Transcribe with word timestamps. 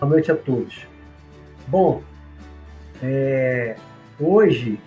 Boa 0.00 0.10
noite 0.10 0.30
a 0.30 0.36
todos. 0.36 0.86
Bom, 1.66 2.04
é, 3.02 3.74
hoje, 4.20 4.78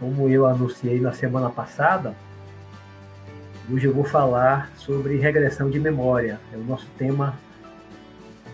como 0.00 0.28
eu 0.28 0.46
anunciei 0.46 0.98
na 0.98 1.12
semana 1.12 1.48
passada, 1.48 2.12
hoje 3.70 3.86
eu 3.86 3.94
vou 3.94 4.02
falar 4.02 4.72
sobre 4.74 5.16
regressão 5.16 5.70
de 5.70 5.78
memória. 5.78 6.40
É 6.52 6.56
o 6.56 6.64
nosso 6.64 6.88
tema 6.98 7.38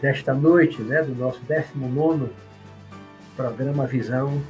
desta 0.02 0.34
noite, 0.34 0.82
né, 0.82 1.02
do 1.02 1.14
nosso 1.14 1.40
19 1.48 2.30
programa 3.34 3.86
Visão 3.86 4.42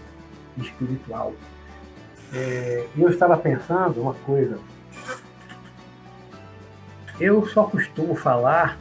Espiritual. 0.58 1.34
É, 2.34 2.84
eu 2.98 3.08
estava 3.08 3.36
pensando 3.36 4.00
uma 4.00 4.14
coisa. 4.14 4.58
Eu 7.20 7.46
só 7.46 7.62
costumo 7.62 8.16
falar 8.16 8.76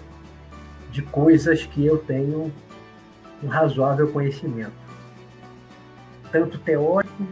de 0.90 1.04
coisas 1.04 1.68
que 1.68 1.86
eu 1.86 2.00
tenho 2.00 2.52
um 3.44 3.48
razoável 3.48 4.12
conhecimento, 4.12 4.72
tanto 6.32 6.58
teórico 6.60 7.28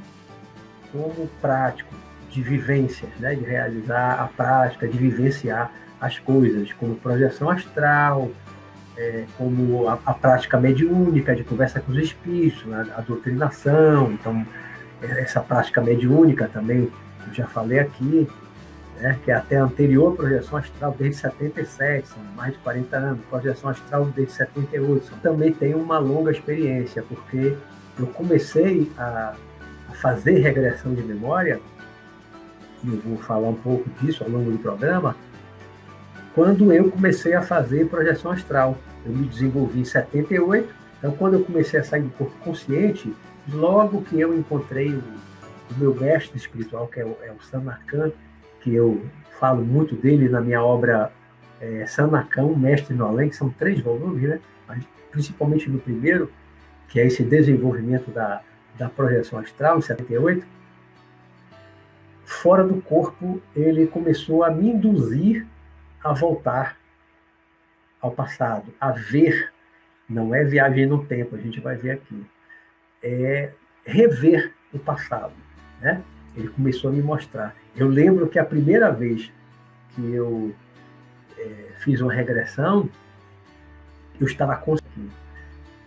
como 0.91 1.27
prático, 1.41 1.93
de 2.31 2.41
vivências, 2.41 3.09
né? 3.19 3.35
de 3.35 3.43
realizar 3.43 4.21
a 4.21 4.27
prática, 4.27 4.87
de 4.87 4.97
vivenciar 4.97 5.71
as 5.99 6.17
coisas, 6.17 6.71
como 6.73 6.95
projeção 6.95 7.49
astral, 7.49 8.31
é, 8.97 9.25
como 9.37 9.87
a, 9.87 9.99
a, 10.05 10.13
prática 10.13 10.59
mediúnica, 10.59 11.35
de 11.35 11.43
conversa 11.43 11.79
com 11.79 11.91
os 11.91 11.97
espíritos, 11.97 12.65
a, 12.73 12.99
a 12.99 13.01
doutrinação, 13.01 14.11
então 14.13 14.45
essa 15.01 15.41
prática 15.41 15.81
mediúnica 15.81 16.47
também, 16.47 16.91
eu 17.27 17.33
já 17.33 17.47
falei 17.47 17.79
aqui, 17.79 18.27
né, 19.01 19.19
que 19.23 19.31
é 19.31 19.33
até 19.33 19.57
anterior 19.57 20.15
projeção 20.15 20.59
astral, 20.59 20.95
desde 20.97 21.17
77, 21.17 22.07
são 22.07 22.23
mais 22.35 22.53
de 22.53 22.59
40 22.59 22.97
anos, 22.97 23.25
projeção 23.25 23.69
astral 23.71 24.05
desde 24.05 24.33
78. 24.33 25.11
Também 25.23 25.51
tenho 25.51 25.79
uma 25.79 25.97
longa 25.97 26.31
experiência, 26.31 27.03
porque 27.03 27.57
eu 27.99 28.07
comecei 28.07 28.91
a, 28.97 29.33
a 29.89 29.93
fazer 29.95 30.37
regressão 30.39 30.93
de 30.93 31.01
memória, 31.01 31.59
e 32.83 32.89
eu 32.89 32.97
vou 32.99 33.17
falar 33.17 33.49
um 33.49 33.55
pouco 33.55 33.89
disso 33.99 34.23
ao 34.23 34.29
longo 34.29 34.51
do 34.51 34.59
programa, 34.59 35.15
quando 36.35 36.71
eu 36.71 36.89
comecei 36.91 37.33
a 37.33 37.41
fazer 37.41 37.87
projeção 37.87 38.31
astral. 38.31 38.77
Eu 39.03 39.11
me 39.11 39.27
desenvolvi 39.27 39.79
em 39.79 39.85
78, 39.85 40.71
então 40.99 41.11
quando 41.13 41.33
eu 41.33 41.43
comecei 41.43 41.79
a 41.79 41.83
sair 41.83 42.03
do 42.03 42.11
corpo 42.11 42.33
consciente, 42.43 43.11
logo 43.51 44.03
que 44.03 44.19
eu 44.19 44.37
encontrei 44.37 44.93
o, 44.93 44.99
o 45.71 45.79
meu 45.79 45.95
mestre 45.95 46.37
espiritual, 46.37 46.87
que 46.87 46.99
é 46.99 47.05
o, 47.05 47.17
é 47.23 47.31
o 47.31 47.41
que 48.61 48.73
eu 48.73 49.03
falo 49.39 49.63
muito 49.63 49.95
dele 49.95 50.29
na 50.29 50.39
minha 50.39 50.63
obra 50.63 51.11
é, 51.59 51.85
Sanacão, 51.85 52.55
Mestre 52.55 52.95
no 52.95 53.05
Além, 53.05 53.29
que 53.29 53.35
são 53.35 53.49
três 53.49 53.79
volumes, 53.81 54.23
né? 54.23 54.39
Mas, 54.67 54.83
principalmente 55.11 55.69
no 55.69 55.79
primeiro, 55.79 56.31
que 56.87 56.99
é 56.99 57.05
esse 57.05 57.23
desenvolvimento 57.23 58.11
da, 58.11 58.41
da 58.77 58.89
projeção 58.89 59.39
astral, 59.39 59.77
em 59.77 59.81
78, 59.81 60.45
fora 62.23 62.63
do 62.63 62.81
corpo, 62.81 63.41
ele 63.55 63.87
começou 63.87 64.43
a 64.43 64.49
me 64.49 64.69
induzir 64.69 65.45
a 66.03 66.13
voltar 66.13 66.77
ao 67.99 68.11
passado, 68.11 68.73
a 68.79 68.91
ver, 68.91 69.51
não 70.09 70.33
é 70.33 70.43
viagem 70.43 70.87
no 70.87 71.05
tempo, 71.05 71.35
a 71.35 71.39
gente 71.39 71.59
vai 71.59 71.75
ver 71.75 71.91
aqui, 71.91 72.25
é 73.03 73.51
rever 73.85 74.53
o 74.73 74.79
passado, 74.79 75.33
né? 75.79 76.01
Ele 76.35 76.47
começou 76.47 76.89
a 76.89 76.93
me 76.93 77.01
mostrar. 77.01 77.55
Eu 77.75 77.87
lembro 77.87 78.27
que 78.27 78.39
a 78.39 78.45
primeira 78.45 78.91
vez 78.91 79.31
que 79.95 80.13
eu 80.13 80.53
é, 81.37 81.71
fiz 81.79 82.01
uma 82.01 82.13
regressão, 82.13 82.89
eu 84.19 84.27
estava 84.27 84.55
conseguindo 84.55 85.11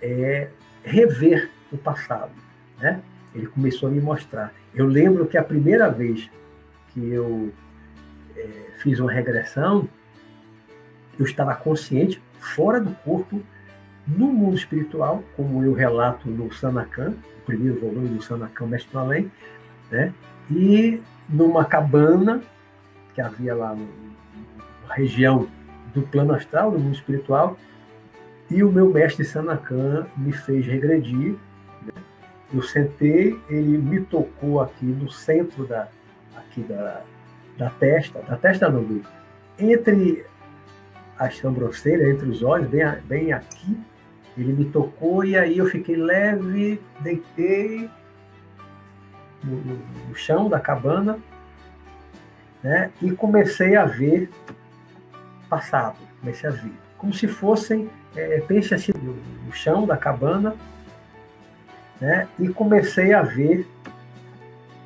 é, 0.03 0.49
rever 0.83 1.51
o 1.73 1.79
passado. 1.79 2.33
Né? 2.79 3.01
Ele 3.35 3.47
começou 3.47 3.89
a 3.89 3.93
me 3.93 4.01
mostrar. 4.01 4.53
Eu 4.75 4.87
lembro 4.87 5.27
que 5.27 5.39
a 5.39 5.43
primeira 5.43 5.89
vez 5.89 6.31
que 6.93 7.09
eu 7.09 7.53
é, 8.37 8.71
fiz 8.79 9.01
uma 9.01 9.11
regressão, 9.11 9.89
eu 11.19 11.25
estava 11.25 11.55
consciente, 11.55 12.21
fora 12.39 12.81
do 12.81 12.95
corpo, 12.97 13.41
no 14.07 14.27
mundo 14.27 14.57
espiritual, 14.57 15.25
como 15.37 15.65
eu 15.65 15.73
relato 15.73 16.29
no 16.29 16.53
Sanakan, 16.53 17.15
o 17.39 17.41
primeiro 17.47 17.81
volume 17.81 18.09
do 18.09 18.23
Sanakan, 18.23 18.67
Mestre 18.67 18.93
do 18.93 18.99
Além, 18.99 19.33
né? 19.91 20.13
E 20.51 21.01
numa 21.29 21.65
cabana 21.65 22.43
que 23.15 23.21
havia 23.21 23.55
lá 23.55 23.77
na 24.89 24.95
região 24.95 25.49
do 25.95 26.03
plano 26.03 26.35
astral, 26.35 26.71
do 26.71 26.79
mundo 26.79 26.95
espiritual, 26.95 27.57
e 28.51 28.63
o 28.63 28.71
meu 28.71 28.93
mestre 28.93 29.25
Sanakan 29.25 30.07
me 30.17 30.33
fez 30.33 30.67
regredir. 30.67 31.37
Né? 31.83 31.93
Eu 32.53 32.63
sentei, 32.63 33.39
ele 33.49 33.79
me 33.79 34.01
tocou 34.01 34.61
aqui 34.61 34.85
no 34.85 35.11
centro 35.11 35.67
da, 35.67 35.89
aqui 36.37 36.61
da, 36.63 37.03
da 37.57 37.71
testa, 37.71 38.21
da 38.21 38.37
testa 38.37 38.69
não, 38.69 38.83
do, 38.83 39.03
entre 39.59 40.27
as 41.19 41.37
sobrancelhas, 41.37 42.09
entre 42.09 42.29
os 42.29 42.43
olhos, 42.43 42.69
bem, 42.69 42.85
bem 43.05 43.33
aqui, 43.33 43.79
ele 44.37 44.53
me 44.53 44.65
tocou 44.65 45.25
e 45.25 45.37
aí 45.37 45.59
eu 45.59 45.67
fiquei 45.67 45.97
leve, 45.97 46.81
deitei, 47.01 47.89
no, 49.45 50.09
no 50.09 50.15
chão 50.15 50.49
da 50.49 50.59
cabana, 50.59 51.19
né? 52.63 52.91
E 53.01 53.11
comecei 53.13 53.77
a 53.77 53.85
ver 53.85 54.31
passado, 55.49 55.97
comecei 56.21 56.49
a 56.49 56.53
ver, 56.53 56.73
como 56.97 57.13
se 57.13 57.29
fossem, 57.29 57.91
é, 58.17 58.41
pense 58.41 58.75
assim, 58.75 58.93
no, 58.97 59.15
no 59.47 59.53
chão 59.53 59.87
da 59.87 59.97
cabana, 59.97 60.57
né? 62.01 62.27
E 62.39 62.49
comecei 62.49 63.13
a 63.13 63.23
ver 63.23 63.69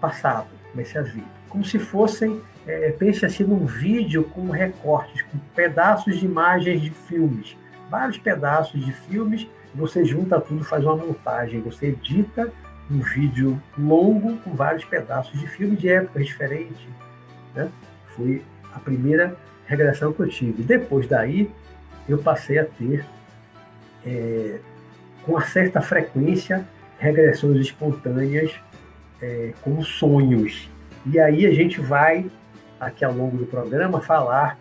passado, 0.01 0.49
comecei 0.73 1.01
a 1.01 1.05
ver, 1.05 1.25
como 1.49 1.65
se 1.65 1.79
fossem, 1.79 2.41
é, 2.67 2.91
pense 2.91 3.25
assim, 3.25 3.45
num 3.45 3.65
vídeo 3.65 4.25
com 4.25 4.51
recortes, 4.51 5.23
com 5.23 5.39
pedaços 5.55 6.19
de 6.19 6.27
imagens 6.27 6.83
de 6.83 6.91
filmes, 6.91 7.57
vários 7.89 8.19
pedaços 8.19 8.85
de 8.85 8.93
filmes, 8.93 9.47
você 9.75 10.05
junta 10.05 10.41
tudo, 10.41 10.65
faz 10.65 10.85
uma 10.85 10.97
montagem, 10.97 11.61
você 11.61 11.87
edita 11.87 12.53
um 12.91 13.01
vídeo 13.01 13.61
longo 13.77 14.37
com 14.39 14.55
vários 14.55 14.85
pedaços 14.85 15.39
de 15.39 15.47
filme 15.47 15.77
de 15.77 15.89
épocas 15.89 16.27
diferentes. 16.27 16.79
Né? 17.55 17.71
Foi 18.17 18.43
a 18.73 18.79
primeira 18.79 19.37
regressão 19.67 20.13
que 20.13 20.21
eu 20.21 20.29
tive. 20.29 20.63
Depois 20.63 21.07
daí, 21.07 21.51
eu 22.09 22.19
passei 22.19 22.59
a 22.59 22.65
ter, 22.65 23.05
é, 24.05 24.59
com 25.23 25.33
uma 25.33 25.43
certa 25.43 25.81
frequência, 25.81 26.67
regressões 26.99 27.61
espontâneas 27.61 28.53
é, 29.21 29.53
como 29.61 29.85
sonhos. 29.85 30.71
E 31.07 31.19
aí 31.19 31.47
a 31.47 31.53
gente 31.53 31.81
vai, 31.81 32.31
aqui 32.81 33.05
ao 33.05 33.13
longo 33.13 33.37
do 33.37 33.47
programa, 33.47 34.01
falar 34.01 34.59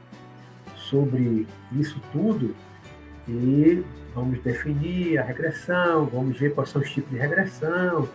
sobre 0.76 1.48
isso 1.72 2.02
tudo 2.12 2.56
e 3.28 3.84
vamos 4.17 4.41
definir 4.41 5.19
a 5.19 5.23
regressão, 5.23 6.07
vamos 6.07 6.39
ver 6.39 6.55
quais 6.55 6.72
são 6.72 6.81
os 6.81 6.89
tipos 6.89 7.11
de 7.11 7.19
regressão. 7.19 8.09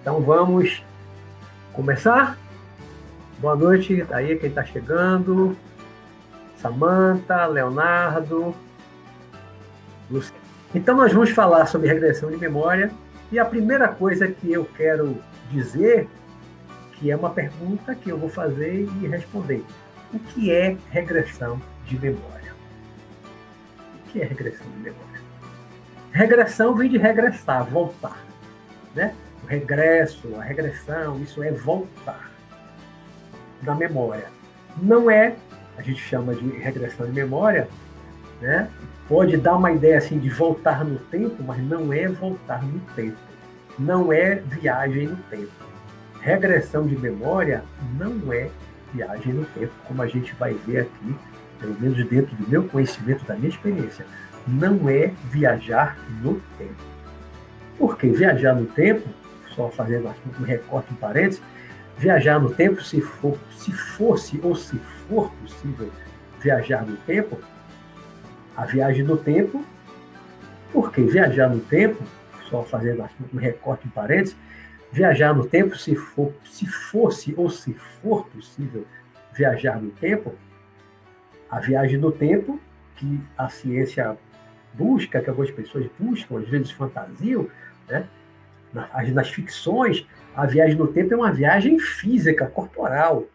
Então 0.00 0.20
vamos 0.20 0.82
começar? 1.72 2.36
Boa 3.38 3.54
noite 3.54 4.04
aí 4.10 4.36
quem 4.36 4.48
está 4.48 4.64
chegando. 4.64 5.56
Samanta, 6.56 7.46
Leonardo, 7.46 8.52
Luciano. 10.10 10.42
Então 10.74 10.96
nós 10.96 11.12
vamos 11.12 11.30
falar 11.30 11.66
sobre 11.66 11.86
regressão 11.86 12.28
de 12.32 12.36
memória 12.36 12.90
e 13.30 13.38
a 13.38 13.44
primeira 13.44 13.86
coisa 13.86 14.26
que 14.26 14.52
eu 14.52 14.64
quero 14.64 15.22
dizer, 15.52 16.08
que 16.94 17.12
é 17.12 17.16
uma 17.16 17.30
pergunta 17.30 17.94
que 17.94 18.10
eu 18.10 18.18
vou 18.18 18.28
fazer 18.28 18.88
e 19.00 19.06
responder. 19.06 19.64
O 20.12 20.18
que 20.18 20.50
é 20.50 20.76
regressão 20.90 21.62
de 21.84 21.96
memória? 21.96 22.52
O 23.94 24.10
que 24.10 24.20
é 24.20 24.24
regressão 24.24 24.66
de 24.68 24.78
memória? 24.78 25.07
Regressão 26.12 26.74
vem 26.74 26.88
de 26.88 26.98
regressar, 26.98 27.64
voltar. 27.64 28.16
Né? 28.94 29.14
O 29.44 29.46
regresso, 29.46 30.34
a 30.36 30.42
regressão, 30.42 31.20
isso 31.20 31.42
é 31.42 31.52
voltar 31.52 32.30
da 33.62 33.74
memória. 33.74 34.26
Não 34.80 35.10
é, 35.10 35.34
a 35.76 35.82
gente 35.82 36.00
chama 36.00 36.34
de 36.34 36.48
regressão 36.58 37.06
de 37.06 37.12
memória, 37.12 37.68
né? 38.40 38.68
pode 39.08 39.36
dar 39.36 39.56
uma 39.56 39.72
ideia 39.72 39.98
assim 39.98 40.18
de 40.18 40.28
voltar 40.28 40.84
no 40.84 40.98
tempo, 40.98 41.42
mas 41.42 41.62
não 41.62 41.92
é 41.92 42.08
voltar 42.08 42.62
no 42.62 42.80
tempo. 42.94 43.16
Não 43.78 44.12
é 44.12 44.36
viagem 44.36 45.08
no 45.08 45.16
tempo. 45.16 45.52
Regressão 46.20 46.86
de 46.86 46.98
memória 46.98 47.62
não 47.96 48.32
é 48.32 48.50
viagem 48.92 49.32
no 49.32 49.44
tempo, 49.46 49.72
como 49.86 50.02
a 50.02 50.06
gente 50.06 50.34
vai 50.34 50.54
ver 50.54 50.80
aqui, 50.80 51.16
pelo 51.60 51.78
menos 51.80 52.08
dentro 52.08 52.34
do 52.36 52.48
meu 52.48 52.64
conhecimento, 52.64 53.24
da 53.24 53.34
minha 53.34 53.48
experiência 53.48 54.04
não 54.48 54.88
é 54.88 55.12
viajar 55.30 55.96
no 56.22 56.40
tempo. 56.56 56.88
Porque 57.78 58.08
viajar 58.08 58.54
no 58.54 58.66
tempo, 58.66 59.08
só 59.54 59.68
fazendo 59.68 60.08
um 60.40 60.44
recorte 60.44 60.92
em 60.92 60.96
parênteses, 60.96 61.42
viajar 61.96 62.40
no 62.40 62.52
tempo, 62.52 62.82
se, 62.82 63.00
for, 63.00 63.38
se 63.50 63.72
fosse 63.72 64.40
ou 64.42 64.54
se 64.54 64.76
for 65.08 65.30
possível 65.32 65.90
viajar 66.40 66.86
no 66.86 66.96
tempo, 66.98 67.38
a 68.56 68.64
viagem 68.64 69.04
no 69.04 69.16
tempo 69.16 69.64
Porque 70.72 71.02
viajar 71.02 71.48
no 71.48 71.60
tempo, 71.60 72.02
só 72.48 72.62
fazendo 72.62 73.08
um 73.32 73.38
recorte 73.38 73.86
em 73.86 73.90
parênteses, 73.90 74.36
viajar 74.92 75.34
no 75.34 75.46
tempo, 75.46 75.76
se, 75.76 75.94
for, 75.94 76.32
se 76.44 76.66
fosse 76.66 77.34
ou 77.36 77.50
se 77.50 77.72
for 78.00 78.26
possível 78.26 78.86
viajar 79.34 79.80
no 79.80 79.90
tempo, 79.90 80.34
a 81.50 81.60
viagem 81.60 81.98
no 81.98 82.12
tempo, 82.12 82.60
que 82.96 83.20
a 83.36 83.48
ciência 83.48 84.18
busca, 84.74 85.20
que 85.20 85.28
algumas 85.28 85.50
pessoas 85.50 85.86
buscam, 85.98 86.38
às 86.38 86.48
vezes 86.48 86.70
fantasiam, 86.70 87.48
né? 87.88 88.06
nas, 88.72 89.12
nas 89.12 89.30
ficções, 89.30 90.06
a 90.34 90.46
viagem 90.46 90.76
no 90.76 90.86
tempo 90.86 91.14
é 91.14 91.16
uma 91.16 91.32
viagem 91.32 91.78
física, 91.78 92.46
corporal. 92.46 93.26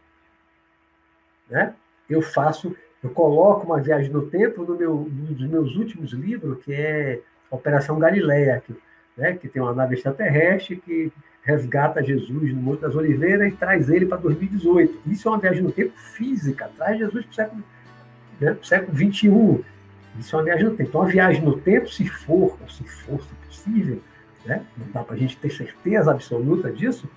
Né? 1.49 1.73
Eu 2.09 2.21
faço, 2.21 2.75
eu 3.03 3.09
coloco 3.09 3.65
uma 3.65 3.81
viagem 3.81 4.11
no 4.11 4.27
tempo 4.27 4.63
no 4.63 4.77
meu, 4.77 4.93
um 4.93 5.33
dos 5.33 5.47
meus 5.47 5.75
últimos 5.75 6.11
livros, 6.11 6.63
que 6.63 6.73
é 6.73 7.19
Operação 7.49 7.99
Galileia, 7.99 8.63
que, 8.65 8.75
né, 9.17 9.33
que 9.33 9.47
tem 9.47 9.61
uma 9.61 9.73
nave 9.73 9.95
extraterrestre 9.95 10.77
que 10.77 11.11
resgata 11.43 12.03
Jesus 12.03 12.53
no 12.53 12.61
Monte 12.61 12.81
das 12.81 12.95
Oliveiras 12.95 13.51
e 13.51 13.55
traz 13.55 13.89
ele 13.89 14.05
para 14.05 14.17
2018. 14.17 15.01
Isso 15.05 15.27
é 15.27 15.31
uma 15.31 15.39
viagem 15.39 15.61
no 15.61 15.71
tempo 15.71 15.95
física, 15.97 16.69
traz 16.75 16.97
Jesus 16.97 17.25
para 17.25 17.31
o 17.31 17.35
século, 17.35 17.63
né, 18.39 18.57
século 18.63 18.93
21. 18.93 19.63
Isso 20.19 20.35
é 20.35 20.39
uma 20.39 20.45
viagem 20.45 20.65
no 20.65 20.75
tempo. 20.75 20.89
Então, 20.89 21.01
a 21.01 21.05
viagem 21.05 21.41
no 21.41 21.57
tempo, 21.57 21.89
se 21.89 22.07
for, 22.07 22.57
ou 22.61 22.69
se 22.69 22.83
fosse 22.83 23.33
possível, 23.47 24.01
né, 24.45 24.63
não 24.77 24.87
dá 24.91 25.03
para 25.03 25.15
a 25.15 25.17
gente 25.17 25.37
ter 25.37 25.49
certeza 25.49 26.11
absoluta 26.11 26.71
disso, 26.71 27.09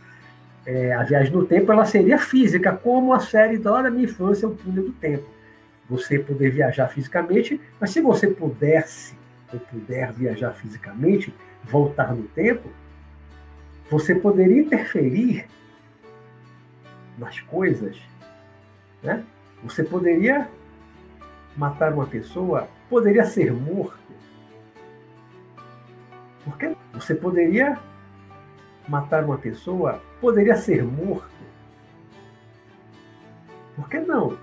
é, 0.64 0.93
a 0.93 1.02
viagem 1.02 1.32
no 1.32 1.44
tempo 1.44 1.70
ela 1.70 1.84
seria 1.84 2.19
física, 2.19 2.72
como 2.72 3.12
a 3.12 3.20
série 3.20 3.58
da 3.58 3.90
Minha 3.90 4.04
Infância, 4.04 4.48
O 4.48 4.54
Túnel 4.54 4.84
do 4.84 4.93
Tempo. 4.93 5.28
Você 5.88 6.19
poder 6.19 6.50
viajar 6.50 6.88
fisicamente, 6.88 7.60
mas 7.81 7.90
se 7.90 8.00
você 8.00 8.26
pudesse 8.26 9.14
ou 9.52 9.60
puder 9.60 10.12
viajar 10.12 10.52
fisicamente, 10.52 11.32
voltar 11.62 12.14
no 12.14 12.25
tempo, 12.25 12.69
você 13.88 14.14
poderia 14.14 14.60
interferir 14.62 15.46
nas 17.16 17.40
coisas, 17.40 17.96
né? 19.02 19.25
Você 19.62 19.84
poderia 19.84 20.49
matar 21.56 21.92
uma 21.92 22.06
pessoa, 22.06 22.69
poderia 22.88 23.24
ser 23.24 23.52
morto. 23.52 23.98
Porque 26.44 26.76
você 26.92 27.14
poderia 27.14 27.78
matar 28.88 29.24
uma 29.24 29.38
pessoa, 29.38 30.00
poderia 30.20 30.56
ser 30.56 30.84
morto. 30.84 31.28
Por 33.74 33.88
que 33.88 33.98
não? 33.98 34.38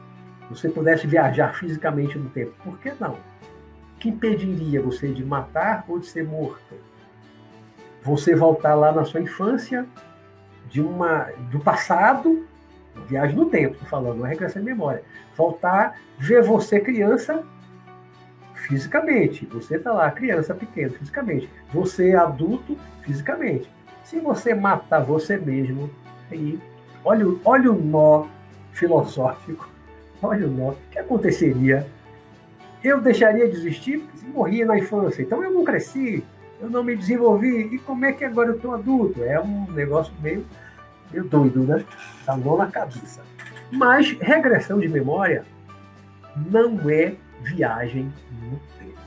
Você 0.50 0.70
pudesse 0.70 1.08
viajar 1.08 1.54
fisicamente 1.54 2.18
no 2.18 2.30
tempo, 2.30 2.54
por 2.64 2.78
que 2.80 2.94
não? 3.00 3.18
Que 4.00 4.10
impediria 4.10 4.82
você 4.82 5.14
de 5.14 5.24
matar 5.24 5.86
ou 5.88 5.98
de 5.98 6.08
ser 6.08 6.26
morto? 6.26 6.76
você 8.04 8.36
voltar 8.36 8.76
lá 8.76 8.92
na 8.92 9.06
sua 9.06 9.22
infância, 9.22 9.88
de 10.70 10.82
uma 10.82 11.30
do 11.50 11.60
passado, 11.60 12.46
viagem 13.08 13.36
no 13.36 13.46
tempo, 13.46 13.74
estou 13.74 13.88
falando, 13.88 14.18
não 14.18 14.26
é 14.26 14.30
regressão 14.30 14.62
de 14.62 14.68
memória. 14.68 15.04
Voltar, 15.36 16.00
ver 16.18 16.44
você 16.44 16.80
criança 16.80 17.44
fisicamente. 18.64 19.46
Você 19.48 19.76
está 19.76 19.92
lá, 19.92 20.10
criança 20.12 20.54
pequena, 20.54 20.90
fisicamente. 20.92 21.50
Você 21.72 22.14
adulto, 22.16 22.78
fisicamente. 23.02 23.70
Se 24.04 24.20
você 24.20 24.54
matar 24.54 25.00
você 25.00 25.38
mesmo, 25.38 25.90
aí, 26.32 26.60
olha, 27.04 27.26
olha 27.46 27.72
o 27.72 27.82
nó 27.82 28.26
filosófico, 28.72 29.70
olha 30.22 30.48
o 30.48 30.52
nó, 30.52 30.70
o 30.70 30.78
que 30.92 31.00
aconteceria? 31.00 31.88
Eu 32.84 33.00
deixaria 33.00 33.48
de 33.48 33.56
existir 33.56 34.00
porque 34.00 34.28
morria 34.28 34.66
na 34.66 34.78
infância, 34.78 35.22
então 35.22 35.44
eu 35.44 35.52
não 35.52 35.64
cresci, 35.64 36.24
eu 36.60 36.70
não 36.70 36.84
me 36.84 36.96
desenvolvi, 36.96 37.74
e 37.74 37.80
como 37.80 38.06
é 38.06 38.12
que 38.12 38.26
agora 38.26 38.50
eu 38.50 38.56
estou 38.56 38.74
adulto? 38.74 39.24
É 39.24 39.40
um 39.40 39.72
negócio 39.72 40.14
meio, 40.22 40.46
meio 41.12 41.24
doido, 41.24 41.64
né? 41.64 41.86
Tá 42.26 42.36
mão 42.36 42.58
na 42.58 42.68
cabeça. 42.68 43.22
Mas 43.72 44.12
regressão 44.20 44.80
de 44.80 44.88
memória 44.88 45.46
não 46.36 46.90
é 46.90 47.16
viagem 47.44 48.12
no 48.42 48.60
tempo. 48.80 48.98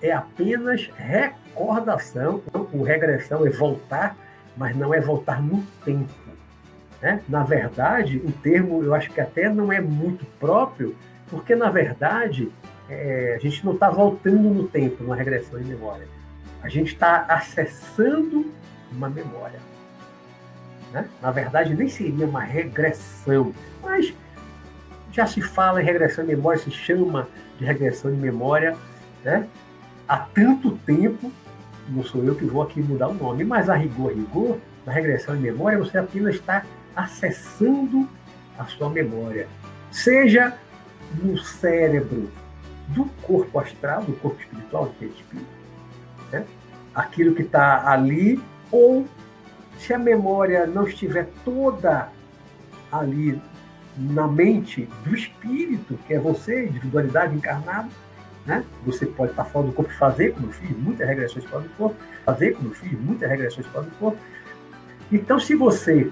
É 0.00 0.12
apenas 0.12 0.90
recordação. 0.96 2.42
O 2.72 2.82
regressão 2.82 3.46
é 3.46 3.50
voltar, 3.50 4.16
mas 4.56 4.76
não 4.76 4.92
é 4.92 5.00
voltar 5.00 5.42
no 5.42 5.62
tempo. 5.84 6.12
Né? 7.00 7.20
Na 7.28 7.42
verdade, 7.42 8.18
o 8.24 8.32
termo 8.32 8.82
eu 8.82 8.94
acho 8.94 9.10
que 9.10 9.20
até 9.20 9.48
não 9.48 9.72
é 9.72 9.80
muito 9.80 10.24
próprio, 10.38 10.96
porque 11.28 11.54
na 11.54 11.70
verdade 11.70 12.50
é, 12.88 13.34
a 13.36 13.38
gente 13.38 13.64
não 13.64 13.74
está 13.74 13.90
voltando 13.90 14.48
no 14.50 14.66
tempo 14.66 15.02
numa 15.02 15.16
regressão 15.16 15.60
de 15.60 15.66
memória. 15.66 16.06
A 16.62 16.68
gente 16.68 16.94
está 16.94 17.26
acessando 17.28 18.50
uma 18.90 19.08
memória. 19.08 19.58
Né? 20.92 21.06
Na 21.20 21.30
verdade, 21.30 21.74
nem 21.74 21.88
seria 21.88 22.26
uma 22.26 22.40
regressão, 22.40 23.52
mas 23.82 24.14
já 25.12 25.26
se 25.26 25.42
fala 25.42 25.82
em 25.82 25.84
regressão 25.84 26.24
de 26.24 26.34
memória, 26.34 26.58
se 26.58 26.70
chama 26.70 27.28
de 27.58 27.64
regressão 27.64 28.10
de 28.10 28.16
memória 28.16 28.76
né? 29.24 29.48
há 30.08 30.18
tanto 30.18 30.72
tempo. 30.78 31.32
Não 31.88 32.02
sou 32.02 32.24
eu 32.24 32.34
que 32.34 32.44
vou 32.44 32.62
aqui 32.62 32.80
mudar 32.80 33.08
o 33.08 33.14
nome, 33.14 33.44
mas 33.44 33.68
a 33.68 33.74
rigor, 33.74 34.12
rigor, 34.12 34.58
na 34.86 34.92
regressão 34.92 35.36
de 35.36 35.42
memória, 35.42 35.78
você 35.78 35.98
apenas 35.98 36.36
está 36.36 36.64
acessando 36.96 38.08
a 38.58 38.64
sua 38.64 38.88
memória, 38.88 39.48
seja 39.90 40.56
no 41.22 41.36
cérebro 41.38 42.30
do 42.88 43.04
corpo 43.22 43.58
astral, 43.58 44.02
do 44.02 44.12
corpo 44.14 44.40
espiritual, 44.40 44.86
do 44.86 45.04
espírito, 45.04 45.46
né? 46.30 46.44
aquilo 46.94 47.34
que 47.34 47.42
está 47.42 47.90
ali, 47.90 48.40
ou 48.70 49.06
se 49.78 49.92
a 49.92 49.98
memória 49.98 50.66
não 50.66 50.86
estiver 50.86 51.28
toda 51.44 52.08
ali 52.90 53.40
na 53.96 54.26
mente 54.26 54.88
do 55.04 55.14
espírito, 55.14 55.98
que 56.06 56.14
é 56.14 56.18
você, 56.18 56.66
individualidade 56.66 57.34
encarnada, 57.34 57.88
né? 58.44 58.64
Você 58.84 59.06
pode 59.06 59.30
estar 59.30 59.44
fora 59.44 59.66
do 59.66 59.72
corpo 59.72 59.90
e 59.90 59.94
fazer 59.94 60.34
como 60.34 60.48
eu 60.48 60.52
fiz, 60.52 60.76
muitas 60.76 61.06
regressões 61.06 61.44
fora 61.46 61.62
do 61.62 61.70
corpo, 61.70 61.96
fazer 62.24 62.54
como 62.54 62.68
eu 62.68 62.74
fiz, 62.74 63.00
muitas 63.00 63.28
regressões 63.28 63.66
fora 63.68 63.84
do 63.84 63.90
corpo. 63.92 64.18
Então, 65.10 65.38
se 65.38 65.54
você, 65.54 66.10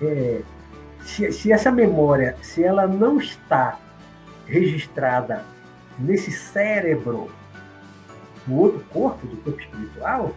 é, 0.00 0.42
se, 1.00 1.32
se 1.32 1.52
essa 1.52 1.70
memória, 1.70 2.36
se 2.40 2.62
ela 2.62 2.86
não 2.86 3.18
está 3.18 3.78
registrada 4.46 5.44
nesse 5.98 6.30
cérebro 6.30 7.30
do 8.46 8.54
outro 8.54 8.84
corpo, 8.90 9.26
do 9.26 9.36
corpo 9.38 9.60
espiritual, 9.60 10.34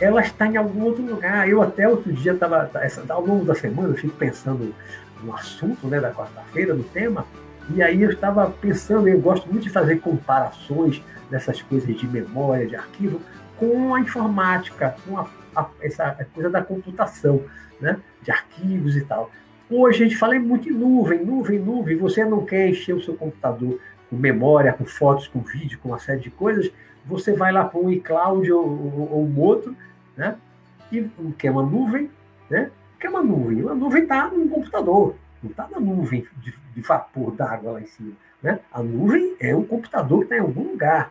ela 0.00 0.22
está 0.22 0.46
em 0.46 0.56
algum 0.56 0.84
outro 0.84 1.04
lugar. 1.04 1.48
Eu 1.48 1.62
até 1.62 1.86
outro 1.86 2.12
dia 2.12 2.32
estava, 2.32 2.70
ao 3.08 3.24
longo 3.24 3.44
da 3.44 3.54
semana, 3.54 3.90
eu 3.90 3.96
fico 3.96 4.16
pensando 4.16 4.74
no 5.22 5.34
assunto 5.34 5.86
né, 5.86 6.00
da 6.00 6.12
quarta-feira, 6.12 6.74
no 6.74 6.84
tema, 6.84 7.26
e 7.74 7.82
aí 7.82 8.02
eu 8.02 8.10
estava 8.10 8.50
pensando, 8.50 9.08
eu 9.08 9.20
gosto 9.20 9.48
muito 9.48 9.62
de 9.62 9.70
fazer 9.70 10.00
comparações 10.00 11.02
dessas 11.30 11.62
coisas 11.62 11.96
de 11.96 12.06
memória, 12.06 12.66
de 12.66 12.74
arquivo, 12.74 13.20
com 13.56 13.94
a 13.94 14.00
informática, 14.00 14.96
com 15.06 15.18
a, 15.18 15.28
a, 15.54 15.68
essa 15.80 16.16
coisa 16.34 16.50
da 16.50 16.62
computação, 16.62 17.42
né, 17.80 17.98
de 18.22 18.30
arquivos 18.30 18.96
e 18.96 19.04
tal. 19.04 19.30
Hoje 19.70 20.02
a 20.02 20.06
gente 20.08 20.16
fala 20.16 20.38
muito 20.40 20.68
em 20.68 20.72
nuvem, 20.72 21.24
nuvem, 21.24 21.60
nuvem. 21.60 21.96
Você 21.96 22.24
não 22.24 22.44
quer 22.44 22.68
encher 22.68 22.94
o 22.94 23.02
seu 23.02 23.14
computador 23.14 23.78
com 24.08 24.16
memória, 24.16 24.72
com 24.72 24.84
fotos, 24.84 25.28
com 25.28 25.40
vídeo, 25.40 25.78
com 25.80 25.90
uma 25.90 25.98
série 26.00 26.18
de 26.18 26.30
coisas, 26.30 26.72
você 27.06 27.32
vai 27.32 27.52
lá 27.52 27.64
para 27.64 27.78
um 27.78 27.90
iCloud 27.90 28.50
ou, 28.52 28.64
ou, 28.64 29.12
ou, 29.12 29.24
um 29.24 29.40
outro, 29.40 29.76
né? 30.16 30.36
E, 30.90 31.08
que 31.38 31.46
é 31.46 31.50
uma 31.50 31.62
nuvem, 31.62 32.10
né? 32.48 32.70
Que 33.00 33.06
é 33.06 33.10
uma 33.10 33.22
nuvem. 33.22 33.62
Uma 33.62 33.74
nuvem 33.74 34.02
está 34.02 34.28
no 34.28 34.48
computador, 34.48 35.16
não 35.42 35.50
está 35.50 35.66
na 35.66 35.80
nuvem 35.80 36.26
de, 36.36 36.54
de 36.74 36.80
vapor 36.82 37.32
d'água 37.32 37.72
lá 37.72 37.80
em 37.80 37.86
cima. 37.86 38.12
Né? 38.42 38.60
A 38.70 38.82
nuvem 38.82 39.34
é 39.40 39.56
um 39.56 39.64
computador 39.64 40.18
que 40.18 40.24
está 40.26 40.36
em 40.36 40.40
algum 40.40 40.72
lugar. 40.72 41.10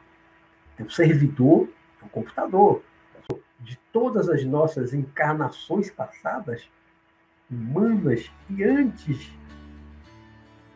Tem 0.77 0.85
um 0.85 0.89
servidor, 0.89 1.67
é 2.01 2.05
um 2.05 2.09
computador. 2.09 2.83
De 3.59 3.77
todas 3.91 4.29
as 4.29 4.45
nossas 4.45 4.93
encarnações 4.93 5.91
passadas, 5.91 6.69
humanas 7.51 8.31
e 8.49 8.63
antes, 8.63 9.29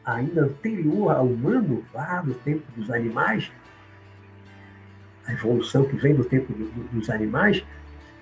ainda 0.03 0.41
anterior 0.41 1.15
ao 1.15 1.25
humano, 1.25 1.85
lá 1.93 2.21
no 2.21 2.33
tempo 2.33 2.63
dos 2.75 2.91
animais, 2.91 3.51
a 5.25 5.31
evolução 5.31 5.85
que 5.85 5.95
vem 5.95 6.13
do 6.13 6.25
tempo 6.25 6.51
do, 6.51 6.65
dos 6.89 7.09
animais, 7.09 7.63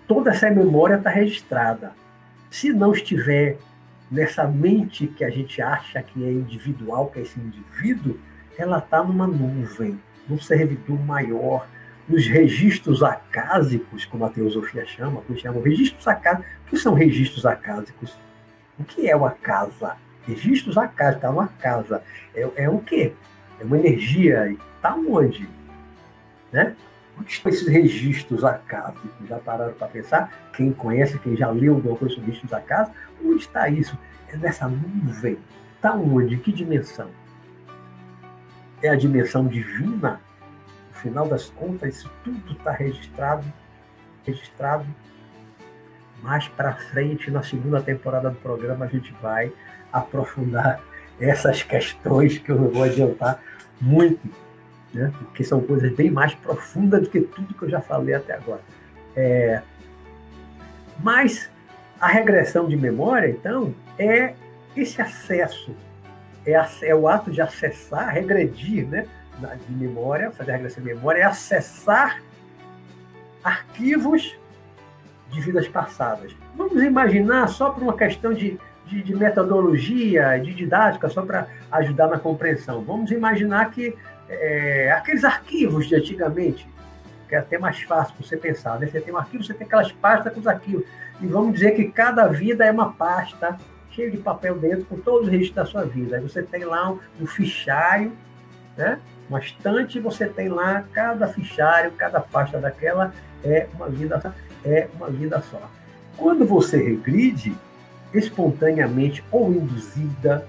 toda 0.08 0.30
essa 0.32 0.50
memória 0.50 0.96
está 0.96 1.10
registrada. 1.10 1.94
Se 2.52 2.74
não 2.74 2.92
estiver 2.92 3.58
nessa 4.12 4.46
mente 4.46 5.08
que 5.08 5.24
a 5.24 5.30
gente 5.30 5.62
acha 5.62 6.04
que 6.04 6.22
é 6.22 6.30
individual, 6.30 7.08
que 7.08 7.20
é 7.20 7.22
esse 7.22 7.40
indivíduo, 7.40 8.20
ela 8.58 8.80
está 8.80 9.02
numa 9.02 9.26
nuvem, 9.26 9.98
num 10.28 10.38
servidor 10.38 11.00
maior, 11.00 11.66
nos 12.10 12.28
registros 12.28 13.02
acásicos, 13.02 14.04
como 14.04 14.26
a 14.26 14.30
teosofia 14.30 14.86
chama, 14.86 15.24
registros 15.64 16.06
acásicos. 16.06 16.46
O 16.68 16.70
que 16.70 16.78
são 16.78 16.94
registros 16.94 17.46
acásicos? 17.46 18.18
O 18.78 18.84
que 18.84 19.10
é 19.10 19.16
uma 19.16 19.32
casa? 19.32 19.96
Registros 20.28 20.78
acásicos, 20.78 21.16
está 21.16 21.32
numa 21.32 21.48
casa. 21.48 22.04
É, 22.36 22.64
é 22.64 22.70
o 22.70 22.80
quê? 22.80 23.14
É 23.62 23.64
uma 23.64 23.78
energia. 23.78 24.58
Está 24.76 24.94
onde? 24.94 25.48
Né? 26.52 26.76
Esses 27.28 27.68
registros 27.68 28.44
acásicos? 28.44 29.10
Já 29.28 29.38
pararam 29.38 29.74
para 29.74 29.88
pensar? 29.88 30.52
Quem 30.54 30.72
conhece, 30.72 31.20
quem 31.20 31.36
já 31.36 31.50
leu 31.50 31.76
alguma 31.76 31.98
coisa 31.98 32.16
sobre 32.16 32.28
registros 32.28 32.54
acásicos, 32.54 32.98
onde 33.24 33.42
está 33.42 33.70
isso? 33.70 33.98
É 34.30 34.38
nessa 34.38 34.68
nuvem. 34.68 35.38
Está 35.76 35.94
onde? 35.94 36.38
Que 36.38 36.52
dimensão? 36.52 37.10
É 38.82 38.90
a 38.90 38.96
dimensão 38.96 39.48
divina? 39.48 40.22
No 40.90 41.00
final 41.00 41.28
das 41.28 41.50
contas, 41.50 41.96
isso 41.96 42.12
tudo 42.24 42.54
está 42.54 42.72
registrado, 42.72 43.46
registrado. 44.26 44.86
Mais 46.22 46.48
para 46.48 46.74
frente, 46.74 47.32
na 47.32 47.42
segunda 47.42 47.82
temporada 47.82 48.30
do 48.30 48.36
programa, 48.38 48.86
a 48.86 48.88
gente 48.88 49.12
vai 49.22 49.52
aprofundar 49.92 50.80
essas 51.20 51.64
questões 51.64 52.38
que 52.38 52.52
eu 52.52 52.60
não 52.60 52.70
vou 52.70 52.84
adiantar 52.84 53.42
muito, 53.82 54.20
né? 54.94 55.12
porque 55.18 55.44
são 55.44 55.62
coisas 55.62 55.92
bem 55.94 56.10
mais 56.10 56.34
profundas 56.36 57.02
do 57.02 57.10
que 57.10 57.22
tudo 57.22 57.54
que 57.54 57.64
eu 57.64 57.70
já 57.70 57.82
falei 57.82 58.16
até 58.16 58.34
agora. 58.34 58.62
É... 59.16 59.62
Mas 61.00 61.50
a 62.00 62.08
regressão 62.08 62.68
de 62.68 62.76
memória, 62.76 63.30
então, 63.30 63.74
é 63.98 64.34
esse 64.76 65.02
acesso, 65.02 65.76
é, 66.46 66.54
é 66.84 66.96
o 66.96 67.08
ato 67.08 67.32
de 67.32 67.42
acessar, 67.42 68.10
regredir 68.10 68.88
né? 68.88 69.08
de 69.68 69.74
memória, 69.74 70.32
fazer 70.32 70.52
a 70.52 70.54
regressão 70.56 70.84
de 70.84 70.94
memória, 70.94 71.22
é 71.22 71.24
acessar 71.24 72.22
arquivos 73.44 74.38
de 75.32 75.42
vidas 75.42 75.68
passadas. 75.68 76.36
Vamos 76.56 76.82
imaginar, 76.84 77.48
só 77.48 77.70
por 77.70 77.82
uma 77.82 77.96
questão 77.96 78.34
de 78.34 78.60
de, 78.92 79.02
de 79.02 79.16
metodologia, 79.16 80.38
de 80.38 80.54
didática, 80.54 81.08
só 81.10 81.22
para 81.22 81.48
ajudar 81.72 82.08
na 82.08 82.20
compreensão. 82.20 82.82
Vamos 82.82 83.10
imaginar 83.12 83.72
que 83.72 83.96
é, 84.32 84.92
aqueles 84.92 85.24
arquivos 85.24 85.88
de 85.88 85.96
antigamente, 85.96 86.68
que 87.28 87.36
é 87.36 87.40
até 87.40 87.58
mais 87.58 87.82
fácil 87.82 88.16
você 88.20 88.38
pensar, 88.38 88.80
né? 88.80 88.88
Você 88.88 89.00
tem 89.00 89.14
um 89.14 89.18
arquivo, 89.18 89.44
você 89.44 89.54
tem 89.54 89.66
aquelas 89.66 89.92
pastas 89.92 90.34
com 90.34 90.40
os 90.40 90.48
arquivos. 90.48 90.86
E 91.22 91.28
vamos 91.28 91.54
dizer 91.54 91.72
que 91.72 91.86
cada 91.86 92.28
vida 92.28 92.66
é 92.66 92.72
uma 92.72 92.94
pasta 92.94 93.58
cheia 93.92 94.10
de 94.10 94.18
papel 94.18 94.58
dentro 94.58 94.86
com 94.86 94.98
todos 94.98 95.28
os 95.28 95.32
registros 95.32 95.56
da 95.56 95.66
sua 95.66 95.84
vida. 95.84 96.16
Aí 96.16 96.22
você 96.22 96.42
tem 96.42 96.64
lá 96.64 96.92
um, 96.92 97.00
um 97.20 97.28
fichário, 97.28 98.12
né? 98.78 99.00
uma 99.30 99.40
estante, 99.40 100.00
você 100.00 100.28
tem 100.28 100.50
lá 100.50 100.84
cada 100.94 101.28
fichário, 101.28 101.92
cada 101.92 102.20
pasta 102.20 102.60
daquela 102.60 103.14
é 103.44 103.68
uma 103.74 103.88
vida, 103.88 104.34
é 104.64 104.88
uma 104.96 105.10
vida 105.10 105.42
só. 105.42 105.62
Quando 106.18 106.46
você 106.46 106.78
regride, 106.78 107.56
espontaneamente 108.14 109.24
ou 109.32 109.52
induzida, 109.52 110.46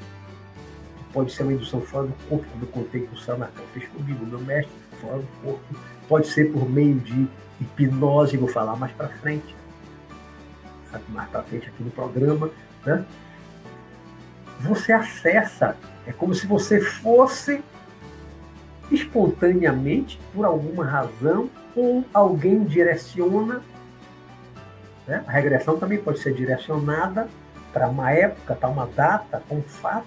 pode 1.12 1.33
ser 1.33 1.42
uma 1.42 1.52
indução 1.52 1.81
fora 1.81 2.07
do 2.07 2.14
corpo, 2.28 2.47
como 2.50 2.64
eu 2.64 2.69
contei 2.69 3.07
que 3.07 3.14
o 3.14 3.19
Sanacan 3.19 3.62
fez 3.73 3.88
comigo, 3.88 4.26
meu 4.26 4.40
mestre, 4.40 4.73
fora 5.00 5.19
do 5.19 5.28
corpo, 5.42 5.76
pode 6.09 6.26
ser 6.28 6.52
por 6.52 6.69
meio 6.69 6.95
de 7.00 7.28
hipnose, 7.61 8.37
vou 8.37 8.49
falar 8.49 8.76
mais 8.76 8.92
para 8.92 9.09
frente, 9.09 9.54
mais 11.09 11.28
para 11.28 11.42
frente 11.42 11.69
aqui 11.69 11.83
no 11.83 11.90
programa, 11.90 12.50
né? 12.85 13.04
Você 14.61 14.92
acessa, 14.92 15.76
é 16.07 16.12
como 16.12 16.35
se 16.35 16.47
você 16.47 16.81
fosse 16.81 17.62
espontaneamente, 18.90 20.21
por 20.33 20.45
alguma 20.45 20.85
razão, 20.85 21.50
ou 21.75 22.04
alguém 22.12 22.62
direciona. 22.64 23.61
Né? 25.07 25.25
A 25.26 25.33
regressão 25.33 25.78
também 25.78 25.99
pode 25.99 26.21
ser 26.21 26.35
direcionada 26.35 27.28
para 27.73 27.88
uma 27.88 28.12
época, 28.12 28.54
para 28.54 28.69
uma 28.69 28.87
data, 28.87 29.42
para 29.47 29.57
um 29.57 29.62
fato, 29.62 30.07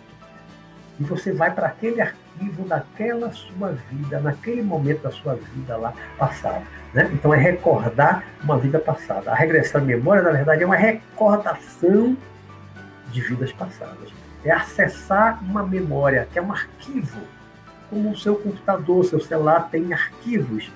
e 1.00 1.04
você 1.04 1.32
vai 1.32 1.52
para 1.52 1.68
aquele 1.68 2.02
arquivo 2.02 2.64
daquela 2.66 3.32
sua 3.32 3.72
vida, 3.90 4.20
naquele 4.20 4.62
momento 4.62 5.04
da 5.04 5.12
sua 5.12 5.36
vida 5.36 5.76
lá 5.78 5.94
passada. 6.18 6.64
Né? 6.94 7.10
Então 7.14 7.34
é 7.34 7.38
recordar 7.38 8.24
uma 8.44 8.58
vida 8.58 8.80
passada. 8.80 9.32
A 9.32 9.36
regressão 9.36 9.82
de 9.82 9.88
memória, 9.88 10.24
na 10.24 10.32
verdade, 10.32 10.64
é 10.64 10.66
uma 10.66 10.76
recordação 10.76 12.16
de 13.12 13.22
vidas 13.22 13.52
passadas. 13.52 14.14
É 14.44 14.52
acessar 14.52 15.44
uma 15.44 15.64
memória, 15.64 16.28
que 16.32 16.40
é 16.40 16.42
um 16.42 16.52
arquivo, 16.52 17.20
como 17.90 18.12
o 18.12 18.18
seu 18.18 18.36
computador, 18.36 19.04
seu 19.06 19.20
celular 19.20 19.70
tem 19.70 19.94
arquivos 19.94 20.72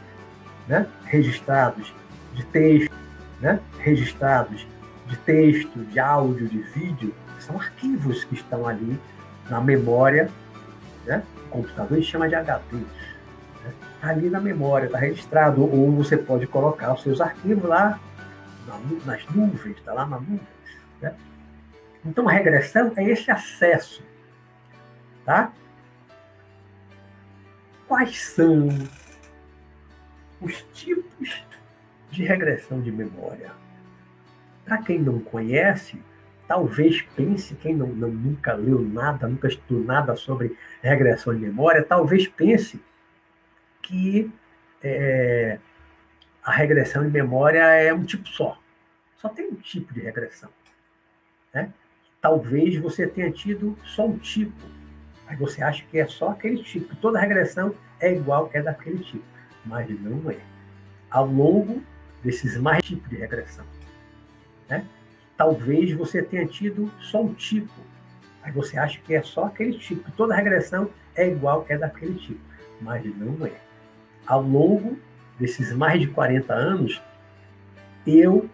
né? 0.67 0.88
registrados 1.05 1.93
de 2.33 2.45
texto, 2.45 2.93
né? 3.41 3.59
registrados 3.79 4.67
de 5.07 5.17
texto, 5.17 5.79
de 5.79 5.99
áudio, 5.99 6.47
de 6.47 6.59
vídeo, 6.59 7.13
são 7.39 7.57
arquivos 7.57 8.23
que 8.23 8.35
estão 8.35 8.67
ali 8.67 8.99
na 9.50 9.60
memória, 9.60 10.29
né? 11.06 11.24
o 11.48 11.50
computador 11.50 11.98
a 11.98 12.00
gente 12.00 12.12
chama 12.12 12.29
de 12.29 12.36
HD. 12.36 12.77
Né? 12.77 12.86
Tá 14.01 14.10
ali 14.10 14.29
na 14.29 14.39
memória, 14.39 14.86
está 14.86 14.98
registrado. 14.98 15.62
Ou 15.62 15.91
você 15.91 16.18
pode 16.18 16.48
colocar 16.48 16.94
os 16.94 17.01
seus 17.01 17.20
arquivos 17.20 17.63
lá 17.63 18.00
nas 19.06 19.25
nuvens, 19.29 19.77
está 19.77 19.94
lá 19.94 20.06
na 20.06 20.20
nuvem. 20.20 20.39
Né? 21.01 21.13
Então, 22.06 22.27
a 22.27 22.32
regressão 22.32 22.91
é 22.96 23.03
esse 23.03 23.29
acesso. 23.32 24.03
Tá? 25.25 25.51
Quais 27.88 28.22
são 28.22 28.70
os 30.39 30.62
tipos 30.74 31.44
de 32.12 32.24
regressão 32.24 32.79
de 32.79 32.91
memória? 32.91 33.51
Para 34.63 34.77
quem 34.77 35.00
não 35.00 35.20
conhece, 35.20 36.00
talvez 36.50 37.03
pense, 37.15 37.53
quem 37.53 37.75
não, 37.75 37.86
não, 37.86 38.10
nunca 38.10 38.53
leu 38.53 38.82
nada, 38.82 39.27
nunca 39.27 39.48
estudou 39.48 39.84
nada 39.84 40.15
sobre 40.15 40.58
regressão 40.82 41.32
de 41.32 41.41
memória, 41.41 41.84
talvez 41.84 42.27
pense 42.27 42.82
que 43.84 44.32
é, 44.82 45.60
a 46.44 46.51
regressão 46.51 47.03
de 47.03 47.12
memória 47.12 47.60
é 47.60 47.94
um 47.94 48.03
tipo 48.03 48.27
só. 48.27 48.60
Só 49.18 49.29
tem 49.29 49.48
um 49.48 49.56
tipo 49.58 49.94
de 49.94 50.00
regressão. 50.00 50.50
Né? 51.53 51.72
Talvez 52.20 52.75
você 52.77 53.06
tenha 53.06 53.32
tido 53.32 53.77
só 53.84 54.08
um 54.08 54.18
tipo. 54.18 54.65
Aí 55.27 55.38
você 55.38 55.62
acha 55.62 55.86
que 55.86 56.00
é 56.00 56.08
só 56.08 56.29
aquele 56.29 56.63
tipo, 56.63 56.96
toda 56.96 57.20
regressão 57.20 57.75
é 58.00 58.12
igual, 58.12 58.50
é 58.53 58.62
daquele 58.63 59.03
tipo. 59.03 59.24
Mas 59.63 59.88
não 60.01 60.32
é. 60.32 60.39
Ao 61.12 61.27
longo 61.27 61.84
desses 62.24 62.58
mais 62.58 62.84
tipos 62.84 63.08
de 63.08 63.18
regressão, 63.18 63.65
né? 64.68 64.84
Talvez 65.39 65.93
você 65.93 66.22
tenha 66.22 66.46
tido 66.46 66.91
só 67.00 67.24
um 67.24 67.34
tipo. 67.34 67.72
Aí 68.43 68.51
você 68.51 68.77
acha 68.77 69.00
que 69.00 69.15
é 69.15 69.24
só 69.24 69.46
aquele 69.46 69.77
tipo, 69.77 70.03
que 70.03 70.12
toda 70.12 70.36
regressão 70.36 70.89
é 71.15 71.29
igual, 71.29 71.65
é 71.69 71.77
daquele 71.77 72.15
tipo. 72.15 72.41
Mas 72.81 73.05
não 73.15 73.46
é. 73.46 73.53
Ao 74.27 74.41
longo 74.41 75.00
desses 75.39 75.72
mais 75.72 76.01
de 76.01 76.08
40 76.08 76.53
anos, 76.53 77.01
eu 78.05 78.50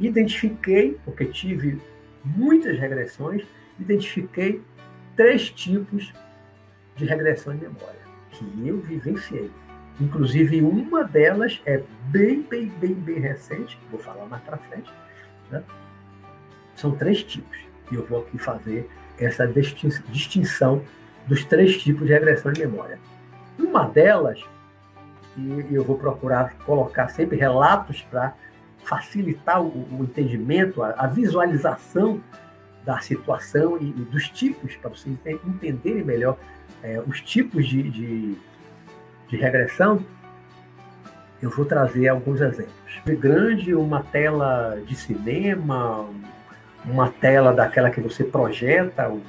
identifiquei, 0.00 0.98
porque 1.04 1.26
tive 1.26 1.80
muitas 2.24 2.76
regressões, 2.80 3.46
identifiquei 3.78 4.60
três 5.14 5.50
tipos 5.50 6.12
de 6.96 7.04
regressão 7.04 7.54
de 7.54 7.62
memória 7.62 8.00
que 8.32 8.44
eu 8.66 8.80
vivenciei. 8.80 9.52
Inclusive, 10.00 10.62
uma 10.62 11.04
delas 11.04 11.62
é 11.64 11.80
bem, 12.08 12.42
bem, 12.42 12.66
bem, 12.70 12.92
bem 12.92 13.20
recente, 13.20 13.78
vou 13.88 14.00
falar 14.00 14.26
mais 14.26 14.42
para 14.42 14.58
frente, 14.58 14.92
né? 15.50 15.62
São 16.74 16.92
três 16.92 17.22
tipos. 17.22 17.58
E 17.90 17.94
eu 17.94 18.04
vou 18.04 18.20
aqui 18.20 18.38
fazer 18.38 18.88
essa 19.18 19.46
distinção 19.46 20.82
dos 21.26 21.44
três 21.44 21.76
tipos 21.78 22.06
de 22.06 22.12
regressão 22.12 22.52
de 22.52 22.60
memória. 22.66 22.98
Uma 23.58 23.88
delas, 23.88 24.40
e 25.36 25.66
eu 25.74 25.84
vou 25.84 25.96
procurar 25.96 26.54
colocar 26.58 27.08
sempre 27.08 27.36
relatos 27.36 28.02
para 28.02 28.34
facilitar 28.84 29.60
o, 29.60 29.86
o 29.98 30.04
entendimento, 30.04 30.82
a, 30.82 30.90
a, 30.90 31.06
visualização 31.06 32.22
da 32.84 33.00
situação 33.00 33.76
e, 33.78 33.88
e 33.88 34.04
dos 34.04 34.28
tipos, 34.28 34.76
para 34.76 34.90
vocês 34.90 35.18
entenderem 35.44 36.04
melhor 36.04 36.38
é, 36.82 37.02
os 37.04 37.20
tipos 37.20 37.66
de, 37.66 37.82
de, 37.90 38.36
de 39.28 39.36
regressão, 39.36 40.04
eu 41.40 41.50
vou 41.50 41.64
trazer 41.64 42.08
alguns 42.08 42.40
exemplos. 42.40 42.74
Grande, 43.04 43.74
uma 43.74 44.02
tela 44.02 44.80
de 44.86 44.96
cinema, 44.96 46.08
uma 46.84 47.10
tela 47.10 47.52
daquela 47.52 47.90
que 47.90 48.00
você 48.00 48.24
projeta 48.24 49.08
o 49.08 49.20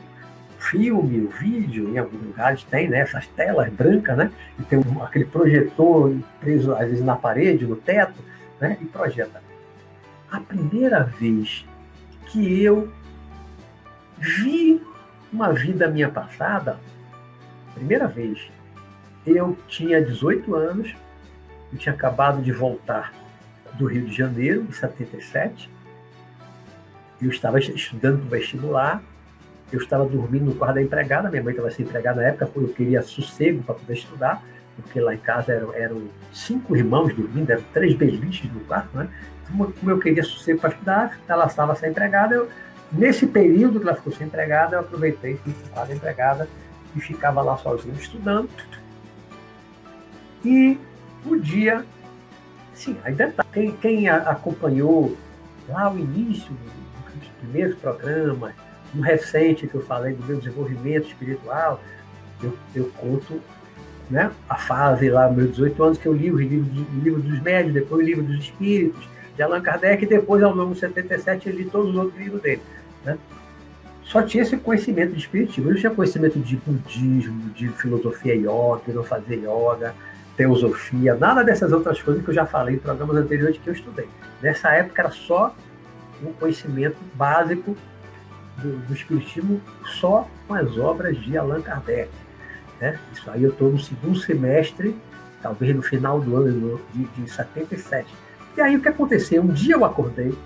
filme, 0.59 1.21
o 1.21 1.29
vídeo, 1.29 1.89
em 1.89 1.97
alguns 1.97 2.21
lugares 2.21 2.63
tem 2.63 2.87
né, 2.89 2.99
essas 2.99 3.27
telas 3.27 3.69
brancas, 3.71 4.17
né? 4.17 4.31
E 4.59 4.63
tem 4.63 4.79
um, 4.79 5.03
aquele 5.03 5.25
projetor 5.25 6.15
preso, 6.39 6.73
às 6.73 6.89
vezes, 6.89 7.03
na 7.03 7.15
parede, 7.15 7.65
no 7.65 7.75
teto, 7.75 8.19
né? 8.59 8.77
E 8.81 8.85
projeta. 8.85 9.41
A 10.31 10.39
primeira 10.39 11.03
vez 11.03 11.65
que 12.27 12.63
eu 12.63 12.91
vi 14.17 14.81
uma 15.31 15.53
vida 15.53 15.87
minha 15.87 16.09
passada, 16.09 16.77
primeira 17.75 18.07
vez, 18.07 18.39
eu 19.25 19.57
tinha 19.67 20.03
18 20.03 20.55
anos, 20.55 20.95
eu 21.71 21.77
tinha 21.77 21.93
acabado 21.93 22.41
de 22.41 22.51
voltar 22.51 23.13
do 23.77 23.85
Rio 23.85 24.05
de 24.05 24.15
Janeiro, 24.15 24.65
em 24.67 24.71
77. 24.71 25.69
Eu 27.21 27.29
estava 27.29 27.59
estudando 27.59 28.19
para 28.19 28.27
o 28.27 28.29
vestibular. 28.29 29.03
Eu 29.71 29.79
estava 29.79 30.05
dormindo 30.05 30.45
no 30.45 30.55
quarto 30.55 30.75
da 30.75 30.81
empregada. 30.81 31.29
Minha 31.29 31.43
mãe 31.43 31.51
estava 31.51 31.69
sem 31.71 31.85
empregada 31.85 32.21
na 32.21 32.27
época, 32.29 32.45
porque 32.45 32.71
eu 32.71 32.73
queria 32.73 33.01
sossego 33.01 33.63
para 33.63 33.75
poder 33.75 33.93
estudar. 33.93 34.41
porque 34.75 34.99
lá 35.01 35.13
em 35.13 35.17
casa 35.17 35.51
eram, 35.51 35.73
eram 35.73 36.03
cinco 36.31 36.75
irmãos 36.75 37.13
dormindo, 37.13 37.49
eram 37.49 37.63
três 37.73 37.95
beliches 37.95 38.51
no 38.53 38.59
quarto, 38.61 38.95
né? 38.95 39.09
Então, 39.43 39.71
como 39.71 39.91
eu 39.91 39.97
queria 39.97 40.23
sossego 40.23 40.59
para 40.59 40.69
estudar, 40.69 41.19
ela 41.27 41.47
estava 41.47 41.73
sem 41.75 41.89
empregada, 41.89 42.35
eu, 42.35 42.47
nesse 42.91 43.25
período 43.25 43.79
que 43.79 43.87
ela 43.87 43.95
ficou 43.95 44.13
sem 44.13 44.27
empregada, 44.27 44.75
eu 44.75 44.81
aproveitei, 44.81 45.35
fui 45.37 45.53
para 45.73 45.93
empregada 45.93 46.47
e 46.95 46.99
ficava 46.99 47.41
lá 47.41 47.57
sozinho 47.57 47.95
estudando. 47.95 48.49
E 50.45 50.77
o 51.25 51.35
dia, 51.39 51.85
sim, 52.73 52.95
ainda 53.03 53.31
tá, 53.31 53.45
quem, 53.51 53.71
quem 53.71 54.07
acompanhou 54.09 55.15
lá 55.67 55.91
o 55.91 55.97
início 55.97 56.51
dos 57.15 57.27
primeiros 57.41 57.75
programas, 57.77 58.53
no 58.93 59.01
recente 59.01 59.67
que 59.67 59.75
eu 59.75 59.81
falei 59.81 60.13
do 60.13 60.25
meu 60.25 60.37
desenvolvimento 60.37 61.07
espiritual, 61.07 61.81
eu, 62.41 62.53
eu 62.75 62.85
conto 62.97 63.41
né, 64.09 64.31
a 64.47 64.55
fase 64.55 65.09
lá, 65.09 65.29
meus 65.29 65.51
18 65.51 65.83
anos, 65.83 65.97
que 65.97 66.05
eu 66.05 66.13
li 66.13 66.31
o 66.31 66.37
livro, 66.37 66.85
o 66.95 66.99
livro 67.03 67.21
dos 67.21 67.41
médios, 67.41 67.73
depois 67.73 68.01
o 68.01 68.05
livro 68.05 68.23
dos 68.23 68.39
espíritos, 68.39 69.07
de 69.35 69.43
Allan 69.43 69.61
Kardec, 69.61 70.03
e 70.03 70.07
depois, 70.07 70.41
ao 70.41 70.55
longo 70.55 70.73
de 70.73 70.79
77, 70.79 71.49
eu 71.49 71.55
li 71.55 71.65
todos 71.65 71.91
os 71.91 71.95
outros 71.95 72.17
livros 72.17 72.41
dele. 72.41 72.61
Né? 73.03 73.17
Só 74.03 74.21
tinha 74.21 74.43
esse 74.43 74.55
conhecimento 74.57 75.11
de 75.11 75.19
espiritismo, 75.19 75.69
eu 75.69 75.73
não 75.73 75.79
tinha 75.79 75.91
conhecimento 75.91 76.39
de 76.39 76.55
budismo, 76.55 77.49
de 77.51 77.67
filosofia 77.69 78.33
yoga, 78.33 78.93
não 78.93 79.03
fazer 79.03 79.35
yoga, 79.35 79.93
teosofia, 80.37 81.15
nada 81.15 81.43
dessas 81.43 81.73
outras 81.73 82.01
coisas 82.01 82.23
que 82.23 82.29
eu 82.29 82.33
já 82.33 82.45
falei 82.45 82.75
em 82.75 82.79
programas 82.79 83.17
anteriores 83.17 83.57
que 83.57 83.67
eu 83.67 83.73
estudei. 83.73 84.07
Nessa 84.41 84.69
época 84.69 85.01
era 85.01 85.11
só 85.11 85.53
um 86.23 86.31
conhecimento 86.31 86.97
básico 87.15 87.75
do, 88.57 88.77
do 88.85 88.93
Espiritismo 88.93 89.59
só 89.99 90.27
com 90.47 90.53
as 90.53 90.77
obras 90.77 91.17
de 91.17 91.35
Allan 91.35 91.61
Kardec. 91.61 92.09
Né? 92.79 92.99
Isso 93.11 93.29
aí 93.31 93.43
eu 93.43 93.49
estou 93.49 93.71
no 93.71 93.79
segundo 93.79 94.17
semestre, 94.19 94.95
talvez 95.41 95.75
no 95.75 95.81
final 95.81 96.21
do 96.21 96.35
ano 96.35 96.79
de, 96.93 97.03
de 97.05 97.29
77. 97.29 98.07
E 98.55 98.61
aí 98.61 98.75
o 98.75 98.81
que 98.81 98.89
aconteceu? 98.89 99.41
Um 99.41 99.47
dia 99.47 99.75
eu 99.75 99.83
acordei, 99.83 100.37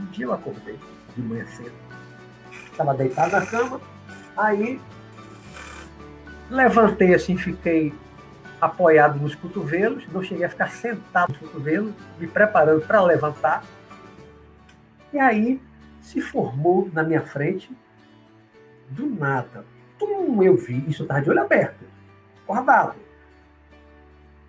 um 0.00 0.04
dia 0.06 0.26
eu 0.26 0.32
acordei 0.32 0.76
de 1.16 1.22
manhã 1.22 1.46
cedo, 1.46 1.72
estava 2.70 2.92
deitado 2.94 3.32
na 3.32 3.46
cama, 3.46 3.80
aí 4.36 4.80
levantei 6.50 7.14
assim, 7.14 7.36
fiquei 7.36 7.92
apoiado 8.62 9.18
nos 9.18 9.34
cotovelos, 9.34 10.06
não 10.12 10.22
cheguei 10.22 10.44
a 10.44 10.48
ficar 10.48 10.70
sentado 10.70 11.30
nos 11.30 11.38
cotovelos, 11.38 11.92
me 12.16 12.28
preparando 12.28 12.86
para 12.86 13.02
levantar. 13.02 13.64
E 15.12 15.18
aí 15.18 15.60
se 16.00 16.20
formou 16.20 16.88
na 16.92 17.02
minha 17.02 17.22
frente, 17.22 17.68
do 18.88 19.06
nada. 19.06 19.64
Tum, 19.98 20.40
eu 20.44 20.56
vi, 20.56 20.88
isso 20.88 21.02
estava 21.02 21.20
de 21.20 21.28
olho 21.28 21.42
aberto, 21.42 21.84
guardado. 22.46 22.94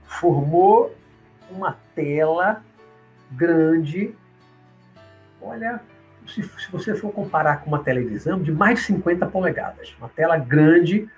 Formou 0.05 0.96
uma 1.50 1.75
tela 1.96 2.63
grande. 3.32 4.15
Olha, 5.41 5.82
se, 6.27 6.43
se, 6.43 6.72
você 6.72 6.93
for 6.93 7.12
comparar 7.12 7.62
com 7.62 7.67
uma 7.67 7.84
televisão 7.84 8.39
de 8.39 8.51
mais 8.51 8.79
de 8.79 8.86
50 8.86 9.25
polegadas, 9.25 9.96
uma 9.98 10.10
tela 10.10 10.38
grande, 10.38 11.10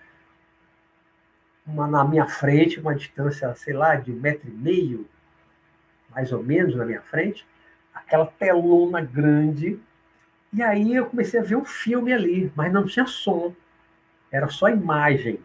uma 1.66 1.88
na 1.88 2.04
minha 2.04 2.28
frente, 2.28 2.80
uma 2.80 2.96
distância, 2.96 3.54
sei 3.56 3.74
lá, 3.74 3.96
de 3.96 4.12
um 4.12 4.16
metro 4.16 4.48
e 4.48 4.54
meio, 4.54 5.08
mais 6.12 6.32
ou 6.32 6.44
menos 6.44 6.76
na 6.76 6.86
minha 6.86 7.02
frente, 7.02 7.46
aquela 7.94 8.26
telona 8.26 9.02
grande 9.02 9.80
e 10.56 10.64
aí 10.64 10.96
eu 10.96 11.08
comecei 11.08 11.38
a 11.38 11.44
ver 11.44 11.58
um 11.58 11.66
filme 11.66 12.14
ali, 12.14 12.50
mas 12.56 12.72
não 12.72 12.86
tinha 12.86 13.06
som. 13.06 13.54
Era 14.32 14.48
só 14.48 14.70
imagem, 14.70 15.38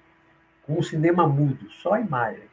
com 0.62 0.78
um 0.78 0.82
cinema 0.84 1.26
mudo, 1.26 1.68
só 1.82 1.98
imagem. 1.98 2.44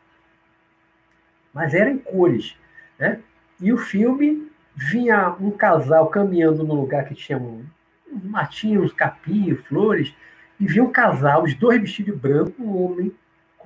Mas 1.53 1.75
era 1.75 1.88
em 1.88 1.99
cores. 1.99 2.58
Né? 2.97 3.21
E 3.62 3.71
o 3.71 3.77
filme 3.77 4.51
vinha 4.75 5.36
um 5.39 5.51
casal 5.51 6.08
caminhando 6.08 6.63
no 6.63 6.73
lugar 6.73 7.06
que 7.06 7.13
tinha 7.13 7.38
um, 7.38 7.63
uns 8.12 8.23
matinhos, 8.23 8.91
capinhos, 8.91 9.63
flores, 9.67 10.15
e 10.60 10.65
vinha 10.65 10.84
um 10.84 10.91
casal, 10.91 11.43
os 11.43 11.53
dois 11.53 11.80
vestidos 11.80 12.15
de 12.15 12.19
branco, 12.19 12.60
um 12.60 12.86
homem 12.86 13.13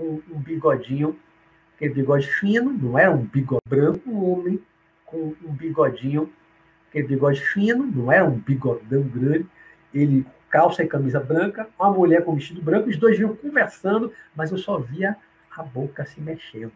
com 0.01 0.35
um 0.35 0.39
bigodinho, 0.39 1.15
aquele 1.75 1.93
bigode 1.93 2.27
fino, 2.27 2.71
não 2.71 2.97
era 2.97 3.11
um 3.11 3.23
bigode 3.23 3.61
branco, 3.67 4.09
um 4.09 4.31
homem 4.31 4.59
com 5.05 5.35
um 5.43 5.53
bigodinho 5.53 6.31
aquele 6.91 7.07
bigode 7.07 7.39
fino, 7.39 7.85
não 7.85 8.11
era 8.11 8.25
um 8.25 8.37
bigodão 8.37 9.01
grande, 9.03 9.47
ele 9.93 10.25
calça 10.49 10.83
e 10.83 10.87
camisa 10.87 11.19
branca, 11.21 11.67
uma 11.79 11.89
mulher 11.89 12.23
com 12.25 12.35
vestido 12.35 12.61
branco, 12.61 12.89
os 12.89 12.97
dois 12.97 13.17
vinham 13.17 13.33
conversando, 13.33 14.11
mas 14.35 14.51
eu 14.51 14.57
só 14.57 14.77
via 14.77 15.15
a 15.55 15.63
boca 15.63 16.05
se 16.05 16.19
mexendo. 16.19 16.73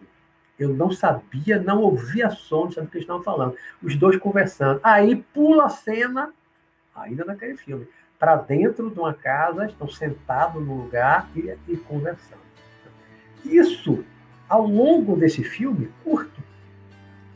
Eu 0.58 0.70
não 0.70 0.90
sabia, 0.90 1.60
não 1.60 1.82
ouvia 1.82 2.30
som, 2.30 2.64
não 2.64 2.72
sabia 2.72 2.88
o 2.88 2.92
que 2.92 2.98
eles 2.98 3.04
estavam 3.04 3.24
falando. 3.24 3.58
Os 3.84 3.98
dois 3.98 4.16
conversando. 4.16 4.80
Aí 4.82 5.18
pula 5.34 5.66
a 5.66 5.70
cena, 5.70 6.34
ainda 6.96 7.26
naquele 7.26 7.58
filme, 7.58 7.86
para 8.18 8.38
dentro 8.38 8.90
de 8.90 8.98
uma 8.98 9.14
casa, 9.14 9.66
estão 9.66 9.90
sentados 9.90 10.66
no 10.66 10.84
lugar 10.84 11.30
e, 11.36 11.54
e 11.68 11.76
conversando. 11.76 12.45
Isso, 13.46 14.04
ao 14.50 14.66
longo 14.66 15.16
desse 15.16 15.44
filme, 15.44 15.90
curto, 16.04 16.44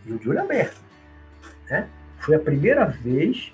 e 0.06 0.12
o 0.12 0.20
de 0.20 0.30
olho 0.30 0.42
aberto, 0.42 0.82
né? 1.70 1.88
Foi 2.18 2.36
a 2.36 2.40
primeira 2.40 2.86
vez, 2.86 3.54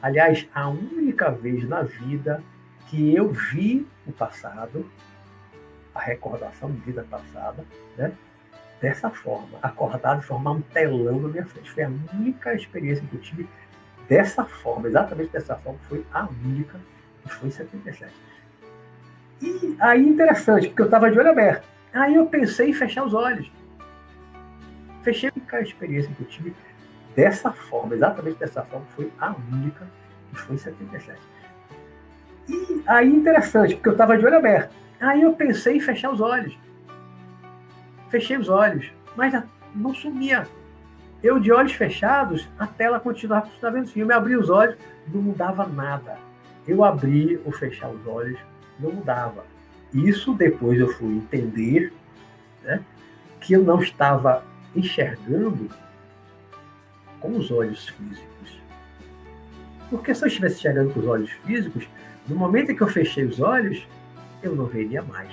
aliás, 0.00 0.46
a 0.54 0.68
única 0.68 1.30
vez 1.30 1.68
na 1.68 1.82
vida 1.82 2.42
que 2.86 3.14
eu 3.14 3.30
vi 3.30 3.86
o 4.06 4.12
passado, 4.12 4.88
a 5.94 6.00
recordação 6.00 6.70
de 6.70 6.78
vida 6.80 7.04
passada, 7.10 7.64
né? 7.96 8.12
dessa 8.80 9.10
forma, 9.10 9.58
acordado 9.60 10.22
e 10.22 10.24
formar 10.24 10.52
um 10.52 10.60
telão 10.60 11.20
na 11.20 11.28
minha 11.28 11.44
frente. 11.44 11.70
Foi 11.70 11.82
a 11.82 11.90
única 12.14 12.54
experiência 12.54 13.04
que 13.08 13.16
eu 13.16 13.20
tive 13.20 13.48
dessa 14.08 14.44
forma, 14.44 14.88
exatamente 14.88 15.30
dessa 15.30 15.56
forma, 15.56 15.78
foi 15.88 16.04
a 16.12 16.26
única, 16.44 16.80
que 17.22 17.34
foi 17.34 17.48
em 17.48 17.52
77. 17.52 18.12
E 19.42 19.76
aí, 19.80 20.06
interessante, 20.06 20.68
porque 20.68 20.82
eu 20.82 20.86
estava 20.86 21.10
de 21.10 21.18
olho 21.18 21.30
aberto. 21.30 21.66
Aí 21.98 22.14
eu 22.14 22.26
pensei 22.26 22.70
em 22.70 22.72
fechar 22.72 23.04
os 23.04 23.12
olhos. 23.12 23.50
Fechei 25.02 25.32
a 25.52 25.60
experiência 25.60 26.12
que 26.14 26.22
eu 26.22 26.28
tive 26.28 26.54
dessa 27.16 27.50
forma, 27.50 27.96
exatamente 27.96 28.38
dessa 28.38 28.62
forma, 28.62 28.86
foi 28.94 29.10
a 29.18 29.34
única 29.52 29.84
que 30.30 30.38
foi 30.38 30.54
em 30.54 30.58
77. 30.58 31.18
E 32.48 32.82
aí 32.86 33.08
interessante, 33.08 33.74
porque 33.74 33.88
eu 33.88 33.92
estava 33.92 34.16
de 34.16 34.24
olho 34.24 34.36
aberto. 34.36 34.72
Aí 35.00 35.22
eu 35.22 35.32
pensei 35.32 35.78
em 35.78 35.80
fechar 35.80 36.12
os 36.12 36.20
olhos. 36.20 36.56
Fechei 38.10 38.36
os 38.36 38.48
olhos, 38.48 38.92
mas 39.16 39.34
não 39.74 39.92
sumia. 39.92 40.46
Eu 41.20 41.40
de 41.40 41.50
olhos 41.50 41.72
fechados, 41.72 42.48
a 42.56 42.66
tela 42.68 43.00
continuava, 43.00 43.46
continuava 43.46 43.76
vendo 43.76 43.90
filme. 43.90 44.12
Eu 44.12 44.18
abri 44.18 44.36
os 44.36 44.48
olhos, 44.48 44.76
não 45.12 45.20
mudava 45.20 45.66
nada. 45.66 46.16
Eu 46.64 46.84
abri 46.84 47.40
ou 47.44 47.50
fechar 47.50 47.90
os 47.90 48.06
olhos, 48.06 48.38
não 48.78 48.92
mudava. 48.92 49.44
Isso 49.92 50.34
depois 50.34 50.78
eu 50.78 50.88
fui 50.88 51.14
entender 51.14 51.92
né, 52.62 52.82
que 53.40 53.54
eu 53.54 53.62
não 53.62 53.80
estava 53.80 54.44
enxergando 54.74 55.68
com 57.20 57.36
os 57.36 57.50
olhos 57.50 57.88
físicos. 57.88 58.60
Porque 59.90 60.14
se 60.14 60.22
eu 60.24 60.28
estivesse 60.28 60.56
enxergando 60.56 60.92
com 60.92 61.00
os 61.00 61.06
olhos 61.06 61.30
físicos, 61.30 61.88
no 62.26 62.36
momento 62.36 62.70
em 62.70 62.76
que 62.76 62.82
eu 62.82 62.88
fechei 62.88 63.24
os 63.24 63.40
olhos, 63.40 63.86
eu 64.42 64.54
não 64.54 64.66
veria 64.66 65.02
mais. 65.02 65.32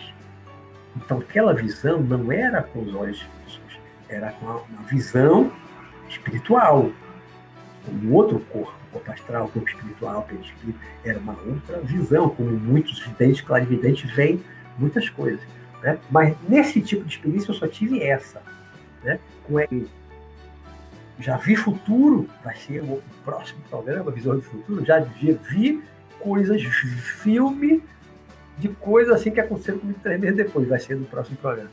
Então 0.95 1.19
aquela 1.19 1.53
visão 1.53 2.01
não 2.01 2.31
era 2.31 2.63
com 2.63 2.81
os 2.81 2.95
olhos 2.95 3.21
físicos, 3.21 3.79
era 4.07 4.31
com 4.31 4.45
uma 4.45 4.83
visão 4.87 5.51
espiritual, 6.07 6.89
um 7.87 8.13
outro 8.13 8.39
corpo, 8.39 8.73
corpo 8.95 9.11
astral, 9.11 9.49
corpo 9.49 9.67
espiritual, 9.67 10.23
perispírito, 10.23 10.79
era 11.03 11.19
uma 11.19 11.37
outra 11.45 11.79
visão, 11.81 12.29
como 12.29 12.49
muitos 12.51 12.99
videntes, 12.99 13.41
clarividentes 13.41 14.09
veem 14.11 14.41
muitas 14.77 15.09
coisas. 15.09 15.41
Né? 15.83 15.99
Mas 16.09 16.35
nesse 16.47 16.81
tipo 16.81 17.03
de 17.03 17.15
experiência 17.15 17.51
eu 17.51 17.55
só 17.55 17.67
tive 17.67 18.01
essa, 18.01 18.41
né? 19.03 19.19
com 19.43 19.59
ele 19.59 19.89
já 21.19 21.37
vi 21.37 21.55
futuro, 21.55 22.27
vai 22.43 22.55
ser 22.55 22.81
o 22.81 23.01
próximo 23.23 23.61
programa, 23.69 24.11
Visão 24.11 24.35
do 24.35 24.41
Futuro, 24.41 24.83
já 24.83 24.99
vi 24.99 25.81
coisas, 26.19 26.61
filme 26.61 27.81
de 28.57 28.69
coisas 28.69 29.15
assim 29.15 29.31
que 29.31 29.39
aconteceram 29.39 29.79
comigo 29.79 29.99
três 30.01 30.19
meses 30.19 30.35
depois, 30.35 30.67
vai 30.67 30.79
ser 30.79 30.95
no 30.95 31.05
próximo 31.05 31.37
programa. 31.37 31.69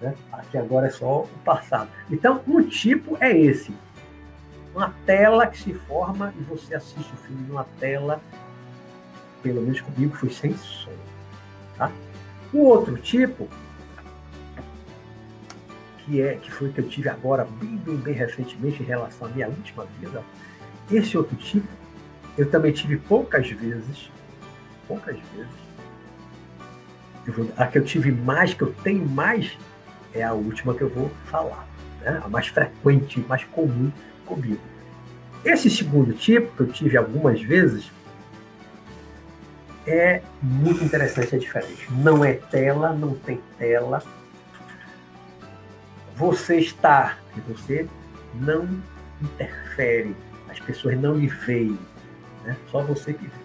Né? 0.00 0.14
Aqui 0.32 0.58
agora 0.58 0.88
é 0.88 0.90
só 0.90 1.22
o 1.22 1.28
passado. 1.44 1.88
Então, 2.10 2.42
um 2.46 2.62
tipo 2.62 3.16
é 3.20 3.36
esse. 3.36 3.72
Uma 4.74 4.94
tela 5.04 5.46
que 5.46 5.58
se 5.58 5.74
forma 5.74 6.32
e 6.38 6.42
você 6.42 6.74
assiste 6.74 7.12
o 7.12 7.16
filme 7.16 7.46
numa 7.46 7.64
tela, 7.78 8.20
pelo 9.42 9.60
menos 9.60 9.80
comigo, 9.80 10.16
foi 10.16 10.30
sem 10.30 10.56
som. 10.56 10.90
Tá? 11.76 11.90
O 12.52 12.64
outro 12.64 12.96
tipo 12.96 13.48
que 15.98 16.20
é 16.20 16.34
que 16.34 16.50
foi 16.50 16.72
que 16.72 16.80
eu 16.80 16.88
tive 16.88 17.08
agora 17.08 17.46
bem, 17.60 17.76
bem, 17.76 17.96
bem 17.96 18.14
recentemente 18.14 18.82
em 18.82 18.86
relação 18.86 19.28
à 19.28 19.30
minha 19.30 19.48
última 19.48 19.86
vida, 20.00 20.22
esse 20.90 21.16
outro 21.16 21.36
tipo 21.36 21.68
eu 22.36 22.50
também 22.50 22.72
tive 22.72 22.96
poucas 22.96 23.48
vezes, 23.50 24.10
poucas 24.88 25.16
vezes, 25.34 25.62
Eu 27.26 27.32
vou, 27.32 27.48
a 27.56 27.66
que 27.66 27.78
eu 27.78 27.84
tive 27.84 28.10
mais, 28.10 28.54
que 28.54 28.62
eu 28.62 28.72
tenho 28.82 29.06
mais, 29.06 29.56
é 30.14 30.22
a 30.22 30.32
última 30.32 30.74
que 30.74 30.82
eu 30.82 30.88
vou 30.88 31.10
falar. 31.26 31.66
Né? 32.00 32.20
A 32.24 32.28
mais 32.28 32.46
frequente, 32.48 33.20
mais 33.28 33.44
comum 33.44 33.92
comigo. 34.22 34.60
Esse 35.44 35.68
segundo 35.68 36.12
tipo, 36.12 36.52
que 36.56 36.62
eu 36.62 36.72
tive 36.72 36.96
algumas 36.96 37.40
vezes, 37.42 37.90
é 39.86 40.22
muito 40.40 40.84
interessante, 40.84 41.34
é 41.34 41.38
diferente. 41.38 41.88
Não 41.90 42.24
é 42.24 42.34
tela, 42.34 42.92
não 42.92 43.14
tem 43.14 43.40
tela. 43.58 44.02
Você 46.14 46.58
está, 46.58 47.18
você 47.48 47.88
não 48.34 48.68
interfere. 49.20 50.14
As 50.48 50.60
pessoas 50.60 51.00
não 51.00 51.16
lhe 51.16 51.26
veem. 51.26 51.78
Né? 52.44 52.56
Só 52.70 52.82
você 52.82 53.12
que 53.12 53.24
vê. 53.24 53.42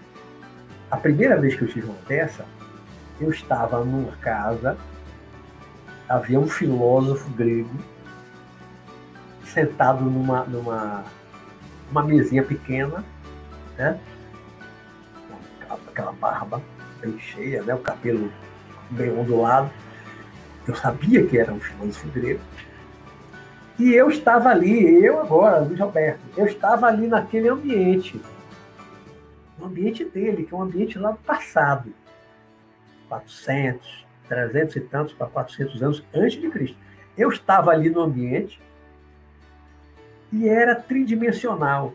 A 0.92 0.98
primeira 0.98 1.40
vez 1.40 1.56
que 1.56 1.64
eu 1.64 1.68
tive 1.68 1.88
uma 1.88 2.00
dessa, 2.08 2.46
eu 3.20 3.32
estava 3.32 3.84
numa 3.84 4.16
casa, 4.18 4.78
havia 6.08 6.40
um 6.40 6.48
filósofo 6.48 7.30
grego 7.32 7.70
sentado 9.48 10.04
numa, 10.04 10.44
numa 10.46 11.04
uma 11.90 12.04
mesinha 12.04 12.44
pequena, 12.44 13.04
né? 13.78 14.00
aquela 15.88 16.12
barba 16.12 16.62
bem 17.02 17.18
cheia, 17.20 17.64
né? 17.64 17.74
o 17.74 17.80
cabelo 17.80 18.32
bem 18.92 19.12
ondulado. 19.12 19.72
Eu 20.68 20.76
sabia 20.76 21.26
que 21.26 21.38
era 21.38 21.52
um 21.52 21.60
filósofo 21.60 22.08
grego. 22.10 22.42
E 23.80 23.94
eu 23.94 24.10
estava 24.10 24.50
ali, 24.50 25.06
eu 25.06 25.20
agora, 25.20 25.60
Luiz 25.60 25.80
Roberto, 25.80 26.20
eu 26.36 26.46
estava 26.46 26.88
ali 26.88 27.08
naquele 27.08 27.48
ambiente. 27.48 28.20
No 29.58 29.68
ambiente 29.68 30.04
dele, 30.04 30.44
que 30.44 30.54
é 30.54 30.58
um 30.58 30.64
ambiente 30.64 30.98
lá 31.00 31.12
do 31.12 31.20
passado. 31.20 31.94
400, 33.08 34.06
300 34.28 34.76
e 34.76 34.82
tantos 34.82 35.14
para 35.14 35.28
400 35.28 35.82
anos 35.82 36.04
antes 36.14 36.42
de 36.42 36.50
Cristo. 36.50 36.78
Eu 37.18 37.30
estava 37.30 37.72
ali 37.72 37.90
no 37.90 38.02
ambiente 38.02 38.60
e 40.32 40.48
era 40.48 40.76
tridimensional. 40.76 41.94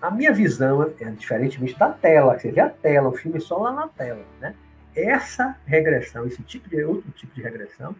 A 0.00 0.10
minha 0.10 0.32
visão 0.32 0.82
é 1.00 1.10
diferentemente 1.10 1.78
da 1.78 1.90
tela, 1.90 2.38
você 2.38 2.50
vê 2.50 2.60
a 2.60 2.68
tela, 2.68 3.08
o 3.08 3.16
filme 3.16 3.40
só 3.40 3.58
lá 3.58 3.72
na 3.72 3.88
tela, 3.88 4.24
né? 4.40 4.54
Essa 4.94 5.56
regressão, 5.66 6.26
esse 6.26 6.42
tipo 6.42 6.68
de 6.68 6.82
outro 6.84 7.10
tipo 7.12 7.34
de 7.34 7.42
regressão, 7.42 7.94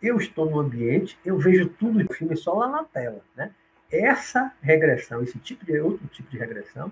eu 0.00 0.16
estou 0.18 0.48
no 0.48 0.60
ambiente, 0.60 1.18
eu 1.24 1.36
vejo 1.36 1.68
tudo 1.68 2.04
o 2.04 2.12
filme 2.12 2.36
só 2.36 2.54
lá 2.54 2.68
na 2.68 2.84
tela, 2.84 3.20
né? 3.36 3.50
Essa 3.90 4.52
regressão, 4.60 5.22
esse 5.22 5.38
tipo 5.38 5.64
de 5.64 5.78
outro 5.80 6.06
tipo 6.08 6.30
de 6.30 6.38
regressão, 6.38 6.90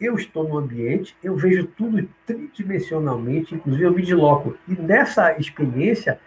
eu 0.00 0.14
estou 0.14 0.48
no 0.48 0.56
ambiente, 0.56 1.16
eu 1.22 1.34
vejo 1.34 1.66
tudo 1.66 2.08
tridimensionalmente, 2.24 3.54
inclusive 3.54 3.84
eu 3.84 3.92
me 3.92 4.02
desloco. 4.02 4.56
E 4.68 4.72
nessa 4.72 5.36
experiência, 5.38 6.20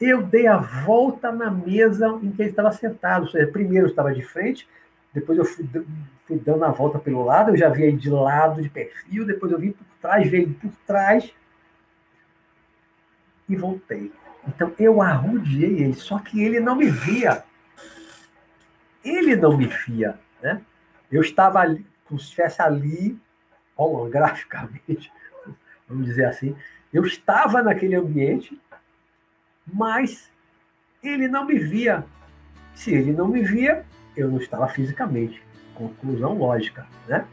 eu 0.00 0.22
dei 0.22 0.46
a 0.46 0.56
volta 0.56 1.32
na 1.32 1.50
mesa 1.50 2.08
em 2.22 2.30
que 2.30 2.42
ele 2.42 2.50
estava 2.50 2.70
sentado. 2.72 3.30
Seja, 3.30 3.46
primeiro 3.50 3.86
eu 3.86 3.90
estava 3.90 4.14
de 4.14 4.22
frente, 4.22 4.68
depois 5.12 5.38
eu 5.38 5.44
fui, 5.44 5.66
fui 6.26 6.38
dando 6.38 6.64
a 6.64 6.70
volta 6.70 6.98
pelo 6.98 7.24
lado, 7.24 7.50
eu 7.50 7.56
já 7.56 7.68
vi 7.68 7.84
ele 7.84 7.96
de 7.96 8.10
lado, 8.10 8.62
de 8.62 8.68
perfil, 8.68 9.24
depois 9.24 9.50
eu 9.52 9.58
vim 9.58 9.72
por 9.72 9.86
trás, 10.00 10.30
veio 10.30 10.52
por 10.54 10.70
trás 10.86 11.32
e 13.48 13.56
voltei. 13.56 14.12
Então 14.46 14.72
eu 14.78 15.00
arrudiei 15.00 15.82
ele, 15.82 15.94
só 15.94 16.18
que 16.18 16.42
ele 16.42 16.60
não 16.60 16.76
me 16.76 16.90
via. 16.90 17.44
Ele 19.04 19.36
não 19.36 19.56
me 19.56 19.66
via. 19.66 20.18
Né? 20.42 20.60
Eu 21.10 21.20
estava 21.20 21.60
ali, 21.60 21.86
como 22.04 22.18
se 22.20 22.26
estivesse 22.26 22.60
ali, 22.60 23.18
holograficamente, 23.76 25.10
vamos 25.88 26.06
dizer 26.06 26.26
assim. 26.26 26.56
Eu 26.92 27.04
estava 27.04 27.62
naquele 27.62 27.96
ambiente, 27.96 28.60
mas 29.66 30.30
ele 31.02 31.28
não 31.28 31.46
me 31.46 31.58
via. 31.58 32.04
Se 32.74 32.92
ele 32.94 33.12
não 33.12 33.28
me 33.28 33.42
via, 33.42 33.84
eu 34.16 34.28
não 34.30 34.38
estava 34.38 34.68
fisicamente. 34.68 35.42
Conclusão 35.74 36.38
lógica, 36.38 36.86
né? 37.08 37.26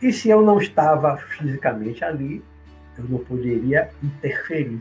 E 0.00 0.12
se 0.12 0.28
eu 0.28 0.42
não 0.42 0.58
estava 0.58 1.16
fisicamente 1.16 2.04
ali, 2.04 2.44
eu 2.98 3.04
não 3.04 3.18
poderia 3.18 3.90
interferir. 4.02 4.80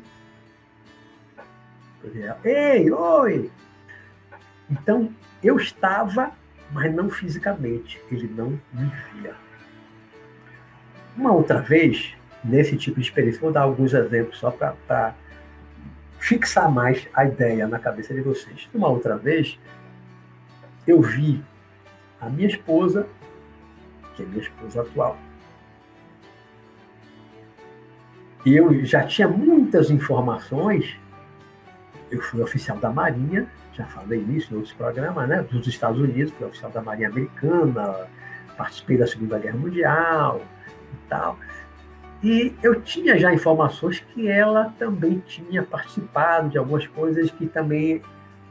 Ei, 2.44 2.92
oi! 2.92 3.50
Então, 4.70 5.14
eu 5.42 5.58
estava 5.58 6.32
mas 6.72 6.94
não 6.94 7.10
fisicamente, 7.10 8.02
ele 8.12 8.28
não 8.36 8.60
me 8.74 8.92
via. 9.14 9.34
Uma 11.16 11.32
outra 11.32 11.62
vez, 11.62 12.14
nesse 12.44 12.76
tipo 12.76 13.00
de 13.00 13.06
experiência, 13.06 13.40
vou 13.40 13.52
dar 13.52 13.62
alguns 13.62 13.94
exemplos 13.94 14.38
só 14.38 14.52
para 14.52 15.16
fixar 16.26 16.72
mais 16.72 17.08
a 17.14 17.24
ideia 17.24 17.68
na 17.68 17.78
cabeça 17.78 18.12
de 18.12 18.20
vocês. 18.20 18.68
Uma 18.74 18.88
outra 18.88 19.16
vez, 19.16 19.60
eu 20.88 21.00
vi 21.00 21.40
a 22.20 22.28
minha 22.28 22.48
esposa, 22.48 23.08
que 24.16 24.24
é 24.24 24.26
minha 24.26 24.42
esposa 24.42 24.82
atual, 24.82 25.16
e 28.44 28.56
eu 28.56 28.84
já 28.84 29.06
tinha 29.06 29.28
muitas 29.28 29.92
informações, 29.92 30.98
eu 32.10 32.20
fui 32.20 32.42
oficial 32.42 32.78
da 32.78 32.90
Marinha, 32.90 33.48
já 33.74 33.86
falei 33.86 34.20
nisso 34.20 34.52
em 34.52 34.58
outros 34.58 34.74
programas, 34.74 35.30
né, 35.30 35.44
dos 35.44 35.68
Estados 35.68 36.00
Unidos, 36.00 36.34
fui 36.34 36.48
oficial 36.48 36.72
da 36.72 36.82
Marinha 36.82 37.10
Americana, 37.10 38.08
participei 38.58 38.98
da 38.98 39.06
Segunda 39.06 39.38
Guerra 39.38 39.58
Mundial 39.58 40.42
e 40.92 41.08
tal. 41.08 41.38
E 42.26 42.56
eu 42.64 42.82
tinha 42.82 43.20
já 43.20 43.32
informações 43.32 44.00
que 44.00 44.28
ela 44.28 44.74
também 44.80 45.20
tinha 45.28 45.62
participado 45.62 46.50
de 46.50 46.58
algumas 46.58 46.88
coisas 46.88 47.30
que 47.30 47.46
também 47.46 48.02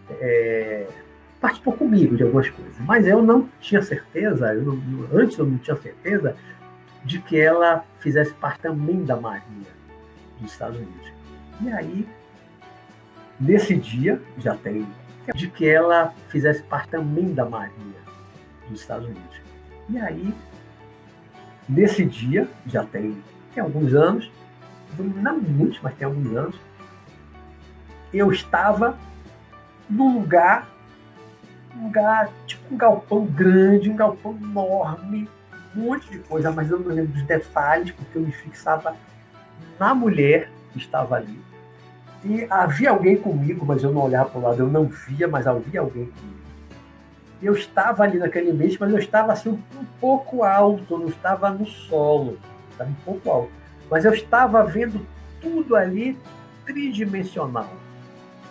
é, 0.09 0.87
participou 1.41 1.73
comigo 1.73 2.17
de 2.17 2.23
algumas 2.23 2.49
coisas. 2.49 2.77
Mas 2.79 3.05
eu 3.05 3.21
não 3.21 3.49
tinha 3.61 3.83
certeza, 3.83 4.55
eu 4.55 4.63
não, 4.63 5.09
antes 5.13 5.37
eu 5.37 5.45
não 5.45 5.59
tinha 5.59 5.75
certeza 5.75 6.37
de 7.05 7.19
que 7.19 7.37
ela 7.37 7.85
fizesse 7.99 8.33
parte 8.35 8.61
também 8.61 9.05
da 9.05 9.17
Marinha 9.17 9.67
dos 10.41 10.53
Estados 10.53 10.77
Unidos. 10.77 11.13
E 11.61 11.69
aí, 11.73 12.09
nesse 13.41 13.75
dia, 13.75 14.23
já 14.39 14.55
tem 14.55 14.87
de 15.35 15.49
que 15.49 15.69
ela 15.69 16.15
fizesse 16.29 16.63
parte 16.63 16.91
também 16.91 17.35
da 17.35 17.45
Marinha 17.45 18.05
dos 18.69 18.81
Estados 18.81 19.09
Unidos. 19.09 19.41
E 19.91 19.99
aí, 19.99 20.33
nesse 21.69 22.05
dia, 22.05 22.49
já 22.69 22.85
tem, 22.85 23.21
tem 23.55 23.63
alguns 23.63 23.95
anos, 23.95 24.31
não 24.99 25.39
muitos, 25.39 25.81
mas 25.83 25.95
tem 25.95 26.07
alguns 26.07 26.37
anos, 26.37 26.57
eu 28.13 28.31
estava 28.33 28.97
num 29.89 30.19
lugar, 30.21 30.69
um 31.77 31.85
lugar, 31.85 32.31
tipo 32.47 32.75
um 32.75 32.77
galpão 32.77 33.25
grande, 33.25 33.91
um 33.91 33.97
galpão 33.97 34.37
enorme, 34.41 35.29
um 35.77 35.81
monte 35.81 36.11
de 36.11 36.19
coisa, 36.21 36.51
mas 36.51 36.71
eu 36.71 36.79
não 36.79 36.95
lembro 36.95 37.13
dos 37.13 37.23
detalhes, 37.23 37.91
porque 37.91 38.19
eu 38.19 38.23
me 38.23 38.33
fixava 38.33 38.97
na 39.79 39.95
mulher 39.95 40.51
que 40.73 40.79
estava 40.79 41.17
ali 41.17 41.45
e 42.25 42.47
havia 42.49 42.91
alguém 42.91 43.17
comigo, 43.17 43.67
mas 43.67 43.83
eu 43.83 43.93
não 43.93 44.03
olhava 44.03 44.31
para 44.31 44.41
o 44.41 44.43
lado, 44.43 44.61
eu 44.61 44.67
não 44.67 44.87
via, 44.87 45.29
mas 45.29 45.47
havia 45.47 45.81
alguém 45.81 46.07
comigo. 46.07 46.39
Eu 47.43 47.53
estava 47.53 48.03
ali 48.03 48.19
naquele 48.19 48.51
ambiente, 48.51 48.79
mas 48.81 48.91
eu 48.91 48.99
estava 48.99 49.33
assim 49.33 49.51
um 49.51 49.85
pouco 50.01 50.43
alto, 50.43 50.97
não 50.97 51.09
estava 51.09 51.51
no 51.51 51.67
solo, 51.67 52.39
estava 52.75 52.91
um 52.91 52.95
pouco 53.05 53.31
alto. 53.31 53.53
Mas 53.91 54.05
eu 54.05 54.13
estava 54.13 54.65
vendo 54.65 55.07
tudo 55.41 55.77
ali 55.77 56.19
tridimensional, 56.65 57.71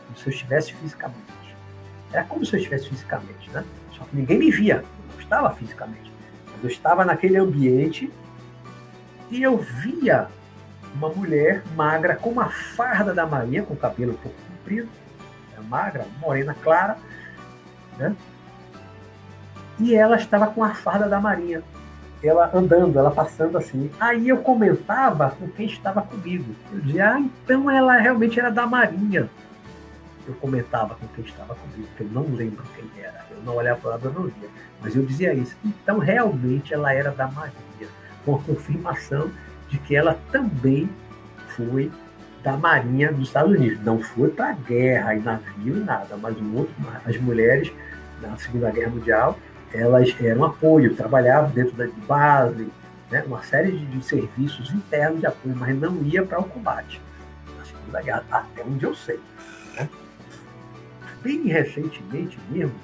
como 0.05 0.17
se 0.17 0.27
eu 0.27 0.33
estivesse 0.33 0.73
fisicamente. 0.73 1.21
Era 2.11 2.23
como 2.23 2.45
se 2.45 2.53
eu 2.53 2.59
estivesse 2.59 2.89
fisicamente, 2.89 3.49
né? 3.51 3.63
Só 3.91 4.03
que 4.05 4.15
ninguém 4.15 4.37
me 4.37 4.51
via, 4.51 4.75
eu 4.75 5.13
não 5.13 5.19
estava 5.19 5.49
fisicamente. 5.55 6.11
Mas 6.51 6.63
eu 6.63 6.69
estava 6.69 7.03
naquele 7.03 7.37
ambiente 7.37 8.11
e 9.31 9.41
eu 9.41 9.57
via 9.57 10.27
uma 10.93 11.09
mulher 11.09 11.63
magra 11.75 12.15
com 12.15 12.29
uma 12.29 12.49
farda 12.49 13.13
da 13.13 13.25
Marinha, 13.25 13.63
com 13.63 13.73
o 13.73 13.77
cabelo 13.77 14.13
um 14.13 14.17
pouco 14.17 14.37
comprido, 14.47 14.89
é 15.57 15.61
magra, 15.61 16.05
morena 16.19 16.53
clara, 16.53 16.97
né? 17.97 18.15
E 19.79 19.95
ela 19.95 20.15
estava 20.15 20.47
com 20.47 20.63
a 20.63 20.75
farda 20.75 21.09
da 21.09 21.19
Marinha, 21.19 21.63
ela 22.23 22.49
andando, 22.53 22.97
ela 22.97 23.11
passando 23.11 23.57
assim. 23.57 23.91
Aí 23.99 24.29
eu 24.29 24.37
comentava 24.37 25.31
com 25.31 25.47
quem 25.49 25.65
estava 25.65 26.01
comigo. 26.01 26.55
Eu 26.71 26.79
dizia, 26.79 27.11
ah, 27.11 27.19
então 27.19 27.69
ela 27.69 27.97
realmente 27.97 28.39
era 28.39 28.49
da 28.49 28.65
Marinha. 28.65 29.29
Eu 30.25 30.33
comentava 30.35 30.95
com 30.95 31.05
quem 31.07 31.25
estava 31.25 31.53
comigo, 31.53 31.89
que 31.97 32.03
eu 32.03 32.07
não 32.09 32.23
lembro 32.33 32.63
quem 32.75 33.03
era. 33.03 33.25
Eu 33.29 33.43
não 33.43 33.55
olhava 33.55 33.79
para 33.81 33.89
lado, 33.91 34.05
eu 34.05 34.13
não 34.13 34.23
via. 34.23 34.49
Mas 34.81 34.95
eu 34.95 35.05
dizia 35.05 35.33
isso. 35.33 35.55
Então 35.65 35.99
realmente 35.99 36.73
ela 36.73 36.93
era 36.93 37.11
da 37.11 37.27
Marinha. 37.27 37.89
Com 38.23 38.35
a 38.35 38.39
confirmação 38.39 39.29
de 39.69 39.77
que 39.79 39.95
ela 39.95 40.17
também 40.31 40.89
foi 41.49 41.91
da 42.41 42.55
Marinha 42.55 43.11
dos 43.11 43.27
Estados 43.27 43.51
Unidos. 43.51 43.83
Não 43.83 43.99
foi 43.99 44.29
para 44.29 44.53
guerra 44.53 45.15
e 45.15 45.19
navio 45.19 45.77
e 45.77 45.79
nada, 45.79 46.15
mas 46.17 46.37
um 46.37 46.55
outro, 46.55 46.73
as 47.05 47.17
mulheres 47.17 47.71
na 48.21 48.37
Segunda 48.37 48.71
Guerra 48.71 48.91
Mundial 48.91 49.37
elas 49.73 50.15
eram 50.21 50.45
apoio, 50.45 50.95
trabalhavam 50.95 51.49
dentro 51.49 51.75
da 51.75 51.87
base, 52.07 52.69
né, 53.09 53.23
uma 53.25 53.41
série 53.43 53.71
de, 53.71 53.85
de, 53.85 54.03
serviços 54.03 54.71
internos 54.71 55.19
de 55.19 55.25
apoio, 55.25 55.55
mas 55.55 55.75
não 55.77 56.01
ia 56.03 56.23
para 56.23 56.39
o 56.39 56.43
combate. 56.43 57.01
Segunda 57.63 58.01
Guerra, 58.01 58.23
até 58.31 58.63
onde 58.63 58.85
eu 58.85 58.95
sei. 58.95 59.19
Né? 59.75 59.89
Bem 61.23 61.47
recentemente 61.47 62.37
mesmo, 62.49 62.75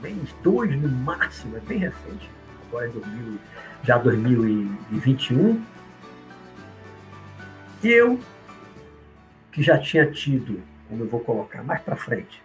mês, 0.00 0.34
dois 0.42 0.74
no 0.80 0.88
máximo, 0.88 1.56
é 1.56 1.60
bem 1.60 1.78
recente, 1.78 2.30
agora 2.68 2.86
é 2.86 2.88
2000, 2.88 3.38
já 3.82 3.98
2021, 3.98 5.64
eu, 7.82 8.18
que 9.52 9.62
já 9.62 9.78
tinha 9.78 10.10
tido, 10.10 10.62
como 10.88 11.04
eu 11.04 11.08
vou 11.08 11.20
colocar 11.20 11.62
mais 11.62 11.80
para 11.82 11.96
frente, 11.96 12.42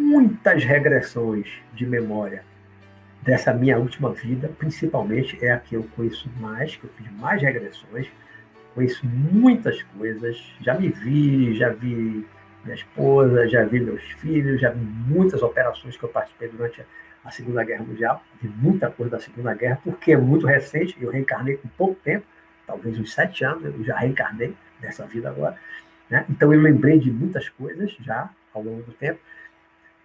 muitas 0.00 0.64
regressões 0.64 1.46
de 1.74 1.86
memória 1.86 2.42
dessa 3.22 3.52
minha 3.52 3.78
última 3.78 4.12
vida, 4.12 4.50
principalmente 4.58 5.38
é 5.44 5.52
a 5.52 5.58
que 5.58 5.74
eu 5.74 5.86
conheço 5.94 6.28
mais, 6.38 6.74
que 6.74 6.84
eu 6.84 6.90
fiz 6.90 7.10
mais 7.12 7.42
regressões, 7.42 8.10
conheço 8.74 9.06
muitas 9.06 9.82
coisas, 9.82 10.42
já 10.60 10.74
me 10.74 10.88
vi, 10.88 11.54
já 11.54 11.68
vi 11.68 12.26
minha 12.64 12.74
esposa, 12.74 13.46
já 13.48 13.64
vi 13.64 13.80
meus 13.80 14.02
filhos, 14.12 14.60
já 14.60 14.70
vi 14.70 14.80
muitas 14.80 15.42
operações 15.42 15.96
que 15.96 16.02
eu 16.02 16.08
participei 16.08 16.48
durante 16.48 16.82
a 17.22 17.30
Segunda 17.30 17.62
Guerra 17.62 17.84
Mundial, 17.84 18.22
vi 18.40 18.48
muita 18.48 18.90
coisa 18.90 19.12
da 19.12 19.20
Segunda 19.20 19.54
Guerra, 19.54 19.78
porque 19.84 20.12
é 20.12 20.16
muito 20.16 20.46
recente, 20.46 20.96
eu 21.00 21.10
reencarnei 21.10 21.56
com 21.58 21.68
pouco 21.68 21.94
tempo, 22.02 22.24
talvez 22.66 22.98
uns 22.98 23.12
sete 23.12 23.44
anos, 23.44 23.64
eu 23.64 23.84
já 23.84 23.96
reencarnei 23.98 24.54
nessa 24.80 25.06
vida 25.06 25.28
agora, 25.28 25.56
né? 26.08 26.24
então 26.30 26.52
eu 26.54 26.60
lembrei 26.60 26.98
de 26.98 27.10
muitas 27.10 27.48
coisas 27.50 27.94
já 28.00 28.30
ao 28.54 28.62
longo 28.62 28.82
do 28.82 28.92
tempo, 28.92 29.20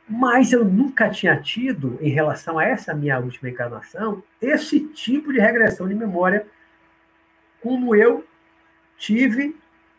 mas 0.07 0.53
eu 0.53 0.63
nunca 0.63 1.09
tinha 1.09 1.35
tido, 1.39 1.97
em 1.99 2.09
relação 2.09 2.59
a 2.59 2.63
essa 2.63 2.93
minha 2.93 3.19
última 3.19 3.49
encarnação, 3.49 4.21
esse 4.41 4.79
tipo 4.87 5.33
de 5.33 5.39
regressão 5.39 5.87
de 5.87 5.95
memória 5.95 6.45
como 7.61 7.95
eu 7.95 8.23
tive. 8.97 9.55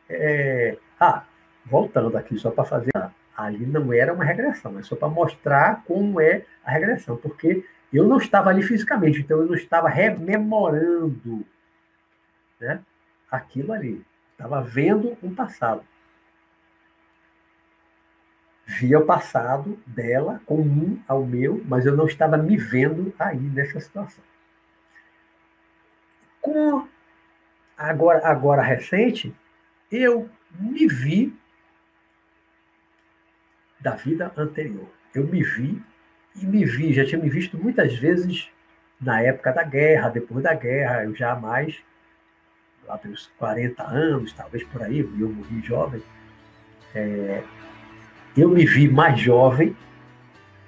É... 0.08 0.78
Ah, 1.00 1.24
voltando 1.64 2.16
aqui 2.16 2.38
só 2.38 2.50
para 2.50 2.64
fazer. 2.64 2.92
Ali 3.36 3.66
não 3.66 3.92
era 3.92 4.14
uma 4.14 4.24
regressão, 4.24 4.78
é 4.78 4.82
só 4.82 4.96
para 4.96 5.08
mostrar 5.08 5.82
como 5.84 6.20
é 6.20 6.46
a 6.64 6.70
regressão, 6.70 7.18
porque 7.18 7.66
eu 7.92 8.06
não 8.06 8.16
estava 8.16 8.48
ali 8.48 8.62
fisicamente, 8.62 9.20
então 9.20 9.38
eu 9.38 9.46
não 9.46 9.54
estava 9.54 9.88
rememorando 9.88 11.44
né, 12.58 12.80
aquilo 13.30 13.72
ali. 13.72 14.02
Estava 14.32 14.62
vendo 14.62 15.18
um 15.22 15.34
passado 15.34 15.82
via 18.66 18.98
o 18.98 19.06
passado 19.06 19.78
dela 19.86 20.40
comum 20.44 21.00
ao 21.06 21.24
meu, 21.24 21.62
mas 21.66 21.86
eu 21.86 21.96
não 21.96 22.06
estava 22.06 22.36
me 22.36 22.56
vendo 22.56 23.14
aí 23.16 23.38
nessa 23.38 23.78
situação. 23.78 24.24
Com 26.40 26.86
agora, 27.78 28.26
agora 28.26 28.62
recente, 28.62 29.32
eu 29.90 30.28
me 30.58 30.88
vi 30.88 31.32
da 33.78 33.92
vida 33.92 34.32
anterior. 34.36 34.88
Eu 35.14 35.24
me 35.24 35.42
vi 35.44 35.80
e 36.34 36.44
me 36.44 36.64
vi, 36.64 36.92
já 36.92 37.04
tinha 37.04 37.20
me 37.20 37.30
visto 37.30 37.56
muitas 37.56 37.94
vezes 37.94 38.50
na 39.00 39.20
época 39.20 39.52
da 39.52 39.62
guerra, 39.62 40.08
depois 40.08 40.42
da 40.42 40.54
guerra, 40.54 41.04
eu 41.04 41.14
jamais, 41.14 41.78
lá 42.86 42.98
pelos 42.98 43.30
40 43.38 43.82
anos, 43.82 44.32
talvez 44.32 44.64
por 44.64 44.82
aí, 44.82 45.00
eu 45.00 45.28
morri 45.28 45.60
jovem, 45.62 46.02
é, 46.94 47.42
eu 48.36 48.50
me 48.50 48.66
vi 48.66 48.88
mais 48.88 49.18
jovem, 49.18 49.74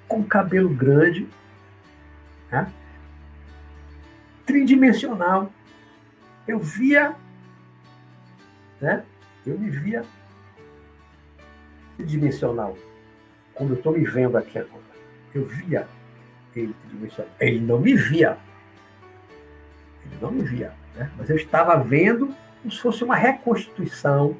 com 0.07 0.23
cabelo 0.23 0.69
grande, 0.69 1.27
né? 2.51 2.71
tridimensional. 4.45 5.51
Eu 6.47 6.59
via, 6.59 7.15
né? 8.81 9.03
Eu 9.45 9.59
me 9.59 9.69
via 9.69 10.03
tridimensional, 11.95 12.75
como 13.53 13.71
eu 13.71 13.75
estou 13.75 13.93
me 13.93 14.03
vendo 14.03 14.35
aqui 14.35 14.57
agora. 14.57 14.81
Eu 15.35 15.45
via 15.45 15.87
ele 16.55 16.73
tridimensional. 16.73 17.31
Ele 17.39 17.59
não 17.59 17.79
me 17.79 17.95
via. 17.95 18.37
Ele 20.05 20.15
não 20.19 20.31
me 20.31 20.41
via. 20.41 20.73
Né? 20.95 21.11
Mas 21.15 21.29
eu 21.29 21.35
estava 21.35 21.77
vendo 21.77 22.33
como 22.61 22.71
se 22.71 22.81
fosse 22.81 23.03
uma 23.03 23.15
reconstituição, 23.15 24.35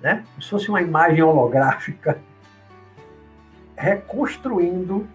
né? 0.00 0.24
como 0.30 0.42
se 0.42 0.48
fosse 0.48 0.68
uma 0.70 0.80
imagem 0.80 1.22
holográfica 1.22 2.18
reconstruindo 3.84 5.06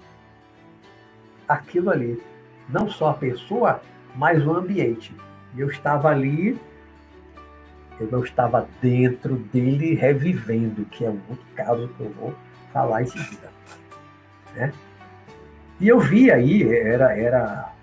aquilo 1.47 1.89
ali. 1.89 2.21
Não 2.69 2.87
só 2.87 3.09
a 3.09 3.13
pessoa, 3.15 3.81
mas 4.15 4.45
o 4.45 4.53
ambiente. 4.53 5.11
Eu 5.57 5.69
estava 5.69 6.09
ali, 6.09 6.59
eu 7.99 8.07
não 8.11 8.23
estava 8.23 8.69
dentro 8.79 9.37
dele 9.37 9.95
revivendo, 9.95 10.85
que 10.85 11.03
é 11.03 11.09
um 11.09 11.19
outro 11.27 11.45
caso 11.55 11.87
que 11.97 12.01
eu 12.01 12.11
vou 12.11 12.35
falar 12.71 13.01
em 13.01 13.07
seguida. 13.07 13.49
Né? 14.55 14.71
E 15.79 15.87
eu 15.87 15.99
vi 15.99 16.31
aí, 16.31 16.63
era, 16.71 17.17
era, 17.17 17.73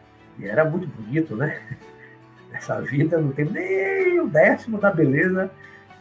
era 0.41 0.65
muito 0.65 0.87
bonito, 0.87 1.35
né? 1.35 1.61
Nessa 2.53 2.81
vida 2.81 3.19
não 3.19 3.33
tem 3.33 3.47
nem 3.47 4.21
o 4.21 4.29
décimo 4.29 4.79
da 4.79 4.93
beleza 4.93 5.51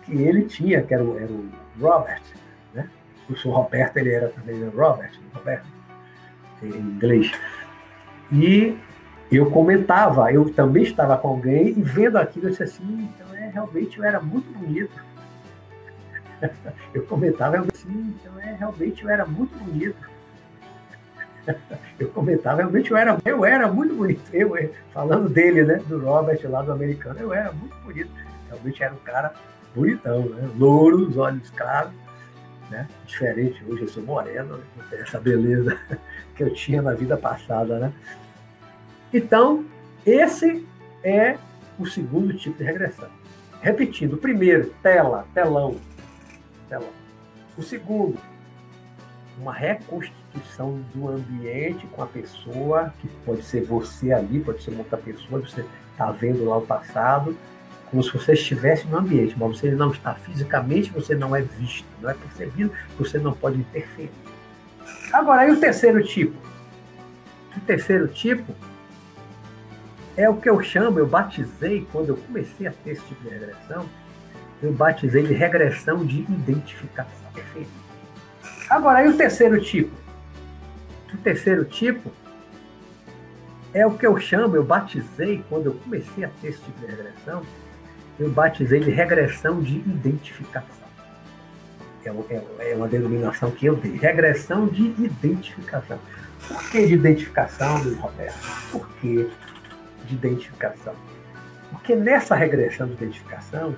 que 0.04 0.14
ele 0.14 0.44
tinha, 0.44 0.84
que 0.84 0.94
era 0.94 1.04
o, 1.04 1.18
era 1.18 1.32
o 1.32 1.50
Robert 1.82 2.22
o 3.30 3.36
Sr. 3.36 3.50
Roberto, 3.50 3.98
ele 3.98 4.12
era 4.12 4.30
também 4.30 4.68
Robert, 4.70 5.12
Roberto, 5.34 5.66
em 6.62 6.68
inglês. 6.68 7.32
E 8.32 8.78
eu 9.32 9.50
comentava, 9.50 10.32
eu 10.32 10.50
também 10.54 10.84
estava 10.84 11.18
com 11.18 11.30
alguém 11.30 11.70
e 11.70 11.82
vendo 11.82 12.18
aquilo, 12.18 12.48
eu 12.48 12.52
disse 12.52 12.64
assim, 12.64 13.10
então 13.14 13.36
é, 13.36 13.50
realmente 13.50 13.98
eu 13.98 14.04
era 14.04 14.20
muito 14.20 14.52
bonito. 14.58 15.04
eu 16.94 17.04
comentava 17.06 17.58
assim, 17.58 18.16
então 18.20 18.40
é, 18.40 18.56
realmente 18.58 19.04
eu 19.04 19.10
era 19.10 19.26
muito 19.26 19.58
bonito. 19.58 20.16
eu 22.00 22.10
comentava, 22.10 22.58
realmente 22.58 22.92
eu 22.92 22.98
era, 22.98 23.18
eu 23.26 23.46
era 23.46 23.68
muito 23.72 23.96
bonito. 23.96 24.24
Eu, 24.34 24.54
falando 24.92 25.30
dele, 25.30 25.64
né, 25.64 25.82
do 25.88 26.00
Robert 26.00 26.40
lá 26.46 26.62
do 26.62 26.72
americano, 26.72 27.20
eu 27.20 27.34
era 27.34 27.52
muito 27.52 27.76
bonito. 27.78 28.12
Realmente 28.50 28.84
era 28.84 28.94
um 28.94 28.98
cara 28.98 29.34
bonitão, 29.76 30.30
né? 30.30 30.50
Louro, 30.58 31.08
os 31.08 31.18
olhos 31.18 31.50
claros 31.52 31.92
né? 32.76 32.88
Diferente, 33.06 33.64
hoje 33.66 33.84
eu 33.84 33.88
sou 33.88 34.04
moreno, 34.04 34.58
né? 34.58 34.64
não 34.76 35.00
essa 35.00 35.20
beleza 35.20 35.80
que 36.36 36.44
eu 36.44 36.54
tinha 36.54 36.82
na 36.82 36.94
vida 36.94 37.16
passada, 37.16 37.80
né? 37.80 37.94
Então, 39.14 39.66
esse 40.06 40.68
é 41.02 41.38
o 41.80 41.86
segundo 41.86 42.34
tipo 42.34 42.58
de 42.58 42.66
regressão. 42.66 43.08
Repetindo, 43.62 44.14
o 44.14 44.18
primeiro, 44.18 44.74
tela, 44.84 45.26
telão, 45.34 45.78
telão. 46.68 46.90
O 47.58 47.64
segundo, 47.64 48.20
uma 49.40 49.54
reconstituição 49.54 50.82
do 50.94 51.08
ambiente 51.08 51.88
com 51.88 52.04
a 52.04 52.08
pessoa, 52.08 52.94
que 53.00 53.08
pode 53.26 53.44
ser 53.44 53.64
você 53.64 54.12
ali, 54.12 54.42
pode 54.42 54.62
ser 54.62 54.78
outra 54.78 54.98
pessoa, 54.98 55.40
você 55.40 55.66
está 55.92 56.12
vendo 56.12 56.44
lá 56.44 56.58
o 56.58 56.62
passado, 56.62 57.38
como 57.90 58.04
se 58.04 58.12
você 58.12 58.34
estivesse 58.34 58.88
no 58.88 58.98
ambiente, 58.98 59.36
mas 59.38 59.60
você 59.60 59.72
não 59.72 59.92
está 59.92 60.14
fisicamente, 60.16 60.92
você 60.92 61.16
não 61.16 61.36
é 61.36 61.42
visto, 61.42 61.86
não 62.02 62.10
é 62.10 62.14
percebido, 62.14 62.72
você 62.98 63.18
não 63.18 63.34
pode 63.34 63.60
interferir. 63.60 64.12
Agora, 65.12 65.42
aí 65.42 65.52
o 65.52 65.60
terceiro 65.60 66.04
tipo. 66.04 66.36
O 67.56 67.60
terceiro 67.62 68.08
tipo 68.08 68.54
é 70.18 70.30
o 70.30 70.36
que 70.38 70.50
eu 70.50 70.62
chamo, 70.62 71.00
eu 71.00 71.08
batizei, 71.08 71.88
quando 71.92 72.10
eu 72.10 72.18
comecei 72.18 72.68
a 72.68 72.72
ter 72.72 72.92
esse 72.92 73.02
tipo 73.04 73.22
de 73.24 73.30
regressão, 73.30 73.86
eu 74.62 74.74
batizei 74.74 75.24
de 75.24 75.34
regressão 75.34 76.06
de 76.06 76.22
identificação. 76.22 77.26
Agora, 78.70 79.00
aí 79.00 79.08
o 79.08 79.18
terceiro 79.18 79.62
tipo. 79.62 79.96
O 81.14 81.18
terceiro 81.18 81.64
tipo 81.66 82.12
é 83.74 83.86
o 83.86 83.98
que 83.98 84.06
eu 84.06 84.18
chamo, 84.20 84.56
eu 84.56 84.64
batizei, 84.64 85.44
quando 85.50 85.68
eu 85.68 85.74
comecei 85.74 86.24
a 86.24 86.30
ter 86.42 86.48
esse 86.48 86.62
tipo 86.62 86.80
de 86.80 86.88
regressão, 86.88 87.44
eu 88.20 88.30
batizei 88.30 88.80
de 88.80 88.92
regressão 88.92 89.62
de 89.62 89.78
identificação. 89.78 90.86
É, 92.04 92.10
é, 92.10 92.72
é 92.72 92.76
uma 92.76 92.88
denominação 92.88 93.52
que 93.52 93.66
eu 93.66 93.76
dei. 93.76 93.98
Regressão 93.98 94.68
de 94.68 94.84
identificação. 94.84 96.00
Por 96.48 96.70
que 96.70 96.88
de 96.88 96.94
identificação, 96.94 97.82
Luiz 97.84 97.98
Roberto? 97.98 98.38
Por 98.72 98.88
que 99.02 99.30
de 100.06 100.14
identificação? 100.14 100.94
Porque 101.72 101.96
nessa 101.96 102.36
regressão 102.36 102.88
de 102.88 102.94
identificação, 102.94 103.76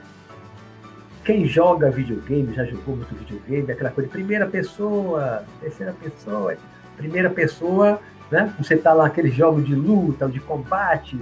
quem 1.23 1.45
joga 1.45 1.89
videogame, 1.89 2.54
já 2.54 2.65
jogou 2.65 2.95
muito 2.95 3.15
videogame, 3.15 3.71
aquela 3.71 3.89
coisa 3.89 4.08
de 4.08 4.13
primeira 4.13 4.45
pessoa, 4.45 5.43
terceira 5.62 5.93
pessoa, 5.93 6.56
primeira 6.95 7.30
pessoa, 7.30 8.02
né? 8.30 8.54
Você 8.58 8.76
está 8.76 8.93
lá 8.93 9.06
naquele 9.06 9.30
jogo 9.30 9.62
de 9.62 9.73
luta, 9.73 10.28
de 10.28 10.39
combate, 10.39 11.17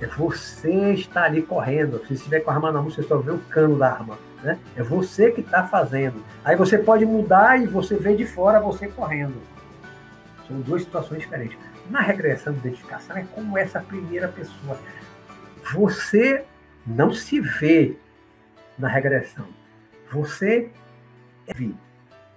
é 0.00 0.06
você 0.06 0.92
está 0.92 1.24
ali 1.24 1.42
correndo. 1.42 2.04
Se 2.06 2.14
estiver 2.14 2.40
com 2.40 2.50
a 2.50 2.54
arma 2.54 2.72
na 2.72 2.80
mão, 2.80 2.90
você 2.90 3.02
só 3.02 3.18
vê 3.18 3.30
o 3.30 3.38
cano 3.38 3.78
da 3.78 3.92
arma. 3.92 4.18
Né? 4.42 4.58
É 4.76 4.82
você 4.82 5.30
que 5.30 5.40
está 5.40 5.64
fazendo. 5.64 6.22
Aí 6.44 6.56
você 6.56 6.76
pode 6.76 7.06
mudar 7.06 7.60
e 7.60 7.66
você 7.66 7.96
vê 7.96 8.14
de 8.14 8.26
fora 8.26 8.60
você 8.60 8.88
correndo. 8.88 9.40
São 10.46 10.60
duas 10.60 10.82
situações 10.82 11.22
diferentes. 11.22 11.56
Na 11.88 12.00
regressão 12.00 12.52
de 12.52 12.60
identificação 12.60 13.16
é 13.16 13.24
como 13.34 13.56
essa 13.56 13.80
primeira 13.80 14.28
pessoa. 14.28 14.78
Você 15.72 16.44
não 16.86 17.12
se 17.12 17.40
vê 17.40 17.96
na 18.78 18.88
regressão. 18.88 19.46
Você 20.10 20.70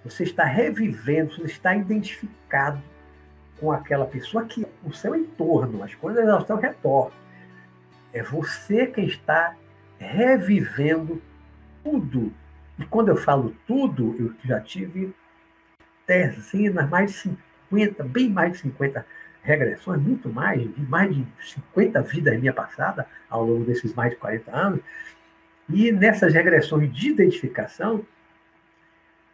você 0.04 0.22
está 0.22 0.44
revivendo, 0.44 1.36
você 1.36 1.44
está 1.44 1.74
identificado 1.74 2.80
com 3.58 3.72
aquela 3.72 4.06
pessoa 4.06 4.44
que 4.44 4.66
o 4.84 4.92
seu 4.92 5.14
entorno, 5.14 5.82
as 5.82 5.94
coisas 5.94 6.28
ao 6.28 6.46
seu 6.46 6.56
redor. 6.56 7.10
É 8.12 8.22
você 8.22 8.86
quem 8.86 9.06
está 9.06 9.56
revivendo 9.98 11.20
tudo. 11.82 12.32
E 12.78 12.84
quando 12.84 13.08
eu 13.08 13.16
falo 13.16 13.54
tudo, 13.66 14.14
eu 14.18 14.34
já 14.44 14.60
tive 14.60 15.12
dezenas, 16.06 16.88
mais 16.88 17.12
de 17.12 17.34
50, 17.70 18.04
bem 18.04 18.30
mais 18.30 18.52
de 18.52 18.58
50 18.58 19.04
regressões, 19.42 20.00
muito 20.00 20.28
mais, 20.28 20.66
mais 20.88 21.14
de 21.14 21.26
50 21.40 22.02
vidas 22.02 22.38
minha 22.38 22.52
passada 22.52 23.06
ao 23.28 23.44
longo 23.44 23.64
desses 23.64 23.94
mais 23.94 24.10
de 24.10 24.16
40 24.16 24.56
anos. 24.56 24.80
E 25.68 25.92
nessas 25.92 26.32
regressões 26.32 26.92
de 26.92 27.10
identificação, 27.10 28.04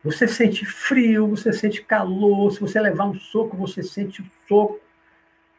você 0.02 0.28
sente 0.28 0.66
frio, 0.66 1.28
você 1.28 1.52
sente 1.52 1.82
calor, 1.82 2.50
se 2.50 2.60
você 2.60 2.80
levar 2.80 3.06
um 3.06 3.14
soco, 3.14 3.56
você 3.56 3.82
sente 3.82 4.20
o 4.20 4.26
soco. 4.46 4.80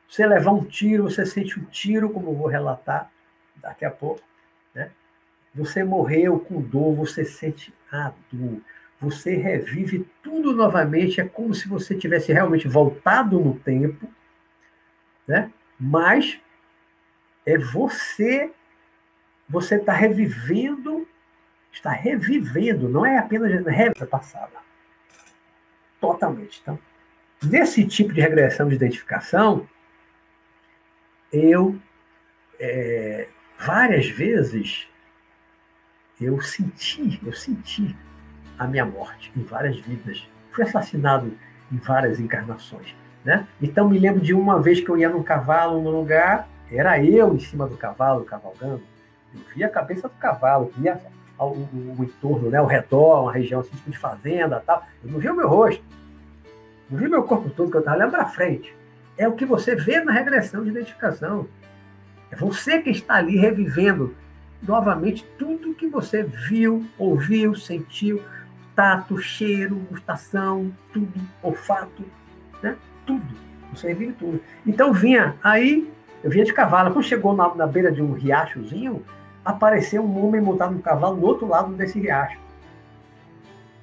Você 0.08 0.26
levar 0.26 0.52
um 0.52 0.64
tiro, 0.64 1.04
você 1.04 1.26
sente 1.26 1.60
um 1.60 1.66
tiro, 1.66 2.10
como 2.10 2.30
eu 2.30 2.36
vou 2.36 2.48
relatar 2.48 3.12
daqui 3.58 3.86
a 3.86 3.92
pouco. 3.92 4.22
Né? 4.74 4.92
Você 5.54 5.84
morreu 5.84 6.40
com 6.40 6.62
dor, 6.62 6.96
você 6.96 7.26
sente 7.26 7.74
a 7.92 8.14
dor. 8.32 8.62
Você 9.02 9.36
revive 9.36 10.08
tudo 10.24 10.54
novamente, 10.54 11.20
é 11.20 11.28
como 11.28 11.54
se 11.54 11.68
você 11.68 11.96
tivesse 11.96 12.32
realmente 12.32 12.68
voltado 12.68 13.40
no 13.40 13.60
tempo, 13.60 14.08
né? 15.28 15.52
mas 15.80 16.40
é 17.46 17.58
você, 17.58 18.52
você 19.50 19.76
está 19.76 19.92
revivendo 19.92 21.06
está 21.76 21.92
revivendo, 21.92 22.90
não 22.90 23.06
é 23.06 23.18
apenas 23.18 24.02
a 24.02 24.06
passada. 24.06 24.58
Totalmente. 26.00 26.60
Então, 26.62 26.80
nesse 27.44 27.86
tipo 27.86 28.14
de 28.14 28.22
regressão 28.22 28.68
de 28.68 28.76
identificação, 28.76 29.68
eu 31.32 31.76
é, 32.60 33.28
várias 33.60 34.08
vezes 34.08 34.88
eu 36.20 36.40
senti, 36.42 37.20
eu 37.26 37.34
senti 37.34 37.96
a 38.58 38.66
minha 38.66 38.86
morte 38.86 39.32
em 39.36 39.44
várias 39.44 39.78
vidas. 39.80 40.26
Fui 40.52 40.64
assassinado 40.64 41.34
em 41.72 41.78
várias 41.78 42.20
encarnações. 42.20 42.96
Né? 43.24 43.48
Então 43.62 43.90
me 43.90 44.00
lembro 44.00 44.22
de 44.22 44.34
uma 44.34 44.62
vez 44.62 44.80
que 44.80 44.90
eu 44.90 44.98
ia 44.98 45.10
num 45.10 45.24
cavalo 45.24 45.82
num 45.82 45.90
lugar, 45.90 46.48
era 46.72 47.04
eu 47.04 47.34
em 47.34 47.40
cima 47.40 47.68
do 47.68 47.76
cavalo, 47.76 48.24
cavalgando, 48.24 48.84
eu 49.34 49.42
via 49.54 49.66
a 49.66 49.70
cabeça 49.70 50.08
do 50.08 50.16
cavalo, 50.16 50.72
via 50.78 51.00
o, 51.38 51.44
o, 51.44 51.96
o 52.00 52.04
entorno, 52.04 52.50
né, 52.50 52.62
o 52.62 52.66
redor, 52.66 53.24
uma 53.24 53.34
região 53.34 53.60
assim, 53.60 53.72
tipo 53.72 53.92
de 53.92 53.98
fazenda 53.98 54.64
tal. 54.66 54.86
Eu 55.04 55.12
não 55.12 55.20
vi 55.20 55.30
o 55.30 55.36
meu 55.36 55.50
rosto. 55.50 55.84
Não 56.90 57.00
vi 57.00 57.08
meu 57.08 57.24
corpo 57.24 57.50
todo, 57.50 57.70
que 57.70 57.78
eu 57.78 57.80
estava 57.80 57.98
olhando 57.98 58.12
para 58.12 58.28
frente. 58.28 58.74
É 59.18 59.28
o 59.28 59.34
que 59.34 59.46
você 59.46 59.76
vê 59.76 60.02
na 60.02 60.12
regressão 60.12 60.64
de 60.64 60.70
identificação. 60.70 61.48
É 62.32 62.36
você 62.36 62.82
que 62.82 62.90
está 62.90 63.16
ali 63.16 63.38
revivendo 63.38 64.16
novamente 64.62 65.26
tudo 65.38 65.74
que 65.74 65.88
você 65.88 66.24
viu, 66.24 66.86
ouviu, 66.98 67.56
sentiu, 67.56 68.22
tato, 68.76 69.18
cheiro, 69.18 69.76
gustação, 69.90 70.72
tudo, 70.92 71.20
olfato, 71.42 72.04
né? 72.62 72.76
tudo. 73.06 73.26
Você 73.74 73.88
revive 73.88 74.14
tudo. 74.14 74.42
Então 74.66 74.94
vinha, 74.94 75.36
aí 75.44 75.90
eu 76.24 76.30
vinha 76.30 76.46
de 76.46 76.54
cavalo. 76.54 76.92
Quando 76.92 77.06
chegou 77.06 77.36
na, 77.36 77.54
na 77.56 77.68
beira 77.68 77.92
de 77.92 78.02
um 78.02 78.14
riachozinho, 78.14 79.04
apareceu 79.44 80.04
um 80.04 80.26
homem 80.26 80.42
montado 80.42 80.74
no 80.74 80.82
cavalo 80.82 81.18
do 81.18 81.26
outro 81.26 81.48
lado 81.48 81.74
desse 81.74 82.00
riacho. 82.00 82.40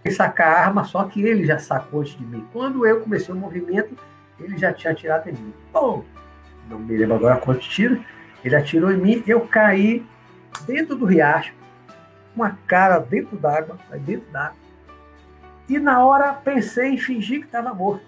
E 0.04 0.10
sacar 0.10 0.48
a 0.48 0.60
arma, 0.66 0.84
só 0.84 1.04
que 1.04 1.22
ele 1.22 1.44
já 1.44 1.58
sacou 1.58 2.00
antes 2.00 2.16
de 2.16 2.24
mim. 2.24 2.44
Quando 2.52 2.84
eu 2.84 3.00
comecei 3.00 3.32
o 3.32 3.38
movimento, 3.38 3.96
ele 4.38 4.58
já 4.58 4.72
tinha 4.72 4.92
atirado 4.92 5.28
em 5.28 5.32
mim. 5.32 5.54
Bom, 5.72 6.04
não 6.68 6.78
me 6.78 6.96
lembro 6.96 7.16
agora 7.16 7.36
quantos 7.36 7.66
tiros. 7.66 8.00
Ele 8.44 8.56
atirou 8.56 8.90
em 8.90 8.96
mim, 8.96 9.22
eu 9.26 9.40
caí 9.42 10.04
dentro 10.66 10.96
do 10.96 11.04
riacho, 11.04 11.54
com 12.34 12.42
a 12.42 12.50
cara 12.66 12.98
dentro 12.98 13.36
d'água, 13.36 13.78
dentro 14.00 14.30
d'água. 14.30 14.56
E 15.68 15.78
na 15.78 16.04
hora 16.04 16.32
pensei 16.32 16.90
em 16.90 16.98
fingir 16.98 17.40
que 17.40 17.46
estava 17.46 17.72
morto. 17.72 18.04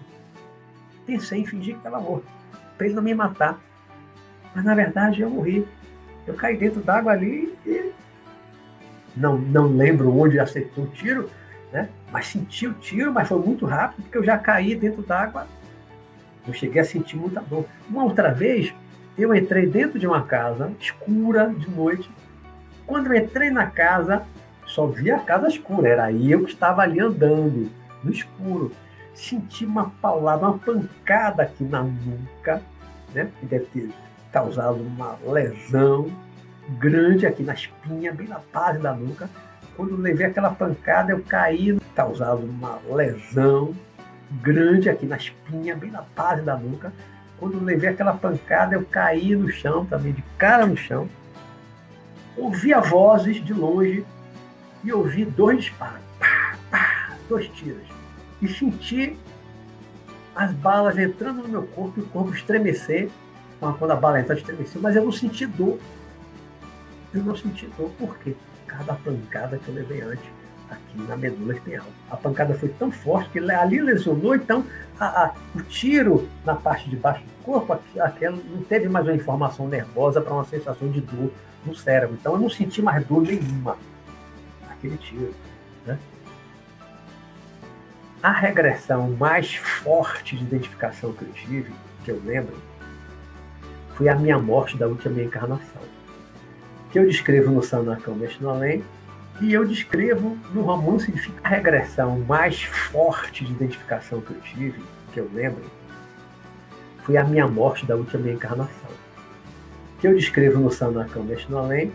Pensei 1.07 1.41
em 1.41 1.47
fingir 1.47 1.75
que 1.75 1.81
estava 1.81 2.01
morto, 2.01 2.27
para 2.77 2.87
ele 2.87 2.95
não 2.95 3.03
me 3.03 3.15
matar. 3.15 3.61
Mas 4.55 4.65
na 4.65 4.75
verdade 4.75 5.23
eu 5.23 5.31
morri. 5.31 5.67
Eu 6.27 6.35
caí 6.35 6.57
dentro 6.57 6.81
d'água 6.81 7.13
ali 7.13 7.57
e 7.67 7.93
não, 9.17 9.39
não 9.39 9.67
lembro 9.69 10.17
onde 10.17 10.39
acertou 10.39 10.85
o 10.85 10.89
tiro, 10.89 11.31
né? 11.73 11.89
mas 12.11 12.27
senti 12.27 12.67
o 12.67 12.73
tiro, 12.75 13.13
mas 13.13 13.29
foi 13.29 13.39
muito 13.39 13.67
rápido, 13.67 14.03
porque 14.03 14.19
eu 14.19 14.25
já 14.25 14.39
caí 14.39 14.75
dentro 14.75 15.03
d'água. 15.03 15.47
Eu 16.47 16.53
cheguei 16.53 16.81
a 16.81 16.85
sentir 16.85 17.17
muita 17.17 17.41
dor. 17.41 17.65
Uma 17.89 18.05
outra 18.05 18.33
vez, 18.33 18.75
eu 19.17 19.35
entrei 19.35 19.67
dentro 19.67 19.99
de 19.99 20.07
uma 20.07 20.23
casa 20.23 20.73
escura 20.81 21.49
de 21.49 21.71
noite. 21.71 22.11
Quando 22.87 23.13
eu 23.13 23.23
entrei 23.23 23.51
na 23.51 23.67
casa, 23.67 24.23
só 24.67 24.87
via 24.87 25.17
a 25.17 25.21
casa 25.21 25.49
escura. 25.49 25.89
Era 25.89 26.13
eu 26.13 26.45
que 26.45 26.53
estava 26.53 26.83
ali 26.83 27.01
andando, 27.01 27.71
no 28.03 28.11
escuro. 28.11 28.73
Senti 29.15 29.65
uma 29.65 29.91
paulada, 30.03 30.47
uma 30.47 30.59
pancada 30.59 31.45
aqui 31.45 31.65
na 31.65 31.83
nuca, 31.83 32.61
né? 33.15 33.31
Que 33.41 33.47
deve 33.47 33.65
ter 33.67 33.91
causado 34.33 34.83
uma 34.83 35.17
lesão 35.25 36.11
grande 36.79 37.27
aqui 37.27 37.43
na 37.43 37.55
espinha, 37.55 38.13
bem 38.13 38.27
na 38.27 38.41
base 38.53 38.81
da 38.81 38.93
nuca. 38.93 39.31
Quando 39.77 39.97
levei 39.97 40.27
aquela 40.27 40.51
pancada, 40.51 41.13
eu 41.13 41.23
caí, 41.23 41.79
causado 41.95 42.45
uma 42.45 42.79
lesão 42.93 43.75
grande 44.43 44.89
aqui 44.89 45.07
na 45.07 45.17
espinha, 45.17 45.77
bem 45.77 45.91
na 45.91 46.03
base 46.03 46.43
da 46.43 46.57
nuca. 46.57 46.93
Quando 47.39 47.63
levei 47.63 47.91
aquela 47.91 48.15
pancada, 48.15 48.75
eu 48.75 48.85
caí 48.85 49.35
no 49.35 49.51
chão 49.51 49.85
também, 49.85 50.13
de 50.13 50.23
cara 50.39 50.67
no 50.67 50.77
chão. 50.77 51.09
Ouvia 52.37 52.81
vozes 52.81 53.45
de 53.45 53.53
longe 53.53 54.05
e 54.83 54.93
ouvi 54.93 55.25
dois 55.25 55.59
disparos, 55.59 56.01
pá, 56.19 56.57
pá, 56.71 57.11
dois 57.29 57.49
tiros. 57.49 57.87
E 58.43 58.49
senti 58.49 59.17
as 60.35 60.53
balas 60.53 60.99
entrando 60.99 61.43
no 61.43 61.49
meu 61.49 61.63
corpo 61.63 62.01
e 62.01 62.03
o 62.03 62.07
corpo 62.07 62.35
estremecer 62.35 63.09
quando 63.73 63.93
a 63.93 63.97
bala 63.97 64.21
entra, 64.21 64.37
estremeceu, 64.37 64.81
mas 64.81 64.97
eu 64.97 65.05
não 65.05 65.13
senti 65.13 65.47
dor. 65.47 65.79
Eu 67.15 67.23
não 67.23 67.35
senti 67.35 67.67
dor, 67.79 67.91
por 67.99 68.19
quê? 68.19 68.35
Cada 68.67 68.95
pancada 68.95 69.59
que 69.59 69.69
eu 69.69 69.75
levei 69.75 70.03
antes, 70.03 70.27
aqui 70.75 71.03
na 71.09 71.17
medula 71.17 71.55
espinhal. 71.55 71.87
A 72.11 72.17
pancada 72.17 72.55
foi 72.55 72.69
tão 72.69 72.91
forte 72.91 73.31
que 73.31 73.39
ali 73.39 73.81
lesionou, 73.81 74.35
então 74.35 74.65
a, 74.99 75.25
a, 75.25 75.35
o 75.55 75.63
tiro 75.63 76.29
na 76.45 76.55
parte 76.55 76.89
de 76.89 76.97
baixo 76.97 77.23
do 77.25 77.45
corpo, 77.45 77.79
aquela, 77.99 78.37
não 78.37 78.63
teve 78.63 78.89
mais 78.89 79.07
uma 79.07 79.15
informação 79.15 79.69
nervosa 79.69 80.21
para 80.21 80.33
uma 80.33 80.45
sensação 80.45 80.89
de 80.91 81.01
dor 81.01 81.31
no 81.65 81.75
cérebro. 81.75 82.17
Então 82.21 82.35
eu 82.35 82.39
não 82.39 82.51
senti 82.51 82.83
mais 82.83 83.05
dor 83.07 83.23
nenhuma 83.23 83.77
naquele 84.69 84.97
tiro. 84.99 85.35
Né? 85.87 85.99
A 88.23 88.31
regressão 88.31 89.11
mais 89.11 89.55
forte 89.55 90.37
de 90.37 90.45
identificação 90.45 91.13
que 91.13 91.23
eu 91.23 91.33
tive, 91.33 91.73
que 92.05 92.11
eu 92.11 92.21
lembro, 92.25 92.57
foi 93.95 94.09
a 94.09 94.15
minha 94.15 94.39
morte 94.39 94.77
da 94.77 94.87
última 94.87 95.23
encarnação. 95.23 95.83
Que 96.91 96.99
eu 96.99 97.07
descrevo 97.07 97.51
no 97.51 97.63
Sanacão 97.63 98.15
Mestre 98.15 98.43
no 98.43 98.51
Além, 98.51 98.85
e 99.41 99.53
eu 99.53 99.65
descrevo 99.65 100.39
no 100.53 100.63
romance 100.63 101.11
de 101.11 101.33
a 101.43 101.49
regressão 101.49 102.21
mais 102.21 102.63
forte 102.63 103.45
de 103.45 103.53
identificação 103.53 104.21
que 104.21 104.31
eu 104.31 104.41
tive, 104.41 104.83
que 105.13 105.21
eu 105.21 105.31
lembro, 105.33 105.65
foi 107.03 107.17
a 107.17 107.25
minha 107.25 107.47
morte 107.47 107.85
da 107.85 107.97
última 107.97 108.31
encarnação. 108.31 108.91
Que 110.01 110.07
eu 110.07 110.15
descrevo 110.15 110.61
no 110.61 110.71
Sanacão 110.71 111.23
Mestre 111.25 111.51
no 111.51 111.59
Além, 111.59 111.93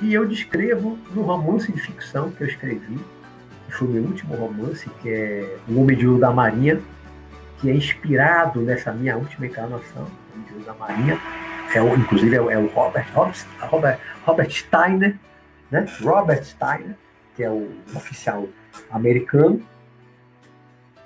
e 0.00 0.14
eu 0.14 0.26
descrevo 0.26 0.98
no 1.14 1.22
romance 1.22 1.72
de 1.72 1.80
ficção 1.80 2.30
que 2.30 2.42
eu 2.42 2.46
escrevi, 2.46 2.98
que 3.66 3.72
foi 3.72 3.88
o 3.88 3.90
meu 3.90 4.02
último 4.04 4.36
romance, 4.36 4.88
que 5.02 5.10
é 5.10 5.56
O 5.68 5.80
Homem 5.80 5.96
de 5.96 6.06
Ouro 6.06 6.20
da 6.20 6.30
Marinha, 6.30 6.80
que 7.58 7.70
é 7.70 7.74
inspirado 7.74 8.60
nessa 8.60 8.92
minha 8.92 9.16
última 9.16 9.46
encarnação, 9.46 10.06
da 10.64 10.74
Marinha, 10.74 11.20
é 11.74 11.82
o, 11.82 11.94
inclusive 11.94 12.36
é 12.36 12.40
o, 12.40 12.50
é 12.50 12.58
o 12.58 12.66
Robert, 12.68 13.06
Robert, 13.14 13.98
Robert 14.24 14.50
Steiner, 14.50 15.16
né? 15.70 15.86
Robert 16.00 16.44
Steiner, 16.44 16.96
que 17.34 17.42
é 17.42 17.50
o 17.50 17.70
oficial 17.94 18.48
americano, 18.90 19.62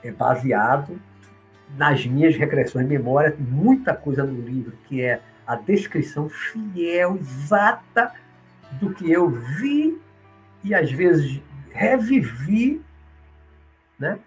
é 0.02 0.10
baseado 0.10 1.00
nas 1.76 2.04
minhas 2.06 2.36
regressões 2.36 2.86
de 2.86 2.96
memória, 2.96 3.34
muita 3.38 3.94
coisa 3.94 4.24
no 4.24 4.40
livro 4.40 4.72
que 4.86 5.02
é 5.02 5.20
a 5.46 5.54
descrição 5.56 6.28
fiel, 6.28 7.16
exata 7.16 8.12
do 8.72 8.92
que 8.92 9.10
eu 9.10 9.28
vi 9.28 10.00
e 10.62 10.74
às 10.74 10.90
vezes 10.90 11.40
revivi, 11.70 12.82
né? 13.98 14.18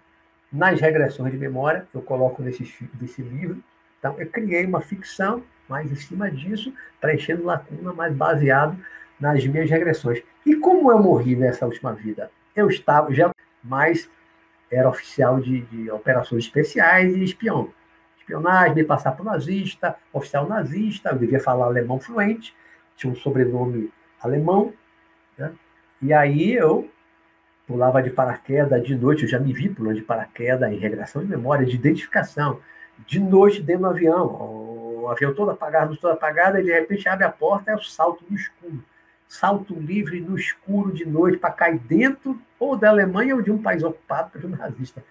Nas 0.52 0.80
regressões 0.80 1.32
de 1.32 1.38
memória, 1.38 1.86
eu 1.92 2.00
coloco 2.00 2.42
nesse, 2.42 2.62
nesse 3.00 3.22
livro, 3.22 3.62
então, 4.04 4.20
eu 4.20 4.26
criei 4.26 4.66
uma 4.66 4.82
ficção, 4.82 5.42
mas 5.66 5.90
em 5.90 5.94
cima 5.94 6.30
disso, 6.30 6.74
preenchendo 7.00 7.42
lacuna, 7.42 7.90
mas 7.94 8.14
baseado 8.14 8.76
nas 9.20 9.44
minhas 9.46 9.70
regressões. 9.70 10.22
E 10.44 10.56
como 10.56 10.90
eu 10.90 10.98
morri 10.98 11.36
nessa 11.36 11.66
última 11.66 11.92
vida? 11.92 12.30
eu 12.54 12.68
estava, 12.68 13.12
já, 13.12 13.30
mas 13.62 14.08
era 14.70 14.88
oficial 14.88 15.40
de, 15.40 15.62
de 15.62 15.90
operações 15.90 16.44
especiais 16.44 17.14
e 17.14 17.24
espião. 17.24 17.70
Espionagem, 18.18 18.74
me 18.74 18.84
passar 18.84 19.12
por 19.12 19.24
nazista, 19.24 19.96
oficial 20.12 20.48
nazista, 20.48 21.10
eu 21.10 21.18
devia 21.18 21.40
falar 21.40 21.66
alemão 21.66 22.00
fluente, 22.00 22.54
tinha 22.96 23.12
um 23.12 23.16
sobrenome 23.16 23.92
alemão, 24.20 24.72
né? 25.36 25.52
e 26.00 26.12
aí 26.12 26.54
eu 26.54 26.88
pulava 27.66 28.02
de 28.02 28.10
paraquedas 28.10 28.82
de 28.82 28.94
noite, 28.94 29.24
eu 29.24 29.28
já 29.28 29.38
me 29.38 29.52
vi 29.52 29.68
pulando 29.68 29.96
de 29.96 30.02
paraquedas 30.02 30.70
em 30.70 30.78
regressão 30.78 31.22
de 31.22 31.28
memória, 31.28 31.66
de 31.66 31.74
identificação, 31.74 32.60
de 33.06 33.18
noite 33.18 33.60
dentro 33.60 33.82
do 33.82 33.88
avião, 33.88 34.26
o 35.02 35.08
avião 35.10 35.34
todo 35.34 35.50
apagado, 35.50 35.90
luz 35.90 36.00
toda 36.00 36.14
apagada, 36.14 36.60
e 36.60 36.64
de 36.64 36.72
repente 36.72 37.08
abre 37.08 37.24
a 37.24 37.30
porta, 37.30 37.72
é 37.72 37.74
o 37.74 37.82
salto 37.82 38.24
no 38.28 38.36
escuro. 38.36 38.82
Salto 39.28 39.74
livre 39.74 40.20
no 40.20 40.36
escuro 40.36 40.92
de 40.92 41.04
noite 41.04 41.38
para 41.38 41.50
cair 41.50 41.78
dentro 41.78 42.40
ou 42.58 42.76
da 42.76 42.90
Alemanha 42.90 43.34
ou 43.34 43.42
de 43.42 43.50
um 43.50 43.60
país 43.60 43.82
ocupado 43.82 44.30
pelo 44.30 44.48
nazista. 44.48 45.02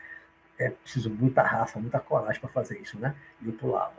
É 0.57 0.69
preciso 0.69 1.09
muita 1.09 1.41
raça, 1.41 1.79
muita 1.79 1.99
coragem 1.99 2.39
para 2.39 2.49
fazer 2.49 2.79
isso, 2.79 2.97
né? 2.99 3.15
E 3.41 3.47
eu 3.47 3.53
pulava. 3.53 3.93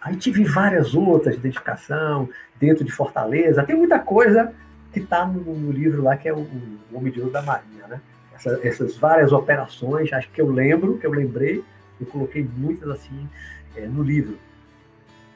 Aí 0.00 0.16
tive 0.16 0.44
várias 0.44 0.94
outras 0.94 1.36
de 1.36 1.42
dedicação 1.42 2.28
dentro 2.58 2.84
de 2.84 2.90
Fortaleza. 2.90 3.62
Tem 3.62 3.76
muita 3.76 3.98
coisa 3.98 4.52
que 4.92 4.98
está 4.98 5.24
no, 5.24 5.40
no, 5.40 5.70
livro 5.70 6.02
lá, 6.02 6.16
que 6.16 6.28
é 6.28 6.32
o, 6.32 6.40
o 6.40 6.78
Homem 6.92 7.12
de 7.12 7.20
Ouro 7.20 7.32
da 7.32 7.42
Marinha, 7.42 7.86
né? 7.86 8.00
Essa, 8.34 8.60
essas 8.62 8.96
várias 8.96 9.30
operações, 9.30 10.12
acho 10.12 10.28
que 10.30 10.40
eu 10.40 10.50
lembro, 10.50 10.98
que 10.98 11.06
eu 11.06 11.12
lembrei, 11.12 11.62
eu 12.00 12.06
coloquei 12.06 12.46
muitas 12.56 12.88
assim 12.90 13.28
é, 13.76 13.86
no 13.86 14.02
livro. 14.02 14.36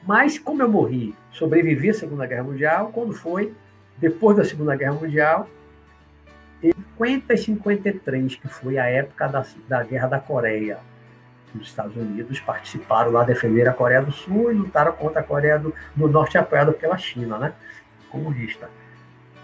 Mas, 0.03 0.39
como 0.39 0.61
eu 0.61 0.69
morri, 0.69 1.15
sobrevivi 1.31 1.89
à 1.89 1.93
Segunda 1.93 2.25
Guerra 2.25 2.43
Mundial, 2.43 2.91
quando 2.93 3.13
foi, 3.13 3.53
depois 3.97 4.37
da 4.37 4.45
Segunda 4.45 4.75
Guerra 4.75 4.93
Mundial, 4.93 5.49
em 6.63 6.71
50 6.71 7.33
e 7.33 7.37
53, 7.37 8.35
que 8.35 8.47
foi 8.47 8.77
a 8.77 8.85
época 8.85 9.27
da, 9.27 9.45
da 9.67 9.83
Guerra 9.83 10.07
da 10.07 10.19
Coreia, 10.19 10.79
os 11.55 11.67
Estados 11.67 11.95
Unidos 11.95 12.39
participaram 12.39 13.11
lá, 13.11 13.23
defender 13.23 13.67
a 13.67 13.73
Coreia 13.73 14.01
do 14.01 14.11
Sul 14.11 14.51
e 14.51 14.55
lutaram 14.55 14.91
contra 14.93 15.21
a 15.21 15.23
Coreia 15.23 15.57
do, 15.57 15.73
do 15.95 16.07
Norte, 16.07 16.37
apoiada 16.37 16.71
pela 16.71 16.97
China, 16.97 17.37
né? 17.37 17.53
Comunista. 18.09 18.69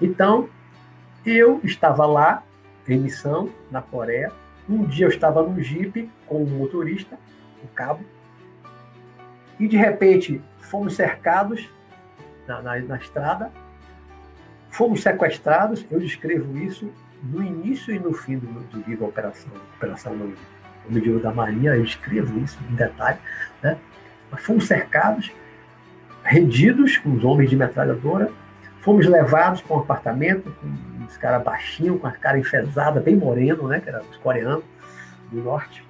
Então, 0.02 0.50
eu 1.26 1.60
estava 1.64 2.06
lá, 2.06 2.44
em 2.88 3.00
missão, 3.00 3.50
na 3.72 3.82
Coreia. 3.82 4.32
Um 4.68 4.84
dia 4.84 5.06
eu 5.06 5.10
estava 5.10 5.42
num 5.42 5.60
jipe 5.62 6.10
com 6.28 6.44
um 6.44 6.46
motorista, 6.46 7.18
um 7.64 7.68
cabo, 7.74 8.04
e 9.60 9.68
de 9.68 9.78
repente 9.78 10.42
fomos 10.60 10.96
cercados 10.96 11.70
na, 12.48 12.62
na, 12.62 12.80
na 12.80 12.98
estrada, 12.98 13.52
fomos 14.70 15.02
sequestrados. 15.02 15.86
Eu 15.90 16.00
descrevo 16.00 16.58
isso 16.58 16.92
no 17.24 17.42
início 17.42 17.94
e 17.94 18.00
no 18.00 18.14
fim 18.14 18.38
do, 18.38 18.48
do 18.48 18.90
livro 18.90 19.06
Operação, 19.06 19.52
Operação 19.78 20.16
no, 20.16 20.34
no 20.90 21.20
da 21.20 21.32
Marinha, 21.32 21.76
eu 21.76 21.84
escrevo 21.84 22.38
isso 22.40 22.60
em 22.70 22.76
detalhe. 22.76 23.18
Né? 23.62 23.78
Mas 24.30 24.44
fomos 24.44 24.68
cercados, 24.68 25.32
rendidos 26.24 26.98
com 26.98 27.14
os 27.14 27.24
homens 27.24 27.50
de 27.50 27.56
metralhadora, 27.56 28.32
fomos 28.82 29.06
levados 29.06 29.62
para 29.62 29.78
um 29.78 29.80
apartamento 29.80 30.52
com 30.60 31.04
uns 31.04 31.16
caras 31.18 31.44
baixinhos, 31.44 32.02
com 32.02 32.08
a 32.08 32.12
cara 32.12 32.38
enfesada, 32.38 33.00
bem 33.00 33.16
moreno, 33.16 33.68
né? 33.68 33.80
que 33.80 33.90
eram 33.90 34.02
os 34.10 34.18
coreanos 34.18 34.64
do 35.32 35.42
norte. 35.42 35.86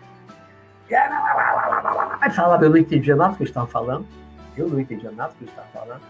Aí 2.21 2.31
falava, 2.31 2.65
eu 2.65 2.69
não 2.69 2.77
entendia 2.77 3.15
nada 3.15 3.31
do 3.31 3.37
que 3.37 3.43
eles 3.43 3.49
estavam 3.49 3.69
falando. 3.69 4.05
Eu 4.55 4.67
não 4.67 4.79
entendia 4.79 5.11
nada 5.11 5.29
do 5.29 5.35
que 5.35 5.43
eles 5.43 5.53
estavam 5.53 5.71
falando. 5.71 6.01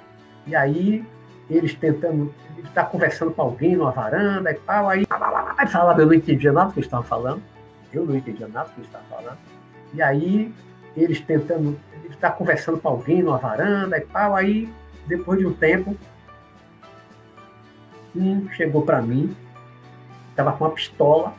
E 0.45 0.55
aí, 0.55 1.05
eles 1.49 1.73
tentando, 1.73 2.33
ele 2.57 2.67
está 2.67 2.83
conversando 2.83 3.31
com 3.31 3.41
alguém 3.41 3.75
numa 3.75 3.91
varanda 3.91 4.51
e 4.51 4.55
tal, 4.55 4.89
aí, 4.89 5.05
aí 5.57 5.67
falava, 5.67 6.01
eu 6.01 6.07
não 6.07 6.13
entendia 6.13 6.51
nada 6.51 6.67
do 6.67 6.73
que 6.73 6.79
eles 6.79 6.87
estavam 6.87 7.05
falando. 7.05 7.41
Eu 7.93 8.05
não 8.05 8.15
entendia 8.15 8.47
nada 8.47 8.67
do 8.67 8.73
que 8.73 8.81
eles 8.81 8.87
estavam 8.87 9.07
falando. 9.07 9.37
E 9.93 10.01
aí, 10.01 10.53
eles 10.95 11.21
tentando, 11.21 11.79
ele 12.03 12.13
está 12.13 12.31
conversando 12.31 12.77
com 12.79 12.87
alguém 12.87 13.23
numa 13.23 13.37
varanda 13.37 13.97
e 13.97 14.01
tal, 14.01 14.35
aí, 14.35 14.71
depois 15.07 15.39
de 15.39 15.45
um 15.45 15.53
tempo, 15.53 15.95
um 18.15 18.49
chegou 18.51 18.83
para 18.83 19.01
mim, 19.01 19.35
estava 20.29 20.51
com 20.53 20.65
uma 20.65 20.71
pistola, 20.71 21.33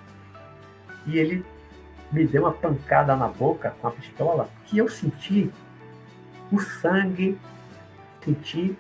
e 1.07 1.19
ele 1.19 1.45
me 2.15 2.25
deu 2.25 2.43
uma 2.43 2.53
pancada 2.53 3.17
na 3.17 3.27
boca 3.27 3.75
com 3.81 3.89
a 3.89 3.91
pistola 3.91 4.49
que 4.67 4.79
eu 4.79 4.89
senti 4.89 5.51
o 6.53 6.61
sangue, 6.61 7.37
senti 8.25 8.77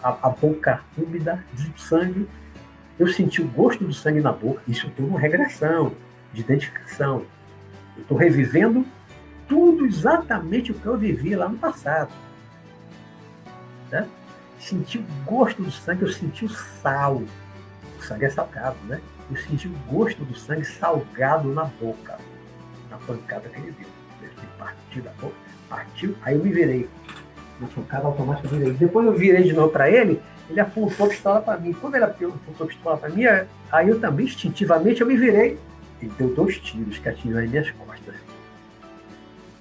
a, 0.00 0.28
a 0.28 0.30
boca 0.30 0.80
úmida 0.96 1.44
de 1.52 1.80
sangue, 1.80 2.28
eu 2.98 3.08
senti 3.08 3.42
o 3.42 3.48
gosto 3.48 3.84
do 3.84 3.92
sangue 3.92 4.20
na 4.20 4.30
boca. 4.30 4.62
Isso 4.68 4.88
tem 4.90 5.04
uma 5.04 5.18
regressão 5.18 5.92
de 6.32 6.42
identificação. 6.42 7.26
Eu 7.96 8.02
estou 8.02 8.16
revivendo 8.16 8.86
tudo 9.48 9.84
exatamente 9.84 10.70
o 10.70 10.74
que 10.74 10.86
eu 10.86 10.96
vivi 10.96 11.34
lá 11.34 11.48
no 11.48 11.58
passado. 11.58 12.12
Né? 13.90 14.08
Senti 14.60 14.98
o 14.98 15.04
gosto 15.24 15.62
do 15.62 15.70
sangue, 15.72 16.02
eu 16.02 16.12
senti 16.12 16.44
o 16.44 16.48
sal. 16.48 17.22
O 17.98 18.02
sangue 18.02 18.26
é 18.26 18.30
salgado, 18.30 18.76
né? 18.84 19.00
Eu 19.28 19.36
senti 19.36 19.66
o 19.66 19.74
gosto 19.90 20.24
do 20.24 20.36
sangue 20.36 20.64
salgado 20.64 21.52
na 21.52 21.64
boca 21.64 22.18
na 22.92 22.98
pancada 22.98 23.48
que 23.48 23.58
ele 23.58 23.72
deu. 23.72 23.88
Ele 24.22 24.48
partiu 24.58 25.02
da 25.02 25.10
boca, 25.12 25.34
partiu, 25.68 26.14
aí 26.22 26.36
eu 26.36 26.44
me 26.44 26.52
virei. 26.52 26.88
Na 27.58 27.66
pancada 27.66 28.06
automática 28.06 28.48
eu 28.48 28.58
virei. 28.58 28.72
Depois 28.74 29.06
eu 29.06 29.12
virei 29.12 29.42
de 29.44 29.52
novo 29.52 29.70
para 29.70 29.90
ele, 29.90 30.20
ele 30.48 30.60
apontou 30.60 31.06
a 31.06 31.08
pistola 31.08 31.40
para 31.40 31.58
mim. 31.58 31.72
Quando 31.72 31.94
ele 31.94 32.04
apontou 32.04 32.64
a 32.64 32.66
pistola 32.66 32.96
para 32.98 33.08
mim, 33.08 33.24
aí 33.70 33.88
eu 33.88 33.98
também, 33.98 34.26
instintivamente, 34.26 35.00
eu 35.00 35.06
me 35.06 35.16
virei. 35.16 35.58
Ele 36.00 36.12
deu 36.18 36.34
dois 36.34 36.58
tiros 36.58 36.98
que 36.98 37.08
atingiram 37.08 37.40
as 37.40 37.48
minhas 37.48 37.70
costas. 37.70 38.14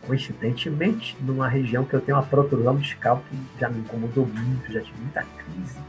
Coincidentemente, 0.06 1.16
numa 1.22 1.48
região 1.48 1.86
que 1.86 1.94
eu 1.94 2.02
tenho 2.02 2.18
uma 2.18 2.26
protrusão 2.26 2.76
discal 2.76 3.24
que 3.30 3.60
já 3.60 3.70
me 3.70 3.80
incomodou 3.80 4.26
muito, 4.26 4.72
já 4.72 4.82
tive 4.82 5.00
muita 5.00 5.24
crise 5.24 5.80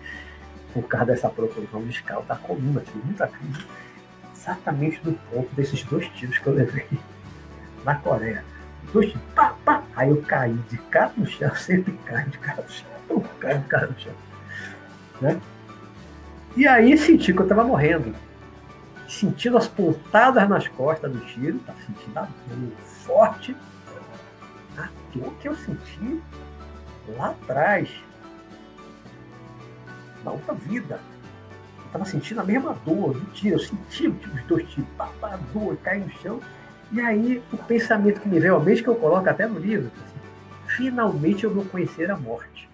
por 0.75 0.85
causa 0.85 1.07
dessa 1.07 1.29
protrusão 1.29 1.83
discal 1.85 2.23
da 2.23 2.37
coluna, 2.37 2.81
tive 2.81 3.05
muita 3.05 3.27
crise 3.27 3.67
exatamente 4.35 5.01
no 5.05 5.13
ponto 5.13 5.55
desses 5.55 5.83
dois 5.85 6.09
tiros 6.09 6.39
que 6.39 6.47
eu 6.47 6.55
levei 6.55 6.87
na 7.85 7.95
Coreia. 7.97 8.45
Dois, 8.93 9.15
pá, 9.35 9.55
pá. 9.65 9.83
Aí 9.97 10.11
eu 10.11 10.23
caí 10.23 10.55
de 10.71 10.79
cara 10.79 11.13
no 11.17 11.27
chão, 11.27 11.53
sempre 11.57 11.93
caio 12.05 12.29
de 12.29 12.39
cara 12.39 12.63
no 12.63 12.71
chão, 12.71 12.89
eu 13.09 13.21
caio 13.41 13.61
de 13.61 13.69
cara 13.69 13.87
no 13.87 13.99
chão. 13.99 14.15
Né? 15.21 15.41
E 16.57 16.67
aí 16.69 16.97
senti 16.99 17.33
que 17.33 17.39
eu 17.39 17.45
estava 17.45 17.65
morrendo. 17.65 18.15
Sentindo 19.09 19.57
as 19.57 19.69
pontadas 19.69 20.49
nas 20.49 20.69
costas 20.69 21.13
do 21.13 21.21
tiro, 21.21 21.59
tá 21.61 21.75
sentindo 21.87 22.19
a 22.19 22.23
dor 22.23 22.73
forte. 23.05 23.57
A 24.79 24.89
dor 25.15 25.33
que 25.35 25.49
eu 25.49 25.55
senti 25.55 26.21
lá 27.17 27.31
atrás, 27.31 27.91
na 30.25 30.33
outra 30.33 30.55
vida. 30.55 31.01
Eu 31.79 31.87
estava 31.87 32.05
sentindo 32.05 32.41
a 32.41 32.45
mesma 32.45 32.75
dor 32.85 33.15
do 33.15 33.33
tiro. 33.33 33.57
Eu 33.57 33.61
senti 33.61 34.09
os 34.09 34.43
dois 34.45 34.69
tiros, 34.71 34.89
pá, 34.97 35.09
pá, 35.21 35.39
dor, 35.53 35.77
cair 35.79 36.01
no 36.01 36.11
chão. 36.21 36.41
E 36.93 37.01
aí, 37.01 37.43
o 37.51 37.57
pensamento 37.57 38.21
que 38.21 38.29
me 38.29 38.39
veio 38.39 38.55
ao 38.55 38.61
mente, 38.61 38.83
que 38.83 38.89
eu 38.89 38.95
coloco 38.95 39.27
até 39.27 39.47
no 39.47 39.59
livro, 39.59 39.91
finalmente 40.67 41.45
eu 41.45 41.51
vou 41.51 41.65
conhecer 41.65 42.11
a 42.11 42.17
morte. 42.19 42.69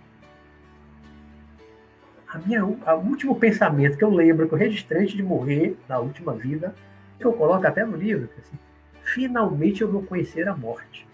A 2.27 2.37
minha, 2.39 2.66
o 2.66 2.99
último 3.07 3.39
pensamento 3.39 3.97
que 3.97 4.03
eu 4.03 4.11
lembro, 4.11 4.49
que 4.49 4.55
eu 4.55 4.59
registrei 4.59 5.07
de 5.07 5.23
morrer, 5.23 5.79
na 5.89 6.01
última 6.01 6.35
vida, 6.35 6.75
que 7.16 7.25
eu 7.25 7.33
coloco 7.33 7.64
até 7.64 7.85
no 7.85 7.97
livro, 7.97 8.29
assim, 8.39 8.59
finalmente 9.03 9.83
eu 9.83 9.91
vou 9.91 10.03
conhecer 10.03 10.49
a 10.49 10.57
morte. 10.57 11.07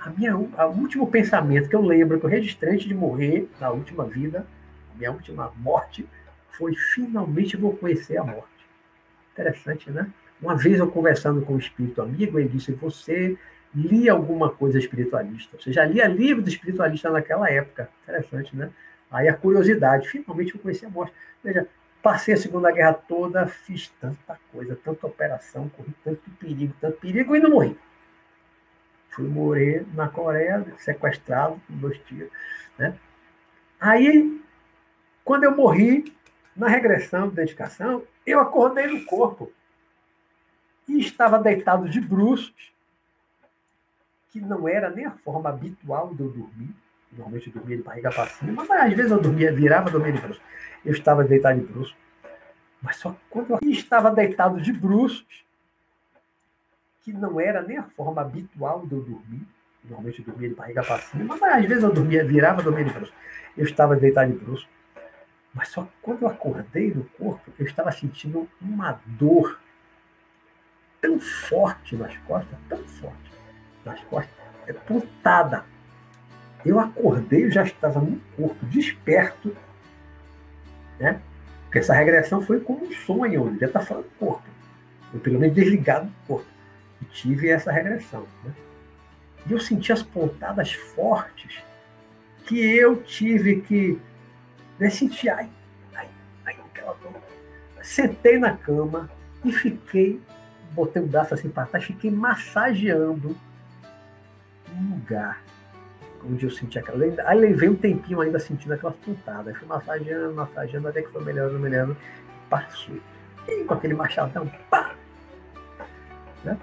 A 0.00 0.10
minha, 0.10 0.36
o 0.36 0.80
último 0.80 1.08
pensamento 1.08 1.68
que 1.68 1.74
eu 1.74 1.82
lembro, 1.82 2.20
que 2.20 2.24
eu 2.24 2.30
registrei 2.30 2.76
de 2.76 2.94
morrer, 2.94 3.50
na 3.60 3.70
última 3.70 4.04
vida, 4.04 4.46
a 4.94 4.96
minha 4.96 5.10
última 5.10 5.52
morte, 5.56 6.08
foi 6.52 6.72
finalmente 6.74 7.54
eu 7.54 7.60
vou 7.60 7.76
conhecer 7.76 8.16
a 8.16 8.22
morte. 8.22 8.46
Interessante, 9.32 9.90
né? 9.90 10.08
Uma 10.40 10.56
vez 10.56 10.78
eu 10.78 10.90
conversando 10.90 11.42
com 11.42 11.54
um 11.54 11.58
espírito 11.58 12.00
amigo, 12.00 12.38
ele 12.38 12.48
disse: 12.48 12.72
Você 12.72 13.36
lia 13.74 14.12
alguma 14.12 14.50
coisa 14.50 14.78
espiritualista? 14.78 15.56
Você 15.58 15.72
já 15.72 15.84
lia 15.84 16.06
livro 16.06 16.42
de 16.42 16.50
espiritualista 16.50 17.10
naquela 17.10 17.50
época. 17.50 17.90
Interessante, 18.02 18.54
né? 18.54 18.70
Aí 19.10 19.28
a 19.28 19.34
curiosidade, 19.34 20.08
finalmente 20.08 20.54
eu 20.54 20.60
conheci 20.60 20.84
a 20.86 20.90
morte. 20.90 21.14
Veja, 21.42 21.66
passei 22.02 22.34
a 22.34 22.36
Segunda 22.36 22.70
Guerra 22.70 22.94
toda, 22.94 23.46
fiz 23.46 23.88
tanta 24.00 24.38
coisa, 24.52 24.76
tanta 24.76 25.06
operação, 25.06 25.68
corri 25.70 25.94
tanto 26.04 26.30
perigo, 26.38 26.74
tanto 26.80 26.98
perigo 26.98 27.34
e 27.34 27.40
não 27.40 27.50
morri. 27.50 27.76
Fui 29.10 29.26
morrer 29.26 29.86
na 29.94 30.08
Coreia, 30.08 30.64
sequestrado 30.76 31.60
com 31.66 31.76
dois 31.78 31.98
tiros. 32.06 32.30
Né? 32.78 32.94
Aí, 33.80 34.40
quando 35.24 35.44
eu 35.44 35.56
morri, 35.56 36.12
na 36.54 36.68
regressão 36.68 37.28
de 37.28 37.36
dedicação, 37.36 38.02
eu 38.26 38.40
acordei 38.40 38.86
no 38.86 39.04
corpo 39.04 39.52
e 40.88 40.98
estava 40.98 41.38
deitado 41.38 41.88
de 41.88 42.00
bruços, 42.00 42.72
que 44.30 44.40
não 44.40 44.66
era 44.66 44.90
nem 44.90 45.04
a 45.04 45.10
forma 45.10 45.50
habitual 45.50 46.14
de 46.14 46.22
eu 46.22 46.30
dormir. 46.30 46.74
Normalmente 47.12 47.48
eu 47.48 47.52
dormia 47.52 47.76
de 47.76 47.82
barriga 47.82 48.10
para 48.10 48.26
cima, 48.26 48.52
mas 48.52 48.70
às 48.70 48.92
vezes 48.92 49.10
eu 49.10 49.20
dormia, 49.20 49.52
virava, 49.52 49.90
dormia 49.90 50.12
de 50.12 50.20
bruços. 50.20 50.42
Eu 50.84 50.92
estava 50.92 51.24
deitado 51.24 51.60
de 51.60 51.66
bruços. 51.66 51.96
Mas 52.80 52.96
só 52.96 53.14
quando 53.30 53.50
eu 53.50 53.70
estava 53.70 54.10
deitado 54.10 54.60
de 54.60 54.72
bruços, 54.72 55.44
que 57.02 57.12
não 57.12 57.40
era 57.40 57.62
nem 57.62 57.78
a 57.78 57.84
forma 57.84 58.20
habitual 58.20 58.86
de 58.86 58.92
eu 58.92 59.00
dormir, 59.00 59.46
normalmente 59.84 60.20
eu 60.20 60.26
dormia 60.26 60.48
de 60.48 60.54
barriga 60.54 60.82
para 60.82 60.98
cima, 60.98 61.36
mas 61.36 61.42
às 61.42 61.64
vezes 61.64 61.82
eu 61.82 61.92
dormia, 61.92 62.24
virava, 62.24 62.62
dormia 62.62 62.84
de 62.84 62.92
bruços. 62.92 63.14
Eu 63.56 63.64
estava 63.64 63.96
deitado 63.96 64.30
de 64.30 64.38
bruços, 64.38 64.68
mas 65.52 65.68
só 65.68 65.88
quando 66.02 66.22
eu 66.22 66.28
acordei 66.28 66.92
no 66.92 67.04
corpo, 67.04 67.50
eu 67.58 67.66
estava 67.66 67.90
sentindo 67.90 68.48
uma 68.60 69.00
dor 69.06 69.58
tão 71.00 71.18
forte 71.20 71.96
nas 71.96 72.16
costas, 72.18 72.58
tão 72.68 72.78
forte 72.84 73.30
nas 73.84 74.00
costas, 74.04 74.34
é 74.66 74.72
pontada. 74.72 75.64
Eu 76.64 76.78
acordei, 76.78 77.44
eu 77.44 77.50
já 77.50 77.62
estava 77.62 78.00
no 78.00 78.20
corpo, 78.36 78.66
desperto, 78.66 79.56
né? 80.98 81.20
Porque 81.64 81.78
essa 81.78 81.94
regressão 81.94 82.40
foi 82.40 82.60
como 82.60 82.86
um 82.86 82.92
sonho, 82.92 83.46
eu 83.46 83.58
já 83.58 83.66
está 83.66 83.80
falando 83.80 84.04
do 84.04 84.10
corpo. 84.18 84.48
Eu, 85.12 85.20
pelo 85.20 85.38
menos, 85.38 85.54
desligado 85.54 86.06
do 86.06 86.26
corpo. 86.26 86.46
E 87.00 87.04
tive 87.04 87.50
essa 87.50 87.70
regressão. 87.70 88.26
Né? 88.44 88.52
E 89.46 89.52
eu 89.52 89.60
senti 89.60 89.92
as 89.92 90.02
pontadas 90.02 90.72
fortes 90.72 91.62
que 92.44 92.58
eu 92.58 93.02
tive 93.02 93.60
que 93.60 94.00
né, 94.78 94.88
sentir. 94.88 95.28
Ai, 95.28 95.48
ai, 95.94 96.08
ai, 96.46 96.56
aquela 96.66 96.94
dor. 96.94 97.20
Sentei 97.82 98.38
na 98.38 98.56
cama 98.56 99.10
e 99.44 99.52
fiquei, 99.52 100.20
botei 100.78 101.02
o 101.02 101.06
braço 101.06 101.34
assim 101.34 101.48
para 101.48 101.66
trás, 101.66 101.84
fiquei 101.84 102.10
massageando 102.10 103.36
um 104.72 104.94
lugar 104.94 105.42
onde 106.24 106.44
eu 106.44 106.50
senti 106.50 106.78
aquela. 106.78 107.04
Aí 107.26 107.38
levei 107.38 107.68
um 107.68 107.74
tempinho 107.74 108.20
ainda 108.20 108.38
sentindo 108.38 108.72
aquelas 108.72 108.96
pontadas. 108.96 109.56
Fui 109.56 109.66
massageando, 109.66 110.34
massageando, 110.34 110.88
até 110.88 111.02
que 111.02 111.10
foi 111.10 111.24
melhorando, 111.24 111.58
melhorando. 111.58 111.96
Passou. 112.48 112.96
E 113.46 113.64
com 113.64 113.74
aquele 113.74 113.94
machadão, 113.94 114.50
pá! 114.70 114.94
Né? 116.44 116.56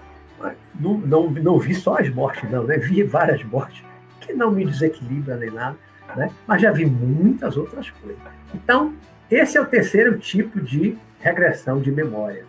Não, 0.80 0.98
não, 0.98 1.30
não 1.30 1.60
vi 1.60 1.74
só 1.74 1.98
as 1.98 2.10
mortes, 2.10 2.50
não, 2.50 2.64
né? 2.64 2.78
Vi 2.78 3.04
várias 3.04 3.44
mortes 3.44 3.84
que 4.22 4.34
não 4.34 4.52
me 4.52 4.66
desequilibram 4.66 5.38
nem 5.38 5.52
nada, 5.52 5.78
né? 6.16 6.30
Mas 6.48 6.62
já 6.62 6.72
vi 6.72 6.86
muitas 6.86 7.58
outras 7.58 7.90
coisas. 7.90 8.22
Então, 8.54 8.94
esse 9.30 9.58
é 9.58 9.62
o 9.62 9.66
terceiro 9.66 10.18
tipo 10.18 10.60
de 10.62 10.98
regressão 11.20 11.82
de 11.82 11.92
memória, 11.92 12.46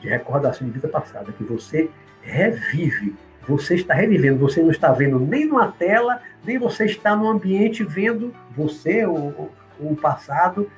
de 0.00 0.08
recordação 0.08 0.66
de 0.66 0.72
vida 0.72 0.88
passada, 0.88 1.32
que 1.32 1.44
você 1.44 1.90
revive 2.22 3.14
você 3.50 3.74
está 3.74 3.94
revivendo, 3.94 4.38
você 4.38 4.62
não 4.62 4.70
está 4.70 4.92
vendo 4.92 5.18
nem 5.18 5.46
numa 5.46 5.68
tela, 5.68 6.20
nem 6.44 6.58
você 6.58 6.84
está 6.84 7.16
no 7.16 7.28
ambiente 7.28 7.82
vendo 7.82 8.34
você, 8.56 9.04
o, 9.06 9.50
o 9.78 9.96
passado, 9.96 10.70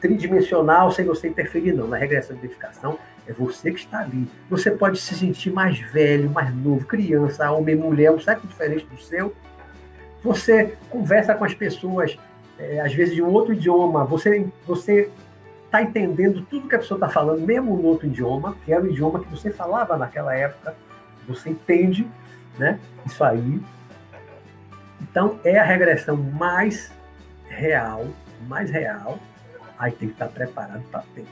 tridimensional, 0.00 0.90
sem 0.90 1.04
você 1.04 1.28
interferir, 1.28 1.72
não. 1.72 1.88
Na 1.88 1.96
regressão 1.96 2.36
de 2.36 2.44
identificação, 2.44 2.98
é 3.26 3.32
você 3.32 3.72
que 3.72 3.80
está 3.80 4.00
ali. 4.00 4.28
Você 4.48 4.70
pode 4.70 5.00
se 5.00 5.14
sentir 5.14 5.50
mais 5.50 5.78
velho, 5.78 6.30
mais 6.30 6.54
novo, 6.54 6.86
criança, 6.86 7.50
homem, 7.50 7.74
mulher, 7.74 8.12
um 8.12 8.20
século 8.20 8.48
diferente 8.48 8.86
do 8.86 9.00
seu. 9.00 9.34
Você 10.22 10.74
conversa 10.90 11.34
com 11.34 11.44
as 11.44 11.54
pessoas, 11.54 12.18
é, 12.58 12.80
às 12.80 12.94
vezes 12.94 13.14
de 13.14 13.22
um 13.22 13.32
outro 13.32 13.52
idioma, 13.52 14.04
você 14.04 14.46
você 14.66 15.10
está 15.66 15.82
entendendo 15.82 16.46
tudo 16.48 16.68
que 16.68 16.74
a 16.74 16.78
pessoa 16.78 16.96
está 16.96 17.08
falando, 17.08 17.40
mesmo 17.40 17.76
no 17.76 17.84
outro 17.84 18.06
idioma, 18.06 18.56
que 18.64 18.72
era 18.72 18.82
o 18.82 18.88
idioma 18.88 19.20
que 19.20 19.28
você 19.28 19.50
falava 19.50 19.96
naquela 19.96 20.34
época 20.34 20.74
você 21.26 21.50
entende 21.50 22.08
né, 22.58 22.78
isso 23.04 23.22
aí. 23.22 23.60
Então, 25.00 25.38
é 25.44 25.58
a 25.58 25.64
regressão 25.64 26.16
mais 26.16 26.92
real, 27.48 28.06
mais 28.48 28.70
real. 28.70 29.18
Aí 29.78 29.92
tem 29.92 30.08
que 30.08 30.14
estar 30.14 30.28
preparado 30.28 30.82
para 30.90 31.02
ter. 31.14 31.26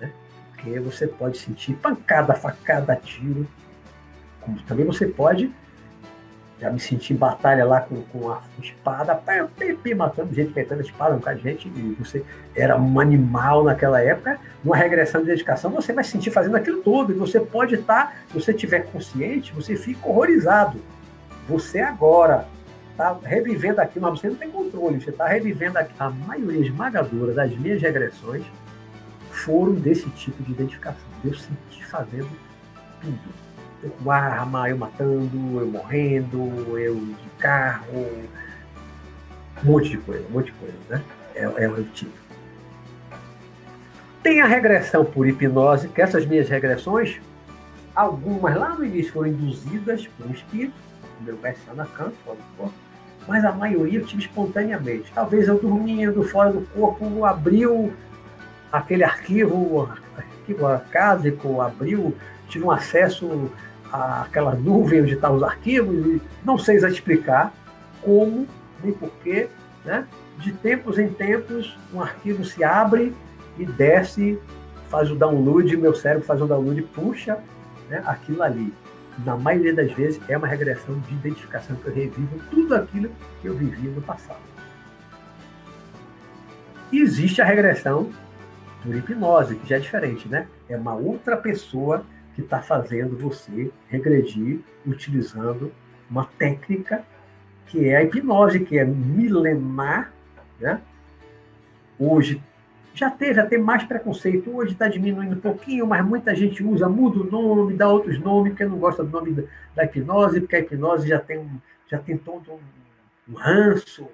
Né? 0.00 0.12
Porque 0.52 0.78
você 0.78 1.06
pode 1.06 1.38
sentir 1.38 1.74
pancada, 1.74 2.34
facada, 2.34 2.94
tiro. 2.96 3.46
Como 4.40 4.60
também 4.62 4.86
você 4.86 5.06
pode 5.06 5.52
já 6.60 6.70
me 6.70 6.80
senti 6.80 7.12
em 7.12 7.16
batalha 7.16 7.64
lá 7.64 7.80
com, 7.80 8.02
com 8.02 8.30
a 8.30 8.42
espada, 8.60 9.14
pé, 9.14 9.46
pé, 9.56 9.74
pé, 9.74 9.94
matando 9.94 10.34
gente, 10.34 10.52
petando 10.52 10.80
a 10.80 10.84
espada, 10.84 11.14
um 11.14 11.20
cara 11.20 11.36
de 11.36 11.42
gente, 11.42 11.68
e 11.68 11.96
você 11.98 12.24
era 12.54 12.76
um 12.76 12.98
animal 12.98 13.62
naquela 13.62 14.00
época, 14.02 14.38
numa 14.64 14.76
regressão 14.76 15.20
de 15.20 15.28
dedicação, 15.28 15.70
você 15.70 15.92
vai 15.92 16.02
se 16.02 16.10
sentir 16.10 16.30
fazendo 16.30 16.56
aquilo 16.56 16.82
todo, 16.82 17.12
e 17.12 17.14
você 17.14 17.38
pode 17.38 17.76
estar, 17.76 18.22
se 18.28 18.34
você 18.34 18.50
estiver 18.50 18.80
consciente, 18.90 19.52
você 19.52 19.76
fica 19.76 20.08
horrorizado. 20.08 20.78
Você 21.48 21.80
agora 21.80 22.46
está 22.90 23.16
revivendo 23.22 23.80
aquilo, 23.80 24.10
mas 24.10 24.20
você 24.20 24.28
não 24.28 24.36
tem 24.36 24.50
controle, 24.50 25.00
você 25.00 25.10
está 25.10 25.26
revivendo 25.26 25.78
aqui. 25.78 25.94
A 25.98 26.10
maioria 26.10 26.60
esmagadora 26.60 27.32
das 27.32 27.56
minhas 27.56 27.80
regressões 27.80 28.44
foram 29.30 29.74
desse 29.74 30.10
tipo 30.10 30.42
de 30.42 30.50
identificação. 30.50 31.08
Eu 31.24 31.32
senti 31.34 31.86
fazendo 31.86 32.28
tudo 33.00 33.47
eu 33.82 33.90
com 33.90 34.10
arma, 34.10 34.68
eu 34.68 34.76
matando, 34.76 35.60
eu 35.60 35.66
morrendo, 35.66 36.78
eu 36.78 36.96
de 36.96 37.28
carro, 37.38 38.06
um 39.62 39.66
monte 39.66 39.90
de 39.90 39.98
coisa, 39.98 40.24
um 40.28 40.32
monte 40.32 40.46
de 40.46 40.52
coisa, 40.52 40.76
né? 40.88 41.02
É, 41.34 41.42
é 41.44 41.68
o 41.68 41.84
tipo. 41.84 42.12
Tem 44.22 44.40
a 44.40 44.46
regressão 44.46 45.04
por 45.04 45.26
hipnose, 45.26 45.88
que 45.88 46.02
essas 46.02 46.26
minhas 46.26 46.48
regressões, 46.48 47.20
algumas 47.94 48.56
lá 48.56 48.70
no 48.70 48.84
início 48.84 49.12
foram 49.12 49.28
induzidas 49.28 50.06
por 50.06 50.26
um 50.26 50.30
espírito, 50.30 50.74
o 51.20 51.24
meu 51.24 51.38
mestre 51.38 51.70
Anacan, 51.70 52.10
fora 52.24 52.38
do 52.58 52.72
mas 53.28 53.44
a 53.44 53.52
maioria 53.52 54.00
eu 54.00 54.06
tive 54.06 54.22
espontaneamente. 54.22 55.12
Talvez 55.14 55.48
eu 55.48 55.58
dormindo, 55.58 56.22
fora 56.24 56.50
do 56.50 56.62
corpo, 56.68 57.24
abriu 57.26 57.92
aquele 58.72 59.04
arquivo, 59.04 59.88
arquivo 60.16 60.66
acásico, 60.66 61.60
abriu, 61.60 62.16
tive 62.48 62.64
um 62.64 62.70
acesso 62.70 63.50
aquela 63.92 64.54
nuvem 64.54 65.02
onde 65.02 65.14
estão 65.14 65.34
os 65.34 65.42
arquivos, 65.42 65.94
e 66.06 66.22
não 66.44 66.58
sei 66.58 66.76
explicar 66.76 67.52
como 68.02 68.46
nem 68.82 68.92
porquê, 68.92 69.48
né? 69.84 70.06
De 70.38 70.52
tempos 70.52 70.98
em 70.98 71.08
tempos, 71.08 71.76
um 71.92 72.00
arquivo 72.00 72.44
se 72.44 72.62
abre 72.62 73.14
e 73.58 73.66
desce, 73.66 74.38
faz 74.88 75.10
o 75.10 75.16
download, 75.16 75.76
meu 75.76 75.94
cérebro 75.94 76.24
faz 76.24 76.40
o 76.40 76.46
download 76.46 76.80
e 76.80 76.84
puxa 76.84 77.38
né, 77.88 78.02
aquilo 78.06 78.42
ali. 78.42 78.72
Na 79.24 79.36
maioria 79.36 79.74
das 79.74 79.92
vezes 79.92 80.20
é 80.28 80.36
uma 80.36 80.46
regressão 80.46 80.96
de 81.00 81.12
identificação 81.12 81.74
que 81.76 81.86
eu 81.88 81.94
revivo 81.94 82.38
tudo 82.50 82.74
aquilo 82.74 83.10
que 83.40 83.48
eu 83.48 83.54
vivi 83.54 83.88
no 83.88 84.00
passado. 84.00 84.38
Existe 86.92 87.42
a 87.42 87.44
regressão 87.44 88.10
por 88.82 88.94
hipnose, 88.94 89.56
que 89.56 89.68
já 89.68 89.76
é 89.76 89.80
diferente, 89.80 90.28
né? 90.28 90.46
É 90.68 90.76
uma 90.76 90.94
outra 90.94 91.36
pessoa 91.36 92.04
que 92.38 92.42
está 92.42 92.62
fazendo 92.62 93.18
você 93.18 93.68
regredir 93.88 94.60
utilizando 94.86 95.72
uma 96.08 96.24
técnica 96.24 97.04
que 97.66 97.88
é 97.88 97.96
a 97.96 98.04
hipnose, 98.04 98.60
que 98.60 98.78
é 98.78 98.84
milenar, 98.84 100.12
né? 100.60 100.80
Hoje 101.98 102.40
já 102.94 103.10
teve, 103.10 103.42
tem 103.46 103.58
mais 103.58 103.82
preconceito, 103.82 104.56
hoje 104.56 104.72
está 104.72 104.86
diminuindo 104.86 105.34
um 105.34 105.40
pouquinho, 105.40 105.84
mas 105.84 106.06
muita 106.06 106.32
gente 106.32 106.62
usa, 106.62 106.88
muda 106.88 107.18
o 107.18 107.24
nome, 107.24 107.74
dá 107.74 107.88
outros 107.88 108.20
nomes, 108.20 108.52
porque 108.52 108.64
não 108.64 108.78
gosta 108.78 109.02
do 109.02 109.10
nome 109.10 109.32
da, 109.32 109.42
da 109.74 109.84
hipnose, 109.84 110.40
porque 110.40 110.54
a 110.54 110.60
hipnose 110.60 111.08
já 111.08 111.18
tem, 111.18 111.60
já 111.88 111.98
tem 111.98 112.16
todo 112.16 112.52
um, 112.52 113.32
um 113.32 113.34
ranço, 113.34 114.06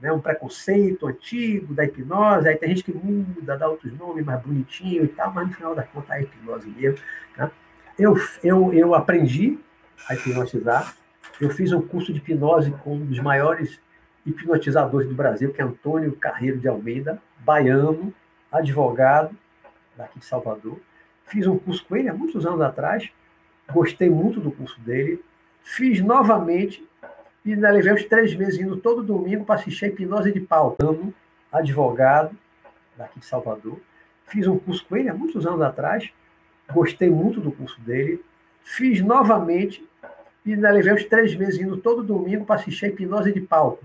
né, 0.00 0.10
um 0.10 0.20
preconceito 0.20 1.06
antigo 1.06 1.74
da 1.74 1.84
hipnose, 1.84 2.48
aí 2.48 2.56
tem 2.56 2.70
gente 2.70 2.84
que 2.84 2.92
muda, 2.92 3.54
dá 3.54 3.68
outros 3.68 3.92
nomes 3.98 4.24
mais 4.24 4.42
bonitinho 4.42 5.04
e 5.04 5.08
tal, 5.08 5.30
mas 5.30 5.48
no 5.48 5.54
final 5.54 5.74
da 5.74 5.82
conta 5.82 6.14
é 6.14 6.16
a 6.16 6.22
hipnose 6.22 6.70
mesmo. 6.70 6.98
Né? 7.36 7.50
Eu, 7.98 8.14
eu, 8.44 8.74
eu 8.74 8.94
aprendi 8.94 9.58
a 10.08 10.14
hipnotizar. 10.14 10.94
Eu 11.40 11.50
fiz 11.50 11.72
um 11.72 11.80
curso 11.80 12.12
de 12.12 12.18
hipnose 12.18 12.70
com 12.82 12.96
um 12.96 13.06
dos 13.06 13.18
maiores 13.20 13.80
hipnotizadores 14.24 15.08
do 15.08 15.14
Brasil, 15.14 15.52
que 15.52 15.62
é 15.62 15.64
Antônio 15.64 16.12
Carreiro 16.16 16.58
de 16.58 16.68
Almeida, 16.68 17.22
baiano, 17.38 18.12
advogado 18.52 19.34
daqui 19.96 20.18
de 20.18 20.26
Salvador. 20.26 20.78
Fiz 21.24 21.46
um 21.46 21.58
curso 21.58 21.84
com 21.86 21.96
ele 21.96 22.08
há 22.08 22.14
muitos 22.14 22.46
anos 22.46 22.60
atrás, 22.60 23.10
gostei 23.72 24.10
muito 24.10 24.40
do 24.40 24.52
curso 24.52 24.78
dele. 24.80 25.24
Fiz 25.62 26.00
novamente 26.00 26.86
e 27.44 27.54
ainda 27.54 27.70
levei 27.70 27.94
uns 27.94 28.04
três 28.04 28.34
meses 28.34 28.60
indo 28.60 28.76
todo 28.76 29.02
domingo 29.02 29.44
para 29.44 29.54
assistir 29.54 29.86
a 29.86 29.88
hipnose 29.88 30.32
de 30.32 30.40
pau. 30.40 30.76
Advogado 31.50 32.36
daqui 32.96 33.20
de 33.20 33.26
Salvador. 33.26 33.80
Fiz 34.26 34.46
um 34.46 34.58
curso 34.58 34.84
com 34.86 34.96
ele 34.96 35.08
há 35.08 35.14
muitos 35.14 35.46
anos 35.46 35.62
atrás, 35.62 36.10
gostei 36.72 37.10
muito 37.10 37.40
do 37.40 37.52
curso 37.52 37.80
dele, 37.80 38.24
fiz 38.62 39.00
novamente 39.00 39.86
e 40.44 40.52
ainda 40.52 40.70
levei 40.70 40.92
uns 40.92 41.04
três 41.04 41.34
meses 41.34 41.60
indo 41.60 41.76
todo 41.76 42.02
domingo 42.02 42.44
para 42.44 42.56
assistir 42.56 42.86
a 42.86 42.88
hipnose 42.88 43.32
de 43.32 43.40
palco, 43.40 43.84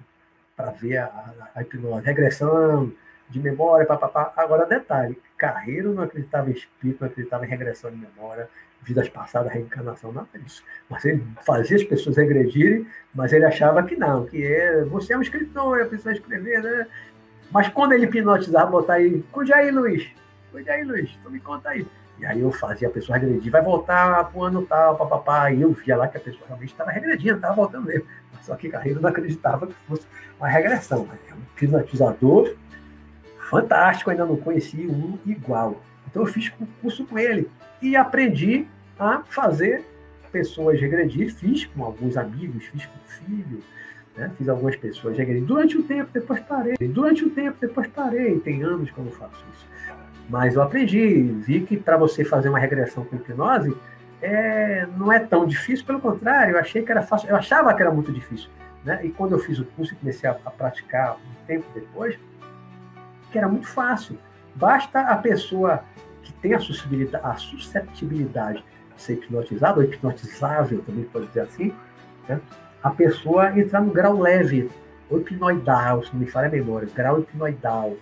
para 0.55 0.71
ver 0.71 0.97
a, 0.97 1.05
a, 1.05 1.33
a, 1.55 1.61
hipnose, 1.61 2.05
regressão 2.05 2.91
de 3.29 3.39
memória, 3.39 3.85
papapá. 3.85 4.33
Agora, 4.35 4.65
detalhe, 4.65 5.17
Carreiro 5.37 5.93
não 5.93 6.03
acreditava 6.03 6.49
em 6.49 6.53
espírito, 6.53 7.01
não 7.01 7.07
acreditava 7.07 7.45
em 7.45 7.49
regressão 7.49 7.89
de 7.89 7.97
memória, 7.97 8.49
vidas 8.81 9.09
passadas, 9.09 9.51
reencarnação, 9.51 10.11
nada 10.11 10.27
disso. 10.35 10.63
Mas 10.89 11.05
ele 11.05 11.25
fazia 11.45 11.77
as 11.77 11.83
pessoas 11.83 12.17
regredirem, 12.17 12.85
mas 13.13 13.31
ele 13.31 13.45
achava 13.45 13.81
que 13.83 13.95
não, 13.95 14.25
que 14.25 14.43
é, 14.43 14.83
você 14.83 15.13
é 15.13 15.17
um 15.17 15.21
escritor, 15.21 15.81
a 15.81 15.85
pessoa 15.85 16.13
escrever, 16.13 16.61
né? 16.61 16.87
Mas 17.51 17.67
quando 17.69 17.93
ele 17.93 18.05
hipnotizava, 18.05 18.69
botar 18.69 18.93
aí, 18.93 19.23
cuide 19.31 19.53
aí, 19.53 19.71
Luiz, 19.71 20.11
Cuide 20.51 20.69
aí, 20.69 20.83
Luiz, 20.83 21.09
então 21.19 21.31
me 21.31 21.39
conta 21.39 21.69
aí. 21.69 21.87
E 22.21 22.25
aí 22.25 22.39
eu 22.39 22.51
fazia 22.51 22.87
a 22.87 22.91
pessoa 22.91 23.17
regredir, 23.17 23.51
vai 23.51 23.63
voltar 23.63 24.25
para 24.25 24.39
o 24.39 24.43
ano 24.43 24.63
tal, 24.63 24.95
papapá. 24.95 25.51
E 25.51 25.63
eu 25.63 25.71
via 25.71 25.97
lá 25.97 26.07
que 26.07 26.17
a 26.17 26.19
pessoa 26.19 26.45
realmente 26.45 26.69
estava 26.69 26.91
regredindo, 26.91 27.35
estava 27.35 27.55
voltando 27.55 27.87
mesmo. 27.87 28.05
Só 28.43 28.55
que 28.55 28.69
Carreiro 28.69 29.01
não 29.01 29.09
acreditava 29.09 29.65
que 29.65 29.73
fosse 29.87 30.05
uma 30.37 30.47
regressão. 30.47 31.07
É 31.27 31.33
um 31.33 31.37
hipnotizador 31.57 32.55
fantástico, 33.49 34.11
ainda 34.11 34.23
não 34.23 34.37
conheci 34.37 34.85
um 34.85 35.17
igual. 35.25 35.81
Então 36.07 36.21
eu 36.21 36.27
fiz 36.27 36.53
curso 36.79 37.05
com 37.05 37.17
ele 37.17 37.49
e 37.81 37.95
aprendi 37.95 38.67
a 38.99 39.23
fazer 39.27 39.83
pessoas 40.31 40.79
regredir. 40.79 41.33
Fiz 41.33 41.65
com 41.65 41.83
alguns 41.83 42.17
amigos, 42.17 42.65
fiz 42.65 42.85
com 42.85 42.97
o 42.97 43.09
filho, 43.09 43.63
né? 44.15 44.31
fiz 44.37 44.47
algumas 44.47 44.75
pessoas 44.75 45.17
regredir. 45.17 45.43
Durante 45.43 45.75
um 45.75 45.81
tempo, 45.81 46.11
depois 46.13 46.39
parei. 46.41 46.75
Durante 46.79 47.25
um 47.25 47.31
tempo, 47.31 47.57
depois 47.59 47.87
parei. 47.87 48.39
Tem 48.41 48.61
anos 48.61 48.91
que 48.91 48.97
eu 48.99 49.05
não 49.05 49.11
faço 49.11 49.43
isso. 49.53 49.65
Mas 50.31 50.55
eu 50.55 50.61
aprendi, 50.61 51.23
vi 51.23 51.59
que 51.59 51.75
para 51.75 51.97
você 51.97 52.23
fazer 52.23 52.47
uma 52.47 52.57
regressão 52.57 53.03
com 53.03 53.17
hipnose, 53.17 53.75
é, 54.21 54.87
não 54.95 55.11
é 55.11 55.19
tão 55.19 55.45
difícil, 55.45 55.85
pelo 55.85 55.99
contrário, 55.99 56.53
eu 56.53 56.59
achei 56.59 56.83
que 56.83 56.89
era 56.89 57.01
fácil, 57.01 57.27
eu 57.27 57.35
achava 57.35 57.73
que 57.73 57.81
era 57.81 57.91
muito 57.91 58.13
difícil. 58.13 58.49
Né? 58.85 59.01
E 59.03 59.09
quando 59.09 59.33
eu 59.33 59.39
fiz 59.39 59.59
o 59.59 59.65
curso 59.65 59.93
e 59.93 59.97
comecei 59.97 60.29
a, 60.29 60.37
a 60.45 60.49
praticar 60.49 61.17
um 61.17 61.45
tempo 61.45 61.65
depois, 61.75 62.17
que 63.29 63.37
era 63.37 63.49
muito 63.49 63.67
fácil. 63.67 64.17
Basta 64.55 65.01
a 65.01 65.17
pessoa 65.17 65.83
que 66.23 66.31
tem 66.33 66.53
a 66.53 66.59
susceptibilidade, 66.59 67.25
a 67.25 67.35
susceptibilidade 67.35 68.63
de 68.95 69.01
ser 69.01 69.13
hipnotizada, 69.15 69.81
ou 69.81 69.83
hipnotizável 69.83 70.81
também 70.81 71.03
pode 71.03 71.27
dizer 71.27 71.41
assim, 71.41 71.73
né? 72.29 72.39
a 72.81 72.89
pessoa 72.89 73.59
entrar 73.59 73.81
no 73.81 73.91
grau 73.91 74.17
leve, 74.17 74.71
hipnoidal, 75.17 76.03
se 76.03 76.13
não 76.13 76.19
me 76.19 76.27
falha 76.27 76.47
a 76.47 76.51
memória, 76.51 76.87
grau 76.95 77.19
hipnoidal. 77.19 77.95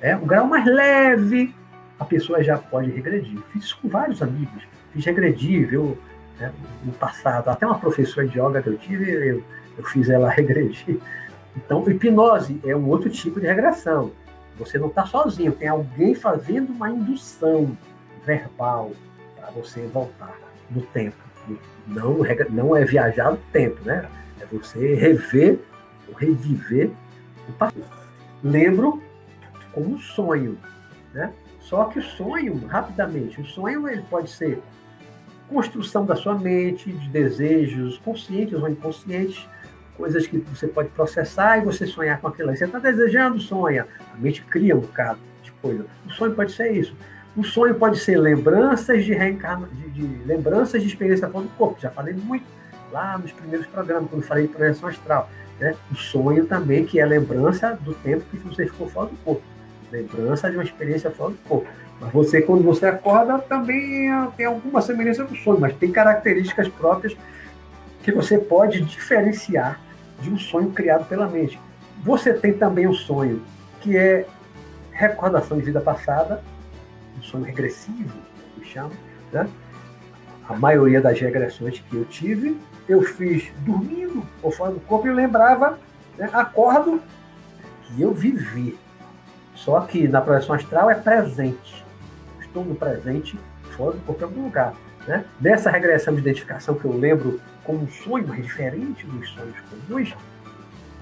É, 0.00 0.16
o 0.16 0.26
grau 0.26 0.46
mais 0.46 0.64
leve, 0.66 1.54
a 1.98 2.04
pessoa 2.04 2.42
já 2.42 2.58
pode 2.58 2.90
regredir. 2.90 3.38
Fiz 3.52 3.64
isso 3.64 3.78
com 3.80 3.88
vários 3.88 4.22
amigos 4.22 4.64
fiz 4.92 5.04
regredir, 5.04 5.66
viu? 5.66 5.98
Né, 6.38 6.52
no 6.84 6.92
passado. 6.92 7.48
Até 7.48 7.66
uma 7.66 7.78
professora 7.78 8.26
de 8.26 8.38
yoga 8.38 8.62
que 8.62 8.68
eu 8.68 8.78
tive, 8.78 9.10
eu, 9.10 9.42
eu 9.76 9.84
fiz 9.84 10.08
ela 10.08 10.30
regredir. 10.30 10.98
Então, 11.56 11.88
hipnose 11.88 12.60
é 12.64 12.74
um 12.74 12.88
outro 12.88 13.10
tipo 13.10 13.40
de 13.40 13.46
regressão. 13.46 14.12
Você 14.58 14.78
não 14.78 14.88
está 14.88 15.04
sozinho, 15.06 15.52
tem 15.52 15.68
alguém 15.68 16.14
fazendo 16.14 16.70
uma 16.70 16.90
indução 16.90 17.76
verbal 18.24 18.92
para 19.36 19.50
você 19.50 19.80
voltar 19.86 20.38
no 20.70 20.82
tempo. 20.82 21.16
Não, 21.86 22.18
não 22.50 22.76
é 22.76 22.84
viajar 22.84 23.32
no 23.32 23.38
tempo, 23.52 23.78
né? 23.84 24.08
É 24.40 24.46
você 24.46 24.94
rever 24.94 25.58
reviver 26.16 26.90
o 27.48 27.52
passado. 27.52 27.84
Lembro 28.42 29.02
como 29.72 29.94
um 29.94 29.98
sonho, 29.98 30.58
né? 31.12 31.32
Só 31.60 31.84
que 31.84 31.98
o 31.98 32.02
sonho, 32.02 32.66
rapidamente, 32.66 33.40
o 33.40 33.44
sonho 33.44 33.88
ele 33.88 34.02
pode 34.10 34.30
ser 34.30 34.60
construção 35.48 36.04
da 36.04 36.16
sua 36.16 36.34
mente, 36.34 36.90
de 36.90 37.08
desejos 37.08 37.98
conscientes 37.98 38.60
ou 38.60 38.68
inconscientes, 38.68 39.46
coisas 39.96 40.26
que 40.26 40.38
você 40.38 40.66
pode 40.66 40.88
processar 40.88 41.58
e 41.58 41.64
você 41.64 41.86
sonhar 41.86 42.20
com 42.20 42.28
aquilo. 42.28 42.54
Você 42.54 42.64
está 42.64 42.78
desejando, 42.78 43.38
sonha. 43.38 43.86
A 44.12 44.16
mente 44.16 44.42
cria 44.42 44.76
um 44.76 44.80
bocado 44.80 45.20
de 45.42 45.52
coisa. 45.52 45.86
O 46.06 46.10
sonho 46.10 46.34
pode 46.34 46.52
ser 46.52 46.72
isso. 46.72 46.96
O 47.36 47.44
sonho 47.44 47.74
pode 47.74 47.98
ser 47.98 48.18
lembranças 48.18 49.04
de 49.04 49.14
reencarnação, 49.14 49.74
de, 49.74 49.90
de, 49.90 50.24
lembranças 50.24 50.82
de 50.82 50.88
experiência 50.88 51.28
fora 51.28 51.44
do 51.44 51.50
corpo. 51.50 51.80
Já 51.80 51.90
falei 51.90 52.14
muito 52.14 52.44
lá 52.90 53.16
nos 53.16 53.32
primeiros 53.32 53.66
programas, 53.66 54.10
quando 54.10 54.22
falei 54.22 54.46
de 54.46 54.52
projeção 54.52 54.88
astral. 54.88 55.30
Né? 55.62 55.76
O 55.92 55.94
sonho 55.94 56.44
também, 56.44 56.84
que 56.84 56.98
é 56.98 57.06
lembrança 57.06 57.78
do 57.80 57.94
tempo 57.94 58.24
que 58.28 58.36
você 58.36 58.66
ficou 58.66 58.88
fora 58.88 59.08
do 59.08 59.16
corpo. 59.18 59.42
Lembrança 59.92 60.50
de 60.50 60.56
uma 60.56 60.64
experiência 60.64 61.08
fora 61.08 61.30
do 61.30 61.38
corpo. 61.48 61.68
Mas 62.00 62.12
você, 62.12 62.42
quando 62.42 62.64
você 62.64 62.86
acorda, 62.86 63.38
também 63.38 64.10
tem 64.36 64.44
alguma 64.44 64.82
semelhança 64.82 65.24
com 65.24 65.34
o 65.34 65.36
sonho, 65.36 65.60
mas 65.60 65.76
tem 65.76 65.92
características 65.92 66.66
próprias 66.66 67.16
que 68.02 68.10
você 68.10 68.38
pode 68.38 68.80
diferenciar 68.80 69.80
de 70.20 70.30
um 70.30 70.36
sonho 70.36 70.70
criado 70.70 71.08
pela 71.08 71.28
mente. 71.28 71.60
Você 72.02 72.34
tem 72.34 72.52
também 72.52 72.88
um 72.88 72.92
sonho 72.92 73.40
que 73.80 73.96
é 73.96 74.26
recordação 74.90 75.58
de 75.58 75.64
vida 75.64 75.80
passada, 75.80 76.42
um 77.16 77.22
sonho 77.22 77.44
regressivo, 77.44 78.18
que 78.56 78.66
chama, 78.66 78.90
né? 79.32 79.48
A 80.48 80.54
maioria 80.54 81.00
das 81.00 81.20
regressões 81.20 81.78
que 81.78 81.96
eu 81.96 82.04
tive, 82.04 82.58
eu 82.88 83.02
fiz 83.02 83.50
dormindo 83.58 84.22
ou 84.42 84.50
fora 84.50 84.72
do 84.72 84.80
corpo 84.80 85.06
e 85.06 85.12
lembrava, 85.12 85.78
né? 86.16 86.28
acordo 86.32 87.00
que 87.82 88.00
eu 88.00 88.12
vivi. 88.12 88.78
Só 89.54 89.80
que 89.82 90.08
na 90.08 90.20
projeção 90.20 90.54
astral 90.54 90.90
é 90.90 90.94
presente 90.94 91.82
estou 92.52 92.64
no 92.64 92.74
presente, 92.74 93.38
fora 93.76 93.92
do 93.92 94.00
corpo 94.04 94.20
em 94.20 94.24
algum 94.24 94.44
lugar. 94.44 94.74
Né? 95.06 95.24
Nessa 95.40 95.70
regressão 95.70 96.14
de 96.14 96.20
identificação 96.20 96.74
que 96.74 96.84
eu 96.84 96.92
lembro 96.92 97.40
como 97.64 97.82
um 97.82 97.88
sonho, 97.88 98.26
mas 98.28 98.42
diferente 98.42 99.04
dos 99.06 99.28
sonhos 99.30 99.56
comuns, 99.88 100.14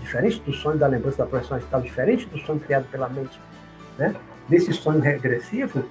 diferente 0.01 0.41
do 0.41 0.53
sonho 0.53 0.79
da 0.79 0.87
lembrança 0.87 1.19
da 1.19 1.27
projeção 1.27 1.59
astral, 1.59 1.83
diferente 1.83 2.27
do 2.27 2.39
sonho 2.39 2.61
criado 2.61 2.87
pela 2.91 3.09
mente, 3.09 3.39
né? 3.99 4.15
sonho 4.73 5.01
regressivo, 5.01 5.85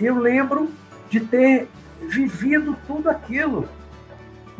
eu 0.00 0.18
lembro 0.18 0.70
de 1.08 1.20
ter 1.20 1.68
vivido 2.00 2.76
tudo 2.86 3.08
aquilo, 3.08 3.68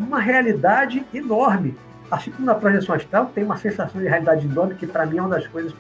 uma 0.05 0.21
realidade 0.21 1.05
enorme. 1.13 1.77
Assim 2.11 2.31
como 2.31 2.47
na 2.47 2.55
projeção 2.55 2.95
astral 2.95 3.27
tem 3.27 3.45
uma 3.45 3.57
sensação 3.57 4.01
de 4.01 4.09
realidade 4.09 4.47
enorme, 4.47 4.75
que 4.75 4.87
para 4.87 5.07
mim 5.07 5.19
é 5.19 5.23
uma 5.23 5.31
das 5.31 5.47
coisas 5.47 5.75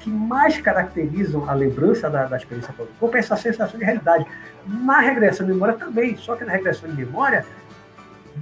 que 0.00 0.10
mais 0.10 0.58
caracterizam 0.60 1.50
a 1.50 1.52
lembrança 1.52 2.08
da, 2.08 2.26
da 2.26 2.36
experiência 2.36 2.72
do 2.72 2.86
corpo 2.98 3.16
é 3.16 3.18
essa 3.18 3.36
sensação 3.36 3.78
de 3.78 3.84
realidade. 3.84 4.24
Na 4.66 5.00
regressão 5.00 5.44
de 5.44 5.52
memória 5.52 5.74
também, 5.74 6.16
só 6.16 6.36
que 6.36 6.44
na 6.44 6.52
regressão 6.52 6.88
de 6.88 6.96
memória 6.96 7.44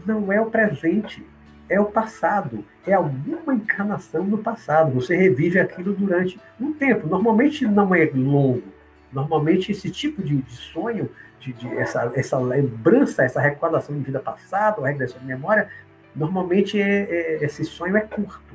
não 0.05 0.31
é 0.31 0.41
o 0.41 0.47
presente, 0.47 1.27
é 1.69 1.81
o 1.81 1.87
passado, 1.87 2.65
é 2.87 2.93
alguma 2.93 3.55
encarnação 3.55 4.25
no 4.25 4.39
passado. 4.39 4.93
Você 4.93 5.17
revive 5.17 5.59
aquilo 5.59 5.95
durante 5.95 6.39
um 6.61 6.73
tempo. 6.73 7.07
Normalmente 7.07 7.67
não 7.67 7.95
é 7.95 8.11
longo. 8.15 8.63
Normalmente 9.11 9.73
esse 9.73 9.91
tipo 9.91 10.23
de, 10.23 10.37
de 10.37 10.57
sonho, 10.57 11.09
de, 11.45 11.53
de, 11.53 11.69
essa, 11.77 12.11
essa 12.15 12.39
lembrança, 12.39 13.25
essa 13.25 13.41
recordação 13.41 13.97
de 13.97 14.03
vida 14.03 14.21
passada, 14.21 14.79
ou 14.79 14.85
regressão 14.85 15.19
de 15.21 15.27
memória, 15.27 15.69
normalmente 16.15 16.81
é, 16.81 16.87
é, 16.87 17.45
esse 17.45 17.65
sonho 17.65 17.97
é 17.97 18.01
curto 18.01 18.55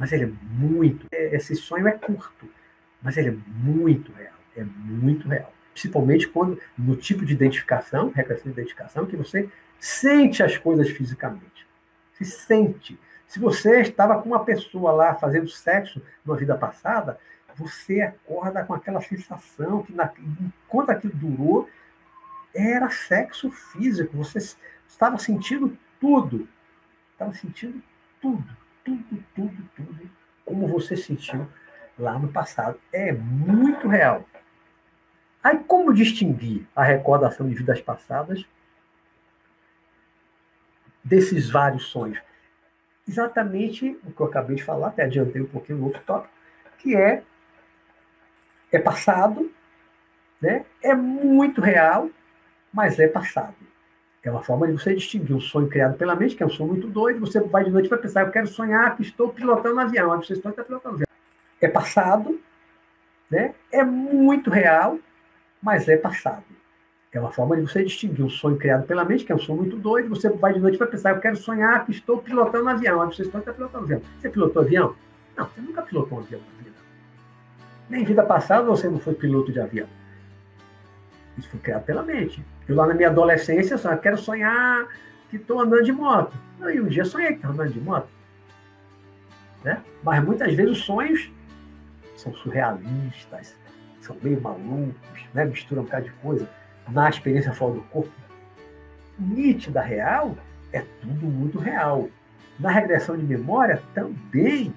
mas 0.00 0.12
ele 0.12 0.24
é 0.24 0.32
muito. 0.58 1.06
É, 1.12 1.36
esse 1.36 1.54
sonho 1.54 1.86
é 1.86 1.92
curto, 1.92 2.48
mas 3.02 3.18
ele 3.18 3.28
é 3.28 3.36
muito 3.46 4.10
real. 4.12 4.32
É 4.56 4.64
muito 4.64 5.28
real. 5.28 5.52
Principalmente 5.74 6.26
quando, 6.26 6.58
no 6.76 6.96
tipo 6.96 7.22
de 7.22 7.34
identificação, 7.34 8.10
regressão 8.10 8.44
de 8.44 8.58
identificação, 8.58 9.04
que 9.04 9.14
você 9.14 9.50
sente 9.78 10.42
as 10.42 10.56
coisas 10.56 10.88
fisicamente. 10.88 11.66
Se 12.14 12.24
sente. 12.24 12.98
Se 13.26 13.38
você 13.38 13.82
estava 13.82 14.20
com 14.22 14.30
uma 14.30 14.42
pessoa 14.42 14.90
lá 14.90 15.14
fazendo 15.14 15.50
sexo 15.50 16.00
numa 16.24 16.36
vida 16.36 16.56
passada, 16.56 17.18
você 17.54 18.00
acorda 18.00 18.64
com 18.64 18.72
aquela 18.72 19.02
sensação 19.02 19.82
que, 19.82 19.92
na, 19.92 20.10
enquanto 20.66 20.90
aquilo 20.90 21.12
durou, 21.14 21.68
era 22.54 22.90
sexo 22.90 23.50
físico. 23.50 24.16
Você 24.16 24.38
estava 24.86 25.18
sentindo 25.18 25.76
tudo. 26.00 26.48
Estava 27.12 27.32
sentindo 27.32 27.82
tudo 28.20 28.60
tudo, 28.84 29.24
tudo, 29.34 29.68
tudo 29.76 30.10
como 30.44 30.66
você 30.66 30.96
sentiu 30.96 31.46
lá 31.98 32.18
no 32.18 32.28
passado. 32.28 32.80
É 32.92 33.12
muito 33.12 33.88
real. 33.88 34.26
Aí, 35.42 35.58
como 35.58 35.94
distinguir 35.94 36.66
a 36.74 36.82
recordação 36.82 37.48
de 37.48 37.54
vidas 37.54 37.80
passadas 37.80 38.44
desses 41.02 41.48
vários 41.48 41.86
sonhos? 41.86 42.20
Exatamente 43.08 43.98
o 44.04 44.12
que 44.12 44.20
eu 44.20 44.26
acabei 44.26 44.56
de 44.56 44.64
falar, 44.64 44.88
até 44.88 45.04
adiantei 45.04 45.40
um 45.40 45.46
pouquinho 45.46 45.78
no 45.78 45.86
outro 45.86 46.02
tópico, 46.02 46.32
que 46.78 46.94
é, 46.94 47.22
é 48.70 48.78
passado, 48.78 49.50
né? 50.40 50.64
é 50.82 50.94
muito 50.94 51.60
real, 51.60 52.10
mas 52.72 52.98
é 52.98 53.08
passado. 53.08 53.54
É 54.22 54.30
uma 54.30 54.42
forma 54.42 54.66
de 54.66 54.72
você 54.72 54.94
distinguir 54.94 55.34
um 55.34 55.40
sonho 55.40 55.68
criado 55.68 55.96
pela 55.96 56.14
mente, 56.14 56.36
que 56.36 56.42
é 56.42 56.46
um 56.46 56.50
sonho 56.50 56.72
muito 56.72 56.86
doido. 56.86 57.20
Você 57.20 57.40
vai 57.40 57.64
de 57.64 57.70
noite 57.70 57.88
para 57.88 57.96
pensar, 57.96 58.26
eu 58.26 58.30
quero 58.30 58.46
sonhar 58.46 58.94
que 58.94 59.02
estou 59.02 59.30
pilotando 59.30 59.76
um 59.76 59.80
avião. 59.80 60.14
Você 60.20 60.34
está 60.34 60.50
pilotando 60.50 60.88
um 60.88 60.94
avião. 60.96 61.06
É 61.60 61.68
passado, 61.68 62.38
né? 63.30 63.54
é 63.72 63.82
muito 63.82 64.50
real, 64.50 64.98
mas 65.62 65.88
é 65.88 65.96
passado. 65.96 66.44
É 67.12 67.18
uma 67.18 67.30
forma 67.30 67.56
de 67.56 67.62
você 67.62 67.82
distinguir 67.82 68.24
um 68.24 68.28
sonho 68.28 68.56
criado 68.56 68.86
pela 68.86 69.04
mente, 69.04 69.24
que 69.24 69.32
é 69.32 69.34
um 69.34 69.38
sonho 69.38 69.62
muito 69.62 69.76
doido. 69.76 70.10
Você 70.10 70.28
vai 70.28 70.52
de 70.52 70.60
noite 70.60 70.78
para 70.78 70.86
pensar, 70.86 71.10
eu 71.14 71.20
quero 71.20 71.36
sonhar 71.36 71.84
que 71.84 71.90
estou 71.90 72.18
pilotando 72.18 72.66
um 72.66 72.68
avião. 72.68 72.98
Você 73.10 73.22
está 73.22 73.40
pilotando 73.40 73.78
um 73.78 73.84
avião. 73.84 74.02
Você 74.20 74.28
pilotou 74.28 74.62
avião? 74.62 74.94
Não, 75.36 75.46
você 75.46 75.60
nunca 75.60 75.82
pilotou 75.82 76.18
um 76.18 76.20
avião 76.20 76.40
na 76.40 76.62
vida. 76.62 76.76
Nem 77.88 78.04
vida 78.04 78.22
passada 78.22 78.64
você 78.64 78.88
não 78.88 79.00
foi 79.00 79.14
piloto 79.14 79.50
de 79.50 79.58
avião. 79.58 79.88
Isso 81.40 81.48
foi 81.48 81.60
criado 81.60 81.84
pela 81.84 82.02
mente. 82.02 82.44
Eu 82.68 82.76
lá 82.76 82.86
na 82.86 82.94
minha 82.94 83.08
adolescência, 83.08 83.78
só 83.78 83.96
quero 83.96 84.18
sonhar 84.18 84.86
que 85.30 85.36
estou 85.36 85.60
andando 85.60 85.82
de 85.82 85.92
moto. 85.92 86.36
E 86.60 86.80
um 86.80 86.86
dia 86.86 87.04
sonhei 87.04 87.30
que 87.30 87.36
estava 87.36 87.54
andando 87.54 87.72
de 87.72 87.80
moto. 87.80 88.08
Né? 89.64 89.82
Mas 90.02 90.22
muitas 90.22 90.52
vezes 90.54 90.72
os 90.72 90.84
sonhos 90.84 91.32
são 92.16 92.32
surrealistas, 92.34 93.56
são 94.00 94.16
meio 94.22 94.40
malucos, 94.40 95.24
né? 95.32 95.44
misturam 95.44 95.82
um 95.82 95.84
bocado 95.86 96.04
de 96.04 96.12
coisa, 96.12 96.48
na 96.88 97.08
experiência 97.08 97.52
fora 97.52 97.74
do 97.74 97.82
corpo, 97.82 98.12
nítida, 99.18 99.80
real, 99.80 100.36
é 100.72 100.84
tudo 101.00 101.26
muito 101.26 101.58
real. 101.58 102.08
Na 102.58 102.70
regressão 102.70 103.16
de 103.16 103.24
memória, 103.24 103.82
também. 103.94 104.74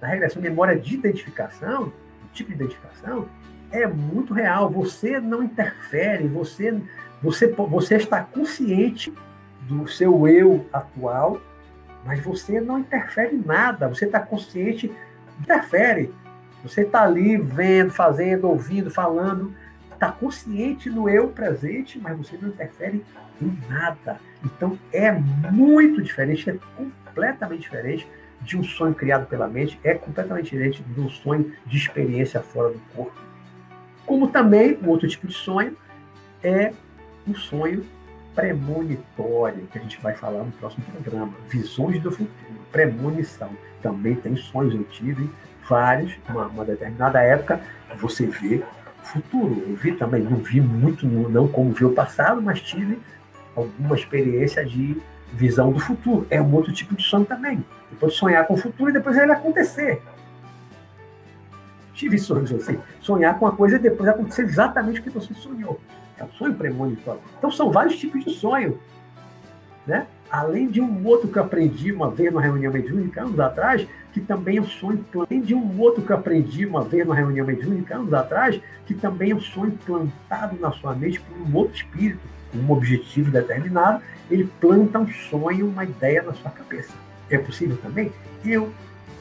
Na 0.00 0.06
regressão 0.08 0.40
de 0.40 0.48
memória 0.48 0.78
de 0.78 0.94
identificação, 0.94 1.92
tipo 2.32 2.50
de 2.50 2.56
identificação, 2.56 3.28
é 3.72 3.86
muito 3.86 4.34
real. 4.34 4.70
Você 4.70 5.20
não 5.20 5.42
interfere, 5.42 6.26
você, 6.26 6.80
você, 7.22 7.48
você 7.48 7.96
está 7.96 8.22
consciente 8.22 9.12
do 9.62 9.86
seu 9.88 10.26
eu 10.26 10.66
atual, 10.72 11.40
mas 12.04 12.22
você 12.22 12.60
não 12.60 12.78
interfere 12.78 13.36
em 13.36 13.42
nada. 13.44 13.88
Você 13.88 14.06
está 14.06 14.20
consciente, 14.20 14.90
interfere. 15.40 16.12
Você 16.62 16.82
está 16.82 17.02
ali 17.02 17.36
vendo, 17.38 17.90
fazendo, 17.90 18.48
ouvindo, 18.48 18.90
falando, 18.90 19.54
está 19.92 20.10
consciente 20.12 20.90
do 20.90 21.08
eu 21.08 21.28
presente, 21.28 21.98
mas 21.98 22.16
você 22.16 22.36
não 22.40 22.48
interfere 22.48 23.04
em 23.40 23.58
nada. 23.68 24.18
Então 24.44 24.78
é 24.92 25.10
muito 25.12 26.02
diferente, 26.02 26.50
é 26.50 26.56
completamente 26.76 27.62
diferente 27.62 28.06
de 28.42 28.56
um 28.56 28.62
sonho 28.62 28.94
criado 28.94 29.26
pela 29.26 29.46
mente, 29.46 29.78
é 29.84 29.94
completamente 29.94 30.44
diferente 30.44 30.82
de 30.82 31.00
um 31.00 31.08
sonho 31.08 31.52
de 31.66 31.76
experiência 31.76 32.40
fora 32.40 32.70
do 32.70 32.80
corpo. 32.94 33.29
Como 34.10 34.26
também, 34.26 34.76
um 34.82 34.88
outro 34.88 35.06
tipo 35.06 35.28
de 35.28 35.34
sonho 35.34 35.76
é 36.42 36.72
um 37.28 37.32
sonho 37.32 37.86
premonitório, 38.34 39.68
que 39.70 39.78
a 39.78 39.80
gente 39.80 40.00
vai 40.00 40.14
falar 40.14 40.42
no 40.42 40.50
próximo 40.50 40.84
programa. 40.86 41.32
Visões 41.48 42.02
do 42.02 42.10
futuro, 42.10 42.60
premonição. 42.72 43.50
Também 43.80 44.16
tem 44.16 44.34
sonhos, 44.34 44.74
eu 44.74 44.82
tive 44.82 45.30
vários, 45.68 46.12
uma, 46.28 46.48
uma 46.48 46.64
determinada 46.64 47.22
época, 47.22 47.60
você 48.00 48.26
vê 48.26 48.64
o 49.00 49.06
futuro. 49.06 49.62
Eu 49.68 49.76
vi 49.76 49.92
também, 49.92 50.24
não 50.24 50.38
vi 50.38 50.60
muito, 50.60 51.06
não 51.06 51.46
como 51.46 51.70
vi 51.70 51.84
o 51.84 51.92
passado, 51.92 52.42
mas 52.42 52.60
tive 52.60 52.98
alguma 53.54 53.94
experiência 53.94 54.64
de 54.66 55.00
visão 55.32 55.70
do 55.70 55.78
futuro. 55.78 56.26
É 56.30 56.42
um 56.42 56.52
outro 56.52 56.72
tipo 56.72 56.96
de 56.96 57.04
sonho 57.04 57.24
também. 57.24 57.64
Você 57.88 57.96
pode 58.00 58.14
sonhar 58.14 58.44
com 58.48 58.54
o 58.54 58.56
futuro 58.56 58.90
e 58.90 58.92
depois 58.92 59.16
ele 59.16 59.30
acontecer 59.30 60.02
tive 62.00 62.18
sonhos 62.18 62.50
assim. 62.52 62.78
Sonhar 63.00 63.38
com 63.38 63.44
uma 63.44 63.52
coisa 63.52 63.76
e 63.76 63.78
depois 63.78 64.08
acontecer 64.08 64.42
exatamente 64.42 65.00
o 65.00 65.02
que 65.02 65.10
você 65.10 65.34
sonhou. 65.34 65.78
É 66.18 66.24
um 66.24 66.30
sonho 66.32 66.54
premonitório. 66.54 67.20
Então 67.38 67.50
são 67.50 67.70
vários 67.70 67.98
tipos 67.98 68.24
de 68.24 68.30
sonho. 68.30 68.78
Né? 69.86 70.06
Além 70.30 70.68
de 70.68 70.80
um 70.80 71.06
outro 71.06 71.28
que 71.28 71.38
eu 71.38 71.42
aprendi 71.42 71.92
uma 71.92 72.10
vez 72.10 72.32
numa 72.32 72.42
reunião 72.42 72.72
mediúnica, 72.72 73.22
anos 73.22 73.38
atrás, 73.38 73.86
que 74.12 74.20
também 74.20 74.58
é 74.58 74.60
um 74.60 74.66
sonho. 74.66 75.04
Além 75.14 75.40
de 75.42 75.54
um 75.54 75.78
outro 75.78 76.02
que 76.02 76.10
eu 76.10 76.16
aprendi 76.16 76.64
uma 76.64 76.82
vez 76.82 77.04
numa 77.04 77.14
reunião 77.14 77.46
mediúnica, 77.46 77.96
anos 77.96 78.12
atrás, 78.14 78.60
que 78.86 78.94
também 78.94 79.32
é 79.32 79.34
um 79.34 79.40
sonho 79.40 79.78
plantado 79.84 80.56
na 80.58 80.70
sua 80.72 80.94
mente 80.94 81.20
por 81.20 81.36
um 81.36 81.54
outro 81.56 81.74
espírito, 81.74 82.20
um 82.54 82.70
objetivo 82.70 83.30
determinado, 83.30 84.02
ele 84.30 84.48
planta 84.60 84.98
um 84.98 85.08
sonho, 85.08 85.68
uma 85.68 85.84
ideia 85.84 86.22
na 86.22 86.32
sua 86.32 86.50
cabeça. 86.50 86.92
É 87.28 87.38
possível 87.38 87.76
também? 87.76 88.12
Eu 88.44 88.72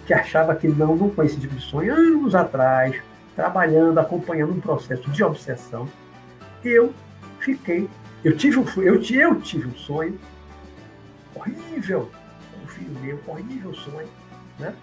que 0.09 0.13
achava 0.15 0.55
que 0.55 0.67
não, 0.67 0.95
não 0.95 1.11
conhecia 1.11 1.37
esse 1.37 1.47
tipo 1.47 1.55
de 1.55 1.61
sonho, 1.61 1.93
anos 1.93 2.33
atrás, 2.33 2.99
trabalhando, 3.35 3.99
acompanhando 3.99 4.53
um 4.53 4.59
processo 4.59 5.07
de 5.11 5.23
obsessão, 5.23 5.87
eu 6.65 6.91
fiquei, 7.39 7.87
eu 8.23 8.35
tive 8.35 8.57
um, 8.57 8.65
eu, 8.77 8.95
eu 8.95 9.39
tive 9.39 9.67
um 9.67 9.75
sonho 9.75 10.19
horrível, 11.35 12.09
um 12.63 12.65
filho 12.65 12.99
meu, 12.99 13.19
horrível 13.27 13.71
sonho, 13.75 14.07
né? 14.57 14.73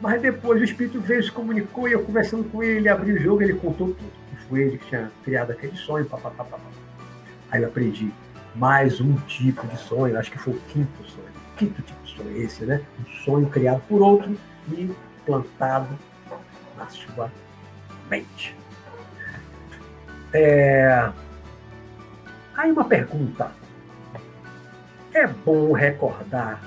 Mas 0.00 0.20
depois 0.20 0.60
o 0.60 0.64
espírito 0.64 1.00
veio, 1.00 1.22
se 1.22 1.30
comunicou, 1.30 1.86
e 1.86 1.92
eu 1.92 2.02
conversando 2.02 2.42
com 2.50 2.60
ele, 2.60 2.88
abri 2.88 3.12
o 3.12 3.20
jogo, 3.20 3.42
ele 3.42 3.54
contou 3.54 3.94
tudo. 3.94 4.12
Que 4.28 4.36
foi 4.48 4.62
ele 4.62 4.78
que 4.78 4.88
tinha 4.88 5.12
criado 5.22 5.52
aquele 5.52 5.76
sonho, 5.76 6.04
papapá. 6.04 6.58
Aí 7.48 7.62
eu 7.62 7.68
aprendi 7.68 8.10
mais 8.56 9.00
um 9.00 9.14
tipo 9.18 9.64
de 9.68 9.78
sonho, 9.78 10.18
acho 10.18 10.32
que 10.32 10.38
foi 10.38 10.54
o 10.54 10.60
quinto 10.66 11.04
sonho. 11.04 11.27
Tipo 11.58 11.82
de 11.82 12.10
sonho 12.10 12.36
esse, 12.42 12.64
né? 12.64 12.80
Um 13.00 13.24
sonho 13.24 13.50
criado 13.50 13.82
por 13.88 14.00
outro 14.00 14.38
e 14.72 14.94
plantado 15.26 15.88
na 16.76 16.88
sua 16.88 17.30
mente. 18.08 18.56
É... 20.32 21.10
Aí 22.56 22.70
uma 22.70 22.84
pergunta. 22.84 23.52
É 25.12 25.26
bom 25.26 25.72
recordar, 25.72 26.62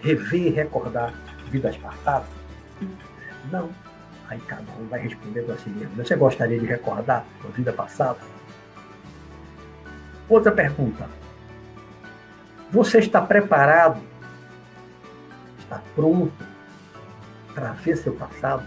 rever 0.00 0.46
e 0.46 0.50
recordar 0.50 1.12
vidas 1.50 1.76
passadas? 1.76 2.28
Não. 3.50 3.70
Aí 4.28 4.38
cada 4.40 4.70
um 4.78 4.86
vai 4.86 5.00
responder 5.00 5.42
para 5.42 5.58
si 5.58 5.68
mesmo. 5.68 5.96
Você 5.96 6.14
gostaria 6.14 6.60
de 6.60 6.66
recordar 6.66 7.24
a 7.44 7.48
vida 7.48 7.72
passada? 7.72 8.20
Outra 10.28 10.52
pergunta. 10.52 11.08
Você 12.72 12.98
está 12.98 13.20
preparado? 13.20 14.00
Está 15.58 15.82
pronto 15.94 16.32
para 17.54 17.72
ver 17.72 17.96
seu 17.96 18.14
passado, 18.14 18.62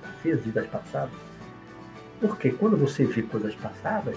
para 0.00 0.10
ver 0.22 0.32
as 0.32 0.40
vidas 0.40 0.66
passadas. 0.68 1.14
Porque 2.20 2.50
quando 2.50 2.76
você 2.76 3.04
vê 3.04 3.22
coisas 3.22 3.54
passadas, 3.56 4.16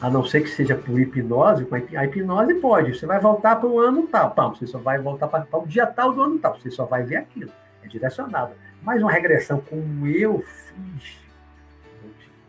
a 0.00 0.10
não 0.10 0.24
ser 0.24 0.42
que 0.42 0.48
seja 0.48 0.74
por 0.74 0.98
hipnose, 1.00 1.66
a 1.96 2.04
hipnose 2.04 2.54
pode, 2.54 2.98
você 2.98 3.06
vai 3.06 3.20
voltar 3.20 3.56
para 3.56 3.68
o 3.68 3.78
ano 3.78 4.08
tal, 4.08 4.54
você 4.54 4.66
só 4.66 4.78
vai 4.78 4.98
voltar 4.98 5.28
para 5.28 5.46
o 5.52 5.66
dia 5.66 5.86
tal 5.86 6.12
do 6.12 6.22
ano 6.22 6.38
tal, 6.38 6.58
você 6.58 6.70
só 6.70 6.84
vai 6.84 7.04
ver 7.04 7.16
aquilo, 7.16 7.50
é 7.82 7.88
direcionado. 7.88 8.52
Mas 8.82 9.00
uma 9.00 9.12
regressão 9.12 9.60
como 9.60 10.06
eu 10.06 10.40
fiz 10.40 11.16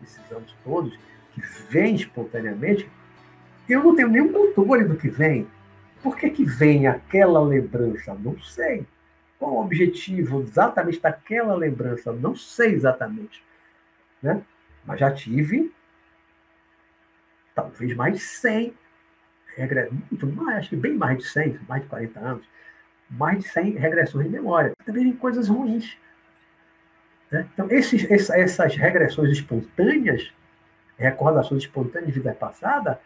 esses 0.02 0.32
anos 0.32 0.54
todos, 0.64 0.98
que 1.32 1.40
vem 1.70 1.94
espontaneamente, 1.94 2.90
eu 3.72 3.82
não 3.82 3.94
tenho 3.94 4.08
nenhum 4.08 4.32
controle 4.32 4.84
do 4.84 4.96
que 4.96 5.08
vem. 5.08 5.46
Por 6.02 6.16
que, 6.16 6.30
que 6.30 6.44
vem 6.44 6.86
aquela 6.86 7.40
lembrança? 7.40 8.14
Não 8.14 8.38
sei. 8.40 8.86
Qual 9.38 9.52
o 9.52 9.60
objetivo 9.60 10.40
exatamente 10.42 11.00
daquela 11.00 11.54
lembrança? 11.54 12.12
Não 12.12 12.34
sei 12.34 12.72
exatamente. 12.72 13.42
Né? 14.22 14.42
Mas 14.84 15.00
já 15.00 15.10
tive 15.10 15.72
talvez 17.56 17.94
mais 17.96 18.14
de 18.14 18.20
100, 18.20 18.74
muito 20.10 20.26
mais, 20.26 20.58
acho 20.58 20.68
que 20.68 20.76
bem 20.76 20.94
mais 20.94 21.16
de 21.16 21.24
100, 21.24 21.60
mais 21.66 21.82
de 21.82 21.88
40 21.88 22.20
anos, 22.20 22.46
mais 23.10 23.38
de 23.38 23.48
100 23.48 23.70
regressões 23.72 24.26
de 24.26 24.32
memória. 24.32 24.72
Também 24.84 25.04
tem 25.04 25.16
coisas 25.16 25.48
ruins. 25.48 25.96
Né? 27.30 27.48
Então, 27.52 27.66
esses, 27.70 28.08
essas 28.10 28.76
regressões 28.76 29.30
espontâneas, 29.30 30.30
recordações 30.98 31.62
espontâneas 31.62 32.12
de 32.12 32.20
vida 32.20 32.34
passada, 32.34 33.00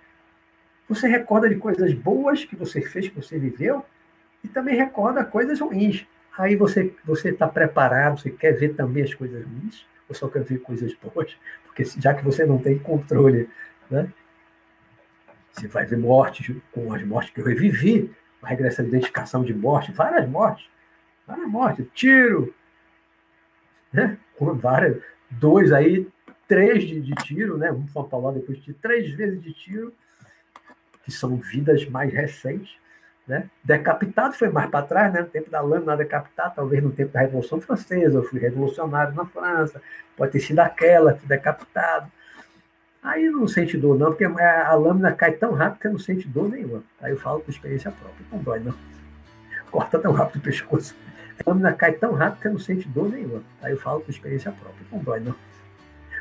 você 0.90 1.06
recorda 1.06 1.48
de 1.48 1.54
coisas 1.54 1.94
boas 1.94 2.44
que 2.44 2.56
você 2.56 2.80
fez, 2.82 3.08
que 3.08 3.14
você 3.14 3.38
viveu, 3.38 3.84
e 4.42 4.48
também 4.48 4.76
recorda 4.76 5.24
coisas 5.24 5.60
ruins. 5.60 6.04
Aí 6.36 6.56
você 6.56 6.92
você 7.04 7.30
está 7.30 7.46
preparado, 7.46 8.20
você 8.20 8.30
quer 8.30 8.52
ver 8.52 8.74
também 8.74 9.04
as 9.04 9.14
coisas 9.14 9.44
ruins, 9.44 9.86
ou 10.08 10.14
só 10.16 10.26
quer 10.28 10.42
ver 10.42 10.58
coisas 10.58 10.92
boas? 10.94 11.36
Porque 11.64 11.84
já 11.84 12.12
que 12.12 12.24
você 12.24 12.44
não 12.44 12.58
tem 12.58 12.76
controle, 12.76 13.48
né? 13.88 14.12
Você 15.52 15.68
vai 15.68 15.86
ver 15.86 15.96
mortes, 15.96 16.56
com 16.72 16.92
as 16.92 17.04
mortes 17.04 17.32
que 17.32 17.40
eu 17.40 17.44
revivi, 17.44 18.12
uma 18.42 18.48
regressa 18.48 18.82
de 18.82 18.88
identificação 18.88 19.44
de 19.44 19.54
morte, 19.54 19.92
várias 19.92 20.28
mortes, 20.28 20.68
várias 21.24 21.48
mortes, 21.48 21.86
tiro, 21.94 22.52
né? 23.92 24.18
Várias, 24.40 25.00
dois 25.30 25.70
aí, 25.70 26.08
três 26.48 26.82
de, 26.82 27.00
de 27.00 27.14
tiro, 27.22 27.56
né? 27.56 27.70
Um 27.70 27.86
falar 27.86 28.32
depois 28.32 28.58
de 28.58 28.74
três 28.74 29.08
vezes 29.12 29.40
de 29.40 29.52
tiro, 29.52 29.94
que 31.14 31.20
são 31.20 31.36
vidas 31.36 31.86
mais 31.88 32.12
recentes. 32.12 32.74
Né? 33.26 33.48
Decapitado 33.62 34.34
foi 34.34 34.48
mais 34.48 34.68
para 34.70 34.84
trás, 34.84 35.12
né? 35.12 35.20
no 35.20 35.28
tempo 35.28 35.50
da 35.50 35.60
lâmina 35.60 35.96
decapitada, 35.96 36.50
talvez 36.50 36.82
no 36.82 36.90
tempo 36.90 37.12
da 37.12 37.20
Revolução 37.20 37.60
Francesa, 37.60 38.18
eu 38.18 38.24
fui 38.24 38.40
revolucionário 38.40 39.14
na 39.14 39.24
França, 39.24 39.80
pode 40.16 40.32
ter 40.32 40.40
sido 40.40 40.58
aquela, 40.58 41.14
que 41.14 41.26
decapitado. 41.26 42.10
Aí 43.02 43.30
não 43.30 43.46
sente 43.48 43.78
dor, 43.78 43.96
não, 43.96 44.08
porque 44.08 44.24
a 44.24 44.74
lâmina 44.74 45.12
cai 45.12 45.32
tão 45.32 45.52
rápido 45.52 45.80
que 45.80 45.88
não 45.88 45.98
sente 45.98 46.28
dor 46.28 46.48
nenhuma. 46.48 46.82
Aí 47.00 47.12
eu 47.12 47.18
falo 47.18 47.40
por 47.40 47.50
experiência 47.50 47.90
própria, 47.90 48.26
não 48.30 48.38
dói, 48.40 48.60
não. 48.60 48.74
Corta 49.70 49.98
tão 49.98 50.12
rápido 50.12 50.40
o 50.40 50.42
pescoço. 50.42 50.96
A 51.44 51.50
lâmina 51.50 51.72
cai 51.72 51.92
tão 51.92 52.12
rápido 52.12 52.42
que 52.42 52.48
não 52.48 52.58
sente 52.58 52.88
dor 52.88 53.08
nenhuma. 53.08 53.42
Aí 53.62 53.72
eu 53.72 53.78
falo 53.78 54.00
por 54.00 54.10
experiência 54.10 54.52
própria, 54.52 54.86
não 54.92 54.98
dói, 54.98 55.20
não. 55.20 55.34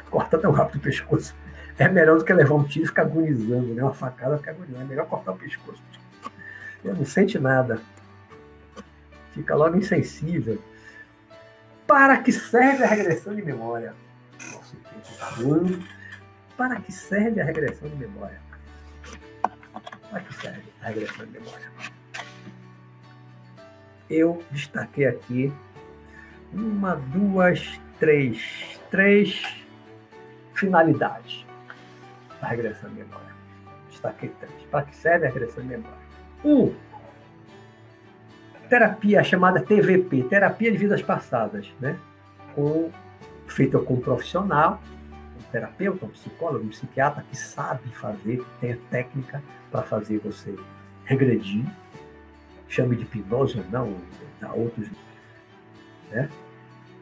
Corta 0.10 0.38
tão 0.38 0.52
rápido 0.52 0.78
o 0.78 0.82
pescoço. 0.82 1.36
É 1.80 1.88
melhor 1.88 2.18
do 2.18 2.26
que 2.26 2.34
levar 2.34 2.56
um 2.56 2.64
tiro 2.66 2.86
e 2.86 2.88
ficar 2.88 3.04
agonizando, 3.04 3.74
né? 3.74 3.82
Uma 3.82 3.94
facada 3.94 4.38
ficar 4.38 4.52
agonizando. 4.52 4.84
É 4.84 4.86
melhor 4.86 5.08
cortar 5.08 5.32
o 5.32 5.38
pescoço 5.38 5.82
não 6.84 7.06
sente 7.06 7.38
nada. 7.38 7.82
Fica 9.34 9.56
logo 9.56 9.78
insensível. 9.78 10.62
Para 11.86 12.18
que 12.18 12.32
serve 12.32 12.84
a 12.84 12.88
regressão 12.88 13.36
de 13.36 13.42
memória? 13.42 13.94
Nosso 14.52 14.76
tempo 14.76 15.02
está. 15.02 15.86
Para 16.56 16.80
que 16.82 16.92
serve 16.92 17.42
a 17.42 17.46
regressão 17.46 17.90
de 17.90 17.96
memória? 17.96 18.40
Para 20.10 20.20
que 20.22 20.34
serve 20.36 20.64
a 20.82 20.88
regressão 20.88 21.26
de 21.26 21.32
memória? 21.32 21.72
Eu 24.10 24.44
destaquei 24.52 25.06
aqui 25.06 25.54
uma, 26.52 26.96
duas, 26.96 27.80
três, 28.00 28.80
três 28.90 29.42
finalidades 30.54 31.46
da 32.42 32.48
regressão 32.48 32.90
de 32.90 32.96
memória. 32.96 33.30
Destaquei 33.90 34.30
três. 34.40 34.54
Para 34.72 34.84
que 34.84 34.96
serve 34.96 35.28
a 35.28 35.30
regressão 35.30 35.64
de 35.64 35.70
memória? 35.70 35.98
Um, 36.44 36.74
terapia 38.70 39.24
chamada 39.24 39.62
TVP, 39.62 40.24
terapia 40.24 40.72
de 40.72 40.78
vidas 40.78 41.02
passadas, 41.02 41.68
né? 41.80 41.98
Com, 42.56 42.92
feita 43.48 43.80
com 43.80 43.96
um 43.96 44.00
profissional, 44.00 44.82
um 45.38 45.52
terapeuta, 45.52 46.06
um 46.06 46.10
psicólogo, 46.10 46.66
um 46.66 46.70
psiquiatra 46.70 47.24
que 47.30 47.36
sabe 47.36 47.90
fazer, 47.90 48.38
que 48.38 48.60
tem 48.62 48.74
a 48.74 48.78
técnica 48.90 49.42
para 49.72 49.82
fazer 49.82 50.20
você 50.20 50.56
regredir, 51.06 51.66
chame 52.68 52.96
de 52.96 53.04
hipnose 53.04 53.58
ou 53.58 53.66
não, 53.72 53.96
dá 54.40 54.54
outros, 54.54 54.88
né? 56.12 56.30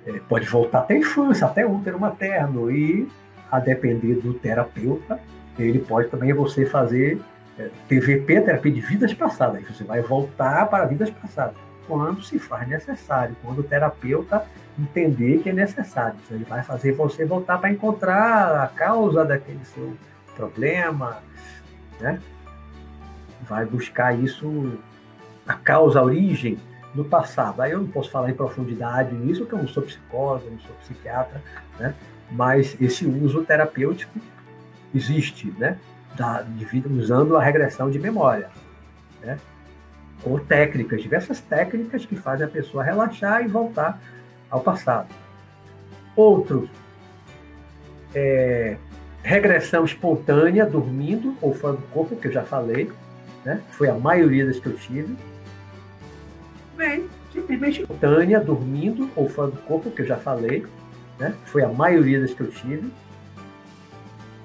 É, 0.06 0.20
pode 0.20 0.48
voltar 0.48 0.80
até 0.80 0.94
a 0.94 0.98
infância, 0.98 1.46
até 1.46 1.66
útero 1.66 2.00
materno, 2.00 2.72
e 2.72 3.10
a 3.52 3.60
depender 3.60 4.16
do 4.16 4.34
terapeuta, 4.34 5.20
ele 5.58 5.80
pode 5.80 6.10
também 6.10 6.34
você 6.34 6.66
fazer 6.66 7.20
é, 7.58 7.70
TVP, 7.88 8.42
terapia 8.42 8.72
de 8.72 8.82
vidas 8.82 9.14
passadas. 9.14 9.64
Você 9.68 9.84
vai 9.84 10.02
voltar 10.02 10.70
para 10.70 10.86
vidas 10.86 11.10
passadas 11.10 11.56
quando 11.88 12.22
se 12.22 12.38
faz 12.38 12.68
necessário, 12.68 13.36
quando 13.42 13.60
o 13.60 13.64
terapeuta 13.64 14.46
entender 14.78 15.40
que 15.40 15.50
é 15.50 15.54
necessário. 15.54 16.18
Então, 16.24 16.38
ele 16.38 16.46
vai 16.46 16.62
fazer 16.62 16.92
você 16.92 17.26
voltar 17.26 17.58
para 17.58 17.72
encontrar 17.72 18.64
a 18.64 18.68
causa 18.68 19.26
daquele 19.26 19.64
seu 19.66 19.96
problema, 20.36 21.18
né? 22.00 22.22
Vai 23.42 23.66
buscar 23.66 24.14
isso, 24.14 24.78
a 25.48 25.54
causa, 25.54 26.00
a 26.00 26.04
origem 26.04 26.60
no 26.94 27.06
passado. 27.06 27.62
Aí 27.62 27.72
eu 27.72 27.80
não 27.80 27.88
posso 27.88 28.12
falar 28.12 28.30
em 28.30 28.34
profundidade 28.34 29.16
nisso, 29.16 29.42
porque 29.42 29.56
eu 29.56 29.60
não 29.60 29.68
sou 29.68 29.84
psicólogo, 29.84 30.50
não 30.52 30.60
sou 30.60 30.76
psiquiatra, 30.82 31.42
né? 31.80 31.96
Mas 32.32 32.76
esse 32.82 33.06
uso 33.06 33.44
terapêutico 33.44 34.20
existe, 34.94 35.54
né? 35.58 35.78
Da, 36.16 36.42
de 36.42 36.66
usando 36.90 37.38
a 37.38 37.44
regressão 37.44 37.90
de 37.90 38.00
memória, 38.00 38.50
né? 39.22 39.38
Com 40.24 40.38
técnicas, 40.40 41.02
diversas 41.02 41.40
técnicas 41.40 42.06
que 42.06 42.16
fazem 42.16 42.46
a 42.46 42.50
pessoa 42.50 42.84
relaxar 42.84 43.44
e 43.44 43.48
voltar 43.48 44.02
ao 44.50 44.62
passado. 44.62 45.10
Outro, 46.16 46.68
é, 48.16 48.78
regressão 49.22 49.86
espontânea, 49.86 50.66
dormindo 50.66 51.36
ou 51.42 51.54
fora 51.54 51.76
do 51.76 51.84
corpo, 51.88 52.16
que 52.16 52.28
eu 52.28 52.32
já 52.32 52.44
falei, 52.44 52.90
né? 53.46 53.62
foi 53.72 53.90
a 53.90 53.94
maioria 53.94 54.46
das 54.46 54.60
que 54.60 54.68
eu 54.68 54.76
tive. 54.76 55.16
Vem, 56.76 57.08
simplesmente 57.32 57.82
espontânea, 57.82 58.40
dormindo 58.40 59.10
ou 59.16 59.30
fora 59.30 59.52
do 59.52 59.58
corpo, 59.64 59.92
que 59.92 60.02
eu 60.02 60.06
já 60.06 60.18
falei, 60.18 60.66
né? 61.20 61.36
foi 61.46 61.64
a 61.64 61.70
maioria 61.70 62.22
das 62.22 62.34
que 62.34 62.42
eu 62.42 62.52
tive. 62.52 62.92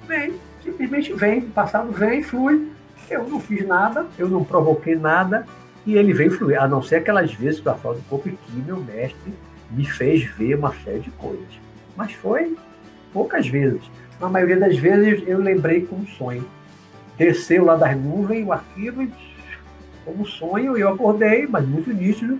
Vem, 0.07 0.33
simplesmente 0.63 1.13
vem, 1.13 1.39
o 1.39 1.49
passado 1.51 1.91
vem, 1.91 2.21
flui. 2.21 2.69
Eu 3.09 3.27
não 3.27 3.39
fiz 3.39 3.65
nada, 3.67 4.05
eu 4.17 4.29
não 4.29 4.43
provoquei 4.43 4.95
nada, 4.95 5.45
e 5.85 5.95
ele 5.95 6.13
vem 6.13 6.29
fluir, 6.29 6.61
a 6.61 6.67
não 6.67 6.81
ser 6.81 6.97
aquelas 6.97 7.33
vezes 7.33 7.61
da 7.61 7.75
fora 7.75 7.97
do 7.97 8.03
corpo 8.03 8.29
que 8.29 8.57
meu 8.57 8.77
mestre 8.77 9.33
me 9.71 9.85
fez 9.85 10.23
ver 10.23 10.55
uma 10.55 10.73
série 10.83 10.99
de 10.99 11.11
coisas. 11.11 11.59
Mas 11.95 12.13
foi 12.13 12.55
poucas 13.11 13.47
vezes. 13.47 13.81
Na 14.19 14.29
maioria 14.29 14.57
das 14.57 14.77
vezes 14.77 15.23
eu 15.27 15.39
lembrei 15.39 15.85
como 15.85 16.07
sonho. 16.07 16.45
Desceu 17.17 17.65
lá 17.65 17.75
das 17.75 17.95
nuvens 17.97 18.47
o 18.47 18.51
arquivo 18.51 19.07
como 20.05 20.25
sonho, 20.25 20.77
eu 20.77 20.89
acordei, 20.89 21.47
mas 21.47 21.67
muito 21.67 21.91
nítido. 21.93 22.39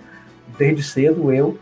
Desde 0.58 0.82
cedo 0.82 1.32
eu 1.32 1.58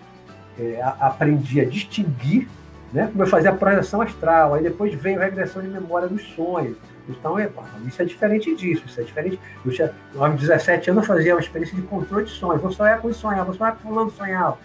é, 0.58 0.80
aprendi 1.00 1.60
a 1.60 1.64
distinguir, 1.64 2.48
né? 2.92 3.08
como 3.10 3.22
eu 3.22 3.26
fazia 3.26 3.50
a 3.50 3.54
projeção 3.54 4.00
astral, 4.00 4.54
aí 4.54 4.62
depois 4.62 4.92
veio 4.94 5.20
a 5.20 5.24
regressão 5.24 5.62
de 5.62 5.68
memória 5.68 6.08
dos 6.08 6.22
sonhos. 6.34 6.76
Então, 7.08 7.38
é, 7.38 7.50
isso 7.86 8.00
é 8.00 8.04
diferente 8.04 8.54
disso, 8.54 8.84
isso 8.86 9.00
é 9.00 9.04
diferente. 9.04 9.40
Eu 9.64 9.72
tinha, 9.72 9.92
aos 10.16 10.40
17 10.40 10.90
anos, 10.90 11.02
eu 11.02 11.06
fazia 11.06 11.34
uma 11.34 11.40
experiência 11.40 11.74
de 11.74 11.82
controle 11.82 12.26
de 12.26 12.30
sonhos. 12.30 12.62
Vou 12.62 12.70
sonhar 12.70 13.00
com 13.00 13.12
sonhar, 13.12 13.44
vou 13.44 13.54
sonhar 13.54 13.76
com 13.76 13.88
fulano 13.88 14.10
sonhar 14.10 14.56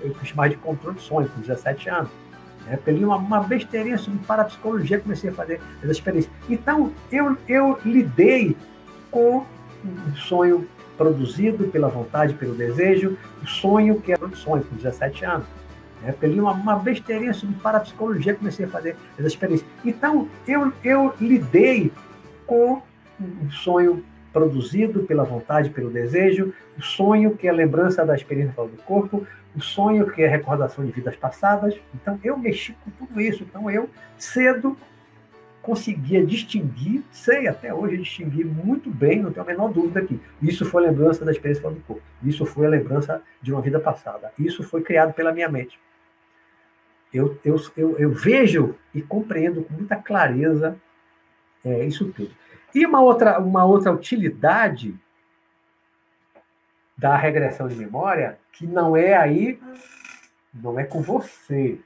eu 0.00 0.14
fiz 0.14 0.32
mais 0.32 0.50
de 0.50 0.56
controle 0.58 0.96
de 0.96 1.02
sonho 1.02 1.28
com 1.28 1.40
17 1.40 1.88
anos. 1.90 2.10
Eu 2.86 2.94
li 2.94 3.04
uma, 3.04 3.16
uma 3.16 3.40
besteirinha 3.40 3.96
sobre 3.96 4.18
parapsicologia, 4.20 5.00
comecei 5.00 5.30
a 5.30 5.32
fazer 5.32 5.60
essa 5.82 5.92
experiência. 5.92 6.30
Então, 6.48 6.92
eu, 7.10 7.36
eu 7.48 7.78
lidei 7.84 8.56
com 9.10 9.44
um 9.84 10.16
sonho 10.16 10.68
produzido 10.96 11.68
pela 11.68 11.88
vontade, 11.88 12.34
pelo 12.34 12.54
desejo, 12.54 13.16
o 13.42 13.46
sonho 13.46 14.00
que 14.00 14.12
era 14.12 14.24
um 14.24 14.34
sonho 14.34 14.64
com 14.64 14.76
17 14.76 15.24
anos. 15.24 15.46
Né? 16.02 16.12
Porque 16.12 16.26
li 16.26 16.40
uma, 16.40 16.52
uma 16.52 16.76
besteirinha 16.76 17.32
sobre 17.34 17.56
parapsicologia, 17.56 18.34
comecei 18.34 18.66
a 18.66 18.68
fazer 18.68 18.96
essa 19.18 19.28
experiência. 19.28 19.66
Então, 19.84 20.28
eu, 20.46 20.72
eu 20.84 21.14
lidei 21.20 21.92
com 22.46 22.82
um 23.20 23.50
sonho 23.50 24.04
produzido 24.32 25.02
pela 25.04 25.24
vontade, 25.24 25.70
pelo 25.70 25.90
desejo, 25.90 26.52
o 26.76 26.82
sonho 26.82 27.36
que 27.36 27.48
é 27.48 27.52
lembrança 27.52 28.04
da 28.04 28.14
experiência 28.14 28.52
fora 28.52 28.68
do 28.68 28.76
corpo, 28.82 29.26
o 29.56 29.60
sonho 29.60 30.08
que 30.10 30.22
é 30.22 30.28
recordação 30.28 30.84
de 30.84 30.92
vidas 30.92 31.16
passadas. 31.16 31.74
Então 31.94 32.18
eu 32.22 32.36
mexi 32.36 32.76
com 32.84 32.90
tudo 32.90 33.20
isso. 33.20 33.42
Então 33.42 33.70
eu 33.70 33.88
cedo 34.16 34.76
conseguia 35.60 36.24
distinguir, 36.24 37.02
sei 37.10 37.46
até 37.46 37.74
hoje 37.74 37.98
distinguir 37.98 38.46
muito 38.46 38.88
bem, 38.90 39.20
não 39.20 39.30
tenho 39.30 39.44
a 39.44 39.48
menor 39.48 39.70
dúvida 39.70 40.00
aqui. 40.00 40.18
Isso 40.40 40.64
foi 40.64 40.82
lembrança 40.82 41.24
da 41.24 41.32
experiência 41.32 41.62
fora 41.62 41.74
do 41.74 41.80
corpo. 41.82 42.02
Isso 42.22 42.46
foi 42.46 42.66
a 42.66 42.70
lembrança 42.70 43.20
de 43.42 43.52
uma 43.52 43.60
vida 43.60 43.78
passada. 43.78 44.32
Isso 44.38 44.62
foi 44.62 44.82
criado 44.82 45.12
pela 45.12 45.32
minha 45.32 45.48
mente. 45.48 45.78
Eu, 47.12 47.38
eu, 47.44 47.56
eu, 47.76 47.98
eu 47.98 48.10
vejo 48.10 48.74
e 48.94 49.00
compreendo 49.00 49.62
com 49.64 49.74
muita 49.74 49.96
clareza 49.96 50.78
é, 51.64 51.84
isso 51.84 52.12
tudo. 52.12 52.30
E 52.74 52.84
uma 52.84 53.00
outra, 53.00 53.38
uma 53.38 53.64
outra 53.64 53.92
utilidade 53.92 54.94
da 56.96 57.16
regressão 57.16 57.68
de 57.68 57.76
memória, 57.76 58.38
que 58.52 58.66
não 58.66 58.96
é 58.96 59.14
aí, 59.14 59.58
não 60.52 60.78
é 60.78 60.84
com 60.84 61.00
você, 61.00 61.78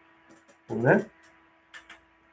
né? 0.71 1.05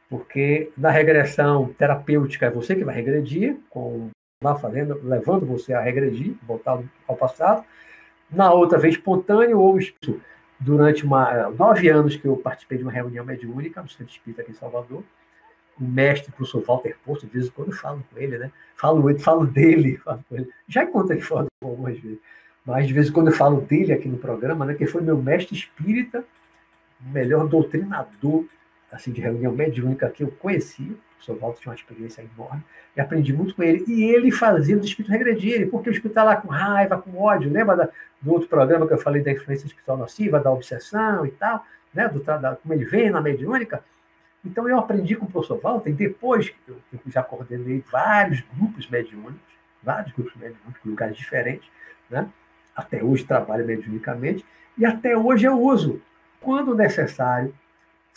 Porque 0.09 0.71
na 0.75 0.89
regressão 0.89 1.73
terapêutica 1.77 2.47
é 2.47 2.49
você 2.49 2.75
que 2.75 2.83
vai 2.83 2.95
regredir, 2.95 3.57
com 3.69 4.09
lá 4.41 4.55
fazendo, 4.55 4.99
levando 5.03 5.45
você 5.45 5.73
a 5.73 5.81
regredir, 5.81 6.35
voltar 6.43 6.81
ao 7.07 7.15
passado. 7.15 7.65
Na 8.31 8.53
outra 8.53 8.79
vez 8.79 8.95
espontâneo 8.95 9.59
ou 9.59 9.77
isso 9.77 9.93
durante 10.59 11.05
uma, 11.05 11.49
nove 11.49 11.89
anos 11.89 12.15
que 12.15 12.25
eu 12.25 12.35
participei 12.37 12.77
de 12.77 12.83
uma 12.83 12.91
reunião 12.91 13.23
mediúnica 13.23 13.81
no 13.81 13.89
Centro 13.89 14.11
Espírita 14.11 14.41
aqui 14.41 14.51
em 14.51 14.55
Salvador, 14.55 15.03
o 15.79 15.83
mestre, 15.83 16.29
o 16.29 16.33
professor 16.33 16.61
Walter 16.61 16.97
Posto, 17.05 17.25
de 17.25 17.31
vez 17.31 17.47
em 17.47 17.51
quando 17.51 17.71
eu 17.71 17.77
falo 17.77 18.03
com 18.11 18.19
ele, 18.19 18.37
né? 18.37 18.51
Falo, 18.75 19.19
falo 19.19 19.45
dele, 19.45 19.97
falo 19.97 20.23
com 20.27 20.35
ele. 20.35 20.49
Já 20.67 20.83
encontrei 20.83 21.21
foto 21.21 21.47
algumas 21.63 21.97
vezes. 21.97 22.19
Mas 22.65 22.85
de 22.85 22.93
vez 22.93 23.07
em 23.07 23.11
quando 23.13 23.27
eu 23.27 23.33
falo 23.33 23.61
dele 23.61 23.93
aqui 23.93 24.09
no 24.09 24.17
programa, 24.17 24.65
né? 24.65 24.73
Que 24.73 24.85
foi 24.85 25.01
meu 25.01 25.17
mestre 25.17 25.55
espírita, 25.55 26.23
o 26.99 27.09
melhor 27.09 27.47
doutrinador 27.47 28.45
assim, 28.91 29.11
de 29.11 29.21
reunião 29.21 29.53
mediúnica 29.53 30.09
que 30.09 30.23
eu 30.23 30.31
conheci. 30.31 30.97
O 31.21 31.25
professor 31.25 31.37
Walter 31.39 31.61
tinha 31.61 31.71
uma 31.71 31.75
experiência 31.75 32.21
enorme 32.21 32.63
e 32.95 33.01
aprendi 33.01 33.33
muito 33.33 33.55
com 33.55 33.63
ele. 33.63 33.83
E 33.87 34.03
ele 34.03 34.31
fazia 34.31 34.77
os 34.77 34.85
espíritos 34.85 35.11
regredirem, 35.11 35.69
porque 35.69 35.89
o 35.89 35.91
espírito 35.91 36.11
está 36.11 36.23
lá 36.23 36.35
com 36.37 36.47
raiva, 36.47 37.01
com 37.01 37.17
ódio. 37.21 37.51
Lembra 37.51 37.75
da, 37.75 37.89
do 38.21 38.31
outro 38.31 38.47
programa 38.47 38.87
que 38.87 38.93
eu 38.93 38.97
falei 38.97 39.21
da 39.21 39.31
influência 39.31 39.67
espiritual 39.67 39.97
nociva, 39.97 40.39
da 40.39 40.51
obsessão 40.51 41.25
e 41.25 41.31
tal, 41.31 41.65
né? 41.93 42.07
Do, 42.07 42.19
da, 42.21 42.55
como 42.55 42.73
ele 42.73 42.85
vem 42.85 43.09
na 43.09 43.21
mediúnica? 43.21 43.83
Então 44.45 44.67
eu 44.69 44.77
aprendi 44.77 45.15
com 45.15 45.25
o 45.25 45.31
professor 45.31 45.59
Walter, 45.59 45.89
e 45.89 45.93
depois 45.93 46.53
eu, 46.67 46.77
eu 46.93 47.11
já 47.11 47.21
coordenei 47.21 47.83
vários 47.91 48.41
grupos 48.55 48.89
mediúnicos, 48.89 49.53
vários 49.83 50.13
grupos 50.13 50.35
mediúnicos, 50.35 50.79
em 50.85 50.89
lugares 50.89 51.17
diferentes, 51.17 51.69
né? 52.09 52.29
até 52.75 53.03
hoje 53.03 53.25
trabalho 53.25 53.65
mediunicamente, 53.65 54.45
e 54.77 54.85
até 54.85 55.17
hoje 55.17 55.45
eu 55.45 55.59
uso, 55.59 56.01
quando 56.39 56.73
necessário, 56.73 57.53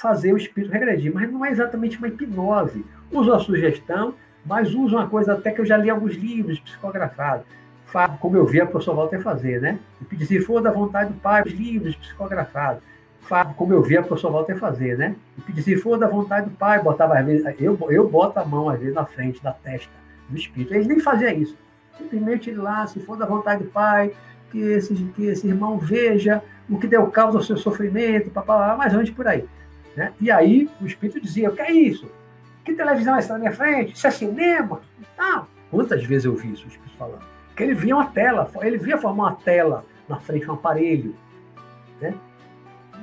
fazer 0.02 0.32
o 0.32 0.36
espírito 0.36 0.72
regredir. 0.72 1.14
Mas 1.14 1.30
não 1.30 1.44
é 1.44 1.50
exatamente 1.50 1.96
uma 1.96 2.08
hipnose. 2.08 2.84
Uso 3.10 3.32
a 3.32 3.38
sugestão, 3.38 4.14
mas 4.44 4.74
uso 4.74 4.96
uma 4.96 5.08
coisa 5.08 5.34
até 5.34 5.52
que 5.52 5.60
eu 5.60 5.66
já 5.66 5.76
li 5.76 5.88
alguns 5.88 6.14
livros 6.14 6.58
psicografados. 6.58 7.46
Como 8.20 8.36
eu 8.36 8.46
vi 8.46 8.60
a 8.60 8.66
professora 8.66 8.96
Walter 8.96 9.20
fazer, 9.20 9.60
né? 9.60 9.78
E 10.10 10.24
se 10.24 10.40
for 10.40 10.60
da 10.62 10.70
vontade 10.70 11.12
do 11.12 11.20
pai, 11.20 11.42
os 11.46 11.52
livros 11.52 11.94
psicografados 11.94 12.82
como 13.56 13.72
eu 13.72 13.82
vi 13.82 13.96
a 13.96 14.02
professora 14.02 14.34
Walter 14.34 14.56
fazer, 14.56 14.98
né? 14.98 15.14
E 15.56 15.62
se 15.62 15.76
for 15.76 15.96
da 15.98 16.06
vontade 16.06 16.50
do 16.50 16.56
pai, 16.56 16.82
botava 16.82 17.18
às 17.18 17.24
vezes, 17.24 17.46
eu, 17.60 17.78
eu 17.88 18.08
boto 18.08 18.38
a 18.38 18.44
mão 18.44 18.68
às 18.68 18.78
vezes 18.78 18.94
na 18.94 19.04
frente 19.04 19.42
da 19.42 19.52
testa 19.52 19.90
do 20.28 20.36
espírito. 20.36 20.74
Ele 20.74 20.86
nem 20.86 21.00
fazia 21.00 21.32
isso. 21.32 21.56
Simplesmente 21.96 22.50
ele 22.50 22.58
lá, 22.58 22.86
se 22.86 23.00
for 23.00 23.16
da 23.16 23.24
vontade 23.24 23.62
do 23.62 23.70
pai, 23.70 24.12
que 24.50 24.58
esse, 24.60 24.94
que 25.14 25.26
esse 25.26 25.46
irmão 25.46 25.78
veja 25.78 26.42
o 26.68 26.78
que 26.78 26.86
deu 26.86 27.06
causa 27.06 27.38
ao 27.38 27.44
seu 27.44 27.56
sofrimento, 27.56 28.30
papá, 28.30 28.76
mais 28.76 28.92
antes 28.92 29.14
por 29.14 29.26
aí. 29.26 29.44
Né? 29.96 30.12
E 30.20 30.30
aí 30.30 30.68
o 30.80 30.86
espírito 30.86 31.20
dizia: 31.20 31.50
O 31.50 31.54
que 31.54 31.62
é 31.62 31.72
isso? 31.72 32.10
Que 32.64 32.74
televisão 32.74 33.16
é 33.16 33.18
essa 33.18 33.32
na 33.32 33.38
minha 33.38 33.52
frente? 33.52 33.94
Isso 33.94 34.06
é 34.06 34.10
cinema? 34.10 34.80
Ah, 35.18 35.44
quantas 35.70 36.04
vezes 36.04 36.24
eu 36.24 36.34
vi 36.34 36.52
isso, 36.52 36.64
o 36.64 36.68
espírito 36.68 36.96
falando? 36.96 37.22
Que 37.56 37.62
ele 37.62 37.74
via 37.74 37.94
uma 37.94 38.06
tela, 38.06 38.50
ele 38.62 38.78
via 38.78 38.96
formar 38.96 39.24
uma 39.24 39.34
tela 39.34 39.84
na 40.08 40.18
frente, 40.20 40.48
um 40.48 40.54
aparelho. 40.54 41.14
Né? 42.00 42.14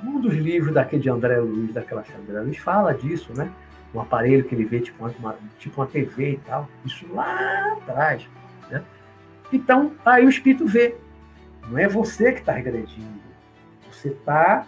Um 0.04 0.20
dos 0.20 0.34
livros 0.34 0.74
daquele 0.74 1.02
de 1.02 1.10
André 1.10 1.40
Luiz, 1.40 1.74
daquela 1.74 2.04
André 2.22 2.40
Luiz, 2.42 2.58
fala 2.58 2.94
disso, 2.94 3.34
né? 3.36 3.52
Um 3.94 4.00
aparelho 4.00 4.44
que 4.44 4.56
ele 4.56 4.66
vê 4.66 4.80
tipo 4.80 5.04
uma, 5.04 5.36
tipo 5.58 5.82
uma 5.82 5.88
TV 5.88 6.34
e 6.34 6.38
tal. 6.38 6.70
Isso 6.86 7.06
lá 7.12 7.74
atrás. 7.74 8.28
Né? 8.70 8.84
Então, 9.52 9.92
aí 10.06 10.26
o 10.26 10.30
espírito 10.30 10.66
vê. 10.66 10.96
Não 11.68 11.78
é 11.78 11.88
você 11.88 12.32
que 12.32 12.40
está 12.40 12.54
regredindo. 12.54 13.20
Você 13.92 14.10
está 14.10 14.66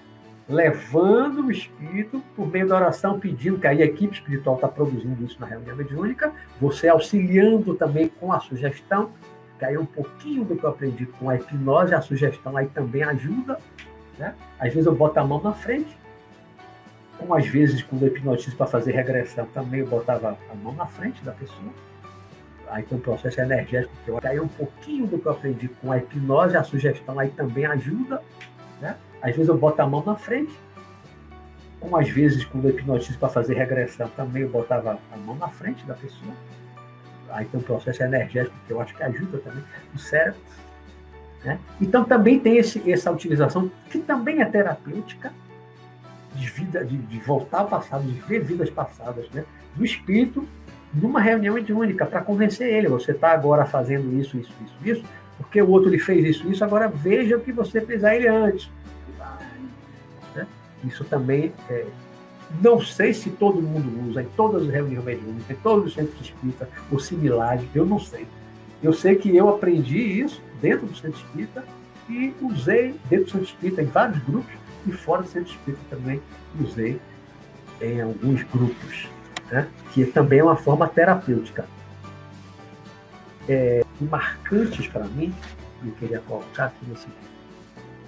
levando 0.51 1.45
o 1.45 1.51
espírito 1.51 2.21
por 2.35 2.45
meio 2.45 2.67
da 2.67 2.75
oração, 2.75 3.19
pedindo 3.19 3.57
que 3.57 3.65
aí 3.65 3.81
a 3.81 3.85
equipe 3.85 4.13
espiritual 4.13 4.55
está 4.55 4.67
produzindo 4.67 5.23
isso 5.23 5.39
na 5.39 5.47
reunião 5.47 5.75
mediúnica, 5.75 6.33
você 6.59 6.89
auxiliando 6.89 7.73
também 7.73 8.09
com 8.09 8.33
a 8.33 8.39
sugestão, 8.41 9.11
que 9.57 9.63
aí 9.63 9.75
é 9.75 9.79
um 9.79 9.85
pouquinho 9.85 10.43
do 10.43 10.57
que 10.57 10.63
eu 10.63 10.69
aprendi 10.69 11.05
com 11.05 11.29
a 11.29 11.37
hipnose, 11.37 11.93
a 11.93 12.01
sugestão 12.01 12.57
aí 12.57 12.67
também 12.67 13.01
ajuda. 13.03 13.57
Né? 14.19 14.35
Às 14.59 14.73
vezes 14.73 14.85
eu 14.85 14.93
boto 14.93 15.19
a 15.19 15.23
mão 15.23 15.41
na 15.41 15.53
frente, 15.53 15.97
como 17.17 17.33
às 17.33 17.47
vezes 17.47 17.81
quando 17.83 18.03
eu 18.03 18.09
hipnotizo 18.09 18.55
para 18.57 18.67
fazer 18.67 18.91
regressão, 18.91 19.45
também 19.53 19.79
eu 19.79 19.87
botava 19.87 20.37
a 20.51 20.55
mão 20.55 20.73
na 20.73 20.85
frente 20.85 21.23
da 21.23 21.31
pessoa. 21.31 21.71
Aí 22.67 22.83
tem 22.83 22.97
um 22.97 23.01
processo 23.01 23.39
energético 23.39 23.93
que 24.03 24.11
eu 24.11 24.19
é 24.21 24.41
um 24.41 24.47
pouquinho 24.47 25.07
do 25.07 25.17
que 25.17 25.25
eu 25.25 25.31
aprendi 25.31 25.69
com 25.69 25.91
a 25.91 25.97
hipnose, 25.97 26.57
a 26.57 26.63
sugestão 26.63 27.17
aí 27.17 27.29
também 27.29 27.65
ajuda. 27.65 28.21
Né? 28.81 28.97
Às 29.21 29.35
vezes 29.35 29.47
eu 29.47 29.57
boto 29.57 29.81
a 29.81 29.87
mão 29.87 30.03
na 30.05 30.15
frente, 30.15 30.53
como 31.79 31.97
às 31.97 32.09
vezes 32.09 32.45
quando 32.45 32.65
eu 32.65 32.71
hipnotizo 32.71 33.17
para 33.17 33.29
fazer 33.29 33.55
regressão, 33.55 34.07
também 34.15 34.43
eu 34.43 34.49
botava 34.49 34.99
a 35.11 35.17
mão 35.17 35.35
na 35.35 35.47
frente 35.47 35.85
da 35.85 35.93
pessoa. 35.93 36.33
Aí 37.29 37.45
tem 37.45 37.59
um 37.59 37.63
processo 37.63 38.03
energético 38.03 38.55
que 38.67 38.73
eu 38.73 38.81
acho 38.81 38.95
que 38.95 39.03
ajuda 39.03 39.37
também 39.39 39.63
o 39.93 39.97
cérebro. 39.97 40.39
Né? 41.43 41.59
Então 41.79 42.03
também 42.03 42.39
tem 42.39 42.57
esse, 42.57 42.91
essa 42.91 43.11
utilização 43.11 43.71
que 43.89 43.99
também 43.99 44.41
é 44.41 44.45
terapêutica 44.45 45.33
de 46.35 46.47
vida, 46.49 46.85
de, 46.85 46.97
de, 46.97 47.19
voltar 47.19 47.59
ao 47.59 47.67
passado, 47.67 48.03
de 48.03 48.19
ver 48.21 48.41
vidas 48.41 48.69
passadas, 48.69 49.29
né? 49.31 49.43
do 49.75 49.83
espírito 49.83 50.47
numa 50.93 51.21
reunião 51.21 51.55
mediúnica 51.55 52.05
para 52.05 52.21
convencer 52.21 52.71
ele. 52.71 52.87
Você 52.87 53.11
está 53.11 53.31
agora 53.31 53.65
fazendo 53.65 54.13
isso, 54.19 54.37
isso, 54.37 54.53
isso, 54.63 54.75
isso, 54.83 55.05
porque 55.37 55.61
o 55.61 55.69
outro 55.69 55.89
lhe 55.89 55.99
fez 55.99 56.23
isso, 56.25 56.51
isso. 56.51 56.63
Agora 56.63 56.87
veja 56.87 57.37
o 57.37 57.41
que 57.41 57.51
você 57.51 57.81
fez 57.81 58.03
a 58.03 58.15
ele 58.15 58.27
antes. 58.27 58.69
Isso 60.83 61.03
também 61.03 61.53
é, 61.69 61.85
não 62.59 62.81
sei 62.81 63.13
se 63.13 63.29
todo 63.29 63.61
mundo 63.61 64.09
usa 64.09 64.23
em 64.23 64.27
todas 64.35 64.63
as 64.63 64.69
reuniões 64.69 65.05
mediúnicas, 65.05 65.49
em 65.49 65.61
todos 65.61 65.85
os 65.85 65.93
centros 65.93 66.19
espíritas, 66.19 66.67
ou 66.91 66.99
similares, 66.99 67.63
eu 67.73 67.85
não 67.85 67.99
sei. 67.99 68.27
Eu 68.81 68.93
sei 68.93 69.15
que 69.15 69.35
eu 69.35 69.47
aprendi 69.47 69.97
isso 69.97 70.41
dentro 70.61 70.87
do 70.87 70.95
centro 70.95 71.19
espírita 71.19 71.63
e 72.09 72.33
usei 72.41 72.95
dentro 73.09 73.25
do 73.25 73.31
centro 73.31 73.47
espírita 73.47 73.81
em 73.81 73.85
vários 73.85 74.19
grupos 74.23 74.51
e 74.85 74.91
fora 74.91 75.21
do 75.21 75.29
centro 75.29 75.51
espírita 75.51 75.81
também 75.89 76.21
usei 76.59 76.99
em 77.79 78.01
alguns 78.01 78.43
grupos, 78.43 79.07
né? 79.51 79.67
que 79.93 80.05
também 80.05 80.39
é 80.39 80.43
uma 80.43 80.55
forma 80.55 80.87
terapêutica. 80.87 81.65
É, 83.47 83.83
marcantes 83.99 84.87
para 84.87 85.05
mim, 85.05 85.33
eu 85.83 85.91
queria 85.93 86.19
colocar 86.19 86.65
aqui 86.65 86.85
nesse. 86.87 87.07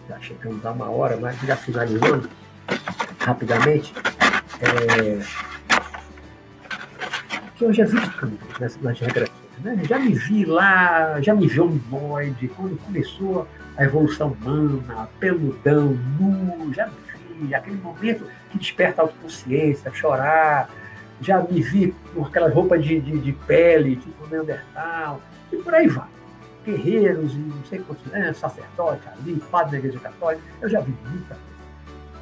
Já 0.07 0.19
chegando 0.19 0.65
a 0.65 0.71
uma 0.71 0.89
hora, 0.89 1.17
mas 1.17 1.39
já 1.41 1.55
finalizando 1.55 2.29
rapidamente, 3.19 3.93
é, 4.61 5.19
que 7.55 7.65
eu 7.65 7.73
já 7.73 7.85
vi 7.85 7.99
tudo 8.19 8.37
nas, 8.59 8.79
nas 8.81 8.99
regressões. 8.99 9.43
Né? 9.63 9.81
Já 9.87 9.99
me 9.99 10.13
vi 10.13 10.45
lá, 10.45 11.21
já 11.21 11.33
me 11.33 11.47
vi 11.47 11.59
humanoide, 11.59 12.47
quando 12.49 12.77
começou 12.83 13.47
a 13.77 13.83
evolução 13.83 14.29
humana, 14.29 15.09
peludão, 15.19 15.97
nu, 16.19 16.73
já 16.73 16.87
me 16.87 17.47
vi, 17.47 17.55
aquele 17.55 17.77
momento 17.77 18.25
que 18.51 18.57
desperta 18.57 19.01
a 19.01 19.05
autoconsciência, 19.05 19.91
chorar, 19.93 20.69
já 21.21 21.41
me 21.41 21.61
vi 21.61 21.95
com 22.13 22.25
aquela 22.25 22.49
roupa 22.49 22.77
de, 22.77 22.99
de, 22.99 23.19
de 23.19 23.31
pele, 23.31 23.95
tipo 23.95 24.27
Neandertal, 24.27 25.21
e 25.51 25.57
por 25.57 25.73
aí 25.73 25.87
vai. 25.87 26.07
Guerreiros 26.65 27.33
e 27.33 27.37
não 27.37 27.63
sei 27.65 27.79
quantos, 27.79 28.05
né, 28.11 28.31
sacerdote 28.33 29.01
ali, 29.07 29.41
padre 29.51 29.71
da 29.71 29.77
igreja 29.79 29.99
católica, 29.99 30.43
eu 30.61 30.69
já 30.69 30.79
vi 30.79 30.93
muita 31.09 31.35
coisa. 31.35 31.52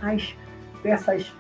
Mas 0.02 0.36
dessas 0.84 1.32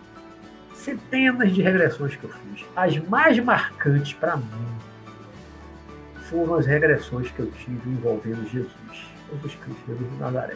centenas 0.73 1.53
de 1.53 1.61
regressões 1.61 2.15
que 2.15 2.23
eu 2.23 2.29
fiz, 2.29 2.65
as 2.75 2.97
mais 2.97 3.39
marcantes 3.39 4.13
para 4.13 4.37
mim 4.37 4.45
foram 6.29 6.55
as 6.55 6.65
regressões 6.65 7.29
que 7.31 7.39
eu 7.39 7.51
tive 7.51 7.89
envolvendo 7.89 8.47
Jesus, 8.49 8.71
Jesus 9.29 9.55
Cristo, 9.55 9.83
Jesus 9.87 10.11
de 10.11 10.17
Nazaré. 10.17 10.55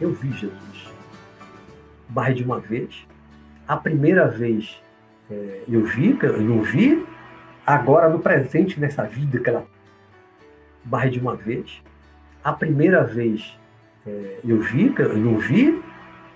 Eu 0.00 0.12
vi 0.12 0.32
Jesus 0.32 0.92
mais 2.08 2.36
de 2.36 2.42
uma 2.42 2.60
vez. 2.60 3.06
A 3.66 3.76
primeira 3.76 4.28
vez 4.28 4.80
é, 5.30 5.62
eu 5.68 5.84
vi, 5.84 6.18
eu 6.22 6.40
não 6.40 6.62
vi, 6.62 7.06
agora 7.66 8.08
no 8.08 8.18
presente, 8.18 8.78
nessa 8.78 9.04
vida 9.04 9.38
que 9.38 9.48
ela 9.48 9.66
mais 10.84 11.12
de 11.12 11.20
uma 11.20 11.36
vez. 11.36 11.82
A 12.42 12.52
primeira 12.52 13.04
vez 13.04 13.58
é, 14.06 14.40
eu 14.44 14.60
vi, 14.60 14.92
eu 14.98 15.16
não 15.16 15.38
vi, 15.38 15.82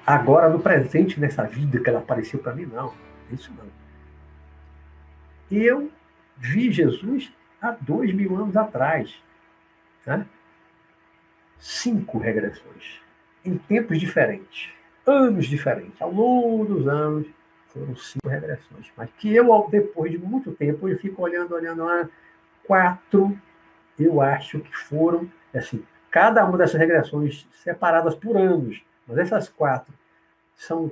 agora 0.07 0.49
no 0.49 0.61
presente, 0.61 1.19
nessa 1.19 1.45
vida 1.45 1.81
que 1.81 1.91
ela 1.91 1.99
apareceu 1.99 2.39
para 2.39 2.55
mim, 2.55 2.67
não. 2.67 2.95
Isso 3.31 3.53
não. 3.53 3.67
Eu 5.51 5.91
vi 6.37 6.71
Jesus 6.71 7.33
há 7.61 7.73
dois 7.73 8.13
mil 8.15 8.37
anos 8.37 8.57
atrás. 8.57 9.15
Né? 10.07 10.25
Cinco 11.59 12.19
regressões, 12.19 13.01
em 13.45 13.57
tempos 13.57 13.99
diferentes, 13.99 14.73
anos 15.05 15.47
diferentes. 15.47 16.01
Ao 16.01 16.13
longo 16.13 16.65
dos 16.65 16.87
anos, 16.87 17.27
foram 17.69 17.97
cinco 17.97 18.29
regressões. 18.29 18.91
Mas 18.97 19.11
que 19.19 19.35
eu, 19.35 19.67
depois 19.71 20.13
de 20.13 20.19
muito 20.19 20.53
tempo, 20.53 20.89
eu 20.89 20.97
fico 20.99 21.23
olhando, 21.23 21.55
olhando 21.55 21.85
lá, 21.85 22.09
quatro, 22.65 23.37
eu 23.99 24.21
acho 24.21 24.61
que 24.61 24.77
foram, 24.77 25.31
assim, 25.55 25.83
cada 26.11 26.45
uma 26.45 26.59
dessas 26.59 26.79
regressões 26.79 27.49
separadas 27.63 28.15
por 28.15 28.37
anos. 28.37 28.83
Mas 29.07 29.19
essas 29.19 29.49
quatro 29.49 29.95
são 30.55 30.91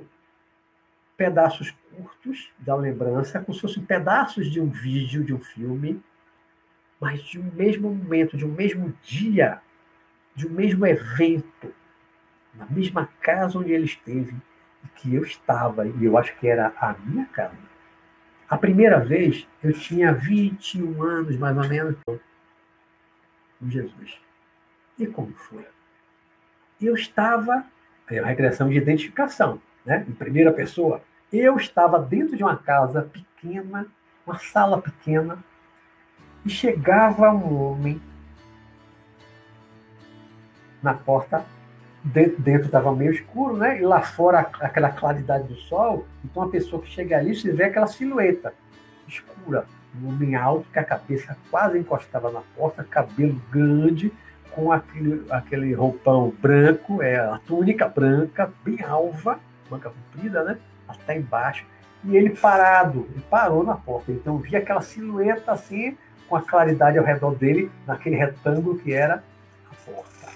pedaços 1.17 1.75
curtos 1.95 2.51
da 2.57 2.75
lembrança, 2.75 3.39
como 3.39 3.53
se 3.53 3.61
fossem 3.61 3.83
pedaços 3.83 4.51
de 4.51 4.59
um 4.59 4.69
vídeo, 4.69 5.23
de 5.23 5.33
um 5.33 5.39
filme, 5.39 6.03
mas 6.99 7.21
de 7.21 7.39
um 7.39 7.51
mesmo 7.51 7.93
momento, 7.93 8.37
de 8.37 8.45
um 8.45 8.51
mesmo 8.51 8.93
dia, 9.03 9.61
de 10.35 10.47
um 10.47 10.51
mesmo 10.51 10.85
evento, 10.85 11.73
na 12.53 12.65
mesma 12.65 13.09
casa 13.21 13.57
onde 13.59 13.71
ele 13.71 13.85
esteve 13.85 14.35
e 14.83 14.87
que 14.95 15.13
eu 15.13 15.23
estava, 15.23 15.87
e 15.87 16.05
eu 16.05 16.17
acho 16.17 16.35
que 16.37 16.47
era 16.47 16.73
a 16.79 16.93
minha 16.93 17.25
casa. 17.27 17.57
A 18.47 18.57
primeira 18.57 18.99
vez 18.99 19.47
eu 19.63 19.73
tinha 19.73 20.13
21 20.13 21.01
anos, 21.01 21.35
mais 21.37 21.57
ou 21.57 21.67
menos, 21.67 21.95
com 22.05 23.69
Jesus. 23.69 24.21
E 24.99 25.07
como 25.07 25.33
foi? 25.33 25.65
Eu 26.79 26.93
estava 26.93 27.65
é 28.09 28.19
a 28.19 28.25
regressão 28.25 28.69
de 28.69 28.77
identificação, 28.77 29.61
né? 29.85 30.05
em 30.07 30.13
primeira 30.13 30.51
pessoa. 30.51 31.01
Eu 31.31 31.57
estava 31.57 31.99
dentro 31.99 32.37
de 32.37 32.43
uma 32.43 32.57
casa 32.57 33.01
pequena, 33.01 33.87
uma 34.25 34.37
sala 34.39 34.81
pequena, 34.81 35.37
e 36.45 36.49
chegava 36.49 37.31
um 37.31 37.71
homem 37.71 38.01
na 40.81 40.93
porta, 40.93 41.43
dentro 42.03 42.67
estava 42.67 42.95
meio 42.95 43.11
escuro, 43.11 43.57
né? 43.57 43.79
E 43.79 43.81
lá 43.81 44.01
fora 44.01 44.39
aquela 44.39 44.91
claridade 44.91 45.47
do 45.47 45.55
sol. 45.55 46.05
Então 46.23 46.43
a 46.43 46.49
pessoa 46.49 46.81
que 46.81 46.89
chega 46.89 47.17
ali, 47.17 47.33
se 47.33 47.51
vê 47.51 47.63
aquela 47.63 47.87
silhueta 47.87 48.53
escura, 49.07 49.65
um 49.99 50.09
homem 50.09 50.35
alto 50.35 50.67
que 50.71 50.77
a 50.77 50.83
cabeça 50.83 51.35
quase 51.49 51.79
encostava 51.79 52.31
na 52.31 52.41
porta, 52.55 52.83
cabelo 52.83 53.41
grande, 53.51 54.13
com 54.55 54.71
aquele, 54.71 55.25
aquele 55.29 55.73
roupão 55.73 56.33
branco, 56.41 57.03
é 57.03 57.17
a 57.17 57.37
túnica 57.39 57.89
branca, 57.89 58.51
bem 58.63 58.81
alva, 58.81 59.37
manga 59.69 59.89
comprida, 59.91 60.43
né? 60.45 60.57
Até 60.87 61.17
embaixo. 61.17 61.65
E 62.05 62.15
ele 62.15 62.29
parado, 62.29 63.05
ele 63.11 63.23
parou 63.29 63.63
na 63.63 63.75
porta. 63.75 64.13
Então 64.13 64.37
vi 64.37 64.55
aquela 64.55 64.81
silhueta 64.81 65.51
assim, 65.51 65.97
com 66.29 66.37
a 66.37 66.41
claridade 66.41 66.97
ao 66.97 67.03
redor 67.03 67.35
dele, 67.35 67.69
naquele 67.85 68.15
retângulo 68.15 68.79
que 68.79 68.93
era 68.93 69.21
a 69.69 69.75
porta. 69.91 70.31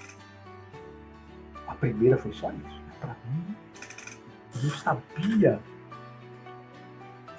A 1.66 1.74
primeira 1.74 2.18
foi 2.18 2.32
só 2.34 2.50
isso. 2.52 2.80
Para 3.00 3.16
mim, 3.24 3.56
eu 4.62 4.70
sabia. 4.70 5.60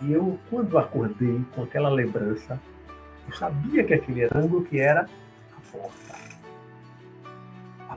E 0.02 0.12
eu, 0.14 0.40
quando 0.50 0.80
acordei 0.80 1.46
com 1.54 1.62
aquela 1.62 1.90
lembrança, 1.90 2.60
eu 3.28 3.36
sabia 3.36 3.84
que 3.84 3.94
aquele 3.94 4.24
ângulo 4.34 4.64
que 4.64 4.80
era 4.80 5.02
a 5.02 5.72
porta 5.72 6.31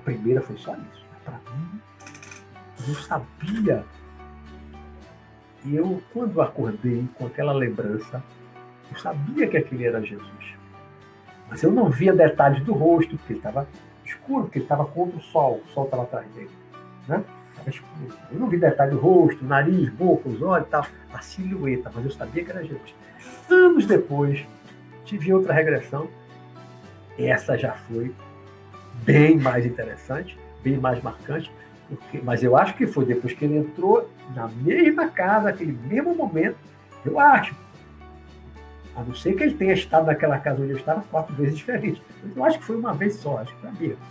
primeira 0.05 0.41
foi 0.41 0.57
só 0.57 0.75
isso. 0.75 1.05
Para 1.25 1.35
mim, 1.35 1.81
eu 2.89 2.95
sabia. 2.95 3.85
E 5.65 5.75
eu, 5.75 6.03
quando 6.13 6.43
acordei 6.43 7.09
com 7.15 7.27
aquela 7.27 7.53
lembrança, 7.53 8.23
eu 8.93 8.99
sabia 8.99 9.47
que 9.47 9.57
aquele 9.57 9.87
era 9.87 10.03
Jesus. 10.03 10.55
Mas 11.49 11.63
eu 11.63 11.71
não 11.71 11.89
via 11.89 12.13
detalhes 12.13 12.63
do 12.65 12.73
rosto, 12.73 13.17
porque 13.17 13.33
ele 13.33 13.41
estava 13.41 13.67
escuro, 14.05 14.45
porque 14.45 14.59
ele 14.59 14.65
estava 14.65 14.85
contra 14.85 15.17
o 15.17 15.23
sol, 15.23 15.63
o 15.67 15.73
sol 15.73 15.85
estava 15.85 16.03
atrás 16.03 16.27
dele. 16.29 16.51
Né? 17.09 17.25
estava 17.51 17.71
escuro. 17.71 18.19
Eu 18.31 18.39
não 18.39 18.49
vi 18.49 18.59
detalhe 18.59 18.91
do 18.91 18.99
rosto, 18.99 19.45
nariz, 19.45 19.89
boca, 19.91 20.29
os 20.29 20.43
olhos 20.43 20.67
e 20.67 20.71
tal, 20.71 20.87
a 21.13 21.19
silhueta, 21.21 21.91
mas 21.95 22.05
eu 22.05 22.11
sabia 22.11 22.45
que 22.45 22.51
era 22.51 22.63
Jesus. 22.63 22.95
Anos 23.51 23.87
depois, 23.87 24.45
tive 25.05 25.33
outra 25.33 25.53
regressão. 25.53 26.09
Essa 27.19 27.57
já 27.57 27.73
foi 27.73 28.13
bem 29.03 29.39
mais 29.39 29.67
interessante, 29.67 30.39
bem 30.63 30.79
mais 30.79 31.03
marcante, 31.03 31.51
porque, 31.89 32.21
mas 32.23 32.43
eu 32.43 32.57
acho 32.57 32.75
que 32.75 32.87
foi 32.87 33.05
depois 33.05 33.33
que 33.33 33.45
ele 33.45 33.59
entrou 33.59 34.09
na 34.35 34.49
mesma 34.49 35.09
casa, 35.09 35.45
naquele 35.45 35.73
mesmo 35.73 36.15
momento, 36.15 36.57
eu 37.05 37.19
acho. 37.19 37.55
A 38.97 39.03
não 39.03 39.15
ser 39.15 39.35
que 39.35 39.43
ele 39.43 39.55
tenha 39.55 39.75
estado 39.75 40.07
naquela 40.07 40.39
casa 40.39 40.63
onde 40.63 40.71
eu 40.71 40.79
estava 40.79 41.03
quatro 41.11 41.35
vezes 41.35 41.57
diferente. 41.57 42.01
Eu 42.35 42.45
acho 42.45 42.59
que 42.59 42.65
foi 42.65 42.77
uma 42.77 42.95
vez 42.95 43.17
só, 43.17 43.39
acho 43.39 43.53
que 43.55 43.61
foi 43.61 43.71
a 43.71 43.73
mesma. 43.73 44.05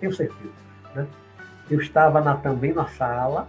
Tenho 0.00 0.14
certeza. 0.14 0.52
Né? 0.94 1.06
Eu 1.70 1.80
estava 1.80 2.20
na, 2.20 2.36
também 2.36 2.72
na 2.72 2.86
sala, 2.86 3.48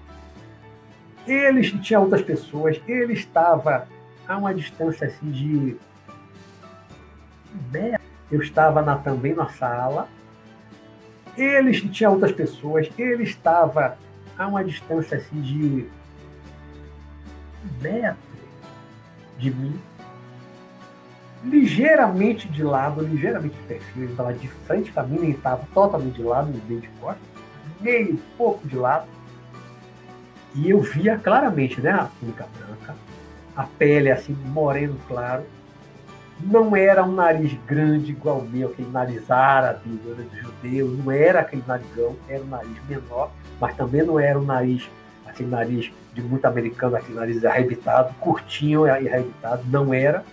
eles 1.28 1.72
tinha 1.72 2.00
outras 2.00 2.22
pessoas, 2.22 2.82
ele 2.88 3.14
estava 3.14 3.88
a 4.28 4.38
uma 4.38 4.54
distância 4.54 5.08
assim 5.08 5.32
de. 5.32 5.78
Eu 8.32 8.42
estava 8.42 8.82
na, 8.82 8.98
também 8.98 9.34
na 9.34 9.48
sala, 9.50 10.08
eles 11.38 11.82
tinha 11.82 12.10
outras 12.10 12.32
pessoas, 12.32 12.90
ele 12.98 13.24
estava 13.24 13.98
a 14.38 14.48
uma 14.48 14.64
distância 14.64 15.18
assim 15.18 15.42
de 15.42 15.88
metro 17.82 18.18
de 19.38 19.52
mim, 19.52 19.80
ligeiramente 21.44 22.48
de 22.48 22.64
lado, 22.64 23.02
ligeiramente 23.02 23.56
de 23.56 23.64
perfil, 23.64 24.04
ele 24.04 24.12
estava 24.12 24.34
de 24.34 24.48
frente 24.48 24.92
para 24.92 25.04
mim, 25.04 25.18
ele 25.18 25.32
estava 25.32 25.66
totalmente 25.74 26.16
de 26.16 26.24
lado, 26.24 26.52
meio 26.68 26.82
de 26.82 26.88
costas, 27.00 27.24
meio 27.82 28.18
pouco 28.38 28.68
de 28.68 28.76
lado, 28.76 29.08
e 30.56 30.70
eu 30.70 30.82
via 30.82 31.18
claramente, 31.18 31.82
né, 31.82 31.92
a 31.92 32.10
túnica 32.20 32.48
branca, 32.58 32.96
a 33.56 33.64
pele 33.64 34.10
assim 34.10 34.34
moreno 34.34 34.98
claro, 35.08 35.44
não 36.40 36.76
era 36.76 37.04
um 37.04 37.14
nariz 37.14 37.58
grande 37.66 38.12
igual 38.12 38.40
o 38.40 38.48
meu, 38.48 38.70
aquele 38.70 38.90
nariz 38.92 39.30
árabe, 39.32 39.82
de 39.90 40.40
judeu, 40.40 40.88
não 40.90 41.12
era 41.12 41.40
aquele 41.40 41.64
narigão, 41.66 42.16
era 42.28 42.44
um 42.44 42.48
nariz 42.48 42.78
menor, 42.90 43.32
mas 43.60 43.76
também 43.76 44.04
não 44.04 44.20
era 44.20 44.38
um 44.38 44.44
nariz, 44.44 44.90
aquele 45.26 45.50
nariz 45.50 45.92
de 46.14 46.22
muito 46.22 46.46
americano, 46.46 46.96
aquele 46.96 47.18
nariz 47.18 47.44
arrebitado, 47.46 48.14
curtinho 48.20 48.86
e 48.86 48.90
arrebitado, 48.90 49.64
não 49.70 49.94
era, 49.94 50.24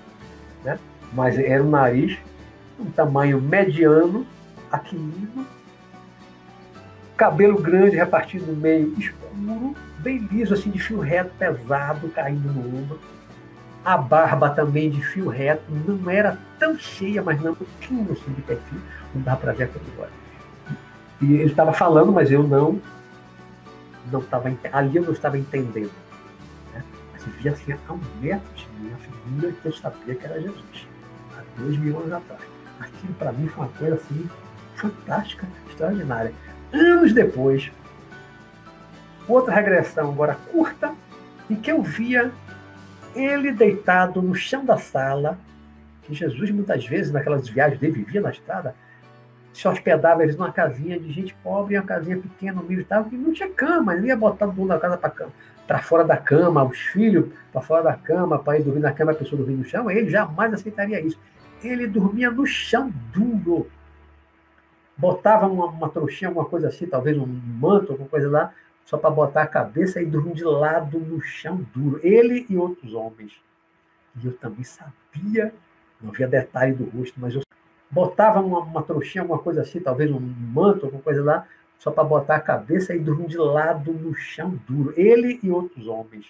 né? 0.65 0.79
mas 1.13 1.39
era 1.39 1.63
um 1.63 1.71
nariz, 1.71 2.19
um 2.79 2.91
tamanho 2.91 3.41
mediano, 3.41 4.27
aquilino, 4.71 5.47
cabelo 7.17 7.61
grande 7.61 7.97
repartido 7.97 8.47
no 8.47 8.57
meio, 8.57 8.93
escuro, 8.99 9.77
bem 9.99 10.19
liso, 10.19 10.55
assim, 10.55 10.71
de 10.71 10.81
fio 10.81 10.99
reto, 10.99 11.31
pesado, 11.39 12.09
caindo 12.09 12.53
no 12.53 12.79
ombro 12.79 12.99
a 13.85 13.97
barba 13.97 14.51
também 14.51 14.91
de 14.91 15.03
fio 15.03 15.29
reto, 15.29 15.65
não 15.69 16.09
era 16.09 16.39
tão 16.59 16.79
cheia, 16.79 17.23
mas 17.23 17.41
não 17.41 17.55
pouquinho 17.55 18.13
assim 18.13 18.33
de 18.33 18.43
perfil, 18.43 18.79
não 19.15 19.23
dá 19.23 19.37
para 19.37 19.53
ver 19.53 19.65
aquilo 19.65 19.85
agora. 19.95 20.11
E 21.21 21.35
ele 21.35 21.51
estava 21.51 21.73
falando, 21.73 22.13
mas 22.13 22.31
eu 22.31 22.43
não, 22.43 22.81
não 24.11 24.21
estava, 24.21 24.53
ali 24.73 24.97
eu 24.97 25.03
não 25.03 25.13
estava 25.13 25.37
entendendo. 25.37 25.93
Né? 26.73 26.83
Mas 27.13 27.27
eu 27.27 27.33
via 27.35 27.53
assim, 27.53 27.73
a 27.73 27.93
um 27.93 28.01
metro 28.21 28.49
de 28.55 28.67
mim, 28.81 28.93
a 28.93 28.97
figura 28.99 29.53
que 29.53 29.67
eu 29.67 29.73
sabia 29.73 30.15
que 30.15 30.25
era 30.25 30.41
Jesus, 30.41 30.89
há 31.37 31.61
dois 31.61 31.77
mil 31.77 31.99
anos 31.99 32.13
atrás. 32.13 32.43
Aquilo 32.81 33.15
para 33.15 33.33
mim 33.33 33.49
foi 33.49 33.65
uma 33.65 33.73
coisa 33.73 33.95
assim, 33.95 34.29
fantástica, 34.77 35.47
extraordinária. 35.69 36.33
Anos 36.73 37.13
depois, 37.13 37.71
outra 39.29 39.55
regressão 39.55 40.11
agora 40.11 40.37
curta, 40.51 40.93
em 41.51 41.57
que 41.57 41.71
eu 41.71 41.83
via 41.83 42.33
ele 43.15 43.53
deitado 43.53 44.21
no 44.23 44.35
chão 44.35 44.65
da 44.65 44.77
sala, 44.77 45.39
que 46.03 46.15
Jesus 46.15 46.51
muitas 46.51 46.87
vezes, 46.87 47.13
naquelas 47.13 47.49
viagens 47.49 47.81
dele, 47.81 47.93
vivia 47.93 48.21
na 48.21 48.31
estrada, 48.31 48.75
se 49.53 49.69
hospedava 49.69 50.23
eles 50.23 50.37
numa 50.37 50.51
casinha 50.51 50.99
de 50.99 51.13
gente 51.13 51.35
pobre, 51.43 51.77
uma 51.77 51.85
casinha 51.85 52.17
pequena, 52.17 52.61
humilde 52.61 52.83
e 52.83 52.87
tal, 52.87 53.05
que 53.05 53.17
não 53.17 53.33
tinha 53.33 53.51
cama, 53.51 53.95
ele 53.95 54.07
ia 54.07 54.17
botar 54.17 54.47
todo 54.47 54.57
mundo 54.57 54.69
da 54.69 54.79
casa 54.79 54.97
para 54.97 55.11
para 55.67 55.81
fora 55.81 56.05
da 56.05 56.17
cama, 56.17 56.65
os 56.65 56.79
filhos 56.79 57.31
para 57.53 57.61
fora 57.61 57.83
da 57.83 57.95
cama, 57.95 58.39
para 58.39 58.59
ir 58.59 58.63
dormir 58.63 58.81
na 58.81 58.93
cama, 58.93 59.13
a 59.13 59.15
pessoa 59.15 59.39
dormir 59.39 59.57
no 59.57 59.65
chão, 59.65 59.91
ele 59.91 60.11
jamais 60.11 60.53
aceitaria 60.53 61.01
isso. 61.01 61.19
Ele 61.63 61.87
dormia 61.87 62.31
no 62.31 62.45
chão 62.45 62.93
duro. 63.13 63.69
Botava 64.97 65.47
uma, 65.47 65.67
uma 65.67 65.89
trouxinha, 65.89 66.29
alguma 66.29 66.47
coisa 66.47 66.69
assim, 66.69 66.87
talvez 66.87 67.17
um 67.17 67.27
manto, 67.27 67.93
alguma 67.93 68.09
coisa 68.09 68.29
lá, 68.29 68.53
só 68.85 68.99
para 68.99 69.11
botar 69.11 69.43
a 69.43 69.47
cabeça 69.47 70.01
e 70.01 70.07
dormir 70.07 70.35
de 70.35 70.45
lado 70.45 70.99
no 70.99 71.21
chão 71.21 71.67
duro. 71.75 72.01
Ele 72.03 72.47
e 72.49 72.57
outros 72.57 72.95
homens. 72.95 73.41
E 74.21 74.27
eu 74.27 74.37
também 74.37 74.65
sabia, 74.65 75.55
não 76.01 76.11
havia 76.11 76.29
detalhe 76.29 76.75
do 76.75 76.85
rosto, 76.85 77.19
mas 77.19 77.35
eu 77.35 77.43
botava 77.91 78.41
uma, 78.41 78.61
uma 78.61 78.83
trouxinha, 78.83 79.23
alguma 79.23 79.39
coisa 79.39 79.63
assim, 79.63 79.81
talvez 79.81 80.11
um 80.11 80.21
manto, 80.21 80.87
alguma 80.87 81.03
coisa 81.03 81.23
lá, 81.23 81.47
só 81.79 81.91
para 81.91 82.05
botar 82.05 82.37
a 82.37 82.41
cabeça 82.41 82.95
e 82.95 82.99
dormir 82.99 83.29
de 83.29 83.39
lado 83.39 83.93
no 83.93 84.15
chão 84.15 84.59
duro. 84.69 84.93
Ele 84.97 85.41
e 85.43 85.51
outros 85.51 85.87
homens. 85.87 86.27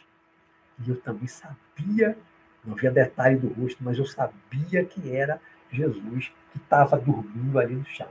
E 0.85 0.91
eu 0.91 0.97
também 0.97 1.27
sabia, 1.27 2.17
não 2.65 2.75
havia 2.75 2.91
detalhe 2.91 3.37
do 3.37 3.49
rosto, 3.49 3.83
mas 3.83 3.99
eu 3.99 4.07
sabia 4.07 4.85
que 4.85 5.15
era 5.15 5.41
Jesus 5.71 6.33
que 6.51 6.59
estava 6.59 6.99
dormindo 6.99 7.59
ali 7.59 7.75
no 7.75 7.85
chão. 7.87 8.09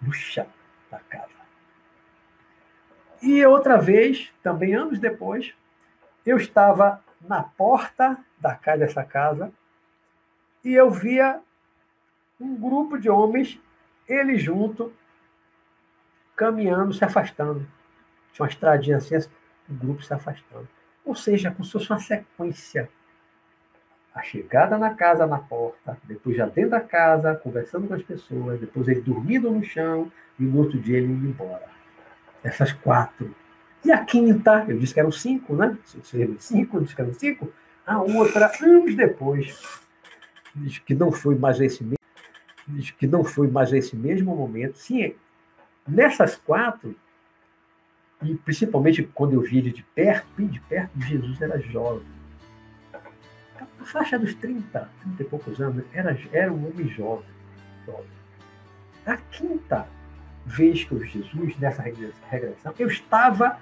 No 0.00 0.12
chão 0.12 0.46
da 0.90 0.98
casa. 0.98 1.37
E 3.20 3.44
outra 3.44 3.76
vez, 3.78 4.32
também 4.42 4.74
anos 4.74 4.98
depois, 4.98 5.54
eu 6.24 6.36
estava 6.36 7.02
na 7.20 7.42
porta 7.42 8.16
da 8.38 8.54
casa 8.54 8.78
dessa 8.78 9.04
casa 9.04 9.52
e 10.64 10.72
eu 10.72 10.90
via 10.90 11.40
um 12.40 12.54
grupo 12.54 12.98
de 12.98 13.10
homens, 13.10 13.60
ele 14.08 14.38
junto, 14.38 14.92
caminhando, 16.36 16.92
se 16.92 17.04
afastando. 17.04 17.66
Tinha 18.32 18.44
uma 18.44 18.50
estradinha 18.50 18.98
assim, 18.98 19.16
o 19.68 19.74
grupo 19.74 20.02
se 20.02 20.14
afastando. 20.14 20.68
Ou 21.04 21.14
seja, 21.14 21.50
como 21.50 21.64
se 21.64 21.72
fosse 21.72 21.90
uma 21.90 21.98
sequência. 21.98 22.88
A 24.14 24.22
chegada 24.22 24.78
na 24.78 24.94
casa, 24.94 25.26
na 25.26 25.38
porta, 25.38 25.98
depois 26.04 26.36
já 26.36 26.46
dentro 26.46 26.70
da 26.70 26.80
casa, 26.80 27.34
conversando 27.36 27.88
com 27.88 27.94
as 27.94 28.02
pessoas, 28.02 28.60
depois 28.60 28.86
ele 28.88 29.00
dormindo 29.00 29.50
no 29.50 29.62
chão 29.62 30.10
e 30.38 30.42
no 30.42 30.58
outro 30.58 30.78
dia 30.78 30.98
ele 30.98 31.12
indo 31.12 31.26
embora. 31.26 31.77
Essas 32.42 32.72
quatro. 32.72 33.34
E 33.84 33.92
a 33.92 34.04
quinta, 34.04 34.64
eu 34.68 34.78
disse 34.78 34.92
que 34.92 35.00
eram 35.00 35.12
cinco, 35.12 35.54
né? 35.54 35.76
Cinco, 36.38 36.80
disse 36.80 36.94
que 36.94 37.00
eram 37.00 37.14
cinco. 37.14 37.52
A 37.86 38.00
outra, 38.00 38.52
anos 38.60 38.94
depois, 38.94 39.80
diz 40.54 40.78
que 40.78 40.94
não 40.94 41.10
foi 41.10 41.36
mais 41.36 41.60
esse 41.60 41.82
mesmo, 41.82 41.96
diz 42.66 42.90
que 42.90 43.06
não 43.06 43.24
foi 43.24 43.48
mais 43.48 43.72
esse 43.72 43.96
mesmo 43.96 44.36
momento. 44.36 44.76
Sim, 44.76 45.14
nessas 45.86 46.36
quatro, 46.36 46.94
e 48.22 48.34
principalmente 48.34 49.02
quando 49.14 49.34
eu 49.34 49.40
vi 49.40 49.58
ele 49.58 49.70
de 49.70 49.82
perto, 49.94 50.26
bem 50.36 50.48
de 50.48 50.60
perto, 50.60 50.90
Jesus 51.00 51.40
era 51.40 51.58
jovem. 51.60 52.06
Na 53.78 53.84
faixa 53.84 54.18
dos 54.18 54.34
30, 54.34 54.90
30 55.00 55.22
e 55.22 55.26
poucos 55.26 55.60
anos, 55.60 55.84
era, 55.92 56.18
era 56.32 56.52
um 56.52 56.68
homem 56.68 56.88
jovem. 56.88 57.28
jovem. 57.86 58.18
A 59.06 59.16
quinta 59.16 59.88
vez 60.48 60.82
que 60.84 60.92
eu 60.92 60.98
vi 60.98 61.08
Jesus, 61.08 61.56
nessa 61.58 61.82
regressão, 61.82 62.74
eu 62.78 62.88
estava 62.88 63.58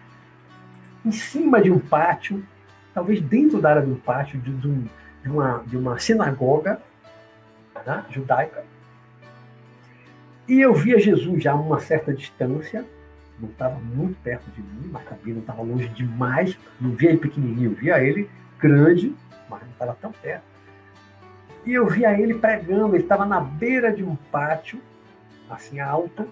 em 1.04 1.10
cima 1.10 1.60
de 1.60 1.70
um 1.70 1.78
pátio, 1.78 2.42
talvez 2.94 3.20
dentro 3.20 3.60
da 3.60 3.70
área 3.70 3.82
de 3.82 3.90
um 3.90 3.96
pátio, 3.96 4.40
de, 4.40 4.52
de, 4.52 4.68
um, 4.68 4.86
uma, 5.24 5.62
de 5.66 5.76
uma 5.76 5.98
sinagoga 5.98 6.80
né, 7.84 8.04
judaica. 8.10 8.64
E 10.48 10.60
eu 10.60 10.72
via 10.72 10.98
Jesus 10.98 11.42
já 11.42 11.52
a 11.52 11.56
uma 11.56 11.80
certa 11.80 12.14
distância, 12.14 12.84
não 13.38 13.48
estava 13.48 13.78
muito 13.78 14.16
perto 14.22 14.48
de 14.52 14.62
mim, 14.62 14.88
mas 14.90 15.04
também 15.04 15.34
não 15.34 15.40
estava 15.40 15.62
longe 15.62 15.88
demais. 15.88 16.56
Não 16.80 16.92
via 16.92 17.10
ele 17.10 17.18
pequenininho, 17.18 17.72
eu 17.72 17.74
via 17.74 18.02
ele 18.02 18.30
grande, 18.58 19.14
mas 19.50 19.60
não 19.60 19.70
estava 19.70 19.94
tão 20.00 20.12
perto. 20.12 20.44
E 21.66 21.74
eu 21.74 21.86
via 21.86 22.18
ele 22.18 22.34
pregando, 22.34 22.94
ele 22.94 23.02
estava 23.02 23.26
na 23.26 23.40
beira 23.40 23.92
de 23.92 24.04
um 24.04 24.14
pátio, 24.14 24.80
assim 25.50 25.80
alto, 25.80 26.26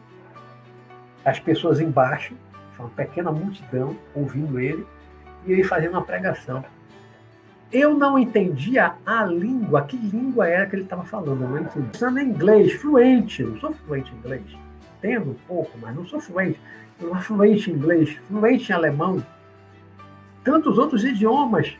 as 1.24 1.40
pessoas 1.40 1.80
embaixo, 1.80 2.34
uma 2.78 2.88
pequena 2.90 3.32
multidão 3.32 3.96
ouvindo 4.14 4.58
ele, 4.58 4.86
e 5.46 5.52
ele 5.52 5.64
fazendo 5.64 5.92
uma 5.92 6.02
pregação. 6.02 6.64
Eu 7.72 7.94
não 7.94 8.18
entendia 8.18 8.94
a 9.04 9.24
língua, 9.24 9.82
que 9.82 9.96
língua 9.96 10.46
era 10.46 10.66
que 10.66 10.76
ele 10.76 10.82
estava 10.82 11.04
falando, 11.04 11.42
eu 11.42 11.48
não 11.48 11.58
entendi. 11.58 11.88
Pensando 11.88 12.18
em 12.20 12.28
inglês, 12.28 12.72
fluente, 12.74 13.42
não 13.42 13.58
sou 13.58 13.72
fluente 13.72 14.12
em 14.12 14.18
inglês. 14.18 14.44
Entendo 14.98 15.30
um 15.30 15.46
pouco, 15.46 15.76
mas 15.78 15.94
não 15.94 16.06
sou 16.06 16.20
fluente. 16.20 16.60
Eu 17.00 17.08
não 17.08 17.20
fluente 17.20 17.70
em 17.70 17.74
inglês, 17.74 18.16
fluente 18.28 18.70
em 18.70 18.74
alemão. 18.74 19.24
Tantos 20.44 20.78
outros 20.78 21.04
idiomas, 21.04 21.76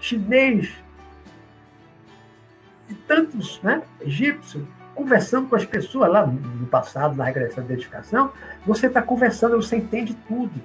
chinês, 0.00 0.72
e 2.88 2.94
tantos, 2.94 3.60
né, 3.62 3.82
egípcio, 4.00 4.66
conversando 4.96 5.48
com 5.48 5.54
as 5.54 5.64
pessoas 5.64 6.10
lá 6.10 6.26
no 6.26 6.66
passado, 6.66 7.14
na 7.14 7.24
regressão 7.24 7.62
de 7.62 7.74
edificação, 7.74 8.32
você 8.64 8.86
está 8.86 9.02
conversando, 9.02 9.56
você 9.56 9.76
entende 9.76 10.16
tudo. 10.26 10.60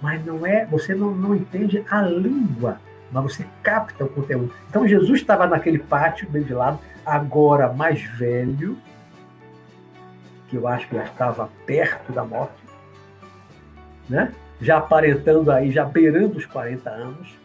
mas 0.00 0.24
não 0.24 0.46
é, 0.46 0.64
você 0.64 0.94
não, 0.94 1.14
não 1.14 1.36
entende 1.36 1.84
a 1.90 2.00
língua, 2.00 2.80
mas 3.12 3.22
você 3.22 3.46
capta 3.62 4.04
o 4.04 4.08
conteúdo. 4.08 4.52
Então 4.68 4.88
Jesus 4.88 5.20
estava 5.20 5.46
naquele 5.46 5.78
pátio 5.78 6.28
bem 6.28 6.42
de 6.42 6.54
lado, 6.54 6.80
agora 7.04 7.70
mais 7.70 8.02
velho, 8.02 8.78
que 10.48 10.56
eu 10.56 10.66
acho 10.66 10.88
que 10.88 10.96
já 10.96 11.04
estava 11.04 11.50
perto 11.66 12.12
da 12.12 12.24
morte, 12.24 12.64
né? 14.08 14.32
já 14.60 14.78
aparentando 14.78 15.50
aí, 15.50 15.70
já 15.70 15.84
beirando 15.84 16.38
os 16.38 16.46
40 16.46 16.88
anos. 16.88 17.38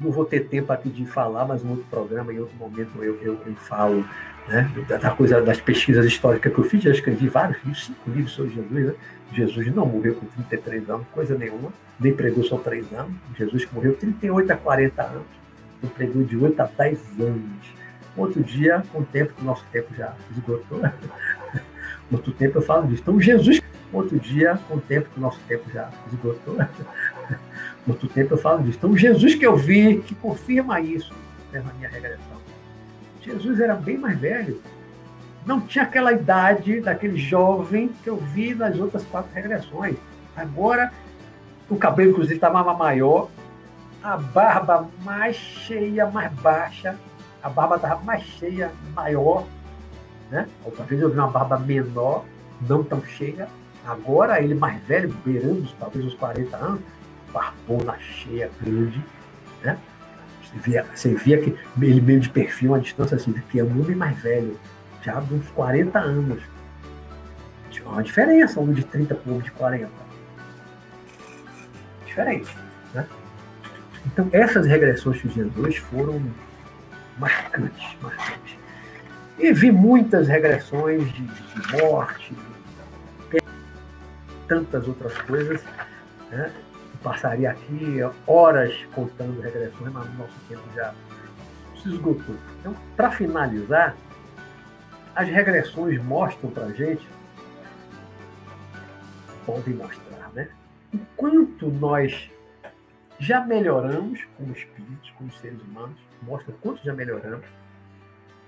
Não 0.00 0.10
vou 0.10 0.24
ter 0.24 0.48
tempo 0.48 0.72
aqui 0.72 0.88
de 0.88 1.04
falar, 1.04 1.44
mas 1.44 1.64
em 1.64 1.70
outro 1.70 1.84
programa, 1.90 2.32
em 2.32 2.38
outro 2.38 2.54
momento, 2.56 3.02
eu, 3.02 3.16
eu, 3.20 3.40
eu 3.44 3.54
falo 3.56 4.04
né? 4.48 4.70
da 4.88 5.10
coisa 5.10 5.40
das 5.40 5.60
pesquisas 5.60 6.04
históricas 6.04 6.52
que 6.52 6.58
eu 6.58 6.64
fiz. 6.64 6.82
Já 6.82 6.90
escrevi 6.90 7.28
vários 7.28 7.58
livros, 7.64 7.84
cinco 7.84 8.10
livros 8.10 8.32
sobre 8.32 8.54
Jesus. 8.54 8.86
Né? 8.86 8.94
Jesus 9.32 9.74
não 9.74 9.86
morreu 9.86 10.14
com 10.14 10.26
33 10.26 10.88
anos, 10.88 11.06
coisa 11.12 11.36
nenhuma, 11.36 11.72
nem 12.00 12.14
pregou 12.14 12.42
só 12.44 12.56
3 12.56 12.92
anos. 12.92 13.14
Jesus 13.36 13.66
morreu 13.72 13.94
38 13.94 14.50
a 14.50 14.56
40 14.56 15.02
anos, 15.02 15.26
não 15.82 15.90
pregou 15.90 16.22
de 16.24 16.36
8 16.36 16.60
a 16.60 16.64
10 16.64 17.20
anos. 17.20 17.78
Outro 18.16 18.42
dia, 18.42 18.82
com 18.92 19.00
o 19.00 19.04
tempo, 19.04 19.32
que 19.34 19.42
o 19.42 19.44
nosso 19.44 19.64
tempo 19.70 19.94
já 19.96 20.12
esgotou, 20.32 20.80
outro 22.10 22.32
tempo 22.32 22.58
eu 22.58 22.62
falo 22.62 22.88
disso. 22.88 23.02
Então, 23.02 23.20
Jesus, 23.20 23.60
outro 23.92 24.18
dia, 24.18 24.58
com 24.66 24.76
o 24.76 24.80
tempo, 24.80 25.08
que 25.08 25.18
o 25.18 25.22
nosso 25.22 25.38
tempo 25.46 25.70
já 25.72 25.88
esgotou, 26.10 26.56
outro 27.86 28.08
tempo 28.08 28.34
eu 28.34 28.38
falo 28.38 28.62
disso. 28.64 28.78
Então, 28.78 28.96
Jesus 28.96 29.34
que 29.34 29.46
eu 29.46 29.56
vi, 29.56 29.98
que 30.00 30.14
confirma 30.16 30.80
isso 30.80 31.14
né, 31.52 31.62
na 31.64 31.72
minha 31.74 31.88
regressão. 31.88 32.27
Jesus 33.28 33.60
era 33.60 33.74
bem 33.74 33.98
mais 33.98 34.18
velho. 34.18 34.60
Não 35.44 35.60
tinha 35.60 35.84
aquela 35.84 36.12
idade 36.12 36.80
daquele 36.80 37.16
jovem 37.16 37.88
que 38.02 38.08
eu 38.08 38.16
vi 38.16 38.54
nas 38.54 38.78
outras 38.78 39.04
quatro 39.04 39.30
regressões. 39.34 39.96
Agora, 40.36 40.92
o 41.68 41.76
cabelo, 41.76 42.10
inclusive, 42.10 42.36
estava 42.36 42.74
maior, 42.74 43.28
a 44.02 44.16
barba 44.16 44.88
mais 45.04 45.36
cheia, 45.36 46.06
mais 46.06 46.32
baixa, 46.34 46.96
a 47.42 47.48
barba 47.48 47.76
estava 47.76 48.02
mais 48.02 48.22
cheia, 48.22 48.70
maior, 48.94 49.44
né? 50.30 50.48
Outra 50.64 50.84
vez 50.84 51.00
eu 51.00 51.10
vi 51.10 51.18
uma 51.18 51.28
barba 51.28 51.58
menor, 51.58 52.24
não 52.66 52.82
tão 52.82 53.04
cheia. 53.04 53.48
Agora 53.86 54.42
ele 54.42 54.54
mais 54.54 54.82
velho, 54.84 55.14
beirando 55.24 55.68
talvez 55.78 56.04
os 56.06 56.14
40 56.14 56.56
anos, 56.56 56.80
barbona 57.32 57.98
cheia, 57.98 58.50
grande, 58.60 59.02
né? 59.62 59.78
Via, 60.54 60.84
você 60.94 61.14
via 61.14 61.40
que 61.40 61.56
ele 61.80 62.00
meio 62.00 62.20
de 62.20 62.30
perfil, 62.30 62.70
uma 62.70 62.80
distância 62.80 63.16
assim, 63.16 63.32
que 63.32 63.60
é 63.60 63.64
um 63.64 63.80
homem 63.80 63.94
mais 63.94 64.18
velho, 64.18 64.58
já 65.02 65.20
de 65.20 65.34
uns 65.34 65.48
40 65.50 65.98
anos. 65.98 66.42
Tinha 67.70 67.88
uma 67.88 68.02
diferença, 68.02 68.58
um 68.60 68.72
de 68.72 68.84
30 68.84 69.14
para 69.14 69.32
um 69.32 69.40
de 69.40 69.50
40. 69.52 69.90
Diferente, 72.06 72.56
né? 72.94 73.06
Então, 74.06 74.28
essas 74.32 74.66
regressões 74.66 75.20
de 75.20 75.28
Jesus 75.28 75.76
foram 75.76 76.22
marcantes, 77.18 77.96
marcantes. 78.00 78.56
E 79.38 79.52
vi 79.52 79.70
muitas 79.70 80.26
regressões 80.26 81.12
de, 81.12 81.22
de 81.22 81.82
morte, 81.82 82.32
tantas 84.48 84.88
outras 84.88 85.16
coisas. 85.18 85.62
Né? 86.30 86.50
Passaria 87.02 87.50
aqui 87.50 87.98
horas 88.26 88.74
contando 88.94 89.40
regressões, 89.40 89.92
mas 89.92 90.08
o 90.08 90.12
nosso 90.12 90.34
tempo 90.48 90.62
já 90.74 90.94
se 91.82 91.88
esgotou. 91.88 92.34
Então, 92.60 92.74
para 92.96 93.10
finalizar, 93.10 93.96
as 95.14 95.28
regressões 95.28 96.02
mostram 96.02 96.50
para 96.50 96.66
a 96.66 96.72
gente, 96.72 97.06
podem 99.44 99.74
mostrar, 99.74 100.30
né? 100.34 100.48
O 100.92 100.98
quanto 101.16 101.68
nós 101.68 102.30
já 103.18 103.40
melhoramos 103.40 104.20
como 104.36 104.52
espíritos, 104.52 105.10
como 105.16 105.32
seres 105.32 105.60
humanos, 105.62 105.98
mostram 106.22 106.54
o 106.54 106.58
quanto 106.58 106.84
já 106.84 106.92
melhoramos, 106.92 107.46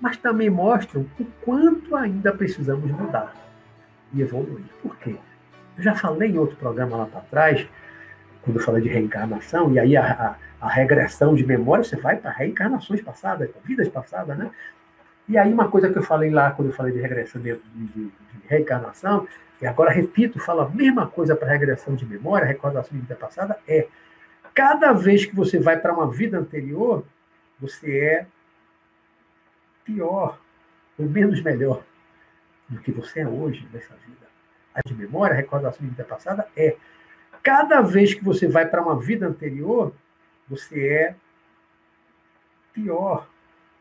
mas 0.01 0.17
também 0.17 0.49
mostram 0.49 1.07
o 1.19 1.25
quanto 1.45 1.97
ainda 1.97 2.33
precisamos 2.33 2.91
mudar 2.91 3.35
e 4.13 4.23
evoluir. 4.23 4.65
Por 4.83 4.97
quê? 4.99 5.17
Eu 5.77 5.83
já 5.83 5.95
falei 5.95 6.31
em 6.31 6.39
outro 6.39 6.57
programa 6.57 6.99
lá 6.99 7.07
para 7.07 7.21
trás, 7.23 7.69
quando 8.43 8.61
falei 8.61 8.83
de 8.83 8.89
reencarnação, 8.89 9.73
e 9.73 9.79
aí 9.79 9.97
a, 9.97 10.37
a, 10.61 10.67
a 10.67 10.71
regressão 10.71 11.35
de 11.35 11.45
memória, 11.45 11.85
você 11.85 11.97
vai 11.97 12.17
para 12.17 12.31
reencarnações 12.31 13.01
passadas, 13.03 13.51
vidas 13.65 13.89
passadas, 13.89 14.37
né? 14.37 14.51
E 15.29 15.39
aí 15.39 15.53
uma 15.53 15.69
coisa 15.69 15.91
que 15.91 15.99
eu 15.99 16.03
falei 16.03 16.31
lá, 16.31 16.51
quando 16.51 16.69
eu 16.69 16.75
falei 16.75 16.93
de 16.93 17.01
regressão 17.01 17.41
de, 17.41 17.55
de, 17.75 17.87
de 17.87 18.13
reencarnação, 18.49 19.29
e 19.61 19.67
agora 19.67 19.91
repito, 19.93 20.39
falo 20.39 20.63
a 20.63 20.69
mesma 20.69 21.07
coisa 21.07 21.37
para 21.37 21.49
regressão 21.49 21.95
de 21.95 22.07
memória, 22.07 22.47
recordação 22.47 22.93
de 22.93 23.03
vida 23.03 23.15
passada, 23.15 23.59
é 23.69 23.87
cada 24.55 24.93
vez 24.93 25.27
que 25.27 25.37
você 25.37 25.59
vai 25.59 25.79
para 25.79 25.93
uma 25.93 26.11
vida 26.11 26.39
anterior, 26.39 27.05
você 27.61 27.99
é 27.99 28.27
pior, 29.85 30.39
ou 30.99 31.07
menos 31.07 31.43
melhor 31.43 31.83
do 32.69 32.81
que 32.81 32.91
você 32.91 33.21
é 33.21 33.29
hoje 33.29 33.69
nessa 33.73 33.95
vida. 34.07 34.27
A 34.75 34.81
de 34.87 34.95
memória, 34.95 35.35
recordação 35.35 35.85
de 35.85 35.91
vida 35.91 36.05
passada 36.05 36.49
é 36.57 36.77
cada 37.43 37.81
vez 37.81 38.15
que 38.15 38.25
você 38.25 38.47
vai 38.47 38.67
para 38.67 38.83
uma 38.83 38.99
vida 38.99 39.27
anterior, 39.27 39.93
você 40.49 40.89
é 40.89 41.17
pior, 42.73 43.29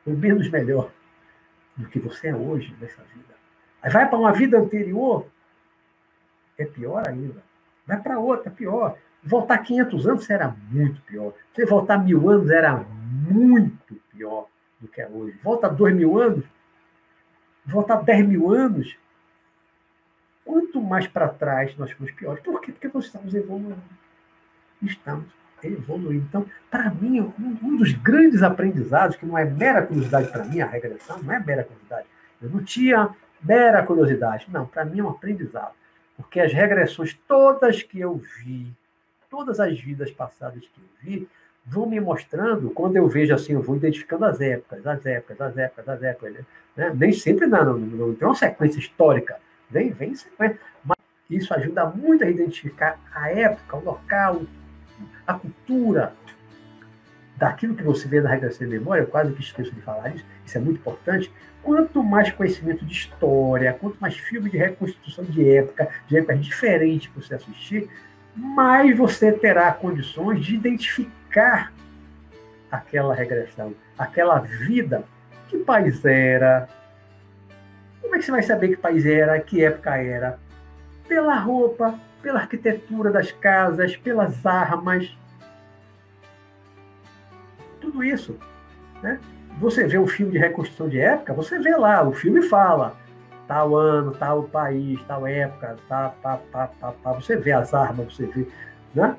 ou 0.06 0.16
menos 0.16 0.50
melhor 0.50 0.92
do 1.76 1.88
que 1.88 2.00
você 2.00 2.28
é 2.28 2.36
hoje 2.36 2.76
nessa 2.80 3.02
vida. 3.04 3.36
Aí 3.82 3.92
vai 3.92 4.10
para 4.10 4.20
uma 4.20 4.34
vida 4.34 4.60
anterior, 4.60 5.26
é 6.58 6.66
pior 6.66 7.08
ainda. 7.08 7.42
Vai 7.88 8.02
para 8.02 8.20
outra, 8.20 8.50
é 8.50 8.54
pior. 8.54 8.98
Voltar 9.24 9.58
500 9.60 10.08
anos 10.08 10.26
será 10.26 10.56
muito 10.70 11.02
pior. 11.02 11.34
Você 11.54 11.66
voltar 11.66 11.98
mil 11.98 12.30
anos 12.30 12.50
era 12.50 12.78
muito 12.78 13.96
pior 14.12 14.48
do 14.80 14.88
que 14.88 15.02
é 15.02 15.08
hoje. 15.08 15.38
Volta 15.44 15.70
dois 15.70 15.96
mil 15.96 16.20
anos, 16.20 16.46
voltar 17.66 17.98
10 17.98 18.28
mil 18.28 18.52
anos, 18.52 18.96
quanto 20.50 20.82
mais 20.82 21.06
para 21.06 21.30
trás 21.30 21.78
nós 21.78 21.92
fomos 21.92 22.12
piores. 22.12 22.42
Por 22.42 22.60
quê? 22.60 22.72
Porque 22.72 22.90
nós 22.92 23.06
estamos 23.06 23.36
evoluindo. 23.36 23.78
Estamos 24.82 25.28
evoluindo. 25.62 26.26
Então, 26.28 26.44
para 26.72 26.90
mim, 26.90 27.20
um, 27.20 27.58
um, 27.62 27.78
dos 27.78 27.94
grandes 27.94 28.42
aprendizados, 28.42 29.16
que 29.16 29.28
não 29.28 29.38
é 29.38 29.46
mera 29.46 29.86
curiosidade 29.86 30.28
para 30.32 30.44
mim, 30.46 30.60
a 30.60 30.66
regressão 30.66 31.22
não 31.22 31.32
é 31.32 31.40
mera 31.40 31.64
curiosidade. 31.64 32.08
Eu 32.42 32.50
não 32.50 32.64
tinha 32.64 33.16
mera 33.44 33.86
curiosidade. 33.86 34.48
Não, 34.50 34.66
para 34.66 34.84
mim 34.86 35.02
é 35.02 35.04
um 35.04 35.10
aprendizado. 35.10 35.74
Porque 36.18 36.40
as 36.40 36.52
regressões 36.52 37.14
todas 37.28 37.84
que 37.84 38.00
eu 38.00 38.20
vi, 38.44 38.76
todas 39.30 39.60
as 39.60 39.80
vidas 39.80 40.10
passadas 40.10 40.62
que 40.62 40.82
eu 40.82 40.90
vi, 41.04 41.30
vão 41.64 41.86
me 41.86 42.00
mostrando, 42.00 42.72
quando 42.72 42.96
eu 42.96 43.08
vejo 43.08 43.36
assim, 43.36 43.54
eu 43.54 43.62
vou 43.62 43.76
identificando 43.76 44.26
as 44.26 44.42
épocas, 44.42 44.88
as 44.88 45.06
épocas, 45.06 45.42
as 45.42 45.58
épocas, 45.58 45.90
as 45.90 46.02
épocas. 46.02 46.34
Né? 46.76 46.92
Nem 46.96 47.14
sempre 47.14 47.46
não, 47.46 47.64
não, 47.64 47.78
não 47.78 48.16
tem 48.16 48.28
uma 48.28 48.34
sequência 48.34 48.80
histórica 48.80 49.38
Vem, 49.70 49.92
vem 49.92 50.16
sequência. 50.16 50.60
Mas 50.84 50.98
isso 51.30 51.54
ajuda 51.54 51.86
muito 51.86 52.24
a 52.24 52.30
identificar 52.30 53.00
a 53.14 53.32
época, 53.32 53.78
o 53.78 53.84
local, 53.84 54.42
a 55.26 55.34
cultura 55.34 56.14
daquilo 57.40 57.74
que 57.74 57.84
você 57.84 58.08
vê 58.08 58.20
na 58.20 58.30
regressão 58.30 58.68
de 58.68 58.78
memória, 58.78 59.04
eu 59.04 59.08
quase 59.08 59.32
que 59.32 59.42
esqueço 59.42 59.74
de 59.74 59.82
falar 59.82 60.10
isso, 60.10 60.26
isso 60.46 60.58
é 60.58 60.62
muito 60.62 60.80
importante. 60.80 61.32
Quanto 61.64 62.04
mais 62.04 62.32
conhecimento 62.32 62.86
de 62.86 62.92
história, 62.92 63.74
quanto 63.74 63.98
mais 64.00 64.18
filme 64.18 64.50
de 64.50 64.58
reconstituição 64.58 65.24
de 65.24 65.50
época, 65.50 65.88
de 66.08 66.18
época 66.18 66.36
diferente 66.36 67.10
para 67.10 67.22
você 67.22 67.36
assistir, 67.36 67.90
mais 68.36 68.96
você 68.98 69.32
terá 69.32 69.72
condições 69.72 70.46
de 70.46 70.56
identificar 70.56 71.72
aquela 72.70 73.16
regressão, 73.16 73.74
aquela 73.98 74.40
vida, 74.40 75.04
que 75.48 75.58
país 75.60 76.04
era, 76.06 76.68
como 78.10 78.16
é 78.16 78.20
que 78.20 78.26
você 78.26 78.32
vai 78.32 78.42
saber 78.42 78.70
que 78.70 78.78
país 78.78 79.06
era, 79.06 79.40
que 79.40 79.64
época 79.64 79.96
era? 79.98 80.40
Pela 81.08 81.36
roupa, 81.36 81.94
pela 82.24 82.40
arquitetura 82.40 83.12
das 83.12 83.32
casas, 83.32 83.96
pelas 83.96 84.44
armas. 84.48 85.16
Tudo 87.80 88.04
isso. 88.04 88.36
Né? 89.04 89.20
Você 89.60 89.86
vê 89.86 90.00
um 90.00 90.08
filme 90.08 90.32
de 90.32 90.40
reconstrução 90.40 90.90
de 90.90 91.00
época, 91.00 91.34
você 91.34 91.60
vê 91.60 91.76
lá, 91.76 92.02
o 92.02 92.12
filme 92.12 92.42
fala 92.42 92.98
tal 93.48 93.76
ano, 93.76 94.12
tal 94.12 94.44
país, 94.44 95.00
tal 95.04 95.28
época, 95.28 95.78
tá, 95.88 96.10
tá, 96.22 96.40
tá, 96.52 96.68
tá, 96.68 96.92
tá. 96.92 97.14
você 97.14 97.36
vê 97.36 97.52
as 97.52 97.76
armas, 97.76 98.16
você 98.16 98.26
vê. 98.26 98.48
Né? 98.94 99.16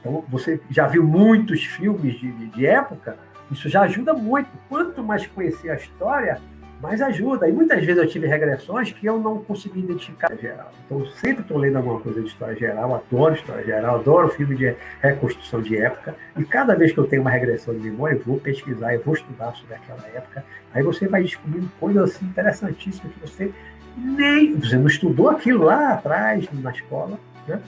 Então, 0.00 0.24
você 0.28 0.58
já 0.70 0.86
viu 0.86 1.04
muitos 1.04 1.62
filmes 1.62 2.18
de, 2.18 2.30
de 2.32 2.66
época, 2.66 3.18
isso 3.50 3.68
já 3.68 3.82
ajuda 3.82 4.14
muito. 4.14 4.48
Quanto 4.66 5.02
mais 5.02 5.26
conhecer 5.26 5.70
a 5.70 5.74
história, 5.74 6.40
mas 6.80 7.00
ajuda. 7.00 7.48
E 7.48 7.52
muitas 7.52 7.84
vezes 7.84 8.02
eu 8.02 8.08
tive 8.08 8.26
regressões 8.26 8.92
que 8.92 9.06
eu 9.06 9.18
não 9.18 9.42
consegui 9.42 9.80
identificar 9.80 10.34
geral. 10.36 10.72
Então, 10.84 11.00
eu 11.00 11.06
sempre 11.06 11.42
estou 11.42 11.58
lendo 11.58 11.76
alguma 11.76 12.00
coisa 12.00 12.20
de 12.20 12.28
história 12.28 12.56
geral, 12.56 12.94
adoro 12.94 13.34
história 13.34 13.64
geral, 13.64 13.96
adoro 13.96 14.28
filme 14.28 14.56
de 14.56 14.74
reconstrução 15.00 15.62
de 15.62 15.76
época. 15.76 16.14
E 16.36 16.44
cada 16.44 16.74
vez 16.74 16.92
que 16.92 16.98
eu 16.98 17.06
tenho 17.06 17.22
uma 17.22 17.30
regressão 17.30 17.74
de 17.74 17.80
memória, 17.80 18.16
eu 18.16 18.20
vou 18.20 18.38
pesquisar, 18.38 18.94
eu 18.94 19.00
vou 19.00 19.14
estudar 19.14 19.52
sobre 19.54 19.74
aquela 19.74 20.06
época. 20.14 20.44
Aí 20.74 20.82
você 20.82 21.08
vai 21.08 21.22
descobrindo 21.22 21.68
coisas 21.80 22.10
assim, 22.10 22.26
interessantíssimas 22.26 23.12
que 23.12 23.20
você 23.20 23.52
nem. 23.96 24.54
Você 24.56 24.76
não 24.76 24.86
estudou 24.86 25.30
aquilo 25.30 25.64
lá 25.64 25.94
atrás, 25.94 26.46
na 26.52 26.70
escola, 26.70 27.18
né? 27.48 27.60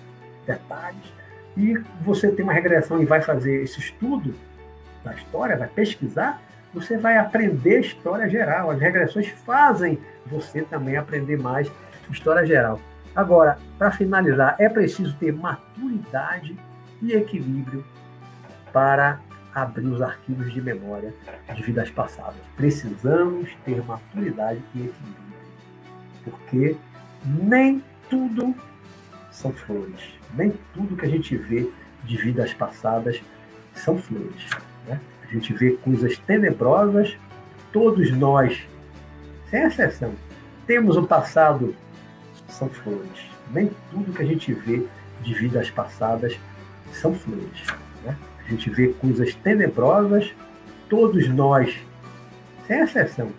detalhes. 0.47 1.13
e 1.57 1.75
você 2.01 2.31
tem 2.31 2.43
uma 2.43 2.55
regressão 2.55 3.03
e 3.03 3.05
vai 3.05 3.21
fazer 3.21 3.63
esse 3.63 3.79
estudo 3.79 4.35
da 5.05 5.15
história, 5.15 5.57
vai 5.57 5.69
pesquisar, 5.69 6.41
você 6.73 6.97
vai 6.97 7.17
aprender 7.17 7.81
história 7.81 8.29
geral. 8.29 8.71
As 8.71 8.81
regressões 8.81 9.29
fazem 9.29 9.99
você 10.27 10.63
também 10.63 10.97
aprender 10.97 11.39
mais 11.39 11.71
história 12.11 12.47
geral. 12.47 12.81
Agora, 13.15 13.59
para 13.79 13.91
finalizar, 13.91 14.57
é 14.59 14.69
preciso 14.69 15.17
ter 15.17 15.33
maturidade 15.33 16.57
e 17.03 17.13
equilíbrio 17.13 17.85
para 18.73 19.21
abrir 19.55 19.87
os 19.87 20.01
arquivos 20.01 20.53
de 20.53 20.61
memória 20.61 21.13
de 21.55 21.63
vidas 21.63 21.91
passadas. 21.91 22.41
Precisamos 22.57 23.51
ter 23.65 23.83
maturidade 23.85 24.63
e 24.75 24.87
equilíbrio, 24.87 25.25
porque 26.25 26.77
nem 27.25 27.83
tudo 28.09 28.55
são 29.31 29.53
flores, 29.53 30.15
nem 30.35 30.53
tudo 30.75 30.97
que 30.97 31.07
a 31.07 31.09
gente 31.09 31.37
vê 31.37 31.71
de 32.05 32.17
vidas 32.17 32.55
passadas 32.55 33.21
são 33.75 33.99
flores. 33.99 34.49
Né? 34.87 35.01
A 35.29 35.33
gente 35.33 35.53
vê 35.53 35.73
coisas 35.73 36.17
tenebrosas, 36.19 37.17
todos 37.73 38.11
nós, 38.11 38.67
sem 39.51 39.63
exceção, 39.63 40.15
temos 40.67 40.97
um 40.97 41.05
passado 41.05 41.75
são 42.49 42.69
flores. 42.69 43.31
Nem 43.53 43.71
tudo 43.91 44.13
que 44.13 44.23
a 44.23 44.27
gente 44.27 44.53
vê 44.53 44.87
de 45.23 45.35
vidas 45.35 45.71
passadas 45.71 46.39
são 46.93 47.15
flores. 47.15 47.65
Né? 48.05 48.17
A 48.47 48.51
gente 48.51 48.71
vê 48.71 48.89
coisas 48.89 49.35
tenebrosas, 49.35 50.33
todos 50.89 51.29
nós, 51.29 51.79
sem 52.67 52.81
exceção, 52.81 53.31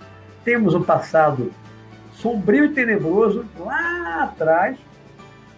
temos 0.43 0.73
um 0.73 0.83
passado 0.83 1.51
sombrio 2.13 2.65
e 2.65 2.69
tenebroso 2.69 3.45
lá 3.57 4.23
atrás, 4.23 4.77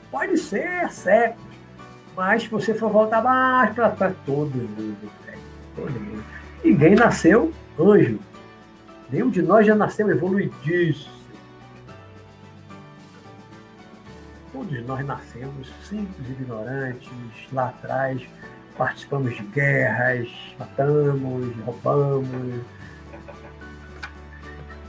pode 0.09 0.37
ser 0.37 0.89
séculos, 0.91 1.51
mas 2.15 2.43
se 2.43 2.49
você 2.49 2.73
for 2.73 2.89
voltar 2.91 3.23
mais 3.23 3.73
para 3.73 3.89
trás, 3.89 4.15
todo 4.25 4.53
mundo, 4.53 5.09
Ninguém 6.63 6.95
nasceu 6.95 7.51
anjo. 7.79 8.19
Nenhum 9.09 9.29
de 9.29 9.41
nós 9.41 9.65
já 9.65 9.75
nasceu 9.75 10.09
evoluidíssimo 10.09 11.21
Todos 14.51 14.85
nós 14.85 15.05
nascemos 15.05 15.73
simples, 15.81 16.29
ignorantes, 16.29 17.09
lá 17.53 17.69
atrás 17.69 18.21
participamos 18.77 19.35
de 19.35 19.43
guerras, 19.43 20.29
matamos, 20.59 21.55
roubamos. 21.65 22.61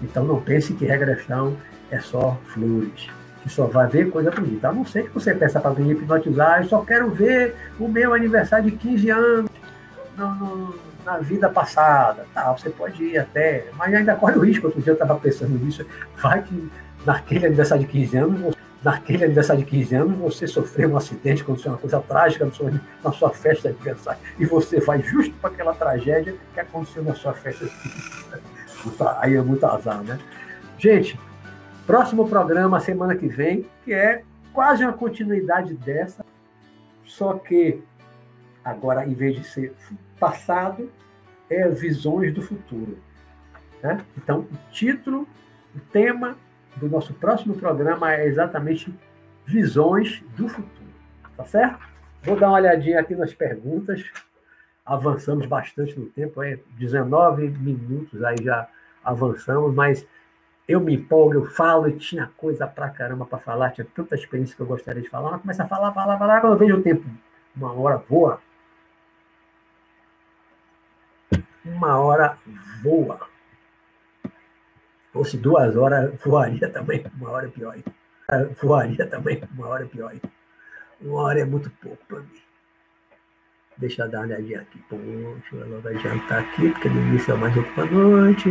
Então 0.02 0.24
não 0.24 0.40
pense 0.40 0.74
que 0.74 0.84
regressão 0.84 1.56
é 1.90 2.00
só 2.00 2.38
flores, 2.46 3.08
que 3.42 3.48
só 3.48 3.66
vai 3.66 3.86
ver 3.86 4.10
coisa 4.10 4.30
bonita. 4.30 4.68
A 4.68 4.72
não 4.72 4.84
ser 4.84 5.04
que 5.04 5.14
você 5.14 5.32
peça 5.32 5.60
para 5.60 5.70
alguém 5.70 5.90
hipnotizar, 5.92 6.62
eu 6.62 6.68
só 6.68 6.84
quero 6.84 7.10
ver 7.10 7.54
o 7.78 7.86
meu 7.86 8.12
aniversário 8.12 8.70
de 8.70 8.76
15 8.76 9.10
anos 9.10 9.50
no, 10.22 10.34
no, 10.34 10.74
na 11.04 11.18
vida 11.18 11.48
passada. 11.48 12.26
Tá, 12.32 12.52
você 12.52 12.70
pode 12.70 13.02
ir 13.02 13.18
até, 13.18 13.66
mas 13.76 13.92
ainda 13.92 14.14
corre 14.14 14.36
o 14.36 14.44
risco. 14.44 14.66
Outro 14.66 14.80
dia 14.80 14.92
eu 14.92 14.94
estava 14.94 15.16
pensando 15.16 15.58
nisso, 15.58 15.86
vai 16.16 16.42
que 16.42 16.70
naquele 17.04 17.46
aniversário 17.46 17.84
de 17.84 17.90
15 17.90 18.16
anos 18.16 18.56
naquele 18.82 19.24
aniversário 19.24 19.64
de 19.64 19.70
15 19.70 19.94
anos, 19.94 20.18
você 20.18 20.46
sofreu 20.46 20.90
um 20.90 20.96
acidente, 20.96 21.42
aconteceu 21.42 21.70
uma 21.70 21.78
coisa 21.78 22.00
trágica 22.00 22.48
na 23.02 23.12
sua 23.12 23.30
festa 23.30 23.68
de 23.68 23.76
aniversário, 23.76 24.20
e 24.38 24.44
você 24.44 24.80
vai 24.80 25.00
justo 25.00 25.34
para 25.36 25.50
aquela 25.50 25.74
tragédia 25.74 26.34
que 26.52 26.60
aconteceu 26.60 27.04
na 27.04 27.14
sua 27.14 27.32
festa. 27.32 27.66
Aí 29.20 29.36
é 29.36 29.42
muito 29.42 29.64
azar, 29.64 30.02
né? 30.02 30.18
Gente, 30.76 31.18
próximo 31.86 32.28
programa, 32.28 32.80
semana 32.80 33.14
que 33.14 33.28
vem, 33.28 33.64
que 33.84 33.92
é 33.92 34.24
quase 34.52 34.82
uma 34.82 34.92
continuidade 34.92 35.74
dessa, 35.74 36.24
só 37.04 37.34
que 37.34 37.80
agora, 38.64 39.06
em 39.06 39.14
vez 39.14 39.36
de 39.36 39.44
ser 39.44 39.72
passado, 40.22 40.88
é 41.50 41.68
visões 41.68 42.32
do 42.32 42.40
futuro. 42.40 42.96
Né? 43.82 43.98
Então, 44.16 44.40
o 44.40 44.70
título, 44.70 45.26
o 45.74 45.80
tema 45.90 46.36
do 46.76 46.88
nosso 46.88 47.12
próximo 47.14 47.56
programa 47.56 48.14
é 48.14 48.24
exatamente 48.24 48.96
visões 49.44 50.22
do 50.36 50.48
futuro. 50.48 50.92
Tá 51.36 51.44
certo? 51.44 51.80
Vou 52.22 52.36
dar 52.38 52.50
uma 52.50 52.58
olhadinha 52.58 53.00
aqui 53.00 53.16
nas 53.16 53.34
perguntas. 53.34 54.04
Avançamos 54.86 55.44
bastante 55.46 55.98
no 55.98 56.06
tempo, 56.06 56.40
é 56.40 56.60
19 56.78 57.48
minutos 57.48 58.22
aí 58.22 58.36
já 58.40 58.68
avançamos, 59.04 59.74
mas 59.74 60.06
eu 60.68 60.80
me 60.80 60.94
empolgo, 60.94 61.34
eu 61.34 61.44
falo 61.46 61.88
e 61.88 61.96
tinha 61.96 62.30
coisa 62.36 62.64
pra 62.66 62.88
caramba 62.90 63.26
para 63.26 63.38
falar, 63.38 63.70
tinha 63.70 63.86
tanta 63.92 64.14
experiência 64.14 64.54
que 64.54 64.62
eu 64.62 64.66
gostaria 64.66 65.02
de 65.02 65.08
falar, 65.08 65.32
mas 65.32 65.40
começa 65.40 65.64
a 65.64 65.66
falar, 65.66 65.92
falar, 65.92 66.16
falar, 66.16 66.40
quando 66.40 66.52
eu 66.52 66.58
vejo 66.58 66.76
o 66.76 66.82
tempo, 66.82 67.04
uma 67.56 67.72
hora 67.72 67.96
voa. 68.08 68.40
Uma 71.64 71.98
hora 71.98 72.38
voa 72.82 73.32
fosse 75.12 75.36
duas 75.36 75.76
horas, 75.76 76.12
voaria 76.24 76.68
também, 76.68 77.04
uma 77.16 77.30
hora 77.30 77.48
pior. 77.48 77.76
Voaria 78.60 79.06
também, 79.06 79.42
uma 79.54 79.68
hora 79.68 79.86
pior. 79.86 80.14
Uma 81.00 81.22
hora 81.22 81.40
é 81.40 81.44
muito 81.44 81.70
pouco 81.82 81.98
para 82.06 82.20
mim. 82.20 82.40
Deixa 83.76 84.04
eu 84.04 84.10
dar 84.10 84.20
uma 84.20 84.26
olhadinha 84.26 84.60
aqui. 84.60 84.78
Poxa, 84.88 85.56
ela 85.56 85.80
vai 85.80 85.98
jantar 85.98 86.40
aqui, 86.40 86.70
porque 86.70 86.88
no 86.88 87.00
início 87.00 87.34
é 87.34 87.36
mais 87.36 87.56
outro 87.56 87.72
para 87.74 87.84
noite. 87.86 88.48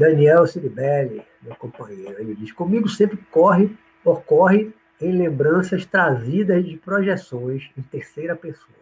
Daniel 0.00 0.46
Ciribelli, 0.46 1.22
meu 1.42 1.54
companheiro, 1.56 2.18
ele 2.18 2.34
diz: 2.34 2.50
Comigo 2.52 2.88
sempre 2.88 3.18
corre, 3.30 3.76
ocorre 4.02 4.72
em 4.98 5.12
lembranças 5.12 5.84
trazidas 5.84 6.64
de 6.64 6.78
projeções 6.78 7.70
em 7.76 7.82
terceira 7.82 8.34
pessoa. 8.34 8.80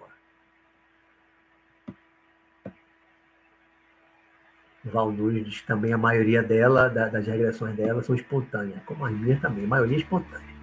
Val 4.85 5.13
diz 5.13 5.61
que 5.61 5.67
também 5.67 5.93
a 5.93 5.99
maioria 5.99 6.41
dela, 6.41 6.89
das 6.89 7.27
regressões 7.27 7.75
dela, 7.75 8.01
são 8.03 8.15
espontâneas, 8.15 8.81
como 8.87 9.05
a 9.05 9.11
minha 9.11 9.39
também, 9.41 9.65
a 9.65 9.69
maioria 9.69 9.97
é 9.97 10.01
espontânea. 10.01 10.59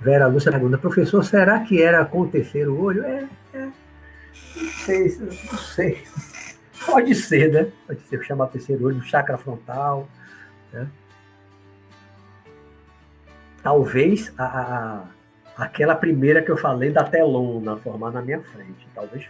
Vera 0.00 0.26
Lúcia 0.26 0.50
pergunta, 0.50 0.76
professor, 0.76 1.24
será 1.24 1.60
que 1.60 1.80
era 1.80 2.04
com 2.04 2.22
o 2.22 2.80
olho? 2.82 3.04
É, 3.04 3.28
é, 3.54 3.60
não 3.60 4.68
sei, 4.84 5.16
não 5.18 5.58
sei. 5.58 6.02
Pode 6.94 7.14
ser, 7.16 7.50
né? 7.50 7.72
Pode 7.86 8.00
ser 8.02 8.22
chamar 8.22 8.46
terceiro 8.46 8.86
olho, 8.86 9.02
chakra 9.02 9.36
frontal, 9.36 10.08
né? 10.72 10.88
talvez 13.64 14.32
a, 14.38 14.44
a, 14.44 15.02
aquela 15.64 15.96
primeira 15.96 16.40
que 16.42 16.50
eu 16.50 16.56
falei 16.56 16.90
da 16.90 17.02
telona 17.02 17.76
formar 17.78 18.12
na 18.12 18.20
minha 18.22 18.40
frente. 18.42 18.86
Talvez. 18.94 19.26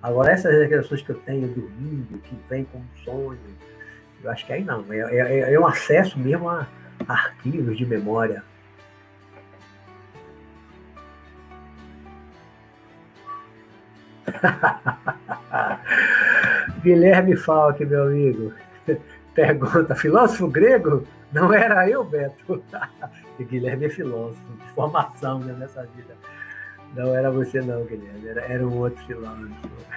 Agora, 0.00 0.30
essas 0.30 0.52
regressões 0.52 1.02
que 1.02 1.10
eu 1.10 1.16
tenho 1.16 1.48
dormindo, 1.48 2.18
que 2.18 2.38
vem 2.48 2.64
como 2.66 2.84
sonho, 3.02 3.38
eu 4.22 4.30
acho 4.30 4.46
que 4.46 4.52
aí 4.52 4.62
não. 4.62 4.84
É, 4.92 4.98
é, 4.98 5.54
é 5.54 5.58
um 5.58 5.66
acesso 5.66 6.16
mesmo 6.18 6.48
a 6.48 6.68
arquivos 7.08 7.76
de 7.76 7.84
memória. 7.84 8.44
Guilherme 16.82 17.36
Falque, 17.36 17.84
meu 17.84 18.04
amigo. 18.04 18.52
Pergunta: 19.34 19.94
filósofo 19.94 20.48
grego? 20.48 21.04
Não 21.32 21.52
era 21.52 21.88
eu, 21.88 22.04
Beto. 22.04 22.62
E 23.38 23.44
Guilherme 23.44 23.86
é 23.86 23.88
filósofo, 23.88 24.52
de 24.52 24.66
formação 24.72 25.38
né, 25.38 25.54
nessa 25.56 25.82
vida. 25.94 26.12
Não 26.92 27.14
era 27.14 27.30
você 27.30 27.60
não, 27.60 27.84
Guilherme, 27.84 28.26
era, 28.26 28.40
era 28.40 28.66
um 28.66 28.78
outro 28.78 29.00
filósofo. 29.04 29.54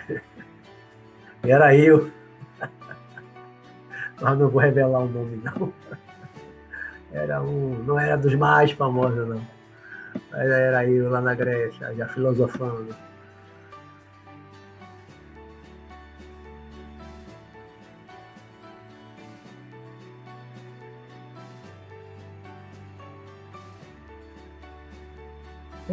Era 1.43 1.75
eu. 1.75 2.11
Mas 4.21 4.37
não 4.37 4.47
vou 4.47 4.61
revelar 4.61 4.99
o 4.99 5.09
nome, 5.09 5.41
não. 5.43 5.73
Era 7.11 7.41
um. 7.41 7.83
Não 7.83 7.99
era 7.99 8.15
dos 8.15 8.35
mais 8.35 8.71
famosos, 8.71 9.27
não. 9.27 9.41
Mas 10.31 10.51
era 10.51 10.85
eu 10.85 11.09
lá 11.09 11.19
na 11.19 11.33
Grécia, 11.33 11.95
já 11.95 12.07
filosofando. 12.09 12.95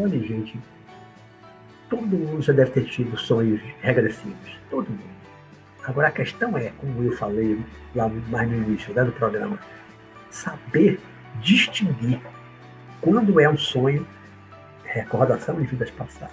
Olha, 0.01 0.16
gente, 0.20 0.57
todo 1.91 2.07
mundo 2.07 2.41
já 2.41 2.53
deve 2.53 2.70
ter 2.70 2.85
tido 2.85 3.16
sonhos 3.16 3.61
regressivos. 3.81 4.57
Todo 4.70 4.89
mundo. 4.89 5.19
Agora 5.83 6.07
a 6.07 6.12
questão 6.12 6.57
é, 6.57 6.70
como 6.79 7.03
eu 7.03 7.16
falei 7.16 7.61
lá 7.97 8.09
mais 8.09 8.49
no 8.49 8.59
início 8.59 8.95
né, 8.95 9.03
do 9.03 9.11
programa, 9.11 9.59
saber 10.31 11.01
distinguir 11.41 12.20
quando 13.01 13.41
é 13.41 13.49
um 13.49 13.57
sonho, 13.57 14.07
recordação 14.85 15.61
de 15.61 15.66
vidas 15.66 15.91
passadas, 15.91 16.31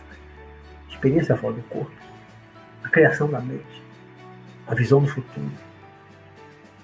experiência 0.87 1.35
fora 1.35 1.53
do 1.55 1.63
corpo, 1.63 1.91
a 2.83 2.89
criação 2.89 3.27
da 3.27 3.39
mente, 3.39 3.83
a 4.67 4.75
visão 4.75 5.01
do 5.01 5.07
futuro. 5.07 5.51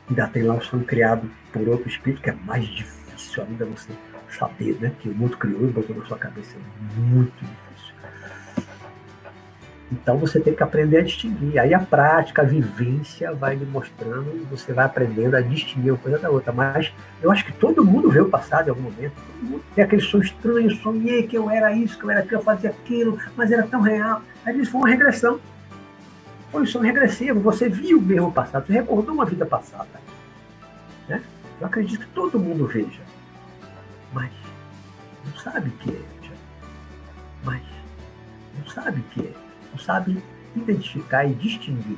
Ainda 0.10 0.28
tem 0.28 0.44
lá 0.44 0.56
o 0.56 0.62
sonho 0.62 0.84
criado 0.84 1.30
por 1.54 1.68
outro 1.68 1.88
espírito, 1.88 2.24
que 2.24 2.32
é 2.32 2.34
mais 2.34 2.66
difícil 2.66 3.44
ainda 3.44 3.66
você 3.66 3.92
saber, 4.36 4.78
né? 4.80 4.92
Que 5.00 5.10
o 5.10 5.14
mundo 5.14 5.38
criou 5.38 5.64
e 5.64 5.72
botou 5.72 5.96
na 5.96 6.06
sua 6.06 6.18
cabeça. 6.18 6.56
É 6.58 7.00
muito 7.00 7.34
difícil. 7.34 7.72
Então 9.92 10.18
você 10.18 10.40
tem 10.40 10.54
que 10.54 10.64
aprender 10.64 10.98
a 10.98 11.02
distinguir. 11.02 11.60
Aí 11.60 11.74
a 11.74 11.80
prática, 11.80 12.42
a 12.42 12.46
vivência 12.46 13.34
vai 13.34 13.56
lhe 13.56 13.66
mostrando 13.66 14.32
e 14.36 14.40
você 14.50 14.72
vai 14.72 14.86
aprendendo 14.86 15.36
a 15.36 15.42
distinguir 15.42 15.92
uma 15.92 15.98
coisa 15.98 16.18
da 16.18 16.30
outra. 16.30 16.54
Mas 16.54 16.94
eu 17.22 17.30
acho 17.30 17.46
que 17.46 17.52
todo 17.52 17.84
mundo 17.84 18.10
vê 18.10 18.22
o 18.22 18.30
passado 18.30 18.68
em 18.68 18.70
algum 18.70 18.84
momento. 18.84 19.14
Tem 19.76 19.84
aquele 19.84 20.02
sonho 20.02 20.24
estranho, 20.24 20.72
sonhei 20.72 21.24
que 21.24 21.38
eu 21.38 21.50
era 21.50 21.74
isso, 21.74 22.00
que 22.00 22.06
eu 22.06 22.12
era 22.12 22.22
aquilo, 22.22 22.40
eu 22.40 22.44
fazia 22.44 22.70
aquilo, 22.70 23.20
mas 23.36 23.52
era 23.52 23.64
tão 23.64 23.82
real. 23.82 24.22
Às 24.46 24.56
vezes 24.56 24.70
foi 24.70 24.80
uma 24.80 24.90
regressão. 24.90 25.42
Foi 26.52 26.62
um 26.62 26.66
sonho 26.66 26.86
regressivo. 26.86 27.42
Você 27.42 27.68
viu 27.68 28.02
mesmo 28.02 28.28
o 28.28 28.32
passado, 28.32 28.66
você 28.66 28.74
recordou 28.74 29.14
uma 29.14 29.26
vida 29.26 29.46
passada. 29.46 30.00
Né? 31.08 31.22
Eu 31.60 31.68
acredito 31.68 32.00
que 32.00 32.14
todo 32.14 32.40
mundo 32.40 32.66
veja. 32.66 33.11
Mas 34.14 34.32
não 35.26 35.38
sabe 35.40 35.70
o 35.70 35.72
que 35.74 35.92
é. 35.92 36.02
Mas 37.44 37.62
não 38.58 38.70
sabe 38.70 39.00
o 39.00 39.04
que 39.04 39.22
é 39.28 39.52
não 39.72 39.80
sabe 39.80 40.22
identificar 40.56 41.26
e 41.26 41.34
distinguir. 41.34 41.98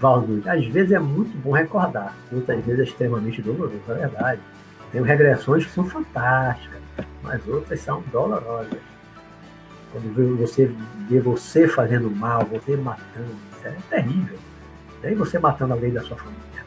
Valdo, 0.00 0.42
às 0.46 0.66
vezes 0.66 0.92
é 0.92 0.98
muito 0.98 1.34
bom 1.38 1.52
recordar, 1.52 2.14
outras 2.30 2.62
vezes 2.62 2.80
é 2.80 2.82
extremamente 2.84 3.40
doloroso, 3.40 3.80
é 3.88 3.94
verdade. 3.94 4.40
Tem 4.92 5.02
regressões 5.02 5.64
que 5.64 5.72
são 5.72 5.86
fantásticas, 5.86 6.82
mas 7.34 7.48
outras 7.48 7.80
são 7.80 8.00
dolorosas. 8.12 8.78
Quando 9.90 10.38
você 10.38 10.72
vê 11.08 11.18
você 11.18 11.66
fazendo 11.66 12.08
mal, 12.08 12.44
você 12.44 12.76
matando, 12.76 13.34
isso 13.52 13.66
é 13.66 13.76
terrível. 13.90 14.38
Daí 15.02 15.14
você 15.16 15.38
matando 15.38 15.72
alguém 15.72 15.92
da 15.92 16.02
sua 16.02 16.16
família, 16.16 16.64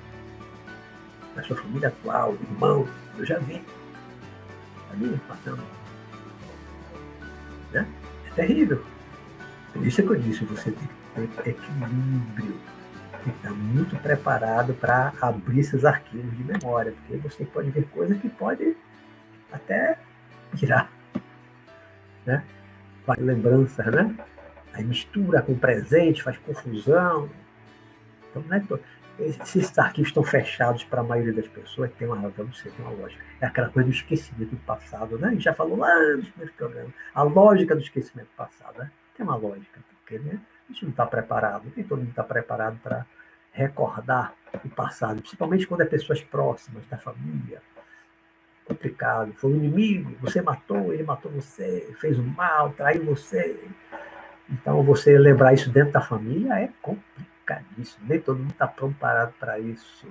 da 1.36 1.44
sua 1.44 1.56
família 1.56 1.88
atual, 1.88 2.34
irmão, 2.34 2.86
eu 3.18 3.26
já 3.26 3.40
vi. 3.40 3.62
Ali 4.92 5.20
matando. 5.28 5.64
Né? 7.72 7.88
É 8.28 8.30
terrível. 8.32 8.84
Por 9.72 9.86
isso 9.86 10.02
é 10.02 10.04
que 10.04 10.10
eu 10.10 10.20
disse, 10.20 10.44
você 10.46 10.72
tem 10.72 11.28
que 11.28 11.44
ter 11.44 11.50
equilíbrio. 11.52 12.60
Estar 13.26 13.52
muito 13.52 13.96
preparado 13.98 14.74
para 14.74 15.12
abrir 15.22 15.60
esses 15.60 15.84
arquivos 15.84 16.38
de 16.38 16.44
memória, 16.46 16.94
porque 16.94 17.18
você 17.28 17.44
pode 17.44 17.70
ver 17.72 17.86
coisas 17.90 18.18
que 18.22 18.30
pode 18.30 18.78
até 19.52 19.98
virar. 20.54 20.92
Né? 22.26 22.44
faz 23.08 23.20
lembranças, 23.20 23.86
né? 23.86 24.14
Aí 24.74 24.84
mistura 24.84 25.42
com 25.42 25.58
presente, 25.58 26.22
faz 26.22 26.38
confusão. 26.38 27.30
Então, 28.30 28.42
né, 28.44 28.64
se 29.46 29.60
esses 29.60 29.80
arquivos 29.80 30.10
estão 30.10 30.24
fechados 30.24 30.84
para 30.84 31.00
a 31.00 31.04
maioria 31.04 31.34
das 31.34 31.48
pessoas, 31.48 31.90
tem 31.98 32.08
uma 32.08 32.20
razão, 32.20 32.46
não 32.46 32.54
sei, 32.54 32.70
tem 32.72 32.86
uma 32.86 32.94
lógica. 32.94 33.24
É 33.40 33.46
aquela 33.48 33.70
coisa 33.70 33.90
do 33.90 33.96
esquecimento 33.96 34.52
do 34.52 34.58
passado, 34.58 35.18
né? 35.18 35.30
A 35.30 35.32
gente 35.32 35.46
já 35.46 35.54
falou 35.54 35.78
lá 35.78 35.98
nos 36.18 36.52
programas. 36.52 36.92
A 37.16 37.24
lógica 37.24 37.74
do 37.74 37.82
esquecimento 37.82 38.28
do 38.28 38.36
passado, 38.36 38.78
né? 38.78 38.92
Tem 39.16 39.26
uma 39.26 39.38
lógica, 39.38 39.80
porque 39.88 40.20
né, 40.20 40.40
a 40.70 40.74
gente 40.74 40.84
não 40.84 40.92
está 40.92 41.06
preparado, 41.06 41.72
nem 41.76 41.86
todo 41.86 42.00
mundo 42.00 42.10
está 42.10 42.24
preparado 42.24 42.78
para 42.84 43.06
recordar 43.54 44.34
o 44.64 44.70
passado, 44.70 45.20
principalmente 45.22 45.66
quando 45.66 45.82
é 45.82 45.86
pessoas 45.86 46.22
próximas 46.22 46.86
da 46.86 46.98
família, 46.98 47.60
complicado. 48.68 49.34
Foi 49.34 49.52
um 49.52 49.56
inimigo, 49.56 50.16
você 50.20 50.42
matou, 50.42 50.94
ele 50.94 51.04
matou 51.04 51.32
você, 51.32 51.90
fez 52.00 52.20
o 52.20 52.24
mal, 52.24 52.72
traiu 52.72 53.06
você. 53.06 53.60
Então, 54.50 54.84
você 54.84 55.18
lembrar 55.18 55.54
isso 55.54 55.70
dentro 55.72 55.94
da 55.94 56.02
família 56.02 56.54
é 56.60 56.70
complicadíssimo. 56.82 58.06
Nem 58.08 58.20
todo 58.20 58.40
mundo 58.40 58.52
está 58.52 58.68
preparado 58.68 59.34
para 59.40 59.60
isso. 59.60 60.08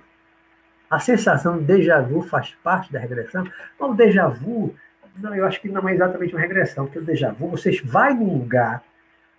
A 0.89 0.99
sensação 0.99 1.59
de 1.59 1.65
déjà 1.65 2.01
vu 2.01 2.23
faz 2.23 2.55
parte 2.63 2.93
da 2.93 2.99
regressão. 2.99 3.45
Mas 3.79 3.91
o 3.91 3.95
déjà 3.95 4.29
vu, 4.29 4.75
não, 5.19 5.35
eu 5.35 5.45
acho 5.47 5.61
que 5.61 5.69
não 5.69 5.89
é 5.89 5.95
exatamente 5.95 6.35
uma 6.35 6.41
regressão, 6.41 6.87
porque 6.87 6.99
o 6.99 7.05
déjà 7.05 7.33
vu, 7.33 7.49
você 7.49 7.81
vai 7.83 8.15
num 8.15 8.39
lugar, 8.39 8.83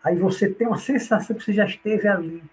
aí 0.04 0.16
você 0.16 0.50
tem 0.50 0.68
uma 0.68 0.78
sensação 0.78 1.36
que 1.36 1.44
você 1.44 1.54
já 1.54 1.66
esteve 1.66 2.08
ali. 2.08 2.44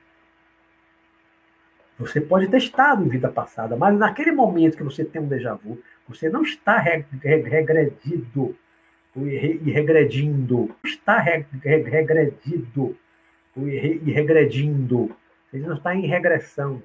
Você 1.98 2.20
pode 2.20 2.48
ter 2.48 2.58
estado 2.58 3.04
em 3.04 3.08
vida 3.08 3.28
passada, 3.28 3.76
mas 3.76 3.96
naquele 3.96 4.32
momento 4.32 4.76
que 4.76 4.82
você 4.82 5.04
tem 5.04 5.22
um 5.22 5.28
déjà 5.28 5.54
vu, 5.54 5.80
você 6.08 6.28
não 6.28 6.42
está 6.42 6.78
regredido 6.78 8.56
e 9.16 9.70
regredindo. 9.70 10.74
Está 10.84 11.18
regredido 11.20 12.96
e 13.56 14.10
regredindo. 14.10 15.16
Você 15.50 15.58
não 15.58 15.74
está 15.74 15.94
em 15.94 16.06
regressão. 16.06 16.82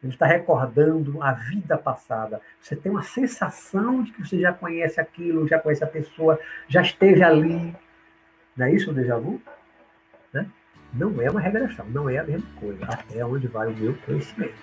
Você 0.00 0.08
está 0.08 0.26
recordando 0.26 1.22
a 1.22 1.32
vida 1.32 1.76
passada. 1.76 2.40
Você 2.60 2.74
tem 2.74 2.90
uma 2.90 3.02
sensação 3.02 4.02
de 4.02 4.12
que 4.12 4.26
você 4.26 4.40
já 4.40 4.52
conhece 4.52 5.00
aquilo, 5.00 5.46
já 5.46 5.58
conhece 5.58 5.84
a 5.84 5.88
pessoa, 5.88 6.40
já 6.68 6.80
esteve 6.80 7.22
ali. 7.22 7.74
Não 8.56 8.66
é 8.66 8.72
isso 8.72 8.90
o 8.90 8.94
déjà 8.94 9.18
vu? 9.18 9.42
Não 10.92 11.20
é 11.20 11.30
uma 11.30 11.40
regressão, 11.40 11.86
não 11.90 12.08
é 12.08 12.18
a 12.18 12.24
mesma 12.24 12.48
coisa. 12.56 12.84
Até 12.86 13.24
onde 13.24 13.46
vai 13.46 13.68
o 13.68 13.76
meu 13.76 13.94
conhecimento 13.98 14.54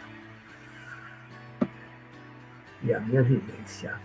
e 2.85 2.93
a 2.93 2.99
minha 2.99 3.23
vivência. 3.23 3.99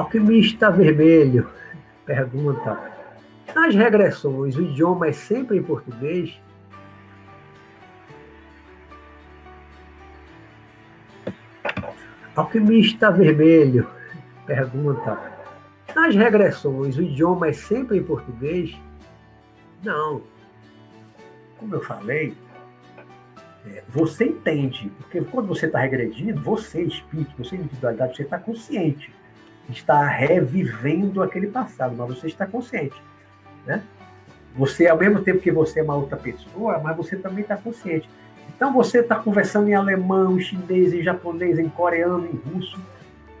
Alquimista 0.00 0.70
Vermelho 0.70 1.46
pergunta: 2.06 2.80
nas 3.54 3.74
regressões, 3.74 4.56
o 4.56 4.62
idioma 4.62 5.08
é 5.08 5.12
sempre 5.12 5.58
em 5.58 5.62
português? 5.62 6.40
Alquimista 12.34 13.10
Vermelho 13.10 13.86
pergunta: 14.46 15.20
nas 15.94 16.14
regressões, 16.14 16.96
o 16.96 17.02
idioma 17.02 17.48
é 17.48 17.52
sempre 17.52 17.98
em 17.98 18.02
português? 18.02 18.74
Não. 19.84 20.22
Como 21.58 21.74
eu 21.74 21.82
falei, 21.82 22.34
é, 23.66 23.84
você 23.86 24.28
entende, 24.28 24.90
porque 24.96 25.20
quando 25.20 25.48
você 25.48 25.66
está 25.66 25.78
regredindo, 25.78 26.40
você, 26.40 26.84
espírito, 26.84 27.34
você, 27.36 27.56
individualidade, 27.56 28.16
você 28.16 28.22
está 28.22 28.38
consciente 28.38 29.19
está 29.70 30.06
revivendo 30.06 31.22
aquele 31.22 31.46
passado, 31.46 31.94
mas 31.96 32.08
você 32.08 32.26
está 32.26 32.46
consciente, 32.46 33.00
né? 33.66 33.82
Você, 34.56 34.88
ao 34.88 34.98
mesmo 34.98 35.20
tempo 35.20 35.38
que 35.38 35.50
você 35.50 35.80
é 35.80 35.82
uma 35.82 35.94
outra 35.94 36.16
pessoa, 36.16 36.78
mas 36.78 36.96
você 36.96 37.16
também 37.16 37.42
está 37.42 37.56
consciente. 37.56 38.08
Então 38.48 38.72
você 38.72 38.98
está 38.98 39.16
conversando 39.16 39.68
em 39.68 39.74
alemão, 39.74 40.36
em 40.36 40.40
chinês, 40.40 40.92
em 40.92 41.02
japonês, 41.02 41.58
em 41.58 41.68
coreano, 41.68 42.26
em 42.26 42.50
russo. 42.50 42.78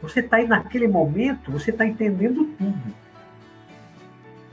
Você 0.00 0.20
está 0.20 0.36
aí 0.36 0.46
naquele 0.46 0.86
momento, 0.86 1.50
você 1.50 1.70
está 1.70 1.84
entendendo 1.84 2.44
tudo. 2.56 2.94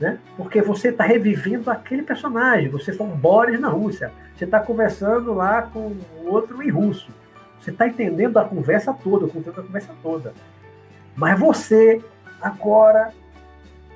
Né? 0.00 0.18
Porque 0.36 0.60
você 0.60 0.88
está 0.88 1.04
revivendo 1.04 1.70
aquele 1.70 2.02
personagem. 2.02 2.68
Você 2.68 2.92
foi 2.92 3.06
um 3.06 3.16
Boris 3.16 3.58
na 3.58 3.68
Rússia. 3.68 4.12
Você 4.36 4.44
está 4.44 4.60
conversando 4.60 5.32
lá 5.32 5.62
com 5.62 5.96
outro 6.24 6.62
em 6.62 6.70
russo. 6.70 7.10
Você 7.60 7.70
está 7.70 7.88
entendendo 7.88 8.36
a 8.36 8.44
conversa 8.44 8.92
toda, 8.92 9.26
o 9.26 9.28
conteúdo 9.28 9.56
da 9.56 9.62
conversa 9.62 9.94
toda. 10.02 10.32
Mas 11.18 11.38
você, 11.38 12.00
agora, 12.40 13.12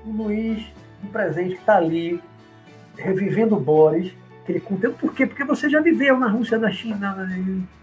o 0.04 0.10
Luiz, 0.10 0.66
no 1.00 1.08
presente, 1.10 1.54
que 1.54 1.60
está 1.60 1.76
ali, 1.76 2.20
revivendo 2.96 3.56
Boris, 3.56 4.12
aquele 4.42 4.58
conteúdo. 4.58 4.98
Por 4.98 5.14
quê? 5.14 5.24
Porque 5.24 5.44
você 5.44 5.70
já 5.70 5.80
viveu 5.80 6.18
na 6.18 6.26
Rússia, 6.26 6.58
na 6.58 6.70
China, 6.72 7.16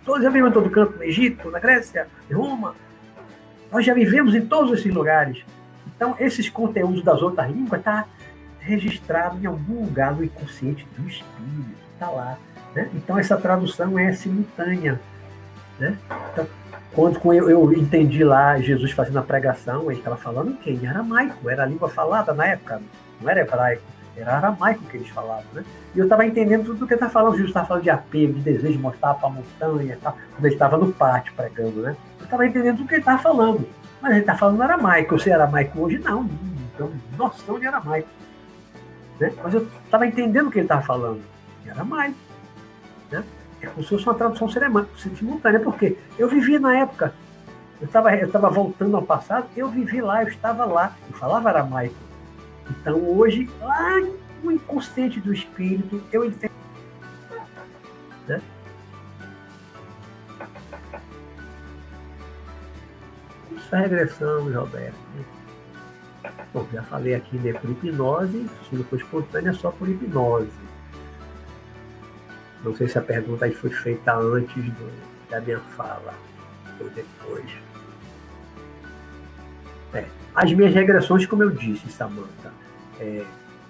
todos, 0.04 0.24
já 0.24 0.30
viveu 0.30 0.50
em 0.50 0.52
todo 0.52 0.70
canto, 0.70 0.98
no 0.98 1.04
Egito, 1.04 1.50
na 1.50 1.60
Grécia, 1.60 2.08
em 2.30 2.34
Roma. 2.34 2.76
Nós 3.72 3.86
já 3.86 3.94
vivemos 3.94 4.36
em 4.36 4.46
todos 4.46 4.78
esses 4.78 4.94
lugares. 4.94 5.46
Então, 5.96 6.16
esses 6.20 6.50
conteúdos 6.50 7.02
das 7.02 7.22
outras 7.22 7.50
línguas 7.50 7.80
estão 7.80 7.94
tá 7.94 8.08
registrados 8.60 9.42
em 9.42 9.46
algum 9.46 9.86
lugar 9.86 10.14
no 10.14 10.24
inconsciente 10.24 10.86
do 10.98 11.08
espírito. 11.08 11.80
Está 11.94 12.10
lá. 12.10 12.38
Né? 12.76 12.90
Então, 12.94 13.18
essa 13.18 13.38
tradução 13.38 13.98
é 13.98 14.12
simultânea. 14.12 15.00
Né? 15.80 15.98
Então, 16.34 16.46
quando 16.94 17.20
eu, 17.34 17.50
eu, 17.50 17.74
entendi 17.74 18.24
lá 18.24 18.60
Jesus 18.60 18.92
fazendo 18.92 19.20
a 19.20 19.24
pregação, 19.24 19.92
ele 19.92 20.00
estava 20.00 20.18
falando 20.18 20.58
quem? 20.58 20.76
Em 20.76 20.88
aramaico, 20.88 21.50
era 21.50 21.64
a 21.64 21.66
língua 21.66 21.88
falada 21.88 22.34
na 22.34 22.48
época, 22.48 22.82
não 23.22 23.30
era 23.30 23.42
hebraico, 23.42 23.84
era 24.18 24.38
aramaico 24.38 24.84
que 24.86 24.98
eles 24.98 25.10
falavam, 25.10 25.46
né? 25.54 25.64
E 25.96 26.00
eu 26.00 26.06
estava 26.06 26.26
entendendo 26.26 26.66
tudo 26.66 26.84
o 26.84 26.88
que 26.88 26.94
ele 26.94 26.96
estava 26.96 27.12
falando. 27.12 27.34
Jesus 27.34 27.50
estava 27.50 27.68
falando 27.68 27.84
de 27.84 27.90
apego, 27.90 28.34
de 28.34 28.42
desejo 28.42 28.74
de 28.74 28.80
mostrar 28.80 29.14
para 29.16 29.28
a 29.28 29.32
montanha, 29.32 29.98
tal, 30.02 30.18
quando 30.34 30.46
ele 30.46 30.54
estava 30.54 30.78
no 30.78 30.92
pátio 30.92 31.34
pregando, 31.36 31.82
né? 31.82 31.96
Eu 32.20 32.26
estava 32.26 32.46
entendendo 32.46 32.78
tudo 32.78 32.88
que 32.88 32.96
ele 32.96 33.02
estava 33.02 33.22
falando. 33.22 33.68
Mas 34.02 34.12
ele 34.12 34.22
está 34.22 34.36
falando 34.36 34.62
aramaico. 34.62 35.16
Eu 35.16 35.20
sei 35.20 35.34
aramaico 35.34 35.80
hoje? 35.82 36.00
Não, 36.00 36.30
tenho 36.78 36.94
noção 37.18 37.60
de 37.60 37.68
aramaico. 37.68 38.08
Né? 39.20 39.34
Mas 39.44 39.54
eu 39.54 39.68
estava 39.84 40.06
entendendo 40.06 40.48
o 40.48 40.52
que 40.52 40.60
ele 40.60 40.66
estava 40.66 40.82
falando. 40.82 41.22
Em 41.66 41.70
aramaico. 41.70 42.29
É 43.62 43.68
como 43.68 43.84
se 43.84 43.90
fosse 43.90 44.06
uma 44.06 44.16
tradução 44.16 44.50
simultânea, 45.16 45.60
porque 45.60 45.98
eu 46.18 46.30
vivi 46.30 46.58
na 46.58 46.78
época, 46.78 47.14
eu 47.82 47.88
estava 47.88 48.16
eu 48.16 48.32
tava 48.32 48.50
voltando 48.50 48.96
ao 48.96 49.04
passado, 49.04 49.48
eu 49.56 49.70
vivi 49.70 50.02
lá, 50.02 50.24
eu 50.24 50.30
estava 50.30 50.66
lá, 50.66 50.96
eu 51.10 51.16
falava 51.18 51.50
aramaico. 51.50 51.96
Então 52.70 52.98
hoje, 53.18 53.50
lá 53.62 54.00
no 54.44 54.52
inconsciente 54.52 55.20
do 55.20 55.34
espírito, 55.34 56.02
eu 56.12 56.26
entendo. 56.26 56.52
Né? 58.28 58.42
Isso 63.52 63.76
é 63.76 63.80
regressão, 63.82 64.52
Roberto. 64.52 64.96
Bom, 66.54 66.66
já 66.74 66.82
falei 66.84 67.14
aqui, 67.14 67.38
né, 67.38 67.54
por 67.54 67.70
hipnose, 67.70 68.50
se 68.68 68.76
não 68.76 68.84
for 68.86 68.98
espontânea, 68.98 69.52
é 69.52 69.54
só 69.54 69.70
por 69.72 69.88
hipnose. 69.88 70.69
Não 72.64 72.76
sei 72.76 72.88
se 72.88 72.98
a 72.98 73.02
pergunta 73.02 73.50
foi 73.52 73.70
feita 73.70 74.16
antes 74.16 74.64
do, 74.64 74.92
da 75.30 75.40
minha 75.40 75.60
fala 75.76 76.14
ou 76.80 76.90
depois. 76.90 77.46
É, 79.94 80.06
as 80.36 80.52
minhas 80.54 80.74
regressões, 80.74 81.26
como 81.26 81.44
eu 81.44 81.50
disse, 81.50 81.90
Samantha, 81.90 82.52
é, 83.00 83.24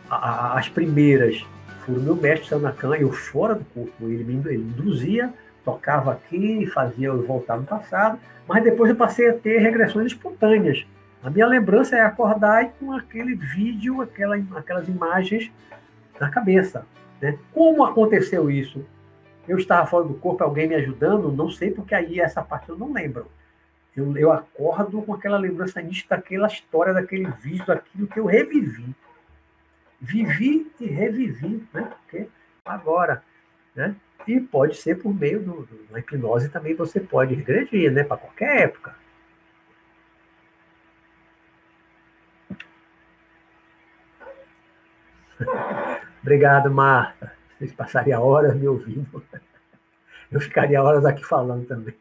as 0.09 0.67
primeiras 0.67 1.45
foram 1.85 2.01
meu 2.01 2.15
mestre 2.15 2.49
Sanacan, 2.49 2.95
eu 2.95 3.11
fora 3.11 3.55
do 3.55 3.65
corpo, 3.65 4.09
ele 4.09 4.23
me 4.23 4.33
ele 4.49 4.63
induzia, 4.63 5.33
tocava 5.63 6.11
aqui, 6.11 6.65
fazia 6.67 7.07
eu 7.07 7.25
voltar 7.25 7.57
no 7.57 7.65
passado, 7.65 8.19
mas 8.47 8.63
depois 8.63 8.89
eu 8.89 8.95
passei 8.95 9.29
a 9.29 9.33
ter 9.33 9.59
regressões 9.59 10.07
espontâneas. 10.07 10.85
A 11.23 11.29
minha 11.29 11.45
lembrança 11.45 11.95
é 11.95 12.01
acordar 12.01 12.63
e 12.63 12.69
com 12.79 12.91
aquele 12.93 13.35
vídeo, 13.35 14.01
aquela, 14.01 14.37
aquelas 14.55 14.87
imagens 14.87 15.51
na 16.19 16.29
cabeça. 16.29 16.85
Né? 17.21 17.37
Como 17.53 17.83
aconteceu 17.83 18.49
isso? 18.49 18.85
Eu 19.47 19.57
estava 19.57 19.85
fora 19.87 20.05
do 20.05 20.13
corpo, 20.13 20.43
alguém 20.43 20.67
me 20.67 20.75
ajudando? 20.75 21.31
Não 21.31 21.49
sei, 21.49 21.71
porque 21.71 21.95
aí 21.95 22.19
essa 22.19 22.41
parte 22.41 22.69
eu 22.69 22.77
não 22.77 22.93
lembro. 22.93 23.27
Eu, 23.95 24.15
eu 24.15 24.31
acordo 24.31 25.01
com 25.01 25.13
aquela 25.13 25.37
lembrança 25.37 25.81
nítida 25.81 26.15
daquela 26.15 26.47
história, 26.47 26.93
daquele 26.93 27.29
vídeo, 27.31 27.65
daquilo 27.65 28.07
que 28.07 28.19
eu 28.19 28.25
revivi. 28.25 28.95
Vivi 29.99 30.71
e 30.79 30.85
revivi, 30.85 31.67
né? 31.73 31.91
Porque 31.97 32.29
agora, 32.63 33.23
né? 33.75 33.95
E 34.27 34.39
pode 34.39 34.75
ser 34.77 35.01
por 35.01 35.13
meio 35.13 35.41
do, 35.41 35.63
do, 35.63 35.87
da 35.91 35.99
hipnose 35.99 36.49
também 36.49 36.75
você 36.75 36.99
pode 36.99 37.33
regredir, 37.33 37.91
né? 37.91 38.03
Para 38.03 38.17
qualquer 38.17 38.61
época. 38.61 38.95
Obrigado, 46.29 46.69
Marta. 46.69 47.31
Vocês 47.57 47.73
passariam 47.73 48.21
horas 48.21 48.55
me 48.55 48.67
ouvindo. 48.67 49.23
Eu 50.31 50.39
ficaria 50.39 50.79
horas 50.79 51.03
aqui 51.03 51.25
falando 51.25 51.65
também. 51.65 51.95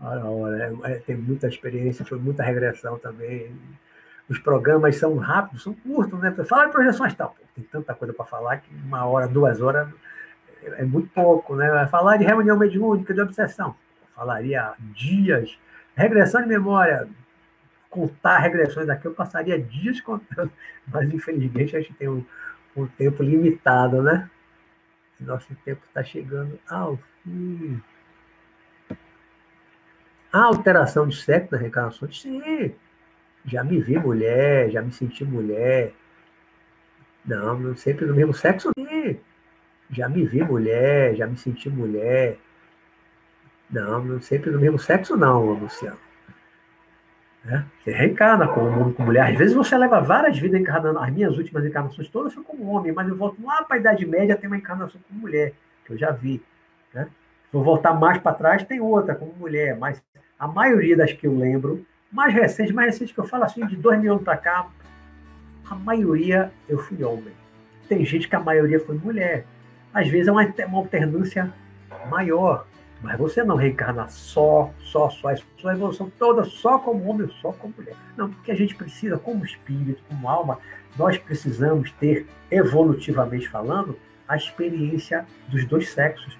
Ora, 0.00 0.24
ora, 0.24 0.72
é, 0.84 0.94
tem 1.00 1.14
muita 1.14 1.46
experiência, 1.46 2.06
foi 2.06 2.18
muita 2.18 2.42
regressão 2.42 2.98
também. 2.98 3.54
Os 4.30 4.38
programas 4.38 4.96
são 4.96 5.18
rápidos, 5.18 5.62
são 5.62 5.74
curtos, 5.74 6.18
né? 6.20 6.32
Fala 6.48 6.64
de 6.64 6.72
projeção 6.72 7.04
astral. 7.04 7.36
tem 7.54 7.64
tanta 7.64 7.94
coisa 7.94 8.14
para 8.14 8.24
falar 8.24 8.56
que 8.56 8.74
uma 8.74 9.04
hora, 9.04 9.28
duas 9.28 9.60
horas 9.60 9.86
é 10.62 10.84
muito 10.84 11.10
pouco, 11.10 11.54
né? 11.54 11.86
Falar 11.88 12.16
de 12.16 12.24
reunião 12.24 12.56
mediúnica, 12.56 13.12
de 13.12 13.20
obsessão. 13.20 13.76
falaria 14.14 14.72
dias. 14.94 15.58
Regressão 15.94 16.40
de 16.40 16.48
memória, 16.48 17.06
contar 17.90 18.38
regressões 18.38 18.88
aqui, 18.88 19.06
eu 19.06 19.14
passaria 19.14 19.58
dias 19.58 20.00
contando, 20.00 20.52
mas 20.86 21.08
infelizmente 21.12 21.76
a 21.76 21.80
gente 21.80 21.94
tem 21.94 22.08
um, 22.08 22.24
um 22.76 22.86
tempo 22.86 23.22
limitado, 23.22 24.02
né? 24.02 24.28
Nosso 25.20 25.54
tempo 25.64 25.82
está 25.86 26.04
chegando 26.04 26.58
ao 26.68 26.98
fim. 27.22 27.82
A 30.32 30.42
alteração 30.42 31.08
de 31.08 31.16
sexo 31.16 31.52
nas 31.52 31.60
reencarnações, 31.60 32.20
sim. 32.20 32.74
Já 33.44 33.64
me 33.64 33.80
vi 33.80 33.98
mulher, 33.98 34.70
já 34.70 34.82
me 34.82 34.92
senti 34.92 35.24
mulher. 35.24 35.92
Não, 37.24 37.74
sempre 37.74 38.06
no 38.06 38.14
mesmo 38.14 38.34
sexo, 38.34 38.70
sim. 38.78 39.18
Já 39.90 40.08
me 40.08 40.24
vi 40.26 40.42
mulher, 40.42 41.16
já 41.16 41.26
me 41.26 41.36
senti 41.36 41.68
mulher. 41.68 42.38
Não, 43.70 44.20
sempre 44.20 44.50
no 44.50 44.60
mesmo 44.60 44.78
sexo, 44.78 45.16
não, 45.16 45.52
Luciano. 45.52 46.07
Né? 47.48 47.64
Você 47.82 47.90
reencarna 47.92 48.46
como 48.46 48.92
com 48.92 49.02
mulher. 49.02 49.32
Às 49.32 49.38
vezes 49.38 49.54
você 49.54 49.76
leva 49.76 50.00
várias 50.02 50.38
vidas 50.38 50.60
encarnando. 50.60 50.98
As 50.98 51.10
minhas 51.10 51.36
últimas 51.38 51.64
encarnações 51.64 52.06
todas 52.08 52.34
foi 52.34 52.44
como 52.44 52.70
homem, 52.70 52.92
mas 52.92 53.08
eu 53.08 53.16
volto 53.16 53.42
lá 53.42 53.64
para 53.64 53.76
a 53.76 53.80
Idade 53.80 54.04
Média, 54.04 54.36
tem 54.36 54.48
uma 54.48 54.58
encarnação 54.58 55.00
como 55.08 55.20
mulher, 55.20 55.54
que 55.86 55.94
eu 55.94 55.96
já 55.96 56.10
vi. 56.10 56.42
Né? 56.92 57.08
Se 57.50 57.56
eu 57.56 57.62
voltar 57.62 57.94
mais 57.94 58.18
para 58.18 58.34
trás, 58.34 58.62
tem 58.64 58.80
outra 58.80 59.14
como 59.14 59.32
mulher, 59.32 59.78
mas 59.78 60.02
a 60.38 60.46
maioria 60.46 60.94
das 60.94 61.10
que 61.10 61.26
eu 61.26 61.34
lembro, 61.34 61.84
mais 62.12 62.34
recente, 62.34 62.70
mais 62.70 62.88
recente 62.92 63.14
que 63.14 63.20
eu 63.20 63.26
falo 63.26 63.44
assim, 63.44 63.66
de 63.66 63.76
dois 63.76 63.98
mil 63.98 64.12
anos 64.12 64.24
para 64.24 64.36
cá, 64.36 64.66
a 65.68 65.74
maioria 65.74 66.52
eu 66.68 66.78
fui 66.78 67.02
homem. 67.02 67.32
Tem 67.88 68.04
gente 68.04 68.28
que 68.28 68.36
a 68.36 68.40
maioria 68.40 68.78
foi 68.78 68.94
mulher. 68.98 69.46
Às 69.94 70.06
vezes 70.08 70.28
é 70.28 70.32
uma, 70.32 70.44
uma 70.44 70.78
alternância 70.78 71.50
maior. 72.10 72.66
Mas 73.00 73.16
você 73.16 73.44
não 73.44 73.54
reencarna 73.54 74.08
só, 74.08 74.72
só, 74.80 75.08
só, 75.08 75.34
sua 75.56 75.72
evolução 75.72 76.10
toda 76.18 76.42
só 76.44 76.78
como 76.78 77.08
homem, 77.08 77.30
só 77.40 77.52
como 77.52 77.72
mulher. 77.76 77.94
Não, 78.16 78.30
porque 78.30 78.50
a 78.50 78.56
gente 78.56 78.74
precisa, 78.74 79.16
como 79.16 79.44
espírito, 79.44 80.02
como 80.08 80.28
alma, 80.28 80.58
nós 80.96 81.16
precisamos 81.16 81.92
ter, 81.92 82.26
evolutivamente 82.50 83.48
falando, 83.48 83.96
a 84.26 84.36
experiência 84.36 85.24
dos 85.48 85.64
dois 85.64 85.90
sexos. 85.90 86.36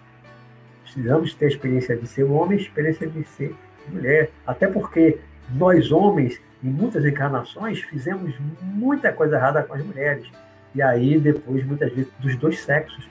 Precisamos 0.83 1.33
ter 1.35 1.45
a 1.45 1.49
experiência 1.49 1.97
de 1.97 2.07
ser 2.07 2.25
homem, 2.25 2.59
a 2.59 2.61
experiência 2.61 3.07
de 3.07 3.23
ser 3.25 3.55
mulher. 3.89 4.31
Até 4.45 4.67
porque 4.67 5.19
nós, 5.51 5.93
homens, 5.93 6.41
em 6.63 6.69
muitas 6.69 7.05
encarnações, 7.05 7.81
fizemos 7.83 8.35
muita 8.61 9.13
coisa 9.13 9.37
errada 9.37 9.63
com 9.63 9.75
as 9.75 9.85
mulheres. 9.85 10.27
E 10.75 10.83
aí, 10.83 11.19
depois, 11.19 11.65
muitas 11.65 11.93
vezes, 11.93 12.13
dos 12.19 12.37
dois 12.37 12.59
sexos 12.61 13.09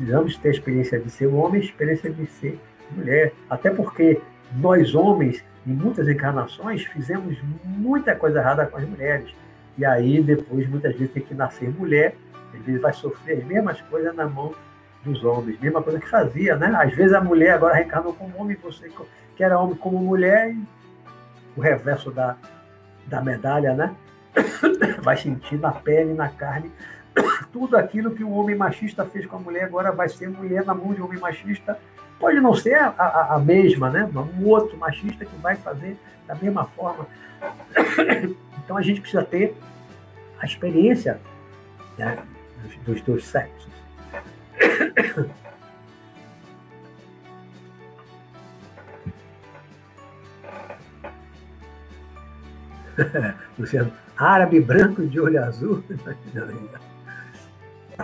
precisamos 0.00 0.34
ter 0.38 0.48
a 0.48 0.52
experiência 0.52 0.98
de 0.98 1.10
ser 1.10 1.26
homem, 1.26 1.60
a 1.60 1.64
experiência 1.64 2.10
de 2.10 2.26
ser 2.26 2.58
mulher. 2.90 3.34
Até 3.50 3.68
porque 3.70 4.18
nós, 4.56 4.94
homens, 4.94 5.44
em 5.66 5.72
muitas 5.72 6.08
encarnações, 6.08 6.84
fizemos 6.86 7.36
muita 7.64 8.16
coisa 8.16 8.38
errada 8.38 8.64
com 8.64 8.78
as 8.78 8.88
mulheres. 8.88 9.30
E 9.76 9.84
aí, 9.84 10.22
depois, 10.22 10.66
muitas 10.68 10.96
vezes, 10.96 11.12
tem 11.12 11.22
que 11.22 11.34
nascer 11.34 11.68
mulher, 11.68 12.16
às 12.54 12.64
vezes 12.64 12.80
vai 12.80 12.92
sofrer 12.94 13.38
as 13.38 13.44
mesmas 13.44 13.80
coisas 13.82 14.14
na 14.16 14.26
mão 14.26 14.54
dos 15.04 15.22
homens, 15.22 15.60
mesma 15.60 15.82
coisa 15.82 16.00
que 16.00 16.08
fazia, 16.08 16.56
né? 16.56 16.74
Às 16.76 16.94
vezes 16.94 17.12
a 17.12 17.20
mulher 17.20 17.52
agora 17.52 17.74
reencarnou 17.74 18.12
como 18.12 18.36
homem, 18.38 18.56
você 18.62 18.90
que 19.36 19.44
era 19.44 19.58
homem 19.58 19.76
como 19.76 19.98
mulher, 19.98 20.50
e 20.50 20.62
o 21.56 21.60
reverso 21.60 22.10
da, 22.10 22.36
da 23.06 23.22
medalha, 23.22 23.74
né? 23.74 23.94
Vai 25.02 25.16
sentir 25.16 25.58
na 25.58 25.72
pele, 25.72 26.12
na 26.12 26.28
carne, 26.28 26.70
tudo 27.52 27.76
aquilo 27.76 28.12
que 28.12 28.22
o 28.22 28.30
homem 28.30 28.56
machista 28.56 29.04
fez 29.04 29.26
com 29.26 29.36
a 29.36 29.40
mulher 29.40 29.64
agora 29.64 29.92
vai 29.92 30.08
ser 30.08 30.28
mulher 30.28 30.64
na 30.64 30.74
mão 30.74 30.94
de 30.94 31.02
homem 31.02 31.18
machista. 31.18 31.78
Pode 32.18 32.40
não 32.40 32.54
ser 32.54 32.74
a, 32.74 32.88
a, 32.88 33.34
a 33.34 33.38
mesma, 33.38 33.90
né? 33.90 34.08
Um 34.38 34.46
outro 34.46 34.76
machista 34.76 35.24
que 35.24 35.36
vai 35.36 35.56
fazer 35.56 35.96
da 36.26 36.34
mesma 36.34 36.64
forma. 36.66 37.06
Então 38.62 38.76
a 38.78 38.82
gente 38.82 39.00
precisa 39.00 39.24
ter 39.24 39.56
a 40.38 40.46
experiência 40.46 41.20
né, 41.98 42.22
dos, 42.86 43.00
dois 43.02 43.24
sexos. 43.24 43.68
Luciano, 53.58 53.92
árabe 54.16 54.60
branco 54.60 55.04
de 55.04 55.18
olho 55.18 55.42
azul. 55.42 55.82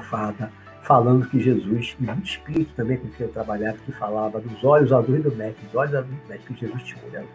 falando 0.02 1.28
que 1.28 1.40
Jesus, 1.40 1.96
e 1.98 2.04
muito 2.04 2.24
espírito 2.24 2.72
também 2.74 2.96
com 2.96 3.08
quem 3.08 3.26
eu 3.26 3.32
trabalhava, 3.32 3.76
que 3.78 3.92
falava 3.92 4.40
dos 4.40 4.62
olhos 4.62 4.92
azuis 4.92 5.22
do 5.22 5.34
mestre, 5.34 5.64
dos 5.66 5.74
olhos 5.74 5.94
azuis 5.94 6.16
do 6.16 6.28
mestre, 6.28 6.54
que 6.54 6.60
Jesus 6.60 6.82
tinha 6.82 7.18
azul. 7.18 7.28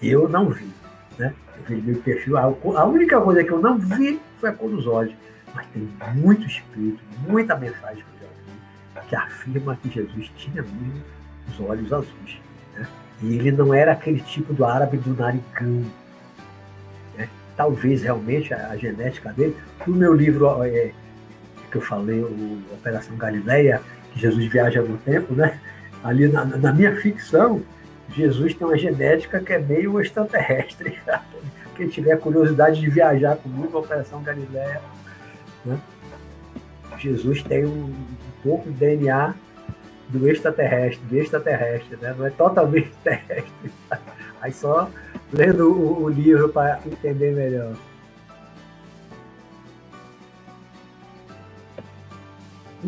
Eu 0.00 0.28
não 0.28 0.48
vi, 0.50 0.70
né? 1.18 1.34
Eu 1.56 1.64
vi 1.64 1.82
meu 1.82 2.00
perfil, 2.02 2.36
a 2.38 2.84
única 2.84 3.20
coisa 3.20 3.44
que 3.44 3.50
eu 3.50 3.60
não 3.60 3.78
vi 3.78 4.20
foi 4.38 4.50
a 4.50 4.52
cor 4.52 4.70
dos 4.70 4.86
olhos, 4.86 5.14
mas 5.54 5.66
tem 5.68 5.88
muito 6.14 6.46
espírito, 6.46 7.02
muita 7.26 7.56
mensagem 7.56 8.02
que 8.02 8.24
eu 8.24 8.28
já 8.28 9.00
vi, 9.00 9.08
que 9.08 9.16
afirma 9.16 9.76
que 9.76 9.90
Jesus 9.90 10.30
tinha 10.36 10.62
mesmo 10.62 11.02
os 11.48 11.60
olhos 11.60 11.92
azuis. 11.92 12.40
Né? 12.74 12.86
E 13.22 13.36
ele 13.36 13.52
não 13.52 13.72
era 13.72 13.92
aquele 13.92 14.20
tipo 14.20 14.52
do 14.52 14.64
árabe 14.64 14.98
do 14.98 15.14
narigão. 15.14 15.84
Talvez 17.56 18.02
realmente 18.02 18.52
a, 18.52 18.68
a, 18.70 18.76
genética 18.76 19.32
dele. 19.32 19.56
No 19.86 19.94
meu 19.94 20.12
livro 20.12 20.62
é, 20.62 20.92
que 21.70 21.76
eu 21.76 21.80
falei, 21.80 22.20
o 22.20 22.62
Operação 22.72 23.16
Galileia, 23.16 23.80
que 24.12 24.20
Jesus 24.20 24.44
viaja 24.46 24.82
no 24.82 24.98
tempo, 24.98 25.34
né? 25.34 25.58
ali 26.02 26.28
na, 26.28 26.44
na 26.44 26.72
minha 26.72 26.94
ficção, 26.96 27.62
Jesus 28.14 28.54
tem 28.54 28.66
uma 28.66 28.78
genética 28.78 29.40
que 29.40 29.52
é 29.52 29.58
meio 29.58 30.00
extraterrestre. 30.00 30.98
Quem 31.76 31.88
tiver 31.88 32.16
curiosidade 32.18 32.80
de 32.80 32.88
viajar 32.88 33.36
comigo, 33.36 33.76
a 33.76 33.80
Operação 33.80 34.22
Galileia, 34.22 34.80
né? 35.64 35.78
Jesus 36.98 37.42
tem 37.42 37.66
um, 37.66 37.84
um 37.88 38.42
pouco 38.42 38.70
de 38.70 38.78
DNA 38.78 39.34
do 40.08 40.28
extraterrestre, 40.28 41.04
do 41.06 41.16
extraterrestre, 41.16 41.98
né? 42.00 42.14
não 42.16 42.26
é 42.26 42.30
totalmente 42.30 42.90
terrestre. 43.02 43.72
Aí 44.40 44.52
só 44.52 44.88
lendo 45.32 45.72
o, 45.72 46.04
o 46.04 46.08
livro 46.08 46.48
para 46.48 46.80
entender 46.86 47.34
melhor. 47.34 47.74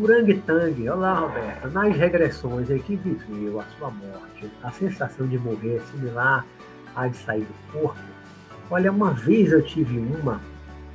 Oranguetangue, 0.00 0.88
olá 0.88 1.14
Roberto, 1.14 1.70
nas 1.70 1.96
regressões 1.96 2.70
em 2.70 2.78
que 2.78 2.94
viveu 2.94 3.60
a 3.60 3.64
sua 3.64 3.90
morte, 3.90 4.50
a 4.62 4.70
sensação 4.70 5.26
de 5.26 5.38
morrer 5.38 5.76
é 5.76 5.80
similar 5.90 6.46
à 6.94 7.08
de 7.08 7.16
sair 7.16 7.44
do 7.44 7.72
corpo? 7.72 7.98
Olha, 8.70 8.92
uma 8.92 9.12
vez 9.12 9.50
eu 9.50 9.62
tive 9.62 9.98
uma, 9.98 10.40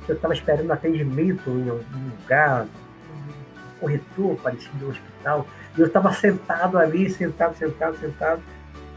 que 0.06 0.12
eu 0.12 0.16
estava 0.16 0.32
esperando 0.32 0.70
atendimento 0.70 1.50
em 1.50 1.68
algum 1.68 2.10
lugar, 2.20 2.62
um 2.64 3.80
corretor 3.80 4.36
parecido 4.36 4.86
no 4.86 4.90
hospital, 4.90 5.46
e 5.76 5.80
eu 5.80 5.86
estava 5.86 6.12
sentado 6.12 6.78
ali, 6.78 7.10
sentado, 7.10 7.56
sentado, 7.56 7.98
sentado. 7.98 8.40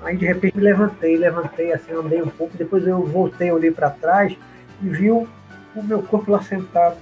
Aí 0.01 0.15
de 0.15 0.25
repente 0.25 0.59
levantei, 0.59 1.17
levantei 1.17 1.73
assim, 1.73 1.91
andei 1.93 2.21
um 2.21 2.29
pouco, 2.29 2.57
depois 2.57 2.85
eu 2.85 3.03
voltei, 3.03 3.51
olhei 3.51 3.71
para 3.71 3.89
trás 3.89 4.37
e 4.81 4.89
vi 4.89 5.11
o, 5.11 5.27
meu 5.75 6.01
corpo 6.01 6.31
lá 6.31 6.41
sentado. 6.41 6.97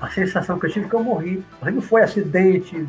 A 0.00 0.08
sensação 0.10 0.58
que 0.58 0.66
eu 0.66 0.70
tive 0.70 0.86
é 0.86 0.88
que 0.88 0.94
eu 0.94 1.02
morri. 1.02 1.42
Mas 1.60 1.74
não 1.74 1.82
foi 1.82 2.02
acidente, 2.02 2.86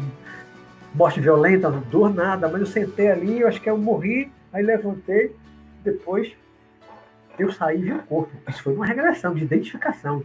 morte 0.94 1.20
violenta, 1.20 1.70
dor, 1.70 2.14
nada, 2.14 2.48
mas 2.48 2.62
eu 2.62 2.68
sentei 2.68 3.10
ali, 3.10 3.41
eu 3.41 3.48
acho 3.48 3.62
que 3.62 3.70
eu 3.70 3.78
morri, 3.78 4.32
aí 4.54 4.64
levantei, 4.64 5.36
depois 5.84 6.32
eu 7.38 7.52
saí 7.52 7.80
e 7.80 7.84
vi 7.84 7.94
o 7.94 8.04
corpo. 8.04 8.32
Isso 8.48 8.62
foi 8.62 8.74
uma 8.74 8.86
regressão 8.86 9.34
de 9.34 9.44
identificação. 9.44 10.24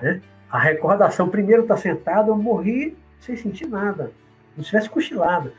Né? 0.00 0.20
A 0.50 0.58
recordação, 0.58 1.28
primeiro 1.28 1.62
está 1.62 1.76
sentado, 1.76 2.30
eu 2.30 2.36
morri, 2.36 2.96
sem 3.20 3.36
sentir 3.36 3.66
nada. 3.66 4.12
Não 4.56 4.62
tivesse 4.62 4.88
cochilado. 4.88 5.52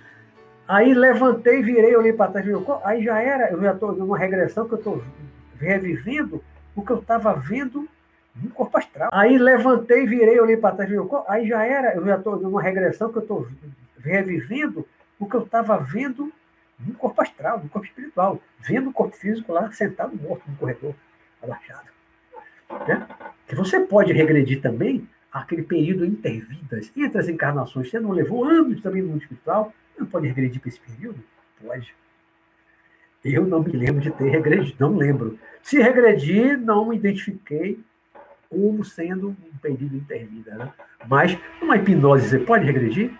Aí 0.67 0.93
levantei, 0.93 1.61
virei, 1.61 1.95
olhei 1.95 2.13
para 2.13 2.31
trás, 2.31 2.47
aí 2.83 3.03
já 3.03 3.21
era, 3.21 3.51
eu 3.51 3.61
já 3.61 3.73
estou 3.73 3.95
numa 3.95 4.17
regressão 4.17 4.67
que 4.67 4.73
eu 4.73 4.77
estou 4.79 5.03
revivendo 5.59 6.43
o 6.75 6.83
que 6.83 6.91
eu 6.91 6.99
estava 6.99 7.33
vendo 7.33 7.87
no 8.35 8.49
corpo 8.49 8.77
astral. 8.77 9.09
Aí 9.13 9.37
levantei, 9.37 10.05
virei, 10.05 10.39
olhei 10.39 10.57
para 10.57 10.75
trás, 10.75 10.91
aí 11.27 11.47
já 11.47 11.63
era, 11.63 11.95
eu 11.95 12.05
já 12.05 12.17
estou 12.17 12.37
numa 12.37 12.61
regressão 12.61 13.11
que 13.11 13.17
eu 13.17 13.21
estou 13.21 13.47
revivendo 13.99 14.85
o 15.19 15.27
que 15.27 15.35
eu 15.35 15.43
estava 15.43 15.77
vendo 15.77 16.31
no 16.79 16.93
corpo 16.95 17.21
astral, 17.21 17.59
no 17.59 17.69
corpo 17.69 17.87
espiritual, 17.87 18.41
vendo 18.59 18.89
o 18.89 18.93
corpo 18.93 19.15
físico 19.15 19.53
lá 19.53 19.71
sentado 19.71 20.15
morto 20.17 20.43
no 20.49 20.57
corredor, 20.57 20.93
abaixado. 21.41 21.87
Né? 22.87 23.07
Que 23.47 23.55
você 23.55 23.79
pode 23.79 24.11
regredir 24.11 24.61
também 24.61 25.07
aquele 25.31 25.63
período 25.63 26.05
intervidas, 26.05 26.91
entre 26.95 27.19
as 27.19 27.27
encarnações, 27.27 27.89
você 27.89 27.99
não 27.99 28.11
levou 28.11 28.43
anos 28.45 28.81
também 28.81 29.01
no 29.01 29.09
mundo 29.09 29.21
espiritual, 29.21 29.73
não 29.99 30.07
pode 30.07 30.27
regredir 30.27 30.59
para 30.59 30.69
esse 30.69 30.79
período? 30.79 31.23
Pode. 31.61 31.95
Eu 33.23 33.45
não 33.45 33.61
me 33.61 33.71
lembro 33.71 34.01
de 34.01 34.11
ter 34.11 34.29
regredido, 34.29 34.75
não 34.79 34.95
lembro. 34.95 35.39
Se 35.63 35.81
regredir, 35.81 36.59
não 36.59 36.93
identifiquei 36.93 37.79
como 38.49 38.83
sendo 38.83 39.29
um 39.29 39.57
período 39.61 39.95
intervida. 39.95 40.55
Né? 40.55 40.73
Mas 41.07 41.37
uma 41.61 41.75
hipnose, 41.75 42.29
você 42.29 42.39
pode 42.39 42.65
regredir? 42.65 43.11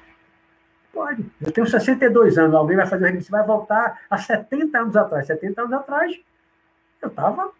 Pode. 0.93 1.25
Eu 1.41 1.51
tenho 1.51 1.67
62 1.67 2.37
anos, 2.37 2.55
alguém 2.55 2.77
vai 2.77 2.85
fazer 2.85 3.13
você 3.19 3.31
vai 3.31 3.45
voltar 3.45 4.01
a 4.09 4.17
70 4.17 4.77
anos 4.77 4.95
atrás. 4.95 5.27
70 5.27 5.61
anos 5.61 5.73
atrás, 5.73 6.19
eu 7.01 7.09
estava 7.09 7.51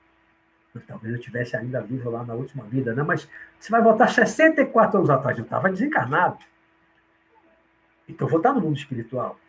talvez 0.82 1.14
eu 1.14 1.20
tivesse 1.20 1.56
ainda 1.56 1.82
vivo 1.82 2.10
lá 2.10 2.24
na 2.24 2.34
última 2.34 2.64
vida, 2.66 2.94
né? 2.94 3.04
mas 3.04 3.28
você 3.60 3.72
vai 3.72 3.82
voltar 3.82 4.08
64 4.08 4.98
anos 4.98 5.10
atrás, 5.10 5.38
eu 5.38 5.44
estava 5.44 5.70
desencarnado. 5.70 6.38
Então 8.08 8.28
eu 8.28 8.32
vou 8.32 8.40
estar 8.40 8.54
no 8.54 8.62
mundo 8.62 8.78
espiritual. 8.78 9.40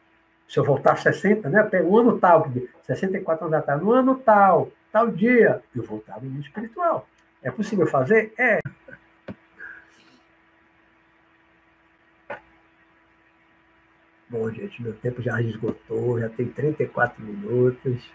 Se 0.48 0.58
eu 0.58 0.64
voltar 0.64 0.96
60, 0.96 1.48
né? 1.48 1.68
O 1.84 1.98
ano 1.98 2.18
tal, 2.18 2.50
64 2.82 3.46
anos 3.46 3.58
atrás, 3.58 3.82
no 3.82 3.92
ano 3.92 4.14
tal, 4.16 4.70
tal 4.92 5.10
dia, 5.10 5.62
eu 5.74 5.82
vou 5.82 5.98
estar 5.98 6.20
no 6.20 6.30
mundo 6.30 6.42
espiritual. 6.42 7.08
É 7.42 7.50
possível 7.50 7.86
fazer? 7.86 8.32
É. 8.38 8.60
Bom, 14.28 14.50
gente, 14.50 14.82
meu 14.82 14.94
tempo 14.94 15.22
já 15.22 15.40
esgotou, 15.40 16.20
já 16.20 16.28
tem 16.28 16.48
34 16.48 17.22
minutos. 17.22 18.10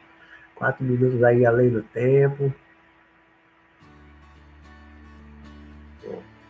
4 0.55 0.83
minutos 0.83 1.23
aí 1.23 1.45
além 1.45 1.69
do 1.69 1.81
tempo. 1.83 2.53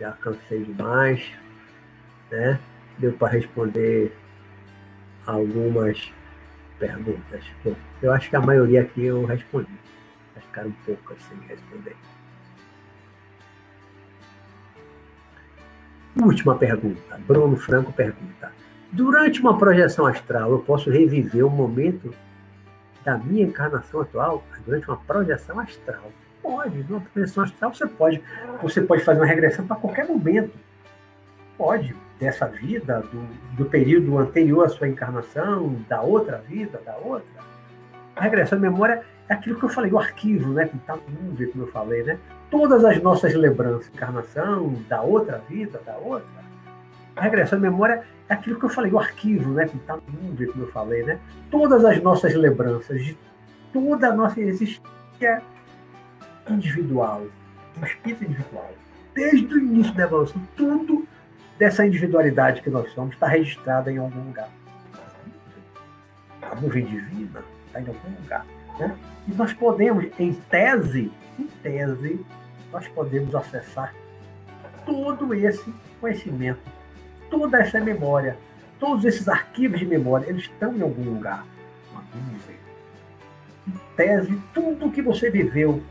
já 0.02 0.12
cansei 0.14 0.64
demais, 0.64 1.24
né? 2.32 2.60
Deu 3.02 3.12
para 3.14 3.34
responder 3.34 4.16
algumas 5.26 6.14
perguntas. 6.78 7.44
Bom, 7.66 7.76
eu 8.00 8.14
acho 8.14 8.30
que 8.30 8.36
a 8.36 8.40
maioria 8.40 8.84
aqui 8.84 9.06
eu 9.06 9.26
respondi. 9.26 9.72
Vai 10.36 10.44
ficar 10.44 10.68
um 10.68 10.72
pouco 10.86 11.16
sem 11.28 11.40
responder. 11.48 11.96
Última 16.22 16.56
pergunta. 16.56 17.20
Bruno 17.26 17.58
Franco 17.58 17.92
pergunta: 17.92 18.52
Durante 18.92 19.42
uma 19.42 19.58
projeção 19.58 20.06
astral, 20.06 20.52
eu 20.52 20.60
posso 20.60 20.92
reviver 20.92 21.44
o 21.44 21.50
momento 21.50 22.14
da 23.04 23.18
minha 23.18 23.46
encarnação 23.46 24.02
atual? 24.02 24.44
Durante 24.64 24.88
uma 24.88 24.98
projeção 24.98 25.60
astral. 25.60 26.12
Pode, 26.40 26.84
numa 26.88 27.02
projeção 27.02 27.44
astral 27.44 27.74
você 27.74 27.88
pode. 27.88 28.22
Você 28.62 28.80
pode 28.80 29.04
fazer 29.04 29.20
uma 29.20 29.26
regressão 29.26 29.66
para 29.66 29.76
qualquer 29.76 30.08
momento. 30.08 30.54
Pode, 31.58 31.96
dessa 32.22 32.46
vida, 32.46 33.04
do, 33.12 33.28
do 33.56 33.66
período 33.66 34.16
anterior 34.20 34.64
à 34.64 34.70
sua 34.70 34.88
encarnação, 34.88 35.76
da 35.90 36.04
outra 36.04 36.38
vida, 36.38 36.80
da 36.86 36.96
outra. 36.98 37.42
A 38.16 38.22
regressão 38.22 38.60
de 38.60 38.62
memória 38.62 39.04
é 39.28 39.34
aquilo 39.34 39.58
que 39.58 39.66
eu 39.66 39.70
falei, 39.70 39.92
o 39.92 39.98
arquivo, 39.98 40.54
né? 40.54 40.68
Que 40.68 40.78
está 40.78 40.96
mundo, 40.96 41.48
como 41.52 41.64
eu 41.64 41.68
falei, 41.70 42.04
né? 42.04 42.20
Todas 42.52 42.86
as 42.86 43.02
nossas 43.02 43.34
lembranças, 43.34 43.90
encarnação, 43.92 44.76
da 44.88 45.02
outra 45.02 45.40
vida, 45.50 45.82
da 45.84 45.98
outra. 45.98 46.30
A 47.16 47.22
regressão 47.24 47.58
de 47.58 47.64
memória 47.64 48.04
é 48.30 48.34
aquilo 48.36 48.60
que 48.60 48.66
eu 48.66 48.70
falei, 48.70 48.92
o 48.92 49.00
arquivo, 49.00 49.52
né? 49.54 49.68
Que 49.68 49.78
está 49.78 49.96
mundo, 49.96 50.46
como 50.52 50.64
eu 50.64 50.72
falei, 50.72 51.02
né? 51.02 51.20
Todas 51.50 51.84
as 51.84 52.00
nossas 52.04 52.36
lembranças 52.36 53.04
de 53.04 53.18
toda 53.74 54.10
a 54.10 54.16
nossa 54.16 54.40
existência 54.40 55.42
individual, 56.48 57.24
um 57.82 57.84
espírito 57.84 58.26
individual. 58.26 58.70
Desde 59.16 59.52
o 59.52 59.58
início 59.58 59.94
da 59.96 60.04
evolução, 60.04 60.40
tudo 60.56 61.08
dessa 61.62 61.86
individualidade 61.86 62.60
que 62.64 62.72
nós 62.72 62.92
somos 62.92 63.14
está 63.14 63.28
registrada 63.28 63.92
em 63.92 64.00
algum 64.00 64.20
lugar. 64.26 64.50
A 66.42 66.56
nuvem 66.56 66.84
divina 66.84 67.44
está 67.68 67.80
em 67.80 67.88
algum 67.88 68.10
lugar. 68.20 68.44
Né? 68.80 68.98
E 69.28 69.32
nós 69.36 69.54
podemos, 69.54 70.08
em 70.18 70.34
tese, 70.34 71.12
em 71.38 71.46
tese, 71.62 72.26
nós 72.72 72.88
podemos 72.88 73.36
acessar 73.36 73.94
todo 74.88 75.36
esse 75.36 75.72
conhecimento, 76.00 76.62
toda 77.30 77.60
essa 77.60 77.80
memória, 77.80 78.36
todos 78.80 79.06
esses 79.06 79.30
arquivos 79.30 79.78
de 79.78 79.86
memória, 79.86 80.28
eles 80.28 80.46
estão 80.46 80.76
em 80.76 80.82
algum 80.82 81.04
lugar. 81.04 81.46
Uma 81.92 82.02
nuvem. 82.16 82.56
Em 83.68 83.96
tese, 83.96 84.42
tudo 84.52 84.90
que 84.90 85.04
você 85.04 85.30
viveu 85.30 85.84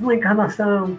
numa 0.00 0.14
encarnação, 0.14 0.98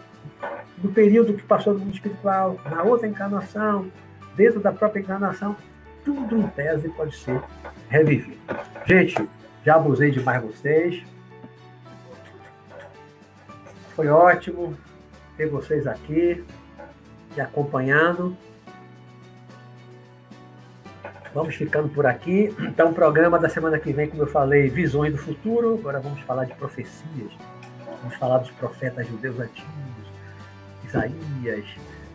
no 0.83 0.91
período 0.91 1.33
que 1.33 1.43
passou 1.43 1.73
no 1.73 1.79
mundo 1.79 1.93
espiritual, 1.93 2.57
na 2.69 2.83
outra 2.83 3.07
encarnação, 3.07 3.91
dentro 4.35 4.59
da 4.59 4.71
própria 4.71 5.01
encarnação, 5.01 5.55
tudo 6.03 6.37
em 6.37 6.47
tese 6.47 6.89
pode 6.89 7.15
ser 7.15 7.41
revivido. 7.89 8.37
Gente, 8.85 9.29
já 9.65 9.75
abusei 9.75 10.11
demais 10.11 10.41
vocês. 10.41 11.03
Foi 13.95 14.07
ótimo 14.07 14.77
ter 15.35 15.47
vocês 15.47 15.85
aqui, 15.85 16.43
me 17.35 17.41
acompanhando. 17.41 18.35
Vamos 21.33 21.55
ficando 21.55 21.89
por 21.89 22.05
aqui. 22.05 22.55
Então, 22.59 22.89
o 22.89 22.93
programa 22.93 23.37
da 23.37 23.49
semana 23.49 23.77
que 23.77 23.91
vem, 23.91 24.09
como 24.09 24.23
eu 24.23 24.27
falei, 24.27 24.69
visões 24.69 25.11
do 25.11 25.17
futuro. 25.19 25.75
Agora 25.75 25.99
vamos 25.99 26.21
falar 26.21 26.45
de 26.45 26.55
profecias 26.55 27.31
Vamos 28.01 28.15
falar 28.15 28.37
dos 28.39 28.51
profetas 28.51 29.07
judeus 29.07 29.39
antigos, 29.39 29.69
Isaías, 30.89 31.65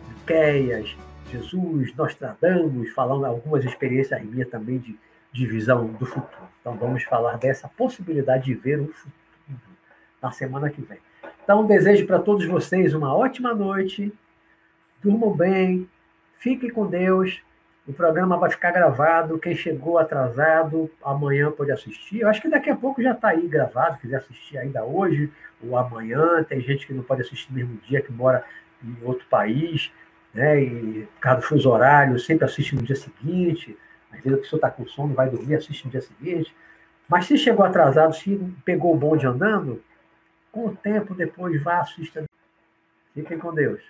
Miqueias, 0.09 0.97
Jesus, 1.31 1.95
Nostradamus, 1.95 2.91
falando 2.91 3.25
algumas 3.25 3.63
experiências 3.63 4.21
minhas 4.23 4.49
também 4.49 4.77
de, 4.77 4.99
de 5.31 5.45
visão 5.47 5.87
do 5.87 6.05
futuro. 6.05 6.49
Então, 6.59 6.75
vamos 6.75 7.03
falar 7.03 7.37
dessa 7.37 7.69
possibilidade 7.69 8.45
de 8.45 8.53
ver 8.53 8.79
o 8.79 8.87
futuro 8.87 9.15
na 10.21 10.31
semana 10.31 10.69
que 10.69 10.81
vem. 10.81 10.99
Então, 11.43 11.65
desejo 11.65 12.05
para 12.05 12.19
todos 12.19 12.45
vocês 12.45 12.93
uma 12.93 13.15
ótima 13.15 13.53
noite, 13.53 14.11
durmam 15.01 15.31
bem, 15.31 15.87
fiquem 16.39 16.69
com 16.69 16.85
Deus. 16.85 17.41
O 17.87 17.93
programa 17.93 18.35
vai 18.35 18.49
ficar 18.49 18.71
gravado. 18.71 19.37
Quem 19.37 19.55
chegou 19.55 19.99
atrasado, 19.99 20.89
amanhã 21.03 21.51
pode 21.51 21.71
assistir. 21.71 22.21
Eu 22.21 22.29
acho 22.29 22.41
que 22.41 22.49
daqui 22.49 22.69
a 22.69 22.75
pouco 22.75 23.01
já 23.01 23.11
está 23.11 23.29
aí 23.29 23.47
gravado, 23.47 23.99
quiser 23.99 24.17
assistir 24.17 24.57
ainda 24.57 24.83
hoje 24.83 25.31
ou 25.63 25.77
amanhã. 25.77 26.43
Tem 26.43 26.59
gente 26.61 26.87
que 26.87 26.93
não 26.93 27.03
pode 27.03 27.21
assistir 27.21 27.51
no 27.51 27.57
mesmo 27.57 27.77
dia, 27.87 28.01
que 28.01 28.11
mora 28.11 28.43
em 28.83 28.97
outro 29.03 29.25
país, 29.27 29.91
né? 30.33 30.61
E 30.61 31.07
por 31.13 31.19
causa 31.19 31.41
do 31.41 31.47
fuso 31.47 31.69
horário, 31.69 32.19
sempre 32.19 32.45
assiste 32.45 32.75
no 32.75 32.83
dia 32.83 32.95
seguinte. 32.95 33.77
Às 34.11 34.21
vezes 34.21 34.39
a 34.39 34.41
pessoa 34.41 34.57
está 34.57 34.71
com 34.71 34.85
sono, 34.87 35.13
vai 35.13 35.29
dormir, 35.29 35.55
assiste 35.55 35.85
no 35.85 35.91
dia 35.91 36.01
seguinte. 36.01 36.53
Mas 37.07 37.25
se 37.25 37.37
chegou 37.37 37.65
atrasado, 37.65 38.15
se 38.15 38.39
pegou 38.63 38.93
o 38.93 38.97
bonde 38.97 39.25
andando, 39.25 39.81
com 40.51 40.67
o 40.67 40.75
tempo 40.75 41.13
depois 41.13 41.61
vá 41.63 41.79
assistir. 41.79 42.25
Fiquem 43.13 43.37
com 43.37 43.53
Deus. 43.53 43.81